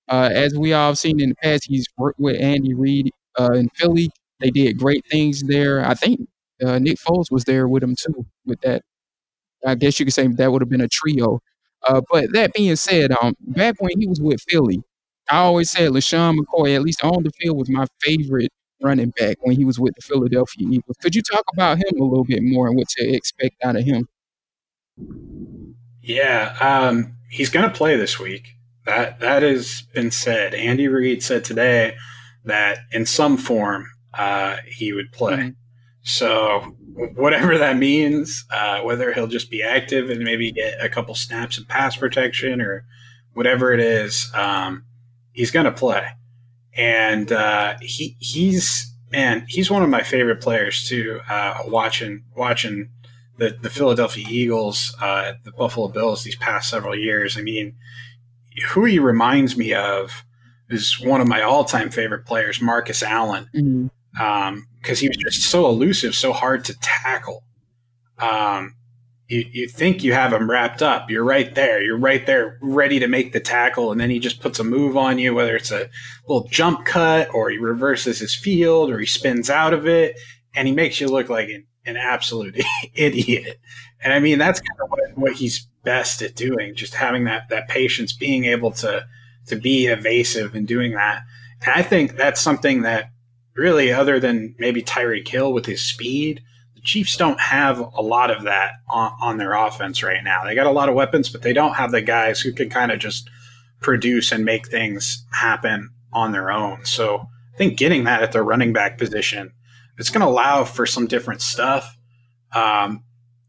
Uh, 0.08 0.28
as 0.32 0.56
we 0.56 0.72
all 0.72 0.88
have 0.88 0.98
seen 0.98 1.20
in 1.20 1.30
the 1.30 1.34
past, 1.36 1.64
he's 1.66 1.86
worked 1.96 2.20
with 2.20 2.40
Andy 2.40 2.74
Reid 2.74 3.10
uh, 3.38 3.52
in 3.52 3.68
Philly. 3.70 4.10
They 4.40 4.50
did 4.50 4.78
great 4.78 5.04
things 5.10 5.42
there. 5.42 5.84
I 5.84 5.94
think 5.94 6.28
uh, 6.64 6.78
Nick 6.78 6.98
Foles 6.98 7.30
was 7.30 7.44
there 7.44 7.68
with 7.68 7.82
him 7.82 7.96
too. 7.96 8.26
With 8.44 8.60
that, 8.60 8.82
I 9.64 9.74
guess 9.74 9.98
you 9.98 10.06
could 10.06 10.14
say 10.14 10.26
that 10.26 10.52
would 10.52 10.62
have 10.62 10.68
been 10.68 10.80
a 10.80 10.88
trio. 10.88 11.40
Uh, 11.86 12.00
but 12.10 12.32
that 12.32 12.52
being 12.54 12.76
said, 12.76 13.12
um, 13.22 13.34
back 13.40 13.76
when 13.78 13.98
he 14.00 14.06
was 14.06 14.20
with 14.20 14.40
Philly, 14.48 14.82
I 15.30 15.38
always 15.38 15.70
said 15.70 15.90
LeSean 15.90 16.38
McCoy, 16.38 16.74
at 16.74 16.82
least 16.82 17.02
on 17.02 17.22
the 17.22 17.30
field, 17.38 17.56
was 17.58 17.70
my 17.70 17.86
favorite 18.02 18.50
running 18.82 19.10
back 19.10 19.36
when 19.40 19.56
he 19.56 19.64
was 19.64 19.78
with 19.78 19.94
the 19.94 20.02
Philadelphia 20.02 20.68
Eagles. 20.70 20.96
Could 21.00 21.14
you 21.14 21.22
talk 21.22 21.44
about 21.52 21.78
him 21.78 22.00
a 22.00 22.04
little 22.04 22.24
bit 22.24 22.42
more 22.42 22.68
and 22.68 22.76
what 22.76 22.88
to 22.90 23.08
expect 23.08 23.56
out 23.64 23.76
of 23.76 23.84
him? 23.84 24.08
Yeah, 26.02 26.56
um, 26.60 27.16
he's 27.30 27.48
going 27.48 27.68
to 27.68 27.74
play 27.74 27.96
this 27.96 28.18
week. 28.18 28.53
That 28.86 29.20
that 29.20 29.42
has 29.42 29.82
been 29.94 30.10
said. 30.10 30.54
Andy 30.54 30.88
Reid 30.88 31.22
said 31.22 31.44
today 31.44 31.96
that 32.44 32.78
in 32.92 33.06
some 33.06 33.36
form 33.36 33.86
uh, 34.12 34.56
he 34.66 34.92
would 34.92 35.12
play. 35.12 35.36
Mm-hmm. 35.36 35.50
So 36.02 36.76
whatever 37.14 37.56
that 37.58 37.78
means, 37.78 38.44
uh, 38.50 38.80
whether 38.80 39.12
he'll 39.12 39.26
just 39.26 39.50
be 39.50 39.62
active 39.62 40.10
and 40.10 40.22
maybe 40.22 40.52
get 40.52 40.84
a 40.84 40.88
couple 40.88 41.14
snaps 41.14 41.56
and 41.56 41.66
pass 41.66 41.96
protection 41.96 42.60
or 42.60 42.84
whatever 43.32 43.72
it 43.72 43.80
is, 43.80 44.30
um, 44.34 44.84
he's 45.32 45.50
going 45.50 45.64
to 45.64 45.72
play. 45.72 46.06
And 46.76 47.32
uh, 47.32 47.76
he 47.80 48.16
he's 48.18 48.92
man, 49.10 49.44
he's 49.48 49.70
one 49.70 49.82
of 49.82 49.88
my 49.88 50.02
favorite 50.02 50.40
players 50.42 50.86
too. 50.86 51.20
Uh, 51.28 51.62
watching 51.66 52.24
watching 52.36 52.90
the 53.38 53.56
the 53.62 53.70
Philadelphia 53.70 54.26
Eagles, 54.28 54.94
uh, 55.00 55.32
the 55.44 55.52
Buffalo 55.52 55.88
Bills 55.88 56.22
these 56.22 56.36
past 56.36 56.68
several 56.68 56.96
years. 56.96 57.38
I 57.38 57.42
mean, 57.42 57.76
who 58.68 58.84
he 58.84 58.98
reminds 58.98 59.56
me 59.56 59.74
of 59.74 60.24
is 60.70 61.00
one 61.00 61.20
of 61.20 61.28
my 61.28 61.42
all-time 61.42 61.90
favorite 61.90 62.24
players, 62.26 62.60
Marcus 62.60 63.02
Allen, 63.02 63.48
because 63.52 63.66
mm-hmm. 63.66 64.22
um, 64.22 64.66
he 64.82 65.08
was 65.08 65.16
just 65.16 65.42
so 65.42 65.66
elusive, 65.66 66.14
so 66.14 66.32
hard 66.32 66.64
to 66.66 66.78
tackle. 66.80 67.44
Um, 68.18 68.74
you, 69.28 69.44
you 69.50 69.68
think 69.68 70.04
you 70.04 70.12
have 70.12 70.32
him 70.32 70.50
wrapped 70.50 70.82
up. 70.82 71.10
You're 71.10 71.24
right 71.24 71.54
there. 71.54 71.82
You're 71.82 71.98
right 71.98 72.24
there, 72.26 72.58
ready 72.60 72.98
to 73.00 73.08
make 73.08 73.32
the 73.32 73.40
tackle, 73.40 73.90
and 73.90 74.00
then 74.00 74.10
he 74.10 74.18
just 74.18 74.40
puts 74.40 74.58
a 74.58 74.64
move 74.64 74.96
on 74.96 75.18
you, 75.18 75.34
whether 75.34 75.56
it's 75.56 75.72
a 75.72 75.88
little 76.28 76.46
jump 76.48 76.84
cut 76.84 77.34
or 77.34 77.50
he 77.50 77.58
reverses 77.58 78.18
his 78.18 78.34
field 78.34 78.90
or 78.90 78.98
he 78.98 79.06
spins 79.06 79.50
out 79.50 79.72
of 79.72 79.86
it, 79.86 80.18
and 80.54 80.68
he 80.68 80.74
makes 80.74 81.00
you 81.00 81.08
look 81.08 81.28
like 81.28 81.48
an, 81.48 81.66
an 81.86 81.96
absolute 81.96 82.62
idiot. 82.94 83.58
And 84.02 84.12
I 84.12 84.20
mean, 84.20 84.38
that's 84.38 84.60
kind 84.60 84.80
of 84.82 84.90
what, 84.90 85.00
what 85.16 85.32
he's 85.32 85.66
best 85.84 86.22
at 86.22 86.34
doing, 86.34 86.74
just 86.74 86.94
having 86.94 87.24
that 87.24 87.48
that 87.50 87.68
patience, 87.68 88.12
being 88.12 88.44
able 88.44 88.72
to 88.72 89.06
to 89.46 89.56
be 89.56 89.86
evasive 89.86 90.54
and 90.54 90.66
doing 90.66 90.92
that. 90.92 91.22
And 91.64 91.74
I 91.74 91.82
think 91.82 92.16
that's 92.16 92.40
something 92.40 92.82
that 92.82 93.10
really, 93.54 93.92
other 93.92 94.18
than 94.18 94.54
maybe 94.58 94.82
Tyreek 94.82 95.28
Hill 95.28 95.52
with 95.52 95.66
his 95.66 95.82
speed, 95.82 96.42
the 96.74 96.80
Chiefs 96.80 97.16
don't 97.16 97.40
have 97.40 97.78
a 97.78 98.02
lot 98.02 98.30
of 98.30 98.44
that 98.44 98.72
on, 98.88 99.12
on 99.20 99.38
their 99.38 99.54
offense 99.54 100.02
right 100.02 100.24
now. 100.24 100.44
They 100.44 100.54
got 100.54 100.66
a 100.66 100.72
lot 100.72 100.88
of 100.88 100.94
weapons, 100.94 101.28
but 101.28 101.42
they 101.42 101.52
don't 101.52 101.74
have 101.74 101.90
the 101.90 102.02
guys 102.02 102.40
who 102.40 102.52
can 102.52 102.68
kind 102.68 102.90
of 102.90 102.98
just 102.98 103.30
produce 103.80 104.32
and 104.32 104.44
make 104.44 104.68
things 104.68 105.24
happen 105.32 105.90
on 106.12 106.32
their 106.32 106.50
own. 106.50 106.84
So 106.84 107.28
I 107.54 107.56
think 107.56 107.78
getting 107.78 108.04
that 108.04 108.22
at 108.22 108.32
the 108.32 108.42
running 108.42 108.72
back 108.72 108.98
position, 108.98 109.52
it's 109.98 110.10
going 110.10 110.22
to 110.22 110.26
allow 110.26 110.64
for 110.64 110.86
some 110.86 111.06
different 111.06 111.42
stuff. 111.42 111.96
Um, 112.52 113.04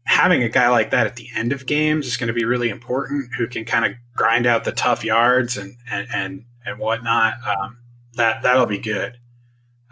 having 0.06 0.42
a 0.42 0.48
guy 0.48 0.68
like 0.68 0.90
that 0.90 1.06
at 1.06 1.16
the 1.16 1.28
end 1.34 1.52
of 1.52 1.66
games 1.66 2.06
is 2.06 2.16
going 2.16 2.28
to 2.28 2.32
be 2.32 2.44
really 2.44 2.70
important 2.70 3.34
who 3.36 3.46
can 3.46 3.64
kind 3.64 3.84
of 3.84 3.92
grind 4.14 4.46
out 4.46 4.64
the 4.64 4.72
tough 4.72 5.04
yards 5.04 5.56
and 5.56 5.76
and 5.90 6.08
and, 6.12 6.44
and 6.64 6.78
whatnot. 6.78 7.34
Um, 7.46 7.78
that 8.14 8.42
that'll 8.42 8.66
be 8.66 8.78
good. 8.78 9.18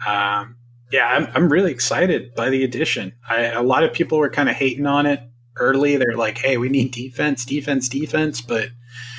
Um, 0.05 0.57
yeah 0.91 1.07
I'm, 1.07 1.27
I'm 1.33 1.51
really 1.51 1.71
excited 1.71 2.33
by 2.35 2.49
the 2.49 2.63
addition. 2.63 3.13
I, 3.27 3.45
a 3.45 3.63
lot 3.63 3.83
of 3.83 3.93
people 3.93 4.17
were 4.17 4.29
kind 4.29 4.49
of 4.49 4.55
hating 4.55 4.85
on 4.85 5.05
it 5.05 5.19
early. 5.57 5.97
They're 5.97 6.15
like 6.15 6.37
hey 6.37 6.57
we 6.57 6.69
need 6.69 6.91
defense 6.91 7.45
defense 7.45 7.89
defense 7.89 8.41
but 8.41 8.69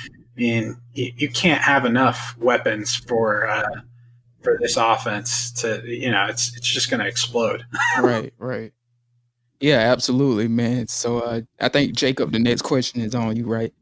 i 0.05 0.39
mean 0.39 0.77
you, 0.93 1.11
you 1.15 1.29
can't 1.29 1.61
have 1.61 1.85
enough 1.85 2.35
weapons 2.37 2.95
for 2.95 3.47
uh, 3.47 3.81
for 4.41 4.57
this 4.61 4.77
offense 4.77 5.51
to 5.51 5.81
you 5.85 6.11
know 6.11 6.25
it's 6.27 6.55
it's 6.55 6.67
just 6.67 6.89
going 6.89 6.99
to 6.99 7.07
explode. 7.07 7.65
Right 8.01 8.33
right 8.37 8.71
yeah, 9.59 9.79
absolutely, 9.79 10.47
man. 10.47 10.87
So 10.87 11.19
uh, 11.19 11.41
I 11.59 11.69
think 11.69 11.95
Jacob, 11.95 12.31
the 12.31 12.39
next 12.39 12.61
question 12.61 13.01
is 13.01 13.15
on 13.15 13.35
you, 13.35 13.45
right? 13.45 13.73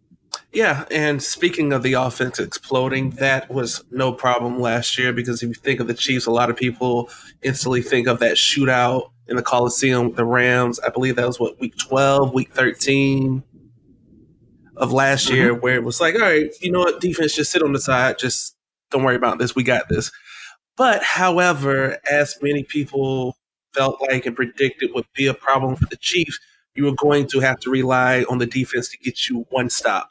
Yeah, 0.51 0.85
and 0.91 1.21
speaking 1.21 1.73
of 1.73 1.83
the 1.83 1.93
offense 1.93 2.39
exploding, 2.39 3.11
that 3.11 3.49
was 3.49 3.83
no 3.91 4.13
problem 4.13 4.59
last 4.59 4.97
year 4.97 5.13
because 5.13 5.41
if 5.41 5.49
you 5.49 5.53
think 5.53 5.79
of 5.79 5.87
the 5.87 5.93
Chiefs, 5.93 6.25
a 6.25 6.31
lot 6.31 6.49
of 6.49 6.55
people 6.55 7.09
instantly 7.41 7.81
think 7.81 8.07
of 8.07 8.19
that 8.19 8.35
shootout 8.35 9.11
in 9.27 9.37
the 9.37 9.41
Coliseum 9.41 10.07
with 10.07 10.15
the 10.15 10.25
Rams. 10.25 10.79
I 10.79 10.89
believe 10.89 11.15
that 11.15 11.27
was 11.27 11.39
what 11.39 11.59
week 11.59 11.75
twelve, 11.77 12.33
week 12.33 12.53
thirteen 12.53 13.43
of 14.77 14.91
last 14.91 15.27
mm-hmm. 15.27 15.35
year, 15.35 15.53
where 15.53 15.75
it 15.75 15.83
was 15.83 16.01
like, 16.01 16.15
all 16.15 16.21
right, 16.21 16.51
you 16.61 16.71
know 16.71 16.79
what, 16.79 16.99
defense, 16.99 17.35
just 17.35 17.51
sit 17.51 17.63
on 17.63 17.73
the 17.73 17.79
side, 17.79 18.19
just 18.19 18.55
don't 18.91 19.03
worry 19.03 19.15
about 19.15 19.39
this, 19.39 19.55
we 19.55 19.63
got 19.63 19.87
this. 19.89 20.11
But 20.77 21.01
however, 21.01 21.97
as 22.09 22.37
many 22.41 22.63
people 22.63 23.37
felt 23.75 24.01
like 24.01 24.25
and 24.25 24.35
predicted 24.35 24.91
would 24.93 25.05
be 25.15 25.27
a 25.27 25.33
problem 25.33 25.75
for 25.75 25.85
the 25.85 25.97
Chiefs, 25.97 26.39
you 26.75 26.85
were 26.85 26.95
going 26.95 27.27
to 27.27 27.39
have 27.39 27.59
to 27.61 27.69
rely 27.69 28.25
on 28.29 28.37
the 28.37 28.45
defense 28.45 28.89
to 28.89 28.97
get 28.97 29.29
you 29.29 29.45
one 29.49 29.69
stop. 29.69 30.09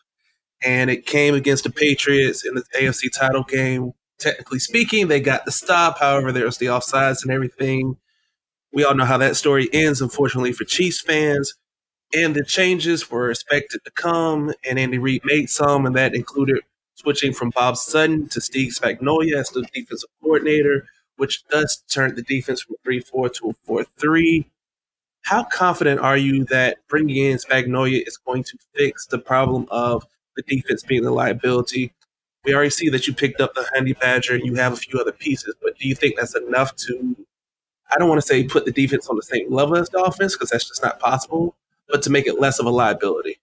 And 0.65 0.91
it 0.91 1.07
came 1.07 1.35
against 1.35 1.65
the 1.65 1.71
Patriots 1.71 2.45
in 2.45 2.55
the 2.55 2.65
AFC 2.79 3.13
title 3.13 3.45
game. 3.45 3.93
Technically 4.19 4.59
speaking, 4.59 5.09
they 5.09 5.21
got 5.21 5.45
the 5.45 5.53
stop. 5.53 5.99
However, 5.99 6.33
there 6.33 6.47
was 6.47 6.59
the 6.59 6.67
offsides 6.67 7.23
and 7.23 7.33
everything. 7.33 7.97
We 8.73 8.85
all 8.85 8.95
know 8.95 9.05
how 9.05 9.19
that 9.19 9.37
story 9.37 9.69
ends, 9.73 10.01
unfortunately, 10.01 10.53
for 10.53 10.65
Chiefs 10.65 11.01
fans. 11.01 11.55
And 12.17 12.35
the 12.35 12.45
changes 12.45 13.11
were 13.11 13.31
expected 13.31 13.81
to 13.85 13.91
come, 13.91 14.53
and 14.69 14.79
Andy 14.79 14.99
Reid 14.99 15.23
made 15.25 15.51
some, 15.51 15.85
and 15.85 15.97
that 15.97 16.15
included 16.15 16.61
switching 16.95 17.33
from 17.33 17.51
Bob 17.51 17.77
Sutton 17.77 18.29
to 18.29 18.41
Steve 18.41 18.73
Spagnuolo 18.73 19.33
as 19.35 19.51
the 19.51 19.63
defensive 19.75 20.09
coordinator, 20.23 20.87
which 21.17 21.45
does 21.49 21.83
turn 21.91 22.15
the 22.15 22.23
defense 22.23 22.63
from 22.63 22.77
3 22.85 23.01
4 23.01 23.29
to 23.29 23.51
a 23.51 23.53
4 23.65 23.85
3. 23.99 24.51
How 25.23 25.45
confident 25.45 26.01
are 26.01 26.19
you 26.19 26.45
that 26.47 26.79
bringing 26.89 27.17
in 27.17 27.39
Spagnuolo 27.39 28.07
is 28.07 28.19
going 28.19 28.45
to 28.45 28.59
fix 28.75 29.07
the 29.07 29.19
problem 29.19 29.67
of 29.71 30.05
the 30.37 30.43
defense 30.43 30.83
being 30.83 31.07
a 31.07 31.11
liability? 31.11 31.93
We 32.45 32.55
already 32.55 32.71
see 32.71 32.91
that 32.91 33.07
you 33.07 33.15
picked 33.15 33.41
up 33.41 33.55
the 33.55 33.67
Honey 33.75 33.95
Badger 33.95 34.35
and 34.35 34.45
you 34.45 34.55
have 34.57 34.75
a 34.75 34.77
few 34.77 35.01
other 35.01 35.13
pieces, 35.13 35.55
but 35.63 35.79
do 35.79 35.89
you 35.89 35.95
think 35.95 36.17
that's 36.17 36.37
enough 36.37 36.77
to, 36.77 37.17
I 37.91 37.99
don't 37.99 38.09
want 38.09 38.21
to 38.21 38.27
say 38.27 38.45
put 38.45 38.67
the 38.67 38.73
defense 38.73 39.09
on 39.09 39.17
the 39.17 39.23
same 39.23 39.51
level 39.51 39.77
as 39.77 39.89
the 39.89 40.03
offense 40.03 40.35
because 40.35 40.51
that's 40.51 40.69
just 40.69 40.83
not 40.83 41.01
possible, 41.01 41.57
but 41.89 42.03
to 42.03 42.11
make 42.11 42.27
it 42.27 42.39
less 42.39 42.59
of 42.59 42.67
a 42.67 42.71
liability? 42.71 43.39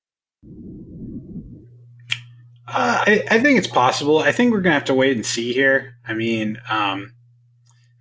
Uh, 2.67 3.03
I, 3.07 3.23
I, 3.31 3.39
think 3.39 3.57
it's 3.57 3.67
possible. 3.67 4.19
I 4.19 4.31
think 4.31 4.51
we're 4.51 4.61
going 4.61 4.71
to 4.71 4.79
have 4.79 4.85
to 4.85 4.93
wait 4.93 5.15
and 5.15 5.25
see 5.25 5.51
here. 5.51 5.97
I 6.07 6.13
mean, 6.13 6.61
um, 6.69 7.13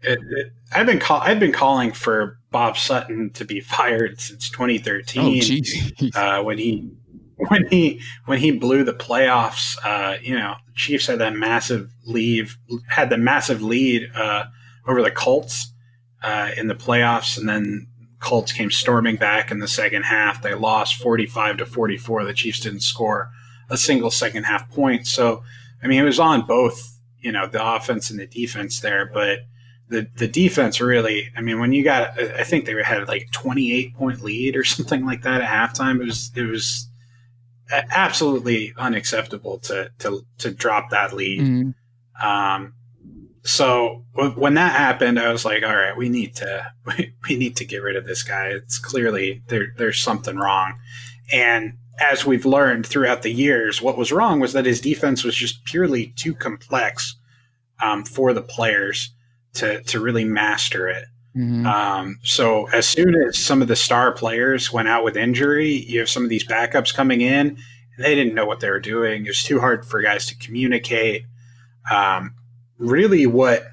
it, 0.03 0.19
it, 0.31 0.53
I've 0.73 0.87
been 0.87 0.99
call, 0.99 1.21
I've 1.21 1.41
been 1.41 1.53
calling 1.53 1.93
for 1.93 2.39
Bob 2.51 2.77
Sutton 2.77 3.31
to 3.35 3.45
be 3.45 3.61
fired 3.61 4.21
since 4.21 4.51
2013 4.51 5.63
oh, 6.15 6.21
uh, 6.21 6.43
when 6.43 6.59
he 6.59 6.91
when 7.49 7.67
he 7.69 8.01
when 8.27 8.39
he 8.39 8.51
blew 8.51 8.85
the 8.85 8.93
playoffs, 8.93 9.77
uh, 9.85 10.19
you 10.23 10.37
know, 10.37 10.55
the 10.67 10.73
Chiefs 10.75 11.07
had 11.07 11.19
that 11.21 11.35
massive 11.35 11.91
lead, 12.05 12.49
had 12.89 13.11
the 13.11 13.19
massive 13.19 13.63
lead 13.63 14.11
uh, 14.15 14.45
over 14.87 15.03
the 15.03 15.11
Colts 15.11 15.73
uh, 16.23 16.51
in 16.57 16.69
the 16.69 16.75
playoffs, 16.75 17.39
and 17.39 17.49
then 17.49 17.87
Colts 18.21 18.53
came 18.53 18.71
storming 18.71 19.17
back 19.17 19.51
in 19.51 19.61
the 19.61 19.69
second 19.69 20.03
half. 20.03 20.43
They 20.43 20.55
lost 20.55 20.97
forty 20.97 21.27
five 21.27 21.57
to 21.59 21.67
forty 21.67 21.97
four. 21.97 22.25
The 22.25 22.35
Chiefs 22.35 22.61
didn't 22.61 22.81
score 22.81 23.31
a 23.71 23.77
single 23.77 24.11
second 24.11 24.45
half 24.45 24.69
point. 24.71 25.07
So, 25.07 25.43
I 25.83 25.87
mean, 25.87 26.01
it 26.01 26.05
was 26.05 26.21
on 26.21 26.45
both, 26.45 26.99
you 27.21 27.33
know, 27.33 27.47
the 27.47 27.65
offense 27.65 28.11
and 28.11 28.19
the 28.19 28.27
defense 28.27 28.81
there, 28.81 29.09
but 29.13 29.39
the 29.91 30.09
the 30.17 30.29
defense 30.29 30.81
really. 30.81 31.31
I 31.37 31.43
mean, 31.43 31.59
when 31.59 31.73
you 31.73 31.85
got, 31.85 32.19
I 32.19 32.45
think 32.45 32.65
they 32.65 32.75
had 32.83 33.09
like 33.09 33.31
twenty 33.33 33.73
eight 33.73 33.95
point 33.95 34.23
lead 34.23 34.57
or 34.57 34.65
something 34.77 35.05
like 35.05 35.23
that 35.23 35.43
at 35.43 35.49
halftime. 35.49 36.01
It 36.01 36.05
was 36.05 36.31
it 36.35 36.45
was 36.45 36.89
absolutely 37.91 38.73
unacceptable 38.77 39.59
to 39.59 39.91
to 39.99 40.25
to 40.39 40.51
drop 40.51 40.91
that 40.91 41.13
lead. 41.13 41.41
Mm-hmm. 41.41 42.27
Um, 42.27 42.75
so 43.43 44.05
when 44.15 44.55
that 44.55 44.77
happened, 44.77 45.19
I 45.19 45.33
was 45.33 45.45
like, 45.45 45.63
all 45.63 45.75
right, 45.75 45.97
we 45.97 46.09
need 46.09 46.37
to 46.37 46.67
we 47.29 47.37
need 47.37 47.57
to 47.57 47.65
get 47.65 47.83
rid 47.83 47.97
of 47.97 48.07
this 48.07 48.23
guy. 48.23 48.47
It's 48.47 48.79
clearly 48.79 49.43
there 49.49 49.75
there's 49.77 50.01
something 50.01 50.37
wrong, 50.37 50.79
and 51.33 51.75
as 51.99 52.25
we've 52.25 52.47
learned 52.47 52.87
throughout 52.87 53.23
the 53.23 53.33
years, 53.33 53.83
what 53.83 53.99
was 53.99 54.11
wrong 54.13 54.41
was 54.41 54.55
that 54.55 54.65
his 54.65 54.81
defense 54.81 55.23
was 55.23 55.35
just 55.35 55.65
purely 55.65 56.15
too 56.17 56.35
complex 56.35 57.17
um, 57.83 58.05
for 58.05 58.33
the 58.33 58.41
players 58.41 59.13
to 59.55 59.83
to 59.83 60.01
really 60.01 60.25
master 60.25 60.89
it. 60.89 61.05
Mm-hmm. 61.37 61.67
Um, 61.67 62.19
so 62.23 62.67
as 62.69 62.89
soon 62.89 63.15
as 63.15 63.39
some 63.39 63.63
of 63.63 63.69
the 63.69 63.77
star 63.77 64.13
players 64.13 64.73
went 64.73 64.89
out 64.89 65.05
with 65.05 65.17
injury, 65.17 65.71
you 65.71 66.01
have 66.01 66.09
some 66.09 66.25
of 66.25 66.29
these 66.29 66.47
backups 66.47 66.95
coming 66.95 67.21
in, 67.21 67.49
and 67.49 68.05
they 68.05 68.15
didn't 68.15 68.35
know 68.35 68.47
what 68.47 68.61
they 68.61 68.71
were 68.71 68.81
doing. 68.81 69.25
It 69.25 69.29
was 69.29 69.43
too 69.43 69.61
hard 69.61 69.87
for 69.87 70.03
guys 70.03 70.27
to 70.27 70.37
communicate. 70.37 71.25
Um, 71.91 72.35
really, 72.79 73.27
what 73.27 73.65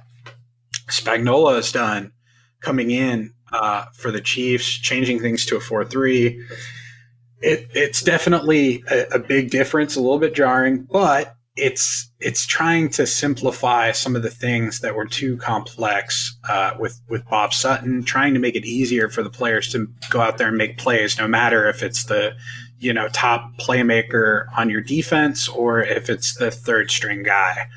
Spagnuolo 0.88 1.55
has 1.55 1.71
done 1.71 2.11
coming 2.59 2.91
in 2.91 3.34
uh, 3.51 3.86
for 3.93 4.11
the 4.11 4.21
Chiefs, 4.21 4.67
changing 4.67 5.19
things 5.19 5.45
to 5.47 5.57
a 5.57 5.59
four-three. 5.59 6.43
It, 7.41 7.69
it's 7.73 8.01
definitely 8.01 8.84
a, 8.89 9.15
a 9.15 9.19
big 9.19 9.49
difference, 9.51 9.95
a 9.95 10.01
little 10.01 10.19
bit 10.19 10.34
jarring, 10.34 10.84
but 10.84 11.36
it's 11.58 12.12
it's 12.20 12.45
trying 12.45 12.89
to 12.89 13.05
simplify 13.05 13.91
some 13.91 14.16
of 14.16 14.24
the 14.24 14.30
things 14.30 14.80
that 14.80 14.95
were 14.95 15.05
too 15.05 15.38
complex 15.38 16.38
uh, 16.49 16.74
with 16.80 17.01
with 17.10 17.28
Bob 17.28 17.53
Sutton, 17.53 18.03
trying 18.03 18.34
to 18.34 18.39
make 18.39 18.55
it 18.55 18.66
easier 18.66 19.10
for 19.10 19.24
the 19.24 19.30
players 19.30 19.72
to 19.72 19.88
go 20.10 20.22
out 20.22 20.38
there 20.38 20.47
and 20.47 20.58
make 20.58 20.78
plays, 20.78 21.18
no 21.18 21.28
matter 21.28 21.68
if 21.68 21.84
it's 21.84 22.05
the 22.05 22.36
you 22.80 22.93
know 22.93 23.08
top 23.10 23.51
playmaker 23.60 24.45
on 24.55 24.70
your 24.70 24.82
defense 24.82 25.47
or 25.47 25.82
if 25.82 26.10
it's 26.10 26.36
the 26.36 26.51
third 26.51 26.91
string 26.91 27.24
guy. 27.24 27.68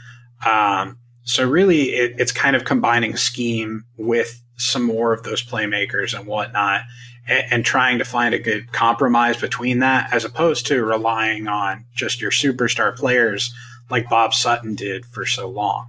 Um, 0.44 0.98
so 1.22 1.48
really, 1.48 1.90
it, 1.90 2.14
it's 2.18 2.32
kind 2.32 2.56
of 2.56 2.64
combining 2.64 3.16
scheme 3.16 3.84
with 3.96 4.42
some 4.56 4.82
more 4.82 5.12
of 5.12 5.22
those 5.22 5.42
playmakers 5.42 6.16
and 6.16 6.26
whatnot 6.26 6.82
and, 7.26 7.64
trying 7.64 7.98
to 7.98 8.04
find 8.04 8.34
a 8.34 8.38
good 8.38 8.72
compromise 8.72 9.36
between 9.36 9.78
that 9.78 10.12
as 10.12 10.24
opposed 10.24 10.66
to 10.66 10.84
relying 10.84 11.46
on 11.48 11.84
just 11.94 12.20
your 12.20 12.30
superstar 12.30 12.94
players 12.94 13.54
like 13.90 14.08
Bob 14.08 14.34
Sutton 14.34 14.74
did 14.74 15.04
for 15.06 15.26
so 15.26 15.48
long. 15.48 15.88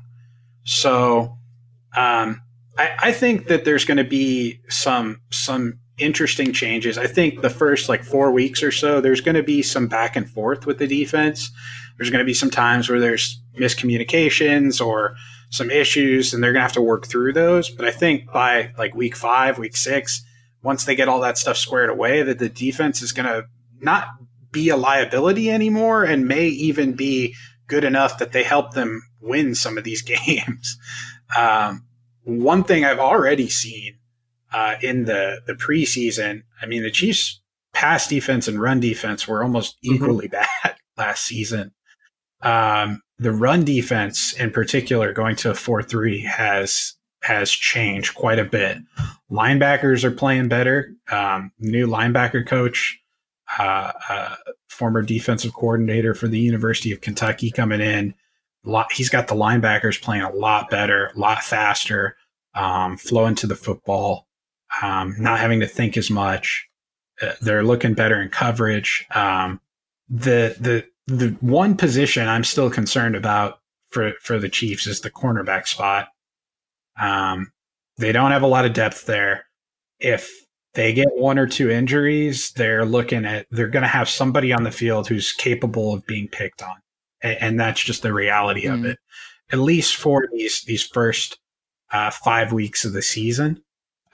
So 0.63 1.37
um, 1.95 2.41
I, 2.77 2.91
I, 2.99 3.11
think 3.11 3.47
that 3.47 3.65
there's 3.65 3.85
going 3.85 3.97
to 3.97 4.03
be 4.03 4.59
some 4.69 5.21
some 5.31 5.79
interesting 5.97 6.53
changes. 6.53 6.97
I 6.97 7.07
think 7.07 7.41
the 7.41 7.49
first 7.49 7.89
like 7.89 8.03
four 8.03 8.31
weeks 8.31 8.63
or 8.63 8.71
so, 8.71 9.01
there's 9.01 9.21
going 9.21 9.35
to 9.35 9.43
be 9.43 9.61
some 9.61 9.87
back 9.87 10.15
and 10.15 10.29
forth 10.29 10.65
with 10.65 10.77
the 10.77 10.87
defense. 10.87 11.51
There's 11.97 12.09
going 12.09 12.19
to 12.19 12.25
be 12.25 12.33
some 12.33 12.49
times 12.49 12.89
where 12.89 12.99
there's 12.99 13.41
miscommunications 13.59 14.85
or 14.85 15.15
some 15.49 15.69
issues, 15.69 16.33
and 16.33 16.43
they're 16.43 16.53
going 16.53 16.61
to 16.61 16.67
have 16.67 16.73
to 16.73 16.81
work 16.81 17.07
through 17.07 17.33
those. 17.33 17.69
But 17.69 17.85
I 17.85 17.91
think 17.91 18.31
by 18.31 18.71
like 18.77 18.95
week 18.95 19.15
five, 19.15 19.57
week 19.57 19.75
six, 19.75 20.23
once 20.63 20.85
they 20.85 20.95
get 20.95 21.09
all 21.09 21.19
that 21.21 21.37
stuff 21.37 21.57
squared 21.57 21.89
away, 21.89 22.23
that 22.23 22.39
the 22.39 22.49
defense 22.49 23.01
is 23.01 23.11
going 23.11 23.27
to 23.27 23.45
not 23.79 24.07
be 24.51 24.69
a 24.69 24.77
liability 24.77 25.49
anymore 25.49 26.03
and 26.03 26.27
may 26.27 26.47
even 26.47 26.93
be 26.93 27.35
good 27.71 27.83
enough 27.85 28.17
that 28.19 28.33
they 28.33 28.43
help 28.43 28.73
them 28.73 29.01
win 29.21 29.55
some 29.55 29.77
of 29.77 29.85
these 29.85 30.01
games. 30.27 30.77
Um, 31.35 31.87
one 32.23 32.65
thing 32.65 32.83
I've 32.83 32.99
already 32.99 33.49
seen 33.49 33.97
uh, 34.53 34.75
in 34.81 35.05
the 35.05 35.39
the 35.47 35.53
preseason, 35.53 36.43
I 36.61 36.65
mean, 36.65 36.83
the 36.83 36.91
Chiefs' 36.91 37.41
pass 37.73 38.07
defense 38.07 38.47
and 38.47 38.61
run 38.61 38.81
defense 38.81 39.27
were 39.27 39.41
almost 39.41 39.77
mm-hmm. 39.77 39.95
equally 39.95 40.27
mm-hmm. 40.27 40.45
bad 40.63 40.75
last 40.97 41.23
season. 41.23 41.71
Um, 42.41 43.01
the 43.17 43.31
run 43.31 43.63
defense, 43.63 44.33
in 44.33 44.51
particular, 44.51 45.13
going 45.13 45.37
to 45.37 45.51
a 45.51 45.55
four 45.55 45.81
three 45.81 46.21
has 46.23 46.95
has 47.23 47.49
changed 47.49 48.15
quite 48.15 48.39
a 48.39 48.43
bit. 48.45 48.79
Linebackers 49.31 50.03
are 50.03 50.11
playing 50.11 50.49
better. 50.49 50.93
Um, 51.09 51.51
new 51.59 51.87
linebacker 51.87 52.45
coach 52.45 52.99
uh, 53.59 53.91
uh, 54.09 54.35
former 54.81 55.03
defensive 55.03 55.53
coordinator 55.53 56.15
for 56.15 56.27
the 56.27 56.39
University 56.39 56.91
of 56.91 57.01
Kentucky 57.01 57.51
coming 57.51 57.81
in. 57.81 58.15
Lot, 58.63 58.91
he's 58.91 59.09
got 59.09 59.27
the 59.27 59.35
linebackers 59.35 60.01
playing 60.01 60.23
a 60.23 60.31
lot 60.31 60.71
better, 60.71 61.11
a 61.15 61.19
lot 61.19 61.43
faster, 61.43 62.17
um, 62.55 62.97
flowing 62.97 63.35
to 63.35 63.45
the 63.45 63.55
football, 63.55 64.25
um, 64.81 65.13
not 65.19 65.39
having 65.39 65.59
to 65.59 65.67
think 65.67 65.97
as 65.97 66.09
much. 66.09 66.67
Uh, 67.21 67.33
they're 67.41 67.63
looking 67.63 67.93
better 67.93 68.19
in 68.19 68.29
coverage. 68.29 69.05
Um, 69.13 69.61
the 70.09 70.55
the 70.59 70.87
the 71.05 71.37
one 71.41 71.77
position 71.77 72.27
I'm 72.27 72.43
still 72.43 72.71
concerned 72.71 73.15
about 73.15 73.59
for 73.91 74.13
for 74.19 74.39
the 74.39 74.49
Chiefs 74.49 74.87
is 74.87 75.01
the 75.01 75.11
cornerback 75.11 75.67
spot. 75.67 76.07
Um, 76.99 77.51
they 77.99 78.11
don't 78.11 78.31
have 78.31 78.41
a 78.41 78.47
lot 78.47 78.65
of 78.65 78.73
depth 78.73 79.05
there. 79.05 79.45
If 79.99 80.40
they 80.73 80.93
get 80.93 81.07
one 81.15 81.37
or 81.37 81.47
two 81.47 81.69
injuries, 81.69 82.51
they're 82.51 82.85
looking 82.85 83.25
at 83.25 83.47
they're 83.51 83.67
going 83.67 83.83
to 83.83 83.89
have 83.89 84.09
somebody 84.09 84.53
on 84.53 84.63
the 84.63 84.71
field 84.71 85.07
who's 85.07 85.33
capable 85.33 85.93
of 85.93 86.05
being 86.05 86.27
picked 86.27 86.63
on, 86.63 86.75
and, 87.21 87.37
and 87.41 87.59
that's 87.59 87.81
just 87.81 88.01
the 88.01 88.13
reality 88.13 88.65
mm. 88.65 88.73
of 88.73 88.85
it. 88.85 88.99
At 89.51 89.59
least 89.59 89.97
for 89.97 90.27
these 90.31 90.61
these 90.61 90.83
first 90.83 91.39
uh, 91.91 92.11
five 92.11 92.53
weeks 92.53 92.85
of 92.85 92.93
the 92.93 93.01
season, 93.01 93.61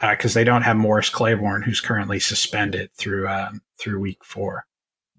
because 0.02 0.36
uh, 0.36 0.40
they 0.40 0.44
don't 0.44 0.64
have 0.64 0.78
Morris 0.78 1.10
Claiborne, 1.10 1.62
who's 1.62 1.82
currently 1.82 2.20
suspended 2.20 2.90
through 2.94 3.28
um, 3.28 3.62
through 3.80 4.00
week 4.00 4.24
four. 4.24 4.66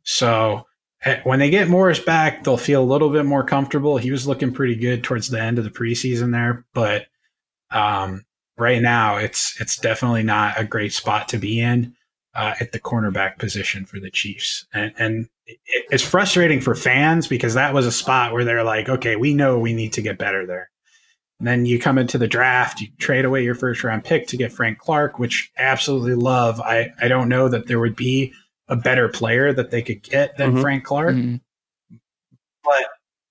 So 0.03 0.67
eh, 1.05 1.21
when 1.23 1.39
they 1.39 1.51
get 1.51 1.69
Morris 1.69 2.01
back, 2.01 2.43
they'll 2.43 2.57
feel 2.57 2.83
a 2.83 2.85
little 2.85 3.11
bit 3.11 3.27
more 3.27 3.45
comfortable. 3.45 3.97
He 3.97 4.11
was 4.11 4.27
looking 4.27 4.53
pretty 4.53 4.75
good 4.75 5.05
towards 5.05 5.29
the 5.29 5.41
end 5.41 5.59
of 5.59 5.65
the 5.65 5.71
preseason 5.71 6.33
there, 6.33 6.65
but 6.75 7.07
um, 7.71 8.25
right 8.59 8.83
now 8.83 9.17
it's 9.17 9.61
it's 9.61 9.77
definitely 9.77 10.23
not 10.23 10.59
a 10.61 10.65
great 10.65 10.93
spot 10.93 11.29
to 11.29 11.39
be 11.39 11.61
in 11.61 11.95
uh, 12.35 12.55
at 12.61 12.73
the 12.73 12.81
cornerback 12.81 13.39
position 13.39 13.85
for 13.85 13.99
the 13.99 14.11
Chiefs, 14.11 14.67
and 14.73 14.93
and 14.99 15.29
it, 15.47 15.59
it's 15.91 16.03
frustrating 16.03 16.61
for 16.61 16.75
fans 16.75 17.27
because 17.27 17.55
that 17.55 17.75
was 17.75 17.87
a 17.87 17.93
spot 17.93 18.33
where 18.33 18.45
they're 18.45 18.65
like, 18.65 18.89
okay, 18.89 19.17
we 19.17 19.35
know 19.35 19.59
we 19.59 19.73
need 19.73 19.93
to 19.95 20.03
get 20.03 20.19
better 20.19 20.47
there. 20.47 20.71
And 21.39 21.47
then 21.47 21.67
you 21.67 21.79
come 21.79 21.99
into 21.99 22.19
the 22.19 22.27
draft, 22.27 22.81
you 22.81 22.89
trade 22.99 23.25
away 23.25 23.45
your 23.45 23.55
first 23.55 23.85
round 23.85 24.05
pick 24.05 24.27
to 24.29 24.37
get 24.37 24.53
Frank 24.53 24.79
Clark, 24.79 25.19
which 25.19 25.51
absolutely 25.57 26.15
love. 26.15 26.61
I, 26.61 26.93
I 27.01 27.09
don't 27.09 27.29
know 27.29 27.49
that 27.49 27.67
there 27.67 27.79
would 27.79 27.97
be 27.97 28.33
a 28.69 28.77
better 28.77 29.09
player 29.09 29.53
that 29.53 29.71
they 29.71 29.83
could 29.83 30.03
get 30.03 30.37
than 30.37 30.53
mm-hmm. 30.53 30.61
Frank 30.61 30.85
Clark. 30.85 31.15
Mm-hmm. 31.15 31.37
But 32.65 32.85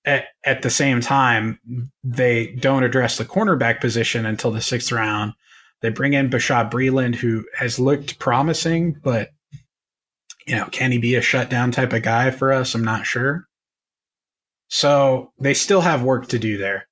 at, 0.07 0.27
at 0.45 0.61
the 0.61 0.69
same 0.69 1.01
time, 1.01 1.59
they 2.03 2.47
don't 2.47 2.84
address 2.84 3.17
the 3.17 3.25
cornerback 3.25 3.81
position 3.81 4.25
until 4.25 4.51
the 4.51 4.61
sixth 4.61 4.91
round. 4.91 5.34
They 5.81 5.89
bring 5.89 6.13
in 6.13 6.29
Bashaud 6.29 6.71
Breeland, 6.71 7.15
who 7.15 7.45
has 7.55 7.77
looked 7.77 8.17
promising, 8.17 8.99
but 9.03 9.29
you 10.47 10.55
know, 10.55 10.65
can 10.71 10.93
he 10.93 10.97
be 10.97 11.15
a 11.15 11.21
shutdown 11.21 11.71
type 11.71 11.91
of 11.91 12.03
guy 12.03 12.31
for 12.31 12.53
us? 12.53 12.73
I'm 12.73 12.84
not 12.84 13.05
sure. 13.05 13.45
So 14.69 15.34
they 15.39 15.53
still 15.53 15.81
have 15.81 16.03
work 16.03 16.27
to 16.29 16.39
do 16.39 16.57
there. 16.57 16.88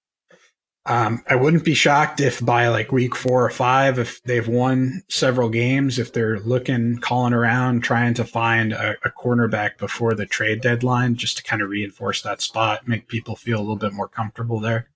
Um, 0.87 1.23
I 1.27 1.35
wouldn't 1.35 1.65
be 1.65 1.73
shocked 1.73 2.19
if 2.21 2.45
by 2.45 2.67
like 2.67 2.91
week 2.91 3.15
four 3.15 3.43
or 3.43 3.49
five, 3.49 3.97
if 3.97 4.21
they've 4.21 4.47
won 4.47 5.01
several 5.09 5.49
games, 5.49 5.97
if 5.97 6.13
they're 6.13 6.39
looking, 6.39 6.97
calling 6.97 7.33
around, 7.33 7.81
trying 7.81 8.13
to 8.15 8.23
find 8.23 8.71
a, 8.71 8.95
a 9.03 9.09
cornerback 9.09 9.79
before 9.79 10.13
the 10.13 10.27
trade 10.27 10.61
deadline, 10.61 11.15
just 11.15 11.37
to 11.37 11.43
kind 11.43 11.63
of 11.63 11.69
reinforce 11.69 12.21
that 12.21 12.41
spot, 12.41 12.87
make 12.87 13.07
people 13.07 13.35
feel 13.35 13.57
a 13.57 13.61
little 13.61 13.75
bit 13.75 13.93
more 13.93 14.07
comfortable 14.07 14.59
there. 14.59 14.87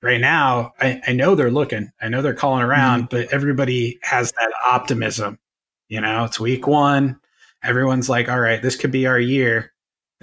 Right 0.00 0.20
now, 0.20 0.72
I, 0.80 1.00
I 1.08 1.12
know 1.12 1.34
they're 1.34 1.50
looking, 1.50 1.90
I 2.00 2.08
know 2.08 2.22
they're 2.22 2.34
calling 2.34 2.62
around, 2.62 3.08
mm-hmm. 3.08 3.16
but 3.16 3.32
everybody 3.32 3.98
has 4.02 4.30
that 4.32 4.52
optimism. 4.64 5.40
You 5.88 6.00
know, 6.00 6.24
it's 6.24 6.38
week 6.38 6.68
one. 6.68 7.18
Everyone's 7.62 8.08
like, 8.08 8.28
all 8.28 8.40
right, 8.40 8.62
this 8.62 8.76
could 8.76 8.92
be 8.92 9.06
our 9.06 9.18
year 9.18 9.73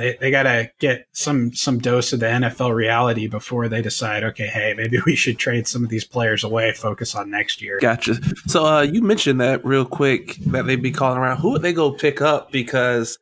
they, 0.02 0.18
they 0.19 0.32
got 0.32 0.44
to 0.44 0.72
get 0.80 1.07
some 1.11 1.53
some 1.53 1.80
dose 1.80 2.14
of 2.14 2.19
the 2.19 2.26
NFL 2.26 2.73
reality 2.73 3.28
before 3.28 3.68
they 3.68 3.82
decide. 3.82 4.23
Okay, 4.23 4.48
hey, 4.48 4.73
maybe 4.76 4.99
we 5.06 5.15
should 5.15 5.38
trade 5.38 5.68
some 5.68 5.84
of 5.84 5.90
these 5.90 6.06
players 6.06 6.44
away, 6.44 6.73
focus 6.73 7.15
on 7.15 7.30
next 7.30 7.61
year. 7.61 7.80
Gotcha. 7.80 8.15
So 8.48 8.65
uh, 8.65 8.82
you 8.82 9.02
mentioned 9.02 9.40
that 9.41 9.64
real 9.65 9.86
quick 9.86 10.36
that 10.48 10.65
they'd 10.65 10.82
be 10.82 10.91
calling 10.91 11.18
around. 11.18 11.38
Who 11.38 11.52
would 11.52 11.61
they 11.61 11.73
go 11.73 11.91
pick 11.91 12.22
up? 12.22 12.52
Because 12.52 13.19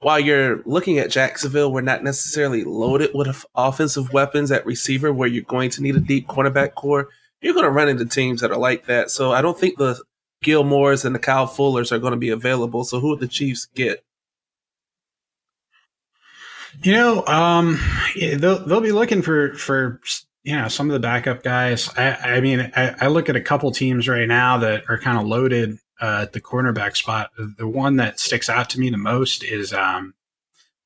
while 0.00 0.20
you're 0.20 0.62
looking 0.64 0.98
at 0.98 1.10
Jacksonville, 1.10 1.72
we're 1.72 1.80
not 1.80 2.04
necessarily 2.04 2.64
loaded 2.64 3.10
with 3.14 3.44
offensive 3.54 4.12
weapons 4.12 4.52
at 4.52 4.66
receiver 4.66 5.12
where 5.12 5.28
you're 5.28 5.44
going 5.44 5.70
to 5.70 5.82
need 5.82 5.96
a 5.96 6.00
deep 6.00 6.28
cornerback 6.28 6.74
core. 6.74 7.08
You're 7.40 7.54
going 7.54 7.64
to 7.64 7.70
run 7.70 7.88
into 7.88 8.04
teams 8.06 8.40
that 8.40 8.50
are 8.50 8.58
like 8.58 8.86
that. 8.86 9.10
So 9.10 9.32
I 9.32 9.42
don't 9.42 9.58
think 9.58 9.78
the 9.78 10.02
Gilmores 10.44 11.04
and 11.04 11.14
the 11.14 11.18
Kyle 11.18 11.46
Fullers 11.46 11.90
are 11.90 11.98
going 11.98 12.12
to 12.12 12.18
be 12.18 12.28
available. 12.28 12.84
So 12.84 13.00
who 13.00 13.08
would 13.10 13.20
the 13.20 13.28
Chiefs 13.28 13.66
get? 13.74 14.04
You 16.82 16.92
know, 16.92 17.26
um, 17.26 17.80
they'll 18.16 18.64
they'll 18.66 18.80
be 18.80 18.92
looking 18.92 19.22
for 19.22 19.54
for 19.54 20.00
you 20.42 20.56
know 20.56 20.68
some 20.68 20.88
of 20.88 20.94
the 20.94 21.00
backup 21.00 21.42
guys. 21.42 21.88
I, 21.96 22.36
I 22.36 22.40
mean, 22.40 22.72
I, 22.76 22.94
I, 23.00 23.06
look 23.08 23.28
at 23.28 23.36
a 23.36 23.40
couple 23.40 23.70
teams 23.72 24.08
right 24.08 24.28
now 24.28 24.58
that 24.58 24.84
are 24.88 24.98
kind 24.98 25.18
of 25.18 25.26
loaded 25.26 25.78
uh, 26.00 26.20
at 26.22 26.32
the 26.32 26.40
cornerback 26.40 26.96
spot. 26.96 27.30
The 27.36 27.66
one 27.66 27.96
that 27.96 28.20
sticks 28.20 28.48
out 28.48 28.70
to 28.70 28.80
me 28.80 28.90
the 28.90 28.98
most 28.98 29.42
is 29.42 29.72
um, 29.72 30.14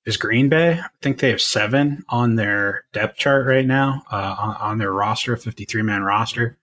is 0.07 0.17
Green 0.17 0.49
Bay. 0.49 0.79
I 0.79 0.89
think 1.03 1.19
they 1.19 1.31
have 1.31 1.43
seven 1.43 2.05
on 2.09 2.37
their 2.37 2.85
depth 2.93 3.17
chart 3.19 3.47
right 3.47 3.67
now 3.67 4.03
uh, 4.11 4.37
on, 4.39 4.57
on, 4.57 4.79
their 4.79 4.93
roster, 4.93 5.37
fifty 5.37 5.65
three 5.65 5.83
man 5.83 6.03
roster. 6.03 6.57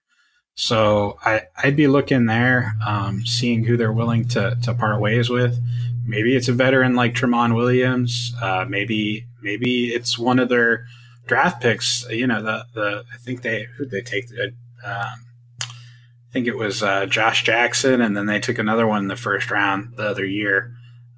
So 0.56 1.20
I, 1.24 1.44
I'd 1.62 1.76
be 1.76 1.88
looking 1.88 2.26
there, 2.26 2.74
um, 2.86 3.26
seeing 3.26 3.66
who 3.66 3.76
they're 3.76 3.92
willing 3.92 4.28
to 4.30 4.58
to 4.64 4.74
part 4.74 5.02
ways 5.02 5.30
with. 5.30 5.60
Maybe 6.08 6.36
it's 6.36 6.48
a 6.48 6.54
veteran 6.54 6.96
like 6.96 7.14
Tramon 7.14 7.56
Williams. 7.56 8.34
Uh, 8.42 8.66
maybe 8.68 9.28
maybe 9.42 9.90
it's 9.90 10.18
one 10.18 10.40
of 10.40 10.50
their 10.50 10.86
draft 11.28 11.62
picks. 11.62 12.06
You 12.10 12.28
know, 12.28 12.42
the 12.42 12.66
the 12.74 13.04
I 13.14 13.18
think 13.18 13.42
they 13.42 13.68
who 13.78 13.86
they 13.86 14.02
take. 14.02 14.26
Um, 14.84 15.26
I 15.62 16.32
think 16.32 16.48
it 16.48 16.58
was 16.58 16.82
uh, 16.84 17.06
Josh 17.06 17.44
Jackson, 17.44 18.02
and 18.02 18.16
then 18.16 18.26
they 18.26 18.40
took 18.40 18.58
another 18.58 18.88
one 18.88 19.04
in 19.04 19.08
the 19.08 19.16
first 19.16 19.52
round 19.52 19.96
the 19.98 20.08
other 20.08 20.26
year. 20.26 20.74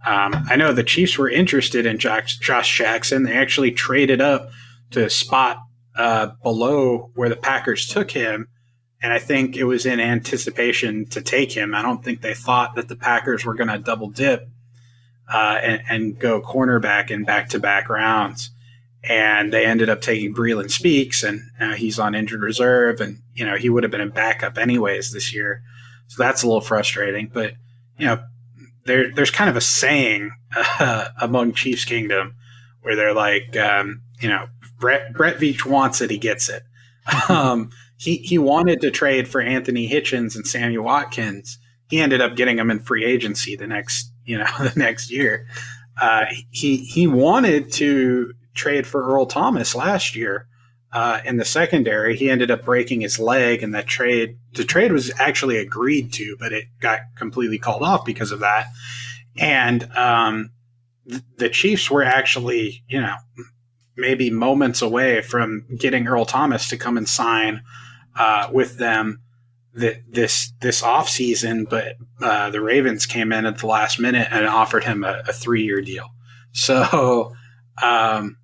Um, 0.06 0.46
I 0.50 0.56
know 0.56 0.74
the 0.74 0.84
Chiefs 0.84 1.18
were 1.18 1.30
interested 1.30 1.86
in 1.86 1.98
Josh, 1.98 2.38
Josh 2.38 2.78
Jackson. 2.78 3.24
They 3.24 3.36
actually 3.36 3.72
traded 3.72 4.22
up 4.22 4.50
to 4.92 5.10
spot 5.10 5.58
uh, 5.96 6.32
below 6.44 7.12
where 7.16 7.30
the 7.30 7.36
Packers 7.36 7.88
took 7.88 8.12
him. 8.12 8.48
And 9.02 9.14
I 9.14 9.20
think 9.20 9.56
it 9.56 9.66
was 9.66 9.86
in 9.86 10.00
anticipation 10.00 11.06
to 11.08 11.22
take 11.22 11.52
him. 11.52 11.76
I 11.76 11.82
don't 11.82 12.04
think 12.04 12.22
they 12.22 12.34
thought 12.34 12.76
that 12.76 12.88
the 12.88 12.96
Packers 12.96 13.46
were 13.46 13.54
going 13.54 13.70
to 13.70 13.78
double 13.78 14.10
dip 14.10 14.50
uh, 15.32 15.60
and, 15.62 15.82
and, 15.90 16.20
go 16.20 16.42
cornerback 16.42 17.12
in 17.12 17.24
back 17.24 17.50
to 17.50 17.60
back 17.60 17.90
rounds 17.90 18.50
and 19.04 19.54
they 19.54 19.66
ended 19.66 19.90
up 19.90 20.02
taking 20.02 20.34
Breeland 20.34 20.72
Speaks, 20.72 21.24
and 21.24 21.42
uh, 21.60 21.74
he's 21.74 22.00
on 22.00 22.16
injured 22.16 22.42
reserve, 22.42 23.00
and 23.00 23.22
you 23.34 23.46
know 23.46 23.56
he 23.56 23.70
would 23.70 23.84
have 23.84 23.92
been 23.92 24.02
a 24.02 24.08
backup 24.08 24.58
anyways 24.58 25.12
this 25.12 25.34
year, 25.34 25.62
so 26.08 26.22
that's 26.22 26.44
a 26.44 26.48
little 26.48 26.62
frustrating. 26.62 27.30
But 27.34 27.54
you 27.98 28.08
know, 28.08 28.24
there 28.86 29.12
there's 29.14 29.32
kind 29.32 29.50
of 29.50 29.56
a 29.56 29.62
saying 29.62 30.32
uh, 30.56 31.10
among 31.22 31.54
Chiefs 31.54 31.86
Kingdom 31.86 32.36
where 32.82 32.96
they're 32.96 33.14
like, 33.14 33.56
um, 33.58 34.02
you 34.20 34.30
know, 34.30 34.48
Brett 34.80 35.14
Brett 35.14 35.38
Veach 35.38 35.66
wants 35.66 36.02
it, 36.02 36.10
he 36.10 36.18
gets 36.18 36.50
it. 36.50 36.64
um, 37.30 37.70
he 37.98 38.18
he 38.18 38.38
wanted 38.38 38.82
to 38.82 38.92
trade 38.92 39.28
for 39.28 39.42
Anthony 39.42 39.90
Hitchens 39.90 40.36
and 40.36 40.48
Sammy 40.48 40.78
Watkins. 40.78 41.58
He 41.90 42.00
ended 42.00 42.22
up 42.22 42.36
getting 42.36 42.58
them 42.58 42.70
in 42.70 42.80
free 42.80 43.04
agency 43.04 43.56
the 43.56 43.68
next 43.68 44.12
you 44.24 44.38
know 44.38 44.46
the 44.60 44.74
next 44.76 45.12
year. 45.12 45.48
Uh, 46.00 46.26
he 46.52 46.78
he 46.78 47.08
wanted 47.08 47.72
to 47.74 48.34
trade 48.54 48.86
for 48.86 49.04
Earl 49.04 49.26
Thomas 49.26 49.74
last 49.74 50.16
year 50.16 50.48
uh, 50.94 51.22
in 51.26 51.38
the 51.38 51.46
secondary. 51.46 52.16
He 52.16 52.30
ended 52.30 52.52
up 52.52 52.64
breaking 52.64 53.02
his 53.02 53.20
leg, 53.20 53.64
and 53.64 53.74
that 53.74 53.88
trade 53.88 54.38
the 54.54 54.64
trade 54.64 54.92
was 54.92 55.12
actually 55.20 55.58
agreed 55.58 56.14
to, 56.14 56.38
but 56.40 56.54
it 56.54 56.66
got 56.80 57.00
completely 57.16 57.58
called 57.58 57.82
off 57.82 58.06
because 58.06 58.32
of 58.32 58.42
that. 58.42 58.68
And 59.40 59.92
um, 59.96 60.52
th- 61.10 61.24
the 61.38 61.50
Chiefs 61.50 61.90
were 61.90 62.04
actually, 62.04 62.84
you 62.88 63.02
know, 63.02 63.16
maybe 63.96 64.30
moments 64.30 64.84
away 64.84 65.22
from 65.22 65.66
getting 65.80 66.08
Earl 66.08 66.26
Thomas 66.26 66.70
to 66.70 66.78
come 66.78 66.98
and 66.98 67.10
sign 67.10 67.64
uh, 68.18 68.50
with 68.52 68.78
them 68.78 69.22
th- 69.80 70.02
this 70.10 70.52
this 70.62 70.84
off 70.84 71.10
season, 71.10 71.66
but 71.66 71.96
uh, 72.22 72.50
the 72.50 72.62
Ravens 72.62 73.06
came 73.06 73.32
in 73.32 73.46
at 73.46 73.60
the 73.60 73.68
last 73.68 74.00
minute 74.00 74.28
and 74.32 74.46
offered 74.46 74.84
him 74.84 75.04
a, 75.04 75.24
a 75.28 75.34
three 75.34 75.64
year 75.64 75.82
deal. 75.82 76.10
So 76.54 77.34
um, 77.84 78.38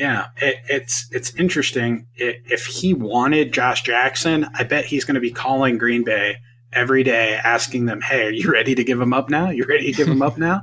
yeah, 0.00 0.28
it, 0.38 0.56
it's 0.68 1.08
it's 1.12 1.34
interesting. 1.34 2.06
It, 2.16 2.42
if 2.46 2.64
he 2.64 2.94
wanted 2.94 3.52
Josh 3.52 3.82
Jackson, 3.82 4.46
I 4.54 4.64
bet 4.64 4.86
he's 4.86 5.04
going 5.04 5.14
to 5.14 5.20
be 5.20 5.30
calling 5.30 5.78
Green 5.78 6.02
Bay 6.02 6.38
every 6.72 7.04
day, 7.04 7.34
asking 7.34 7.84
them, 7.84 8.00
"Hey, 8.00 8.24
are 8.24 8.30
you 8.30 8.50
ready 8.50 8.74
to 8.74 8.82
give 8.82 9.00
him 9.00 9.12
up 9.12 9.28
now? 9.28 9.50
You 9.50 9.64
ready 9.64 9.86
to 9.86 9.92
give 9.92 10.08
him 10.08 10.22
up 10.22 10.38
now?" 10.38 10.62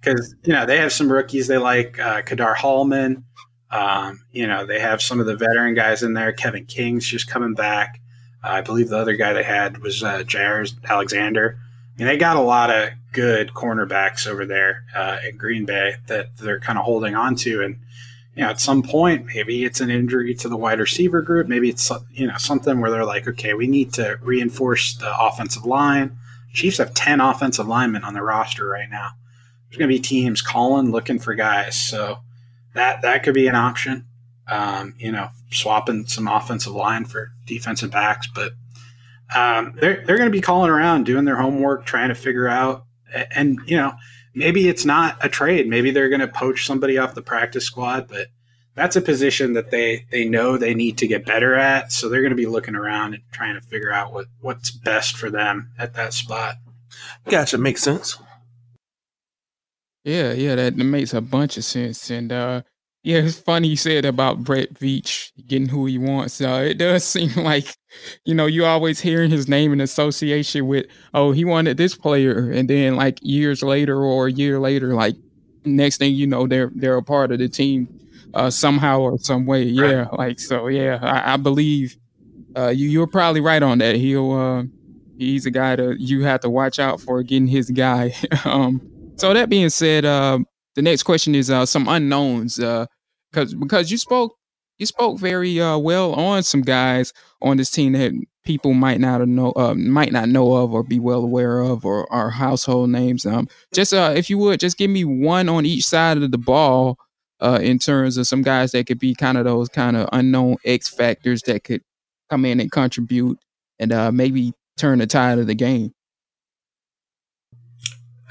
Because 0.00 0.34
you 0.44 0.52
know 0.52 0.66
they 0.66 0.78
have 0.78 0.92
some 0.92 1.10
rookies 1.10 1.46
they 1.46 1.58
like, 1.58 1.98
uh, 2.00 2.22
Ka'dar 2.22 2.54
Hollman. 2.54 3.24
Um, 3.70 4.24
you 4.30 4.46
know 4.46 4.64
they 4.64 4.78
have 4.78 5.02
some 5.02 5.20
of 5.20 5.26
the 5.26 5.36
veteran 5.36 5.74
guys 5.74 6.02
in 6.02 6.14
there. 6.14 6.32
Kevin 6.32 6.66
King's 6.66 7.06
just 7.06 7.28
coming 7.28 7.54
back. 7.54 8.00
Uh, 8.44 8.48
I 8.48 8.60
believe 8.60 8.88
the 8.88 8.98
other 8.98 9.16
guy 9.16 9.32
they 9.32 9.42
had 9.42 9.78
was 9.78 10.02
uh, 10.02 10.18
Jaire 10.18 10.72
Alexander. 10.88 11.58
I 11.58 11.98
mean, 11.98 12.08
they 12.08 12.16
got 12.16 12.36
a 12.36 12.40
lot 12.40 12.70
of 12.70 12.90
good 13.12 13.54
cornerbacks 13.54 14.26
over 14.26 14.44
there 14.44 14.84
uh, 14.94 15.18
in 15.28 15.36
Green 15.36 15.64
Bay 15.64 15.96
that 16.06 16.36
they're 16.36 16.60
kind 16.60 16.78
of 16.78 16.84
holding 16.84 17.14
on 17.14 17.34
to, 17.36 17.62
and 17.62 17.78
you 18.36 18.42
know, 18.42 18.50
at 18.50 18.60
some 18.60 18.82
point, 18.82 19.26
maybe 19.34 19.64
it's 19.64 19.80
an 19.80 19.90
injury 19.90 20.34
to 20.34 20.48
the 20.48 20.58
wide 20.58 20.78
receiver 20.78 21.22
group. 21.22 21.48
Maybe 21.48 21.70
it's 21.70 21.90
you 22.12 22.26
know 22.26 22.36
something 22.36 22.80
where 22.80 22.90
they're 22.90 23.04
like, 23.04 23.26
okay, 23.26 23.54
we 23.54 23.66
need 23.66 23.94
to 23.94 24.18
reinforce 24.20 24.94
the 24.94 25.12
offensive 25.18 25.64
line. 25.64 26.18
Chiefs 26.52 26.78
have 26.78 26.92
ten 26.92 27.20
offensive 27.20 27.66
linemen 27.66 28.04
on 28.04 28.12
their 28.12 28.24
roster 28.24 28.68
right 28.68 28.90
now. 28.90 29.12
There's 29.68 29.78
going 29.78 29.90
to 29.90 29.96
be 29.96 30.00
teams 30.00 30.42
calling, 30.42 30.92
looking 30.92 31.18
for 31.18 31.34
guys, 31.34 31.76
so 31.76 32.18
that 32.76 33.02
that 33.02 33.22
could 33.22 33.34
be 33.34 33.46
an 33.46 33.54
option. 33.54 34.06
Um, 34.48 34.94
you 34.98 35.10
know, 35.10 35.28
swapping 35.50 36.06
some 36.06 36.28
offensive 36.28 36.72
line 36.72 37.04
for 37.04 37.32
defensive 37.46 37.90
backs, 37.90 38.28
but 38.32 38.52
um, 39.34 39.74
they're 39.80 40.04
they're 40.06 40.18
going 40.18 40.30
to 40.30 40.36
be 40.36 40.40
calling 40.40 40.70
around, 40.70 41.04
doing 41.04 41.24
their 41.24 41.36
homework, 41.36 41.84
trying 41.84 42.08
to 42.10 42.14
figure 42.14 42.48
out, 42.48 42.84
and 43.32 43.58
you 43.66 43.76
know 43.76 43.94
maybe 44.34 44.68
it's 44.68 44.84
not 44.84 45.16
a 45.24 45.28
trade. 45.28 45.68
Maybe 45.68 45.90
they're 45.90 46.08
going 46.08 46.20
to 46.20 46.28
poach 46.28 46.66
somebody 46.66 46.98
off 46.98 47.14
the 47.14 47.22
practice 47.22 47.64
squad, 47.64 48.06
but 48.08 48.28
that's 48.74 48.94
a 48.94 49.00
position 49.00 49.54
that 49.54 49.70
they 49.70 50.06
they 50.10 50.28
know 50.28 50.56
they 50.56 50.74
need 50.74 50.98
to 50.98 51.08
get 51.08 51.26
better 51.26 51.54
at. 51.56 51.90
So 51.90 52.08
they're 52.08 52.20
going 52.20 52.30
to 52.30 52.36
be 52.36 52.46
looking 52.46 52.76
around 52.76 53.14
and 53.14 53.22
trying 53.32 53.54
to 53.54 53.66
figure 53.66 53.92
out 53.92 54.12
what 54.12 54.26
what's 54.40 54.70
best 54.70 55.16
for 55.16 55.30
them 55.30 55.72
at 55.78 55.94
that 55.94 56.12
spot. 56.12 56.56
Gotcha, 57.28 57.58
makes 57.58 57.82
sense. 57.82 58.18
Yeah, 60.06 60.32
yeah, 60.34 60.54
that 60.54 60.76
makes 60.76 61.12
a 61.14 61.20
bunch 61.20 61.56
of 61.56 61.64
sense. 61.64 62.10
And 62.10 62.30
uh 62.30 62.62
yeah, 63.02 63.18
it's 63.18 63.38
funny 63.38 63.68
you 63.68 63.76
said 63.76 64.04
about 64.04 64.44
Brett 64.44 64.74
Veach 64.74 65.32
getting 65.46 65.68
who 65.68 65.86
he 65.86 65.96
wants. 65.98 66.40
Uh, 66.40 66.64
it 66.68 66.74
does 66.78 67.04
seem 67.16 67.32
like, 67.36 67.76
you 68.24 68.34
know, 68.34 68.46
you're 68.46 68.66
always 68.66 68.98
hearing 69.00 69.30
his 69.30 69.48
name 69.48 69.72
in 69.72 69.80
association 69.80 70.66
with, 70.66 70.86
oh, 71.14 71.30
he 71.32 71.44
wanted 71.44 71.76
this 71.76 71.94
player, 71.94 72.50
and 72.50 72.68
then 72.70 72.96
like 72.96 73.18
years 73.22 73.62
later 73.62 74.02
or 74.02 74.28
a 74.28 74.32
year 74.32 74.58
later, 74.60 74.94
like 74.94 75.16
next 75.64 75.98
thing 75.98 76.14
you 76.14 76.26
know, 76.26 76.46
they're 76.46 76.70
they're 76.74 76.96
a 76.96 77.02
part 77.02 77.32
of 77.32 77.38
the 77.40 77.48
team 77.48 77.88
uh, 78.34 78.50
somehow 78.50 79.00
or 79.00 79.18
some 79.18 79.46
way. 79.46 79.64
Yeah, 79.64 79.92
right. 80.02 80.12
like 80.18 80.40
so. 80.40 80.68
Yeah, 80.68 80.98
I, 81.02 81.34
I 81.34 81.36
believe 81.36 81.96
uh, 82.56 82.68
you 82.68 82.88
you're 82.88 83.08
probably 83.08 83.40
right 83.40 83.62
on 83.62 83.78
that. 83.78 83.96
He'll 83.96 84.32
uh, 84.32 84.64
he's 85.18 85.46
a 85.46 85.50
guy 85.52 85.76
that 85.76 86.00
you 86.00 86.24
have 86.24 86.40
to 86.40 86.50
watch 86.50 86.78
out 86.78 87.00
for 87.00 87.22
getting 87.24 87.48
his 87.48 87.70
guy. 87.70 88.14
um, 88.44 88.80
so 89.16 89.32
that 89.32 89.48
being 89.48 89.70
said, 89.70 90.04
uh, 90.04 90.38
the 90.74 90.82
next 90.82 91.04
question 91.04 91.34
is 91.34 91.50
uh, 91.50 91.66
some 91.66 91.88
unknowns. 91.88 92.60
Uh, 92.60 92.86
because 93.32 93.54
because 93.54 93.90
you 93.90 93.98
spoke 93.98 94.36
you 94.78 94.86
spoke 94.86 95.18
very 95.18 95.60
uh, 95.60 95.76
well 95.76 96.14
on 96.14 96.42
some 96.42 96.62
guys 96.62 97.12
on 97.42 97.56
this 97.56 97.70
team 97.70 97.92
that 97.92 98.12
people 98.44 98.72
might 98.72 99.00
not 99.00 99.26
know 99.26 99.52
uh, 99.56 99.74
might 99.74 100.12
not 100.12 100.28
know 100.28 100.54
of 100.54 100.72
or 100.72 100.82
be 100.82 100.98
well 100.98 101.22
aware 101.22 101.60
of 101.60 101.84
or 101.84 102.10
are 102.12 102.30
household 102.30 102.90
names. 102.90 103.26
Um, 103.26 103.48
just 103.74 103.92
if 103.92 104.30
you 104.30 104.38
would 104.38 104.60
just 104.60 104.78
give 104.78 104.90
me 104.90 105.04
one 105.04 105.48
on 105.48 105.66
each 105.66 105.84
side 105.84 106.18
of 106.18 106.30
the 106.30 106.38
ball 106.38 106.98
in 107.42 107.78
terms 107.78 108.16
of 108.16 108.26
some 108.26 108.42
guys 108.42 108.72
that 108.72 108.86
could 108.86 108.98
be 108.98 109.14
kind 109.14 109.36
of 109.36 109.44
those 109.44 109.68
kind 109.68 109.96
of 109.96 110.08
unknown 110.12 110.56
X 110.64 110.88
factors 110.88 111.42
that 111.42 111.64
could 111.64 111.82
come 112.30 112.44
in 112.44 112.60
and 112.60 112.70
contribute 112.70 113.38
and 113.78 114.16
maybe 114.16 114.52
turn 114.76 114.98
the 114.98 115.06
tide 115.06 115.38
of 115.38 115.46
the 115.46 115.54
game. 115.54 115.92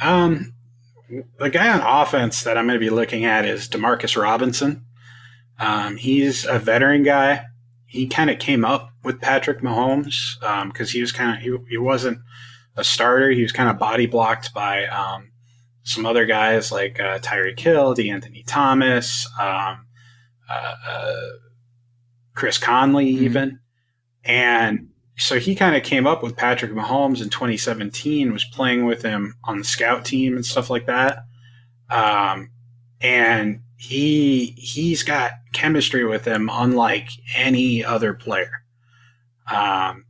Um, 0.01 0.54
the 1.09 1.49
guy 1.49 1.69
on 1.69 1.81
offense 1.81 2.43
that 2.43 2.57
I'm 2.57 2.67
going 2.67 2.79
to 2.79 2.85
be 2.85 2.89
looking 2.89 3.25
at 3.25 3.45
is 3.45 3.67
Demarcus 3.67 4.19
Robinson. 4.19 4.85
Um, 5.59 5.97
he's 5.97 6.45
a 6.45 6.59
veteran 6.59 7.03
guy. 7.03 7.45
He 7.85 8.07
kind 8.07 8.29
of 8.29 8.39
came 8.39 8.65
up 8.65 8.89
with 9.03 9.21
Patrick 9.21 9.61
Mahomes 9.61 10.39
because 10.67 10.89
um, 10.89 10.93
he 10.93 11.01
was 11.01 11.11
kind 11.11 11.37
of 11.37 11.41
he, 11.41 11.69
he 11.69 11.77
wasn't 11.77 12.19
a 12.75 12.83
starter. 12.83 13.29
He 13.29 13.41
was 13.41 13.51
kind 13.51 13.69
of 13.69 13.79
body 13.79 14.05
blocked 14.05 14.53
by 14.53 14.85
um, 14.87 15.31
some 15.83 16.05
other 16.05 16.25
guys 16.25 16.71
like 16.71 16.99
uh, 16.99 17.19
Tyreek 17.19 17.59
Hill, 17.59 17.95
DeAnthony 17.95 18.43
Thomas, 18.45 19.27
um, 19.39 19.85
uh, 20.49 20.73
uh, 20.89 21.29
Chris 22.33 22.57
Conley, 22.57 23.13
mm-hmm. 23.13 23.23
even, 23.23 23.59
and 24.23 24.89
so 25.17 25.39
he 25.39 25.55
kind 25.55 25.75
of 25.75 25.83
came 25.83 26.05
up 26.05 26.21
with 26.21 26.35
Patrick 26.35 26.71
Mahomes 26.71 27.21
in 27.21 27.29
2017. 27.29 28.33
Was 28.33 28.43
playing 28.45 28.85
with 28.85 29.01
him 29.01 29.35
on 29.45 29.59
the 29.59 29.63
scout 29.63 30.05
team 30.05 30.35
and 30.35 30.45
stuff 30.45 30.69
like 30.69 30.87
that. 30.87 31.19
Um, 31.89 32.51
and 33.01 33.61
he 33.77 34.55
he's 34.57 35.03
got 35.03 35.31
chemistry 35.53 36.05
with 36.05 36.25
him 36.25 36.49
unlike 36.51 37.09
any 37.33 37.83
other 37.83 38.13
player. 38.13 38.63
Um, 39.51 40.05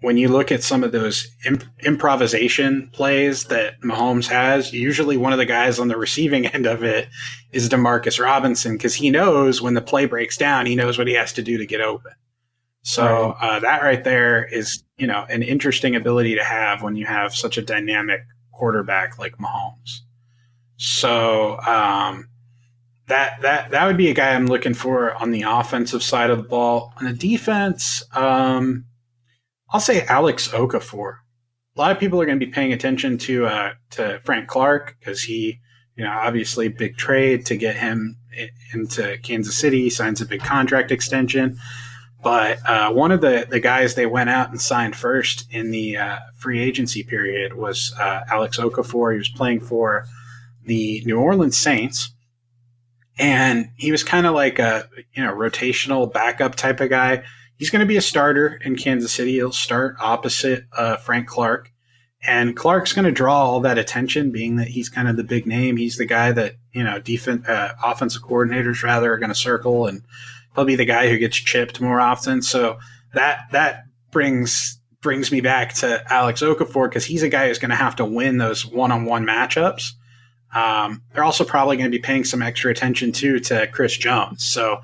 when 0.00 0.16
you 0.16 0.28
look 0.28 0.50
at 0.50 0.62
some 0.62 0.82
of 0.82 0.92
those 0.92 1.28
imp- 1.44 1.64
improvisation 1.84 2.88
plays 2.94 3.44
that 3.44 3.78
Mahomes 3.82 4.28
has, 4.28 4.72
usually 4.72 5.18
one 5.18 5.32
of 5.32 5.38
the 5.38 5.44
guys 5.44 5.78
on 5.78 5.88
the 5.88 5.98
receiving 5.98 6.46
end 6.54 6.64
of 6.64 6.82
it 6.82 7.08
is 7.52 7.68
Demarcus 7.68 8.22
Robinson 8.22 8.72
because 8.72 8.94
he 8.94 9.10
knows 9.10 9.60
when 9.60 9.74
the 9.74 9.82
play 9.82 10.06
breaks 10.06 10.38
down, 10.38 10.64
he 10.64 10.76
knows 10.76 10.96
what 10.96 11.08
he 11.08 11.14
has 11.14 11.34
to 11.34 11.42
do 11.42 11.58
to 11.58 11.66
get 11.66 11.82
open. 11.82 12.12
So 12.82 13.36
uh, 13.40 13.60
that 13.60 13.82
right 13.82 14.02
there 14.02 14.44
is, 14.44 14.82
you 14.96 15.06
know, 15.06 15.26
an 15.28 15.42
interesting 15.42 15.96
ability 15.96 16.36
to 16.36 16.44
have 16.44 16.82
when 16.82 16.96
you 16.96 17.06
have 17.06 17.34
such 17.34 17.58
a 17.58 17.62
dynamic 17.62 18.20
quarterback 18.52 19.18
like 19.18 19.36
Mahomes. 19.36 20.00
So 20.76 21.58
um, 21.60 22.28
that 23.06 23.42
that 23.42 23.70
that 23.70 23.86
would 23.86 23.98
be 23.98 24.08
a 24.08 24.14
guy 24.14 24.34
I'm 24.34 24.46
looking 24.46 24.72
for 24.72 25.14
on 25.14 25.30
the 25.30 25.42
offensive 25.42 26.02
side 26.02 26.30
of 26.30 26.38
the 26.38 26.48
ball. 26.48 26.94
On 26.96 27.04
the 27.04 27.12
defense, 27.12 28.02
um, 28.14 28.86
I'll 29.70 29.80
say 29.80 30.06
Alex 30.06 30.48
Okafor. 30.48 31.16
A 31.76 31.80
lot 31.80 31.92
of 31.92 31.98
people 31.98 32.20
are 32.20 32.26
going 32.26 32.40
to 32.40 32.46
be 32.46 32.50
paying 32.50 32.72
attention 32.72 33.18
to 33.18 33.46
uh, 33.46 33.72
to 33.90 34.20
Frank 34.24 34.48
Clark 34.48 34.96
because 34.98 35.22
he, 35.22 35.60
you 35.96 36.04
know, 36.04 36.10
obviously 36.10 36.68
big 36.68 36.96
trade 36.96 37.44
to 37.46 37.56
get 37.56 37.76
him 37.76 38.16
into 38.72 39.18
Kansas 39.18 39.56
City. 39.56 39.90
Signs 39.90 40.22
a 40.22 40.26
big 40.26 40.40
contract 40.40 40.90
extension. 40.90 41.58
But 42.22 42.58
uh, 42.68 42.92
one 42.92 43.12
of 43.12 43.20
the, 43.20 43.46
the 43.48 43.60
guys 43.60 43.94
they 43.94 44.06
went 44.06 44.28
out 44.28 44.50
and 44.50 44.60
signed 44.60 44.94
first 44.94 45.46
in 45.50 45.70
the 45.70 45.96
uh, 45.96 46.18
free 46.36 46.60
agency 46.60 47.02
period 47.02 47.54
was 47.54 47.94
uh, 47.98 48.20
Alex 48.30 48.58
Okafor. 48.58 49.12
He 49.12 49.18
was 49.18 49.30
playing 49.30 49.60
for 49.60 50.04
the 50.64 51.02
New 51.06 51.18
Orleans 51.18 51.56
Saints, 51.56 52.12
and 53.18 53.70
he 53.76 53.90
was 53.90 54.04
kind 54.04 54.26
of 54.26 54.34
like 54.34 54.58
a 54.58 54.88
you 55.14 55.24
know 55.24 55.34
rotational 55.34 56.12
backup 56.12 56.56
type 56.56 56.80
of 56.80 56.90
guy 56.90 57.22
he's 57.60 57.70
going 57.70 57.80
to 57.80 57.86
be 57.86 57.98
a 57.98 58.02
starter 58.02 58.58
in 58.64 58.74
Kansas 58.74 59.12
City. 59.12 59.34
He'll 59.34 59.52
start 59.52 59.94
opposite 60.00 60.64
uh, 60.76 60.96
Frank 60.96 61.28
Clark. 61.28 61.70
And 62.26 62.56
Clark's 62.56 62.92
going 62.92 63.04
to 63.04 63.12
draw 63.12 63.44
all 63.44 63.60
that 63.60 63.78
attention, 63.78 64.30
being 64.30 64.56
that 64.56 64.68
he's 64.68 64.88
kind 64.88 65.08
of 65.08 65.16
the 65.16 65.24
big 65.24 65.46
name. 65.46 65.76
He's 65.76 65.96
the 65.96 66.04
guy 66.04 66.32
that 66.32 66.56
you 66.72 66.82
know, 66.82 66.98
defense, 66.98 67.46
uh, 67.48 67.72
offensive 67.82 68.22
coordinators 68.22 68.82
rather 68.82 69.12
are 69.12 69.18
going 69.18 69.30
to 69.30 69.34
circle, 69.34 69.86
and 69.86 70.02
he'll 70.60 70.66
be 70.66 70.76
the 70.76 70.84
guy 70.84 71.08
who 71.08 71.18
gets 71.18 71.36
chipped 71.36 71.80
more 71.80 72.00
often. 72.00 72.42
So 72.42 72.78
that 73.14 73.50
that 73.52 73.84
brings 74.10 74.78
brings 75.00 75.32
me 75.32 75.40
back 75.40 75.72
to 75.72 76.04
Alex 76.12 76.42
Okafor 76.42 76.88
because 76.88 77.06
he's 77.06 77.22
a 77.22 77.28
guy 77.28 77.48
who's 77.48 77.58
going 77.58 77.70
to 77.70 77.76
have 77.76 77.96
to 77.96 78.04
win 78.04 78.36
those 78.36 78.66
one 78.66 78.92
on 78.92 79.06
one 79.06 79.26
matchups. 79.26 79.92
Um, 80.54 81.02
they're 81.14 81.24
also 81.24 81.44
probably 81.44 81.78
going 81.78 81.90
to 81.90 81.96
be 81.96 82.02
paying 82.02 82.24
some 82.24 82.42
extra 82.42 82.70
attention 82.70 83.12
too 83.12 83.40
to 83.40 83.66
Chris 83.68 83.96
Jones. 83.96 84.44
So 84.44 84.80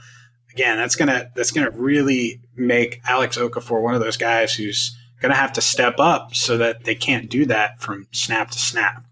again, 0.50 0.78
that's 0.78 0.96
gonna 0.96 1.30
that's 1.34 1.50
gonna 1.50 1.70
really 1.70 2.40
make 2.54 3.00
Alex 3.06 3.36
Okafor 3.36 3.82
one 3.82 3.94
of 3.94 4.00
those 4.00 4.16
guys 4.16 4.54
who's 4.54 4.96
gonna 5.20 5.34
have 5.34 5.52
to 5.54 5.60
step 5.60 5.98
up 5.98 6.34
so 6.34 6.56
that 6.56 6.84
they 6.84 6.94
can't 6.94 7.28
do 7.28 7.44
that 7.46 7.80
from 7.82 8.06
snap 8.12 8.50
to 8.52 8.58
snap. 8.58 9.04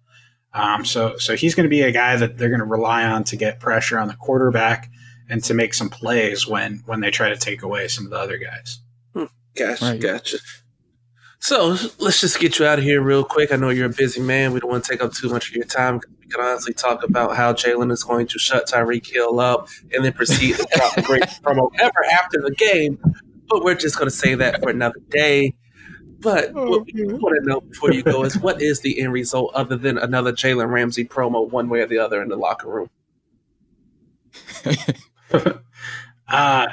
Um, 0.54 0.84
so 0.84 1.18
so 1.18 1.36
he's 1.36 1.54
going 1.54 1.64
to 1.64 1.70
be 1.70 1.82
a 1.82 1.90
guy 1.90 2.16
that 2.16 2.38
they're 2.38 2.48
going 2.48 2.60
to 2.60 2.64
rely 2.64 3.04
on 3.04 3.24
to 3.24 3.36
get 3.36 3.58
pressure 3.58 3.98
on 3.98 4.06
the 4.06 4.14
quarterback 4.14 4.88
and 5.28 5.42
to 5.44 5.54
make 5.54 5.74
some 5.74 5.88
plays 5.88 6.46
when 6.46 6.82
when 6.86 7.00
they 7.00 7.10
try 7.10 7.28
to 7.28 7.36
take 7.36 7.62
away 7.62 7.88
some 7.88 8.04
of 8.04 8.10
the 8.10 8.18
other 8.18 8.38
guys. 8.38 8.80
Hmm, 9.14 9.24
gotcha, 9.56 9.84
right. 9.84 10.00
gotcha. 10.00 10.38
So 11.44 11.76
let's 11.98 12.22
just 12.22 12.40
get 12.40 12.58
you 12.58 12.64
out 12.64 12.78
of 12.78 12.84
here 12.86 13.02
real 13.02 13.22
quick. 13.22 13.52
I 13.52 13.56
know 13.56 13.68
you're 13.68 13.84
a 13.84 13.90
busy 13.90 14.22
man. 14.22 14.54
We 14.54 14.60
don't 14.60 14.70
want 14.70 14.82
to 14.84 14.90
take 14.90 15.02
up 15.02 15.12
too 15.12 15.28
much 15.28 15.50
of 15.50 15.54
your 15.54 15.66
time. 15.66 16.00
We 16.18 16.26
can 16.26 16.40
honestly 16.40 16.72
talk 16.72 17.02
about 17.02 17.36
how 17.36 17.52
Jalen 17.52 17.92
is 17.92 18.02
going 18.02 18.28
to 18.28 18.38
shut 18.38 18.66
Tyreek 18.66 19.06
Hill 19.06 19.38
up 19.38 19.68
and 19.92 20.02
then 20.02 20.14
proceed 20.14 20.56
to 20.56 20.66
drop 20.74 20.94
the 20.94 21.02
greatest 21.02 21.42
promo 21.42 21.70
ever 21.78 22.02
after 22.12 22.40
the 22.40 22.50
game. 22.50 22.98
But 23.46 23.62
we're 23.62 23.74
just 23.74 23.98
going 23.98 24.08
to 24.08 24.16
say 24.16 24.34
that 24.36 24.62
for 24.62 24.70
another 24.70 25.00
day. 25.10 25.54
But 26.18 26.54
what 26.54 26.86
we 26.86 27.04
want 27.04 27.38
to 27.42 27.46
know 27.46 27.60
before 27.60 27.92
you 27.92 28.02
go 28.02 28.24
is 28.24 28.38
what 28.38 28.62
is 28.62 28.80
the 28.80 28.98
end 28.98 29.12
result 29.12 29.52
other 29.54 29.76
than 29.76 29.98
another 29.98 30.32
Jalen 30.32 30.70
Ramsey 30.70 31.04
promo, 31.04 31.46
one 31.46 31.68
way 31.68 31.80
or 31.80 31.86
the 31.86 31.98
other, 31.98 32.22
in 32.22 32.30
the 32.30 32.36
locker 32.36 32.70
room? 32.70 32.88
uh, 36.28 36.66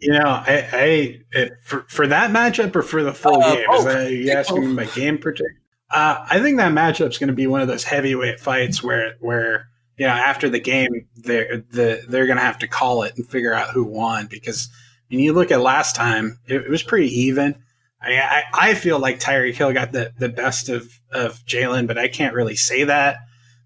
you 0.00 0.12
know, 0.12 0.24
I, 0.24 0.68
I 0.72 1.20
it, 1.32 1.52
for 1.62 1.84
for 1.88 2.06
that 2.06 2.30
matchup 2.30 2.74
or 2.76 2.82
for 2.82 3.02
the 3.02 3.14
full 3.14 3.42
uh, 3.42 3.54
game? 3.54 3.70
Is 3.72 3.84
that, 3.84 4.10
you 4.10 4.30
asking 4.30 4.60
me 4.60 4.66
my 4.68 4.84
game 4.86 5.18
prediction? 5.18 5.56
Uh, 5.90 6.26
I 6.28 6.40
think 6.40 6.56
that 6.56 6.72
matchup's 6.72 7.18
going 7.18 7.28
to 7.28 7.34
be 7.34 7.46
one 7.46 7.60
of 7.60 7.68
those 7.68 7.84
heavyweight 7.84 8.40
fights 8.40 8.82
where 8.82 9.14
where 9.20 9.68
you 9.96 10.06
know 10.06 10.12
after 10.12 10.48
the 10.48 10.60
game 10.60 11.06
they're 11.16 11.64
the, 11.70 12.04
they're 12.08 12.26
going 12.26 12.38
to 12.38 12.44
have 12.44 12.58
to 12.58 12.68
call 12.68 13.02
it 13.04 13.16
and 13.16 13.26
figure 13.26 13.54
out 13.54 13.70
who 13.70 13.84
won 13.84 14.26
because 14.26 14.68
when 15.08 15.20
you 15.20 15.32
look 15.32 15.50
at 15.50 15.60
last 15.60 15.94
time 15.94 16.38
it, 16.46 16.62
it 16.62 16.70
was 16.70 16.82
pretty 16.82 17.08
even. 17.08 17.56
I, 18.00 18.18
I, 18.18 18.42
I 18.52 18.74
feel 18.74 18.98
like 18.98 19.18
Tyreek 19.18 19.54
Hill 19.54 19.72
got 19.72 19.92
the, 19.92 20.12
the 20.18 20.28
best 20.28 20.68
of, 20.68 21.00
of 21.10 21.44
Jalen, 21.46 21.86
but 21.86 21.98
I 21.98 22.08
can't 22.08 22.34
really 22.34 22.56
say 22.56 22.84
that 22.84 23.16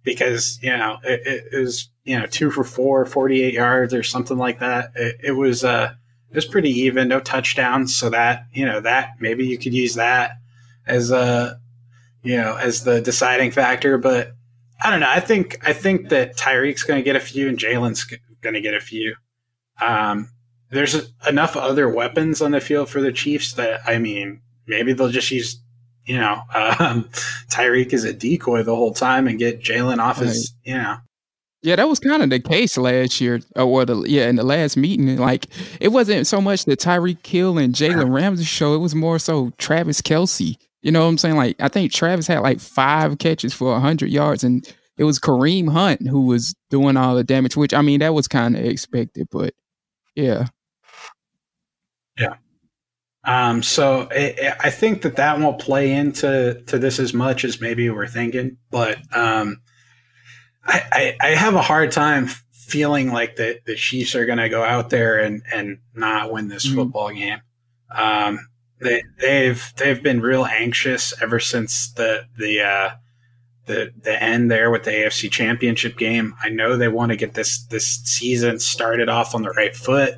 because, 0.05 0.59
you 0.63 0.71
know, 0.71 0.99
it, 1.03 1.45
it, 1.53 1.59
was, 1.59 1.91
you 2.11 2.19
know, 2.19 2.27
two 2.27 2.51
for 2.51 2.65
four, 2.65 3.07
48 3.07 3.55
yards 3.55 3.95
or 3.95 4.03
something 4.03 4.37
like 4.37 4.59
that. 4.59 4.91
It, 4.97 5.17
it 5.23 5.31
was, 5.31 5.63
uh, 5.63 5.93
it 6.29 6.35
was 6.35 6.45
pretty 6.45 6.71
even, 6.71 7.07
no 7.07 7.21
touchdowns. 7.21 7.95
So 7.95 8.11
that, 8.11 8.47
you 8.53 8.67
know, 8.67 8.81
that 8.81 9.11
maybe 9.21 9.47
you 9.47 9.57
could 9.57 9.73
use 9.73 9.95
that 9.95 10.33
as 10.89 11.13
a, 11.13 11.61
you 12.25 12.37
know, 12.37 12.57
as 12.57 12.83
the 12.83 13.01
deciding 13.01 13.53
factor. 13.53 13.97
But 13.97 14.33
I 14.83 14.91
don't 14.91 14.99
know. 14.99 15.09
I 15.09 15.21
think, 15.21 15.65
I 15.65 15.73
think 15.73 16.09
that 16.09 16.37
Tyreek's 16.37 16.83
going 16.83 16.99
to 16.99 17.05
get 17.05 17.15
a 17.15 17.21
few 17.21 17.49
and 17.49 17.57
Jalen's 17.57 18.05
going 18.41 18.55
to 18.55 18.61
get 18.61 18.75
a 18.75 18.81
few. 18.81 19.15
Um, 19.81 20.31
there's 20.71 21.13
enough 21.29 21.57
other 21.57 21.89
weapons 21.89 22.43
on 22.43 22.51
the 22.51 22.61
field 22.61 22.89
for 22.89 23.01
the 23.01 23.13
Chiefs 23.13 23.53
that, 23.53 23.83
I 23.87 23.99
mean, 23.99 24.41
maybe 24.67 24.95
they'll 24.95 25.11
just 25.11 25.31
use, 25.31 25.63
you 26.07 26.19
know, 26.19 26.43
um, 26.81 27.09
Tyreek 27.53 27.93
as 27.93 28.03
a 28.03 28.13
decoy 28.13 28.65
the 28.65 28.75
whole 28.75 28.95
time 28.95 29.29
and 29.29 29.39
get 29.39 29.63
Jalen 29.63 29.99
off 29.99 30.19
right. 30.19 30.27
his, 30.27 30.53
you 30.65 30.75
know, 30.75 30.97
yeah, 31.63 31.77
that 31.77 31.89
was 31.89 32.01
kind 32.01 32.23
of 32.23 32.31
the 32.31 32.41
case 32.41 32.77
last 32.79 33.21
year, 33.21 33.41
or 33.55 33.85
the 33.85 34.03
yeah, 34.07 34.29
in 34.29 34.37
the 34.37 34.45
last 34.45 34.77
meeting. 34.77 35.17
Like 35.17 35.47
it 35.81 35.89
wasn't 35.89 36.27
so 36.27 36.41
much 36.41 36.65
the 36.65 36.77
Tyreek 36.77 37.27
Hill 37.27 37.59
and 37.59 37.75
Jalen 37.75 38.13
Ramsey 38.13 38.45
show; 38.45 38.75
it 38.75 38.79
was 38.79 38.95
more 38.95 39.19
so 39.19 39.51
Travis 39.59 40.01
Kelce. 40.01 40.57
You 40.83 40.91
know 40.91 41.03
what 41.03 41.09
I'm 41.09 41.19
saying? 41.19 41.37
Like 41.37 41.57
I 41.61 41.69
think 41.69 41.93
Travis 41.93 42.27
had 42.27 42.41
like 42.41 42.61
five 42.61 43.19
catches 43.19 43.53
for 43.53 43.79
hundred 43.79 44.11
yards, 44.11 44.43
and 44.43 44.67
it 44.97 45.05
was 45.05 45.19
Kareem 45.19 45.71
Hunt 45.71 46.07
who 46.09 46.23
was 46.23 46.55
doing 46.71 46.97
all 46.97 47.15
the 47.15 47.25
damage. 47.25 47.57
Which 47.57 47.75
I 47.75 47.83
mean, 47.83 48.01
that 48.01 48.15
was 48.15 48.27
kind 48.27 48.57
of 48.57 48.65
expected, 48.65 49.29
but 49.31 49.53
yeah, 50.15 50.47
yeah. 52.19 52.37
Um, 53.25 53.63
so 53.63 54.09
it, 54.11 54.55
I 54.61 54.71
think 54.71 55.03
that 55.03 55.17
that 55.17 55.39
won't 55.39 55.61
play 55.61 55.93
into 55.93 56.63
to 56.69 56.79
this 56.79 56.99
as 56.99 57.13
much 57.13 57.45
as 57.45 57.61
maybe 57.61 57.91
we're 57.91 58.07
thinking, 58.07 58.57
but 58.71 58.99
um, 59.15 59.61
I, 60.65 61.17
I, 61.21 61.29
have 61.29 61.55
a 61.55 61.63
hard 61.63 61.91
time 61.91 62.29
feeling 62.53 63.13
like 63.13 63.37
the, 63.37 63.61
the 63.67 63.75
Chiefs 63.75 64.15
are 64.15 64.27
going 64.27 64.39
to 64.39 64.49
go 64.49 64.63
out 64.63 64.91
there 64.91 65.19
and, 65.19 65.43
and 65.53 65.79
not 65.95 66.33
win 66.33 66.49
this 66.49 66.67
mm-hmm. 66.67 66.77
football 66.77 67.11
game. 67.11 67.41
Um, 67.91 68.39
they, 68.81 69.03
they've, 69.19 69.73
they've 69.77 70.03
been 70.03 70.21
real 70.21 70.45
anxious 70.45 71.15
ever 71.23 71.41
since 71.41 71.93
the, 71.93 72.27
the, 72.39 72.61
uh, 72.61 72.91
the, 73.67 73.93
the 74.03 74.23
end 74.23 74.51
there 74.51 74.71
with 74.71 74.85
the 74.85 74.91
AFC 74.91 75.31
championship 75.31 75.97
game. 75.97 76.35
I 76.43 76.49
know 76.49 76.77
they 76.77 76.89
want 76.89 77.11
to 77.11 77.17
get 77.17 77.35
this, 77.35 77.65
this 77.67 77.87
season 78.05 78.59
started 78.59 79.09
off 79.09 79.35
on 79.35 79.43
the 79.43 79.51
right 79.51 79.75
foot. 79.75 80.15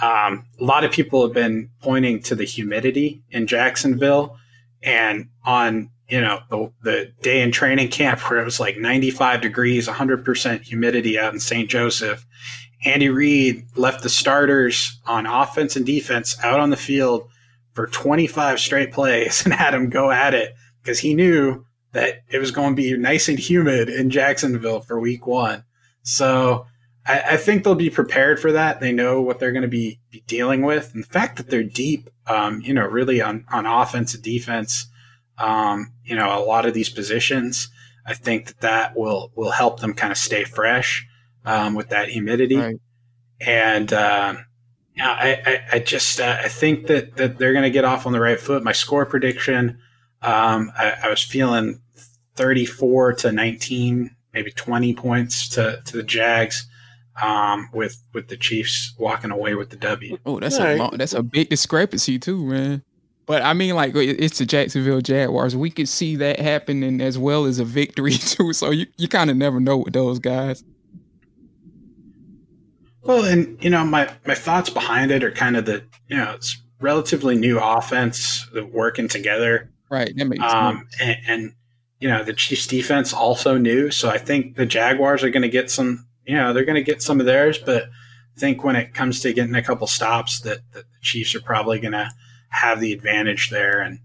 Um, 0.00 0.46
a 0.58 0.64
lot 0.64 0.84
of 0.84 0.92
people 0.92 1.22
have 1.22 1.34
been 1.34 1.70
pointing 1.82 2.22
to 2.22 2.34
the 2.34 2.44
humidity 2.44 3.22
in 3.30 3.46
Jacksonville 3.46 4.36
and 4.82 5.28
on 5.44 5.90
you 6.10 6.20
know, 6.20 6.40
the, 6.50 6.72
the 6.82 7.12
day 7.22 7.40
in 7.40 7.52
training 7.52 7.88
camp 7.88 8.20
where 8.28 8.40
it 8.40 8.44
was 8.44 8.60
like 8.60 8.76
95 8.76 9.40
degrees, 9.40 9.88
100% 9.88 10.62
humidity 10.62 11.18
out 11.18 11.32
in 11.32 11.40
St. 11.40 11.70
Joseph. 11.70 12.26
Andy 12.84 13.08
Reid 13.08 13.64
left 13.76 14.02
the 14.02 14.08
starters 14.08 15.00
on 15.06 15.26
offense 15.26 15.76
and 15.76 15.86
defense 15.86 16.36
out 16.42 16.60
on 16.60 16.70
the 16.70 16.76
field 16.76 17.28
for 17.72 17.86
25 17.86 18.58
straight 18.58 18.92
plays 18.92 19.42
and 19.44 19.54
had 19.54 19.72
them 19.72 19.88
go 19.88 20.10
at 20.10 20.34
it 20.34 20.54
because 20.82 20.98
he 20.98 21.14
knew 21.14 21.64
that 21.92 22.22
it 22.28 22.38
was 22.38 22.50
going 22.50 22.74
to 22.74 22.82
be 22.82 22.96
nice 22.96 23.28
and 23.28 23.38
humid 23.38 23.88
in 23.88 24.10
Jacksonville 24.10 24.80
for 24.80 24.98
week 24.98 25.26
one. 25.26 25.64
So 26.02 26.66
I, 27.06 27.20
I 27.20 27.36
think 27.36 27.62
they'll 27.62 27.74
be 27.74 27.90
prepared 27.90 28.40
for 28.40 28.52
that. 28.52 28.80
They 28.80 28.92
know 28.92 29.20
what 29.20 29.38
they're 29.38 29.52
going 29.52 29.62
to 29.62 29.68
be, 29.68 30.00
be 30.10 30.24
dealing 30.26 30.62
with. 30.62 30.92
And 30.94 31.04
the 31.04 31.08
fact 31.08 31.36
that 31.36 31.50
they're 31.50 31.62
deep, 31.62 32.08
um, 32.26 32.62
you 32.62 32.72
know, 32.74 32.86
really 32.86 33.20
on, 33.20 33.44
on 33.52 33.64
offense 33.64 34.12
and 34.14 34.24
defense– 34.24 34.86
um, 35.40 35.92
you 36.04 36.14
know, 36.14 36.38
a 36.38 36.44
lot 36.44 36.66
of 36.66 36.74
these 36.74 36.88
positions. 36.88 37.68
I 38.06 38.14
think 38.14 38.46
that 38.46 38.60
that 38.60 38.96
will 38.96 39.32
will 39.34 39.50
help 39.50 39.80
them 39.80 39.94
kind 39.94 40.10
of 40.10 40.18
stay 40.18 40.44
fresh 40.44 41.06
um, 41.44 41.74
with 41.74 41.88
that 41.90 42.08
humidity. 42.08 42.56
Right. 42.56 42.80
And 43.40 43.92
uh, 43.92 44.34
I, 44.98 45.42
I, 45.46 45.60
I 45.72 45.78
just 45.78 46.20
uh, 46.20 46.38
I 46.42 46.48
think 46.48 46.86
that 46.86 47.16
that 47.16 47.38
they're 47.38 47.52
going 47.52 47.64
to 47.64 47.70
get 47.70 47.84
off 47.84 48.06
on 48.06 48.12
the 48.12 48.20
right 48.20 48.38
foot. 48.38 48.62
My 48.62 48.72
score 48.72 49.06
prediction, 49.06 49.78
um, 50.22 50.72
I, 50.76 50.94
I, 51.04 51.08
was 51.08 51.22
feeling 51.22 51.80
34 52.36 53.14
to 53.14 53.32
19 53.32 54.14
maybe 54.32 54.52
20 54.52 54.94
points 54.94 55.48
to, 55.50 55.82
to 55.84 55.96
the 55.96 56.02
Jags. 56.02 56.66
Um, 57.20 57.68
with 57.74 58.02
with 58.14 58.28
the 58.28 58.36
Chiefs 58.36 58.94
walking 58.96 59.30
away 59.30 59.54
with 59.54 59.68
the 59.68 59.76
W. 59.76 60.16
Oh, 60.24 60.40
that's 60.40 60.56
All 60.56 60.62
a 60.62 60.68
right. 60.68 60.78
long, 60.78 60.94
that's 60.96 61.12
a 61.12 61.22
big 61.22 61.50
discrepancy 61.50 62.18
too, 62.18 62.46
man. 62.46 62.82
But 63.30 63.42
I 63.42 63.52
mean, 63.52 63.76
like 63.76 63.94
it's 63.94 64.38
the 64.38 64.44
Jacksonville 64.44 65.00
Jaguars. 65.00 65.54
We 65.54 65.70
could 65.70 65.88
see 65.88 66.16
that 66.16 66.40
happening 66.40 67.00
as 67.00 67.16
well 67.16 67.44
as 67.44 67.60
a 67.60 67.64
victory 67.64 68.14
too. 68.14 68.52
So 68.52 68.70
you, 68.70 68.88
you 68.96 69.06
kind 69.06 69.30
of 69.30 69.36
never 69.36 69.60
know 69.60 69.76
with 69.76 69.92
those 69.92 70.18
guys. 70.18 70.64
Well, 73.02 73.24
and 73.24 73.56
you 73.62 73.70
know, 73.70 73.84
my 73.84 74.12
my 74.26 74.34
thoughts 74.34 74.68
behind 74.68 75.12
it 75.12 75.22
are 75.22 75.30
kind 75.30 75.56
of 75.56 75.64
the 75.64 75.84
you 76.08 76.16
know 76.16 76.32
it's 76.32 76.60
relatively 76.80 77.36
new 77.36 77.60
offense 77.60 78.48
working 78.72 79.06
together. 79.06 79.70
Right. 79.88 80.12
That 80.16 80.24
makes 80.24 80.42
um. 80.42 80.88
And, 81.00 81.16
and 81.28 81.52
you 82.00 82.08
know 82.08 82.24
the 82.24 82.32
Chiefs 82.32 82.66
defense 82.66 83.12
also 83.12 83.56
new, 83.56 83.92
so 83.92 84.10
I 84.10 84.18
think 84.18 84.56
the 84.56 84.66
Jaguars 84.66 85.22
are 85.22 85.30
going 85.30 85.42
to 85.42 85.48
get 85.48 85.70
some. 85.70 86.04
You 86.24 86.34
know, 86.34 86.52
they're 86.52 86.64
going 86.64 86.74
to 86.74 86.82
get 86.82 87.00
some 87.00 87.20
of 87.20 87.26
theirs, 87.26 87.58
but 87.58 87.84
I 87.84 88.40
think 88.40 88.64
when 88.64 88.74
it 88.74 88.92
comes 88.92 89.20
to 89.20 89.32
getting 89.32 89.54
a 89.54 89.62
couple 89.62 89.86
stops, 89.86 90.40
that, 90.40 90.58
that 90.72 90.82
the 90.82 91.00
Chiefs 91.00 91.36
are 91.36 91.40
probably 91.40 91.78
going 91.78 91.92
to 91.92 92.10
have 92.50 92.80
the 92.80 92.92
advantage 92.92 93.50
there. 93.50 93.80
And 93.80 94.00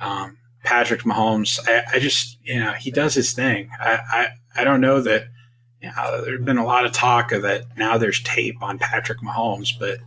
um, 0.00 0.38
Patrick 0.64 1.02
Mahomes, 1.02 1.58
I, 1.66 1.84
I, 1.94 1.98
just, 1.98 2.38
you 2.42 2.58
know, 2.58 2.72
he 2.72 2.90
does 2.90 3.14
his 3.14 3.32
thing. 3.32 3.70
I, 3.78 4.00
I, 4.10 4.28
I 4.60 4.64
don't 4.64 4.80
know 4.80 5.00
that, 5.00 5.26
you 5.80 5.90
know, 5.96 6.24
there's 6.24 6.44
been 6.44 6.58
a 6.58 6.66
lot 6.66 6.84
of 6.84 6.92
talk 6.92 7.32
of 7.32 7.42
that 7.42 7.76
now 7.76 7.98
there's 7.98 8.22
tape 8.22 8.62
on 8.62 8.78
Patrick 8.78 9.20
Mahomes, 9.20 9.70
but 9.78 9.98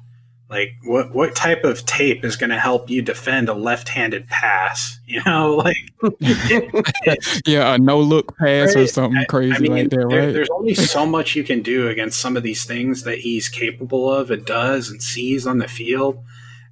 like 0.49 0.76
what 0.84 1.14
what 1.14 1.36
type 1.36 1.64
of 1.64 1.86
tape 1.86 2.24
is 2.24 2.36
going 2.36 2.49
to 2.49 2.60
help 2.60 2.90
you 2.90 3.02
defend 3.02 3.49
a 3.49 3.53
left-handed 3.53 4.28
pass 4.28 4.99
you 5.06 5.22
know 5.26 5.56
like 5.56 5.76
yeah 7.45 7.74
a 7.74 7.78
no 7.78 7.99
look 7.99 8.38
pass 8.38 8.76
right? 8.76 8.84
or 8.84 8.88
something 8.88 9.26
crazy 9.28 9.56
I 9.56 9.60
mean, 9.60 9.72
like 9.72 9.90
that 9.90 9.98
there, 9.98 10.07
right 10.07 10.34
there's 10.34 10.49
only 10.52 10.76
so 10.76 11.06
much 11.06 11.36
you 11.36 11.44
can 11.44 11.62
do 11.62 11.90
against 11.90 12.20
some 12.20 12.38
of 12.38 12.44
these 12.44 12.66
things 12.66 13.03
that 13.03 13.20
he's 13.20 13.49
capable 13.49 14.12
of 14.12 14.32
and 14.32 14.45
does 14.45 14.90
and 14.90 15.02
sees 15.02 15.48
on 15.48 15.57
the 15.57 15.68
field 15.68 16.24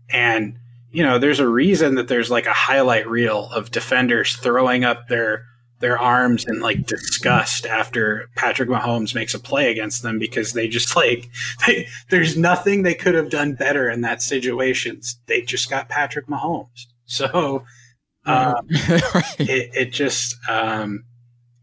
and 0.10 0.57
you 0.93 1.03
know, 1.03 1.17
there's 1.17 1.39
a 1.39 1.47
reason 1.47 1.95
that 1.95 2.07
there's 2.07 2.29
like 2.29 2.45
a 2.45 2.53
highlight 2.53 3.09
reel 3.09 3.49
of 3.51 3.71
defenders 3.71 4.35
throwing 4.35 4.85
up 4.85 5.07
their 5.07 5.45
their 5.79 5.97
arms 5.97 6.45
in 6.47 6.61
like 6.61 6.85
disgust 6.85 7.65
after 7.65 8.29
Patrick 8.37 8.69
Mahomes 8.69 9.13
makes 9.13 9.33
a 9.33 9.39
play 9.39 9.69
against 9.69 10.01
them 10.01 10.17
because 10.17 10.53
they 10.53 10.67
just 10.67 10.95
like 10.95 11.29
they, 11.65 11.87
there's 12.09 12.37
nothing 12.37 12.83
they 12.83 12.93
could 12.93 13.15
have 13.15 13.29
done 13.29 13.55
better 13.55 13.89
in 13.89 14.01
that 14.01 14.21
situation. 14.21 15.01
They 15.25 15.41
just 15.41 15.69
got 15.69 15.89
Patrick 15.89 16.27
Mahomes, 16.27 16.85
so 17.05 17.65
uh, 18.25 18.61
it, 18.69 19.71
it, 19.73 19.91
just 19.91 20.37
um, 20.47 21.03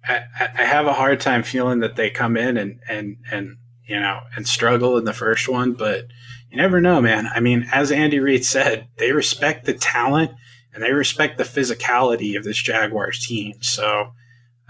I, 0.04 0.22
I 0.38 0.64
have 0.64 0.86
a 0.86 0.92
hard 0.92 1.20
time 1.20 1.42
feeling 1.44 1.78
that 1.80 1.96
they 1.96 2.10
come 2.10 2.36
in 2.36 2.56
and 2.56 2.80
and 2.88 3.16
and 3.30 3.56
you 3.86 3.98
know 3.98 4.18
and 4.36 4.46
struggle 4.46 4.98
in 4.98 5.04
the 5.04 5.14
first 5.14 5.48
one, 5.48 5.72
but 5.72 6.08
you 6.50 6.56
never 6.56 6.80
know, 6.80 7.00
man. 7.00 7.26
I 7.26 7.40
mean, 7.40 7.68
as 7.72 7.92
Andy 7.92 8.18
Reid 8.18 8.44
said, 8.44 8.88
they 8.96 9.12
respect 9.12 9.66
the 9.66 9.74
talent 9.74 10.32
and 10.74 10.82
they 10.82 10.92
respect 10.92 11.38
the 11.38 11.44
physicality 11.44 12.36
of 12.36 12.44
this 12.44 12.60
Jaguars 12.60 13.24
team. 13.24 13.62
So, 13.62 14.12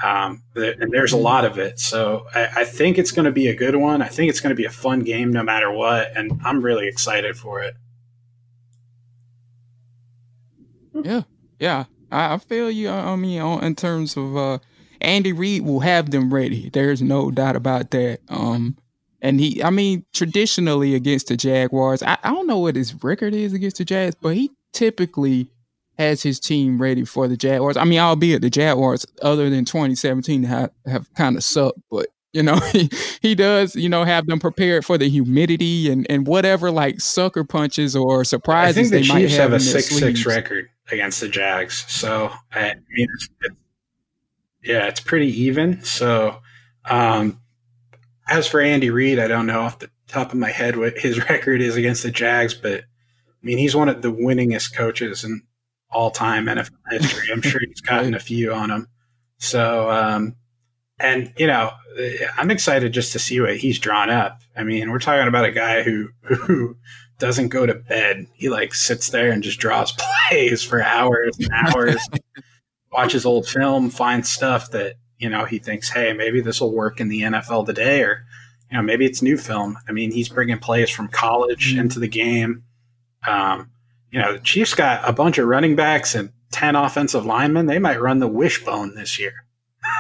um, 0.02 0.42
and 0.54 0.92
there's 0.92 1.12
a 1.12 1.18
lot 1.18 1.44
of 1.44 1.58
it. 1.58 1.78
So 1.78 2.26
I, 2.34 2.48
I 2.58 2.64
think 2.64 2.98
it's 2.98 3.12
going 3.12 3.26
to 3.26 3.32
be 3.32 3.48
a 3.48 3.54
good 3.54 3.76
one. 3.76 4.02
I 4.02 4.08
think 4.08 4.30
it's 4.30 4.40
going 4.40 4.50
to 4.50 4.56
be 4.56 4.64
a 4.64 4.70
fun 4.70 5.00
game 5.00 5.32
no 5.32 5.42
matter 5.42 5.70
what. 5.70 6.16
And 6.16 6.40
I'm 6.44 6.62
really 6.62 6.88
excited 6.88 7.36
for 7.36 7.62
it. 7.62 7.74
Yeah. 10.94 11.22
Yeah. 11.58 11.84
I, 12.10 12.34
I 12.34 12.38
feel 12.38 12.70
you. 12.70 12.90
I 12.90 13.16
mean, 13.16 13.40
in 13.62 13.74
terms 13.74 14.16
of, 14.16 14.36
uh, 14.36 14.58
Andy 15.02 15.32
Reid 15.32 15.62
will 15.62 15.80
have 15.80 16.10
them 16.10 16.32
ready. 16.32 16.68
There's 16.68 17.00
no 17.00 17.30
doubt 17.30 17.56
about 17.56 17.90
that. 17.92 18.20
Um, 18.28 18.76
and 19.22 19.40
he, 19.40 19.62
I 19.62 19.70
mean, 19.70 20.04
traditionally 20.12 20.94
against 20.94 21.28
the 21.28 21.36
Jaguars, 21.36 22.02
I, 22.02 22.18
I 22.22 22.30
don't 22.30 22.46
know 22.46 22.58
what 22.58 22.76
his 22.76 22.94
record 23.02 23.34
is 23.34 23.52
against 23.52 23.78
the 23.78 23.84
Jags, 23.84 24.16
but 24.20 24.34
he 24.34 24.50
typically 24.72 25.48
has 25.98 26.22
his 26.22 26.40
team 26.40 26.80
ready 26.80 27.04
for 27.04 27.28
the 27.28 27.36
Jaguars. 27.36 27.76
I 27.76 27.84
mean, 27.84 27.98
albeit 27.98 28.42
the 28.42 28.50
Jaguars, 28.50 29.06
other 29.22 29.50
than 29.50 29.64
2017, 29.64 30.44
have, 30.44 30.70
have 30.86 31.12
kind 31.14 31.36
of 31.36 31.44
sucked, 31.44 31.78
but 31.90 32.06
you 32.32 32.42
know, 32.42 32.56
he, 32.72 32.90
he 33.20 33.34
does, 33.34 33.76
you 33.76 33.88
know, 33.88 34.04
have 34.04 34.26
them 34.26 34.38
prepared 34.38 34.84
for 34.84 34.96
the 34.96 35.08
humidity 35.08 35.90
and, 35.90 36.06
and 36.08 36.26
whatever 36.26 36.70
like 36.70 37.00
sucker 37.00 37.44
punches 37.44 37.94
or 37.94 38.24
surprises. 38.24 38.76
I 38.76 38.80
think 38.80 38.92
the 38.92 39.12
Chiefs 39.12 39.36
have, 39.36 39.50
have 39.50 39.52
a 39.52 39.60
six 39.60 39.88
six 39.88 40.24
record 40.24 40.68
against 40.90 41.20
the 41.20 41.28
Jags, 41.28 41.84
so 41.88 42.32
I 42.52 42.74
mean, 42.90 43.08
it's, 43.14 43.28
it's, 43.42 43.56
yeah, 44.62 44.86
it's 44.86 45.00
pretty 45.00 45.42
even. 45.42 45.82
So, 45.84 46.38
um, 46.84 47.40
as 48.30 48.46
for 48.46 48.60
Andy 48.60 48.90
Reid, 48.90 49.18
I 49.18 49.26
don't 49.26 49.46
know 49.46 49.60
off 49.60 49.80
the 49.80 49.90
top 50.08 50.32
of 50.32 50.38
my 50.38 50.50
head 50.50 50.76
what 50.76 50.96
his 50.96 51.18
record 51.28 51.60
is 51.60 51.76
against 51.76 52.04
the 52.04 52.10
Jags, 52.10 52.54
but 52.54 52.80
I 52.80 53.42
mean, 53.42 53.58
he's 53.58 53.76
one 53.76 53.88
of 53.88 54.02
the 54.02 54.12
winningest 54.12 54.74
coaches 54.74 55.24
in 55.24 55.42
all 55.90 56.10
time 56.10 56.46
NFL 56.46 56.70
history. 56.90 57.28
I'm 57.32 57.42
sure 57.42 57.60
he's 57.66 57.80
gotten 57.80 58.14
a 58.14 58.20
few 58.20 58.52
on 58.52 58.70
him. 58.70 58.86
So, 59.38 59.90
um, 59.90 60.36
and 60.98 61.32
you 61.36 61.46
know, 61.46 61.70
I'm 62.36 62.50
excited 62.50 62.92
just 62.92 63.12
to 63.12 63.18
see 63.18 63.40
what 63.40 63.56
he's 63.56 63.78
drawn 63.78 64.10
up. 64.10 64.40
I 64.56 64.62
mean, 64.62 64.90
we're 64.90 64.98
talking 65.00 65.26
about 65.26 65.46
a 65.46 65.50
guy 65.50 65.82
who 65.82 66.08
who 66.22 66.76
doesn't 67.18 67.48
go 67.48 67.66
to 67.66 67.74
bed. 67.74 68.26
He 68.34 68.48
like 68.48 68.74
sits 68.74 69.10
there 69.10 69.32
and 69.32 69.42
just 69.42 69.58
draws 69.58 69.92
plays 70.30 70.62
for 70.62 70.82
hours 70.82 71.36
and 71.38 71.50
hours, 71.52 72.06
watches 72.92 73.26
old 73.26 73.48
film, 73.48 73.90
finds 73.90 74.28
stuff 74.28 74.70
that 74.70 74.94
you 75.20 75.28
know, 75.28 75.44
he 75.44 75.58
thinks, 75.58 75.90
hey, 75.90 76.14
maybe 76.14 76.40
this 76.40 76.60
will 76.60 76.72
work 76.72 76.98
in 76.98 77.08
the 77.08 77.20
NFL 77.20 77.66
today, 77.66 78.02
or 78.02 78.24
you 78.70 78.76
know, 78.76 78.82
maybe 78.82 79.04
it's 79.04 79.20
new 79.20 79.36
film. 79.36 79.76
I 79.86 79.92
mean, 79.92 80.10
he's 80.10 80.30
bringing 80.30 80.58
players 80.58 80.90
from 80.90 81.08
college 81.08 81.72
mm-hmm. 81.72 81.80
into 81.80 82.00
the 82.00 82.08
game. 82.08 82.64
Um, 83.28 83.70
you 84.10 84.18
know, 84.18 84.32
the 84.32 84.38
Chiefs 84.38 84.74
got 84.74 85.06
a 85.08 85.12
bunch 85.12 85.36
of 85.38 85.46
running 85.46 85.76
backs 85.76 86.14
and 86.14 86.32
ten 86.50 86.74
offensive 86.74 87.26
linemen. 87.26 87.66
They 87.66 87.78
might 87.78 88.00
run 88.00 88.18
the 88.18 88.28
wishbone 88.28 88.94
this 88.94 89.18
year. 89.18 89.44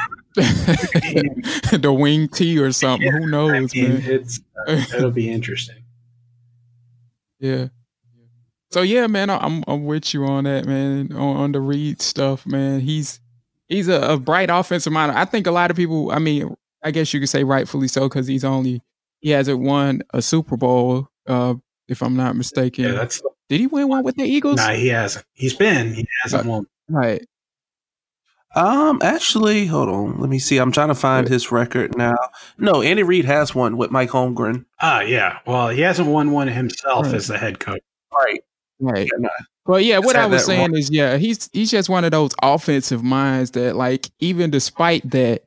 the 0.34 1.94
wing 1.96 2.28
T 2.28 2.58
or 2.58 2.72
something. 2.72 3.06
Yeah, 3.06 3.18
Who 3.18 3.26
knows, 3.26 3.52
I 3.52 3.60
mean, 3.60 3.88
man? 3.94 4.02
It's 4.04 4.40
uh, 4.66 4.82
it'll 4.96 5.10
be 5.12 5.30
interesting. 5.30 5.76
Yeah. 7.42 7.68
So 8.70 8.82
yeah, 8.82 9.06
man, 9.06 9.30
I'm 9.30 9.64
I'm 9.66 9.86
with 9.86 10.12
you 10.12 10.26
on 10.26 10.44
that, 10.44 10.66
man. 10.66 11.10
On, 11.14 11.36
on 11.38 11.52
the 11.52 11.60
Reid 11.60 12.02
stuff, 12.02 12.44
man. 12.46 12.80
He's 12.80 13.18
he's 13.70 13.88
a, 13.88 14.00
a, 14.02 14.18
bright 14.18 14.50
offensive 14.50 14.92
mind. 14.92 15.12
I 15.12 15.24
think 15.24 15.46
a 15.46 15.50
lot 15.50 15.70
of 15.70 15.76
people, 15.76 16.10
I 16.10 16.18
mean, 16.18 16.54
I 16.82 16.90
guess 16.90 17.14
you 17.14 17.20
could 17.20 17.30
say 17.30 17.44
rightfully 17.44 17.88
so 17.88 18.08
because 18.08 18.26
he's 18.26 18.44
only 18.44 18.82
he 19.20 19.30
hasn't 19.30 19.60
won 19.60 20.02
a 20.12 20.20
Super 20.20 20.56
Bowl, 20.56 21.08
uh, 21.26 21.54
if 21.88 22.02
I'm 22.02 22.16
not 22.16 22.36
mistaken. 22.36 22.84
Yeah, 22.84 22.92
that's 22.92 23.22
did 23.48 23.60
he 23.60 23.66
win 23.66 23.88
one 23.88 24.04
with 24.04 24.16
the 24.16 24.24
Eagles? 24.24 24.56
No, 24.56 24.66
nah, 24.66 24.74
he 24.74 24.88
hasn't. 24.88 25.24
He's 25.32 25.54
been 25.54 25.94
he 25.94 26.06
hasn't 26.22 26.46
uh, 26.46 26.50
won. 26.50 26.66
Right. 26.88 27.26
Um, 28.54 28.98
actually, 29.02 29.66
hold 29.66 29.88
on. 29.88 30.20
Let 30.20 30.28
me 30.28 30.40
see. 30.40 30.58
I'm 30.58 30.72
trying 30.72 30.88
to 30.88 30.94
find 30.94 31.28
his 31.28 31.52
record 31.52 31.96
now. 31.96 32.16
No, 32.58 32.82
Andy 32.82 33.04
Reid 33.04 33.24
has 33.24 33.54
one 33.54 33.76
with 33.76 33.92
Mike 33.92 34.10
Holmgren. 34.10 34.64
Ah, 34.80 35.02
yeah. 35.02 35.38
Well, 35.46 35.68
he 35.68 35.82
hasn't 35.82 36.08
won 36.08 36.32
one 36.32 36.48
himself 36.48 37.06
right. 37.06 37.14
as 37.14 37.28
the 37.28 37.38
head 37.38 37.60
coach. 37.60 37.82
Right. 38.12 38.42
Right. 38.80 39.06
Yeah, 39.12 39.18
no, 39.18 39.30
well, 39.66 39.80
yeah, 39.80 39.98
what 39.98 40.16
I 40.16 40.26
was 40.26 40.44
saying 40.44 40.74
is, 40.76 40.90
yeah, 40.90 41.16
he's 41.16 41.48
he's 41.52 41.70
just 41.70 41.88
one 41.88 42.04
of 42.04 42.10
those 42.10 42.32
offensive 42.42 43.02
minds 43.02 43.52
that, 43.52 43.76
like, 43.76 44.10
even 44.20 44.50
despite 44.50 45.08
that, 45.10 45.44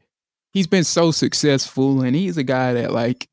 he's 0.54 0.68
been 0.68 0.84
so 0.84 1.12
successful, 1.12 2.02
and 2.02 2.16
he's 2.16 2.38
a 2.38 2.44
guy 2.44 2.74
that, 2.74 2.92
like, 2.92 3.28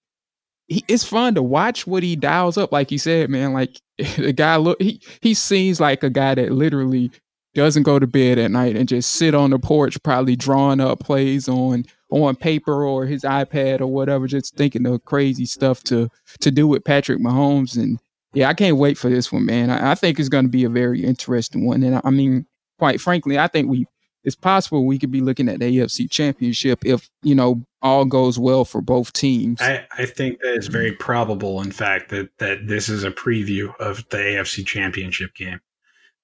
he, 0.70 0.85
it's 0.89 1.05
fun 1.05 1.35
to 1.35 1.43
watch 1.43 1.86
what 1.86 2.02
he 2.02 2.16
dials 2.16 2.57
up. 2.57 2.73
Like 2.73 2.90
you 2.90 2.98
said, 2.98 3.28
man, 3.28 3.52
like 3.52 3.78
the 4.16 4.32
guy 4.32 4.57
look, 4.57 4.81
he 4.81 5.02
he 5.20 5.35
seems 5.35 5.81
like 5.81 6.02
a 6.02 6.11
guy 6.11 6.35
that 6.36 6.52
literally 6.52 7.11
doesn't 7.55 7.82
go 7.82 7.98
to 7.98 8.07
bed 8.07 8.39
at 8.39 8.51
night 8.51 8.77
and 8.77 8.89
just 8.89 9.12
sit 9.12 9.35
on 9.35 9.51
the 9.51 9.59
porch, 9.59 10.01
probably 10.02 10.36
drawing 10.36 10.81
up 10.81 11.01
plays 11.01 11.48
on 11.48 11.85
on 12.11 12.36
paper 12.36 12.85
or 12.85 13.05
his 13.05 13.23
iPad 13.23 13.81
or 13.81 13.89
whatever, 13.89 14.27
just 14.27 14.57
thinking 14.57 14.86
of 14.86 15.05
crazy 15.05 15.44
stuff 15.44 15.82
to 15.85 16.09
to 16.40 16.51
do 16.51 16.66
with 16.66 16.85
Patrick 16.85 17.20
Mahomes 17.20 17.77
and 17.77 17.98
yeah, 18.32 18.48
I 18.48 18.55
can't 18.55 18.77
wait 18.77 18.97
for 18.97 19.11
this 19.11 19.32
one, 19.32 19.47
man. 19.47 19.70
I, 19.70 19.93
I 19.93 19.94
think 19.94 20.19
it's 20.19 20.28
going 20.28 20.44
to 20.44 20.51
be 20.51 20.65
a 20.65 20.70
very 20.70 21.05
interesting 21.05 21.66
one. 21.66 21.82
And 21.82 21.97
I, 21.97 22.01
I 22.05 22.11
mean, 22.11 22.47
quite 22.78 23.01
frankly, 23.01 23.39
I 23.39 23.48
think 23.48 23.69
we 23.69 23.86
it's 24.23 24.36
possible 24.36 24.85
we 24.85 24.98
could 24.98 25.11
be 25.11 25.23
looking 25.23 25.48
at 25.48 25.61
the 25.61 25.78
AFC 25.78 26.11
Championship 26.11 26.85
if 26.85 27.09
you 27.23 27.35
know 27.35 27.65
all 27.82 28.05
goes 28.05 28.39
well 28.39 28.65
for 28.65 28.81
both 28.81 29.12
teams. 29.12 29.61
I, 29.61 29.86
I 29.97 30.05
think 30.05 30.40
that 30.40 30.55
is 30.55 30.66
very 30.66 30.93
probable. 30.93 31.62
In 31.62 31.73
fact, 31.73 32.11
that 32.11 32.31
that 32.39 32.66
this 32.66 32.89
is 32.89 33.05
a 33.05 33.11
preview 33.11 33.74
of 33.81 34.07
the 34.11 34.19
AFC 34.19 34.66
Championship 34.66 35.35
game. 35.35 35.61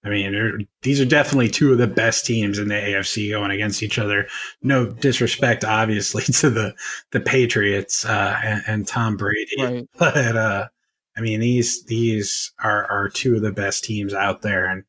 I 0.05 0.09
mean, 0.09 0.69
these 0.83 1.01
are 1.01 1.07
definitely 1.07 1.49
two 1.49 1.73
of 1.73 1.79
the 1.79 1.89
best 1.89 2.25
teams 2.25 2.61
in 2.61 2.69
the 2.69 2.75
AFC 2.75 3.31
going 3.31 3.51
against 3.51 3.83
each 3.83 3.99
other. 3.99 4.29
No 4.63 4.87
disrespect, 4.87 5.65
obviously, 5.65 6.23
to 6.35 6.51
the 6.51 6.75
the 7.11 7.21
Patriots 7.21 8.05
uh, 8.05 8.39
and, 8.45 8.63
and, 8.69 8.87
Tom 8.87 9.17
Brady, 9.17 9.51
right. 9.59 9.89
but 9.99 10.37
uh, 10.37 10.69
I 11.17 11.21
mean, 11.21 11.41
these 11.41 11.85
these 11.85 12.53
are 12.63 12.85
are 12.91 13.09
two 13.09 13.37
of 13.37 13.43
the 13.43 13.53
best 13.53 13.85
teams 13.85 14.13
out 14.13 14.43
there, 14.43 14.67
and 14.67 14.85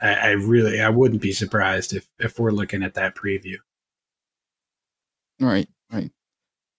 I, 0.00 0.14
I 0.14 0.30
really 0.30 0.80
I 0.80 0.90
wouldn't 0.90 1.22
be 1.22 1.32
surprised 1.32 1.92
if 1.92 2.08
if 2.18 2.38
we're 2.38 2.52
looking 2.52 2.82
at 2.82 2.94
that 2.94 3.16
preview. 3.16 3.56
Right. 5.40 5.68
Right. 5.92 6.10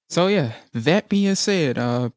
So 0.10 0.28
yeah, 0.28 0.54
that 0.74 1.10
being 1.10 1.36
said, 1.36 1.78
uh 1.78 2.10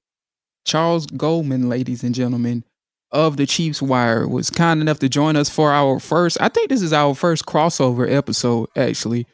Charles 0.65 1.07
Goldman, 1.07 1.69
ladies 1.69 2.03
and 2.05 2.15
gentlemen, 2.15 2.65
of 3.11 3.37
the 3.37 3.47
Chiefs 3.47 3.81
Wire 3.81 4.27
was 4.27 4.51
kind 4.51 4.81
enough 4.81 4.99
to 5.01 5.09
join 5.09 5.37
us 5.37 5.49
for 5.49 5.73
our 5.73 5.99
first 5.99 6.39
I 6.41 6.49
think 6.49 6.69
this 6.69 6.83
is 6.83 6.93
our 6.93 7.15
first 7.15 7.47
crossover 7.47 8.11
episode 8.11 8.69
actually. 8.77 9.27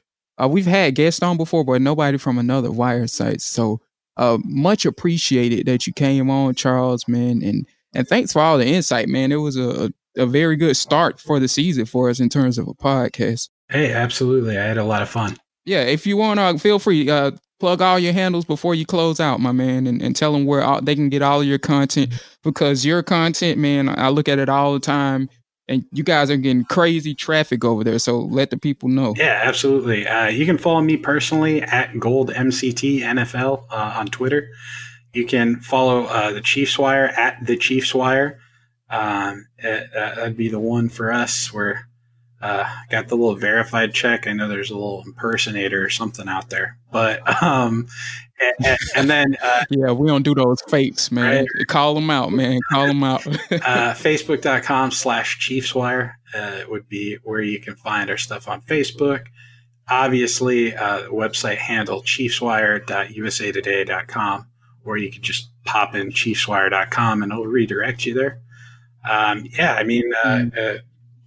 Uh, 0.43 0.49
we've 0.49 0.66
had 0.66 0.95
guests 0.95 1.23
on 1.23 1.37
before, 1.37 1.62
but 1.62 1.83
nobody 1.83 2.16
from 2.16 2.39
another 2.39 2.70
wire 2.70 3.07
site. 3.07 3.43
So 3.43 3.81
uh, 4.17 4.39
much 4.45 4.85
appreciated 4.85 5.67
that 5.67 5.87
you 5.87 5.93
came 5.93 6.31
on, 6.31 6.55
Charles, 6.55 7.09
man, 7.09 7.43
and 7.43 7.67
and 7.95 8.09
thanks 8.09 8.33
for 8.33 8.41
all 8.41 8.59
the 8.59 8.67
insight, 8.67 9.09
man. 9.09 9.33
It 9.33 9.37
was 9.37 9.57
a 9.57 9.93
a 10.17 10.27
very 10.27 10.57
good 10.57 10.77
start 10.77 11.21
for 11.21 11.41
the 11.41 11.49
season 11.49 11.87
for 11.87 12.11
us 12.11 12.21
in 12.21 12.29
terms 12.29 12.59
of 12.59 12.69
a 12.69 12.75
podcast. 12.75 13.49
Hey, 13.69 13.93
absolutely. 13.93 14.59
I 14.59 14.65
had 14.65 14.77
a 14.77 14.85
lot 14.85 15.03
of 15.03 15.09
fun. 15.09 15.37
Yeah, 15.65 15.83
if 15.83 16.07
you 16.07 16.17
want 16.17 16.39
to, 16.39 16.59
feel 16.59 16.79
free. 16.79 17.09
Uh, 17.09 17.33
plug 17.61 17.81
all 17.81 17.99
your 17.99 18.13
handles 18.13 18.45
before 18.45 18.75
you 18.75 18.85
close 18.85 19.21
out, 19.21 19.39
my 19.39 19.53
man, 19.53 19.87
and, 19.87 20.03
and 20.03 20.17
tell 20.17 20.33
them 20.33 20.45
where 20.45 20.63
all, 20.63 20.83
they 20.83 20.97
can 20.97 21.09
get 21.09 21.23
all 21.23 21.41
of 21.41 21.47
your 21.47 21.59
content 21.59 22.13
because 22.43 22.85
your 22.85 23.03
content, 23.03 23.59
man, 23.59 23.89
I 23.89 24.09
look 24.09 24.29
at 24.29 24.41
it 24.41 24.49
all 24.49 24.75
the 24.75 24.81
time 24.81 25.31
and 25.69 25.85
you 25.93 26.03
guys 26.03 26.31
are 26.31 26.37
getting 26.37 26.65
crazy 26.65 27.15
traffic 27.15 27.65
over 27.65 27.85
there. 27.85 27.99
So 27.99 28.21
let 28.21 28.51
the 28.51 28.57
people 28.57 28.89
know. 28.89 29.15
Yeah, 29.17 29.41
absolutely. 29.45 30.07
Uh, 30.07 30.27
you 30.27 30.45
can 30.45 30.59
follow 30.59 30.81
me 30.81 30.97
personally 30.97 31.63
at 31.63 31.99
Gold 31.99 32.31
MCT 32.31 33.01
NFL 33.01 33.65
uh, 33.71 33.95
on 33.97 34.07
Twitter. 34.07 34.49
You 35.13 35.27
can 35.27 35.61
follow 35.61 36.05
uh, 36.05 36.33
the 36.33 36.41
Chiefs 36.41 36.79
Wire 36.79 37.07
at 37.07 37.45
the 37.47 37.57
Chiefs 37.57 37.95
Wire. 37.95 38.41
Um, 38.91 39.47
it, 39.59 39.89
uh, 39.95 40.15
that'd 40.17 40.37
be 40.37 40.49
the 40.49 40.61
one 40.61 40.89
for 40.89 41.13
us. 41.13 41.53
Where 41.53 41.87
uh, 42.41 42.69
got 42.91 43.09
the 43.09 43.15
little 43.15 43.37
verified 43.37 43.95
check. 43.95 44.27
I 44.27 44.33
know 44.33 44.49
there's 44.49 44.71
a 44.71 44.75
little 44.75 45.05
impersonator 45.07 45.83
or 45.83 45.91
something 45.91 46.29
out 46.29 46.51
there, 46.51 46.77
but 46.91 47.43
um, 47.43 47.87
and, 48.64 48.78
and 48.97 49.10
then 49.10 49.36
uh, 49.43 49.64
yeah, 49.70 49.93
we 49.93 50.09
don't 50.09 50.23
do 50.23 50.35
those 50.35 50.60
fakes, 50.69 51.10
man. 51.10 51.47
Right? 51.56 51.66
Call 51.69 51.94
them 51.94 52.10
out, 52.10 52.32
man. 52.32 52.60
Call 52.70 52.86
them 52.86 53.02
out. 53.05 53.27
uh, 53.27 53.31
Facebook.com 53.94 54.90
slash 54.90 55.39
ChiefsWire 55.39 56.14
uh, 56.35 56.62
would 56.69 56.89
be 56.89 57.16
where 57.23 57.43
you 57.43 57.60
can 57.60 57.77
find 57.77 58.10
our 58.10 58.19
stuff 58.19 58.48
on 58.48 58.62
Facebook. 58.62 59.27
Obviously, 59.89 60.74
uh, 60.74 61.02
website 61.09 61.56
handle 61.56 62.02
chiefswire.usatoday.com, 62.02 64.47
or 64.85 64.97
you 64.97 65.10
can 65.10 65.23
just 65.23 65.51
pop 65.64 65.94
in 65.94 66.10
chiefswire.com 66.10 67.23
and 67.23 67.32
it'll 67.32 67.47
redirect 67.47 68.06
you 68.06 68.14
there. 68.14 68.40
Um, 69.09 69.47
yeah, 69.51 69.74
I 69.74 69.82
mean, 69.82 70.05
uh, 70.24 70.28
mm 70.28 70.82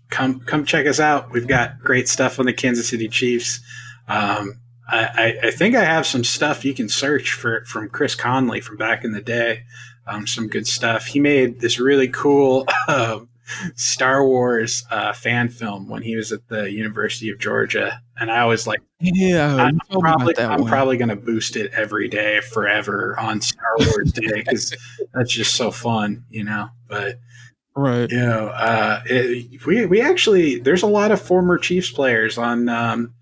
come 0.09 0.39
come 0.41 0.65
check 0.65 0.87
us 0.87 0.99
out. 0.99 1.31
We've 1.31 1.47
got 1.47 1.79
great 1.79 2.07
stuff 2.07 2.39
on 2.39 2.45
the 2.45 2.53
Kansas 2.53 2.87
City 2.87 3.07
Chiefs. 3.07 3.59
Um, 4.07 4.59
I, 4.87 5.37
I, 5.43 5.51
think 5.51 5.75
I 5.75 5.83
have 5.83 6.05
some 6.05 6.23
stuff 6.23 6.63
you 6.63 6.73
can 6.73 6.89
search 6.89 7.31
for 7.31 7.65
from 7.65 7.89
Chris 7.89 8.13
Conley 8.13 8.61
from 8.61 8.77
back 8.77 9.03
in 9.03 9.13
the 9.13 9.21
day. 9.21 9.63
Um, 10.07 10.27
some 10.27 10.47
good 10.47 10.67
stuff. 10.67 11.07
He 11.07 11.19
made 11.19 11.59
this 11.59 11.79
really 11.79 12.07
cool 12.07 12.67
uh, 12.87 13.21
Star 13.75 14.25
Wars 14.25 14.83
uh, 14.91 15.13
fan 15.13 15.49
film 15.49 15.89
when 15.89 16.03
he 16.03 16.15
was 16.15 16.31
at 16.31 16.47
the 16.49 16.71
University 16.71 17.29
of 17.29 17.39
Georgia, 17.39 17.99
and 18.19 18.29
I 18.29 18.45
was 18.45 18.67
like, 18.67 18.81
"Yeah, 18.99 19.55
I'm 19.55 19.79
probably 19.89 20.37
I'm 20.37 20.65
probably 20.65 20.97
going 20.97 21.09
to 21.09 21.15
boost 21.15 21.55
it 21.55 21.71
every 21.73 22.07
day 22.07 22.41
forever 22.41 23.19
on 23.19 23.41
Star 23.41 23.75
Wars 23.79 24.11
Day 24.11 24.43
because 24.43 24.75
that's 25.13 25.31
just 25.31 25.55
so 25.55 25.71
fun, 25.71 26.25
you 26.29 26.43
know." 26.43 26.69
But 26.87 27.17
Right. 27.77 28.09
You 28.09 28.19
know, 28.19 28.47
uh, 28.47 29.01
it, 29.05 29.65
we 29.65 29.85
we 29.85 29.99
actually 29.99 30.59
there's 30.59 30.83
a 30.83 30.87
lot 30.87 31.11
of 31.11 31.21
former 31.21 31.57
Chiefs 31.57 31.91
players 31.91 32.37
on 32.37 32.69
um, 32.69 33.13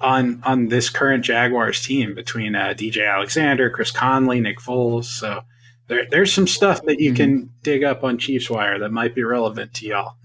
on 0.00 0.42
on 0.44 0.68
this 0.68 0.90
current 0.90 1.24
Jaguars 1.24 1.84
team 1.84 2.14
between 2.14 2.54
uh, 2.54 2.74
DJ 2.76 3.10
Alexander, 3.10 3.70
Chris 3.70 3.90
Conley, 3.90 4.40
Nick 4.40 4.58
Foles. 4.58 5.04
So 5.04 5.42
there, 5.88 6.06
there's 6.10 6.32
some 6.32 6.46
stuff 6.46 6.82
that 6.84 7.00
you 7.00 7.10
mm-hmm. 7.10 7.16
can 7.16 7.50
dig 7.62 7.84
up 7.84 8.04
on 8.04 8.18
Chiefs 8.18 8.50
Wire 8.50 8.78
that 8.78 8.90
might 8.90 9.14
be 9.14 9.22
relevant 9.22 9.74
to 9.74 9.86
y'all. 9.86 10.16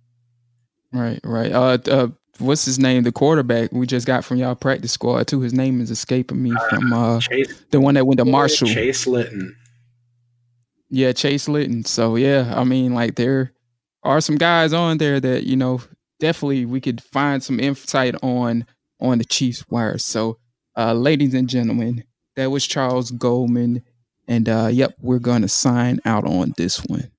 right, 0.92 1.20
right. 1.24 1.52
Uh, 1.52 1.78
uh, 1.90 2.08
what's 2.38 2.64
his 2.64 2.78
name? 2.78 3.02
The 3.04 3.12
quarterback 3.12 3.72
we 3.72 3.86
just 3.86 4.06
got 4.06 4.24
from 4.24 4.38
y'all 4.38 4.54
practice 4.54 4.92
squad 4.92 5.26
too. 5.26 5.40
His 5.40 5.54
name 5.54 5.80
is 5.80 5.90
escaping 5.90 6.42
me 6.42 6.52
uh, 6.52 6.68
from 6.68 6.92
uh, 6.92 7.20
Chase, 7.20 7.64
the 7.70 7.80
one 7.80 7.94
that 7.94 8.06
went 8.06 8.18
to 8.18 8.24
Marshall. 8.24 8.68
Chase 8.68 9.06
Litton. 9.06 9.56
Yeah, 10.90 11.12
Chase 11.12 11.48
Litton. 11.48 11.84
So 11.84 12.16
yeah, 12.16 12.52
I 12.56 12.64
mean, 12.64 12.94
like 12.94 13.16
there 13.16 13.52
are 14.02 14.20
some 14.20 14.36
guys 14.36 14.72
on 14.72 14.98
there 14.98 15.20
that 15.20 15.44
you 15.44 15.56
know 15.56 15.80
definitely 16.18 16.66
we 16.66 16.80
could 16.80 17.02
find 17.02 17.42
some 17.42 17.60
insight 17.60 18.14
on 18.22 18.66
on 19.00 19.18
the 19.18 19.24
Chiefs 19.24 19.64
wire. 19.68 19.98
So, 19.98 20.38
uh, 20.76 20.92
ladies 20.94 21.34
and 21.34 21.48
gentlemen, 21.48 22.04
that 22.36 22.50
was 22.50 22.66
Charles 22.66 23.10
Goldman, 23.10 23.82
and 24.26 24.48
uh, 24.48 24.68
yep, 24.70 24.94
we're 25.00 25.18
gonna 25.18 25.48
sign 25.48 26.00
out 26.04 26.24
on 26.24 26.54
this 26.56 26.78
one. 26.84 27.10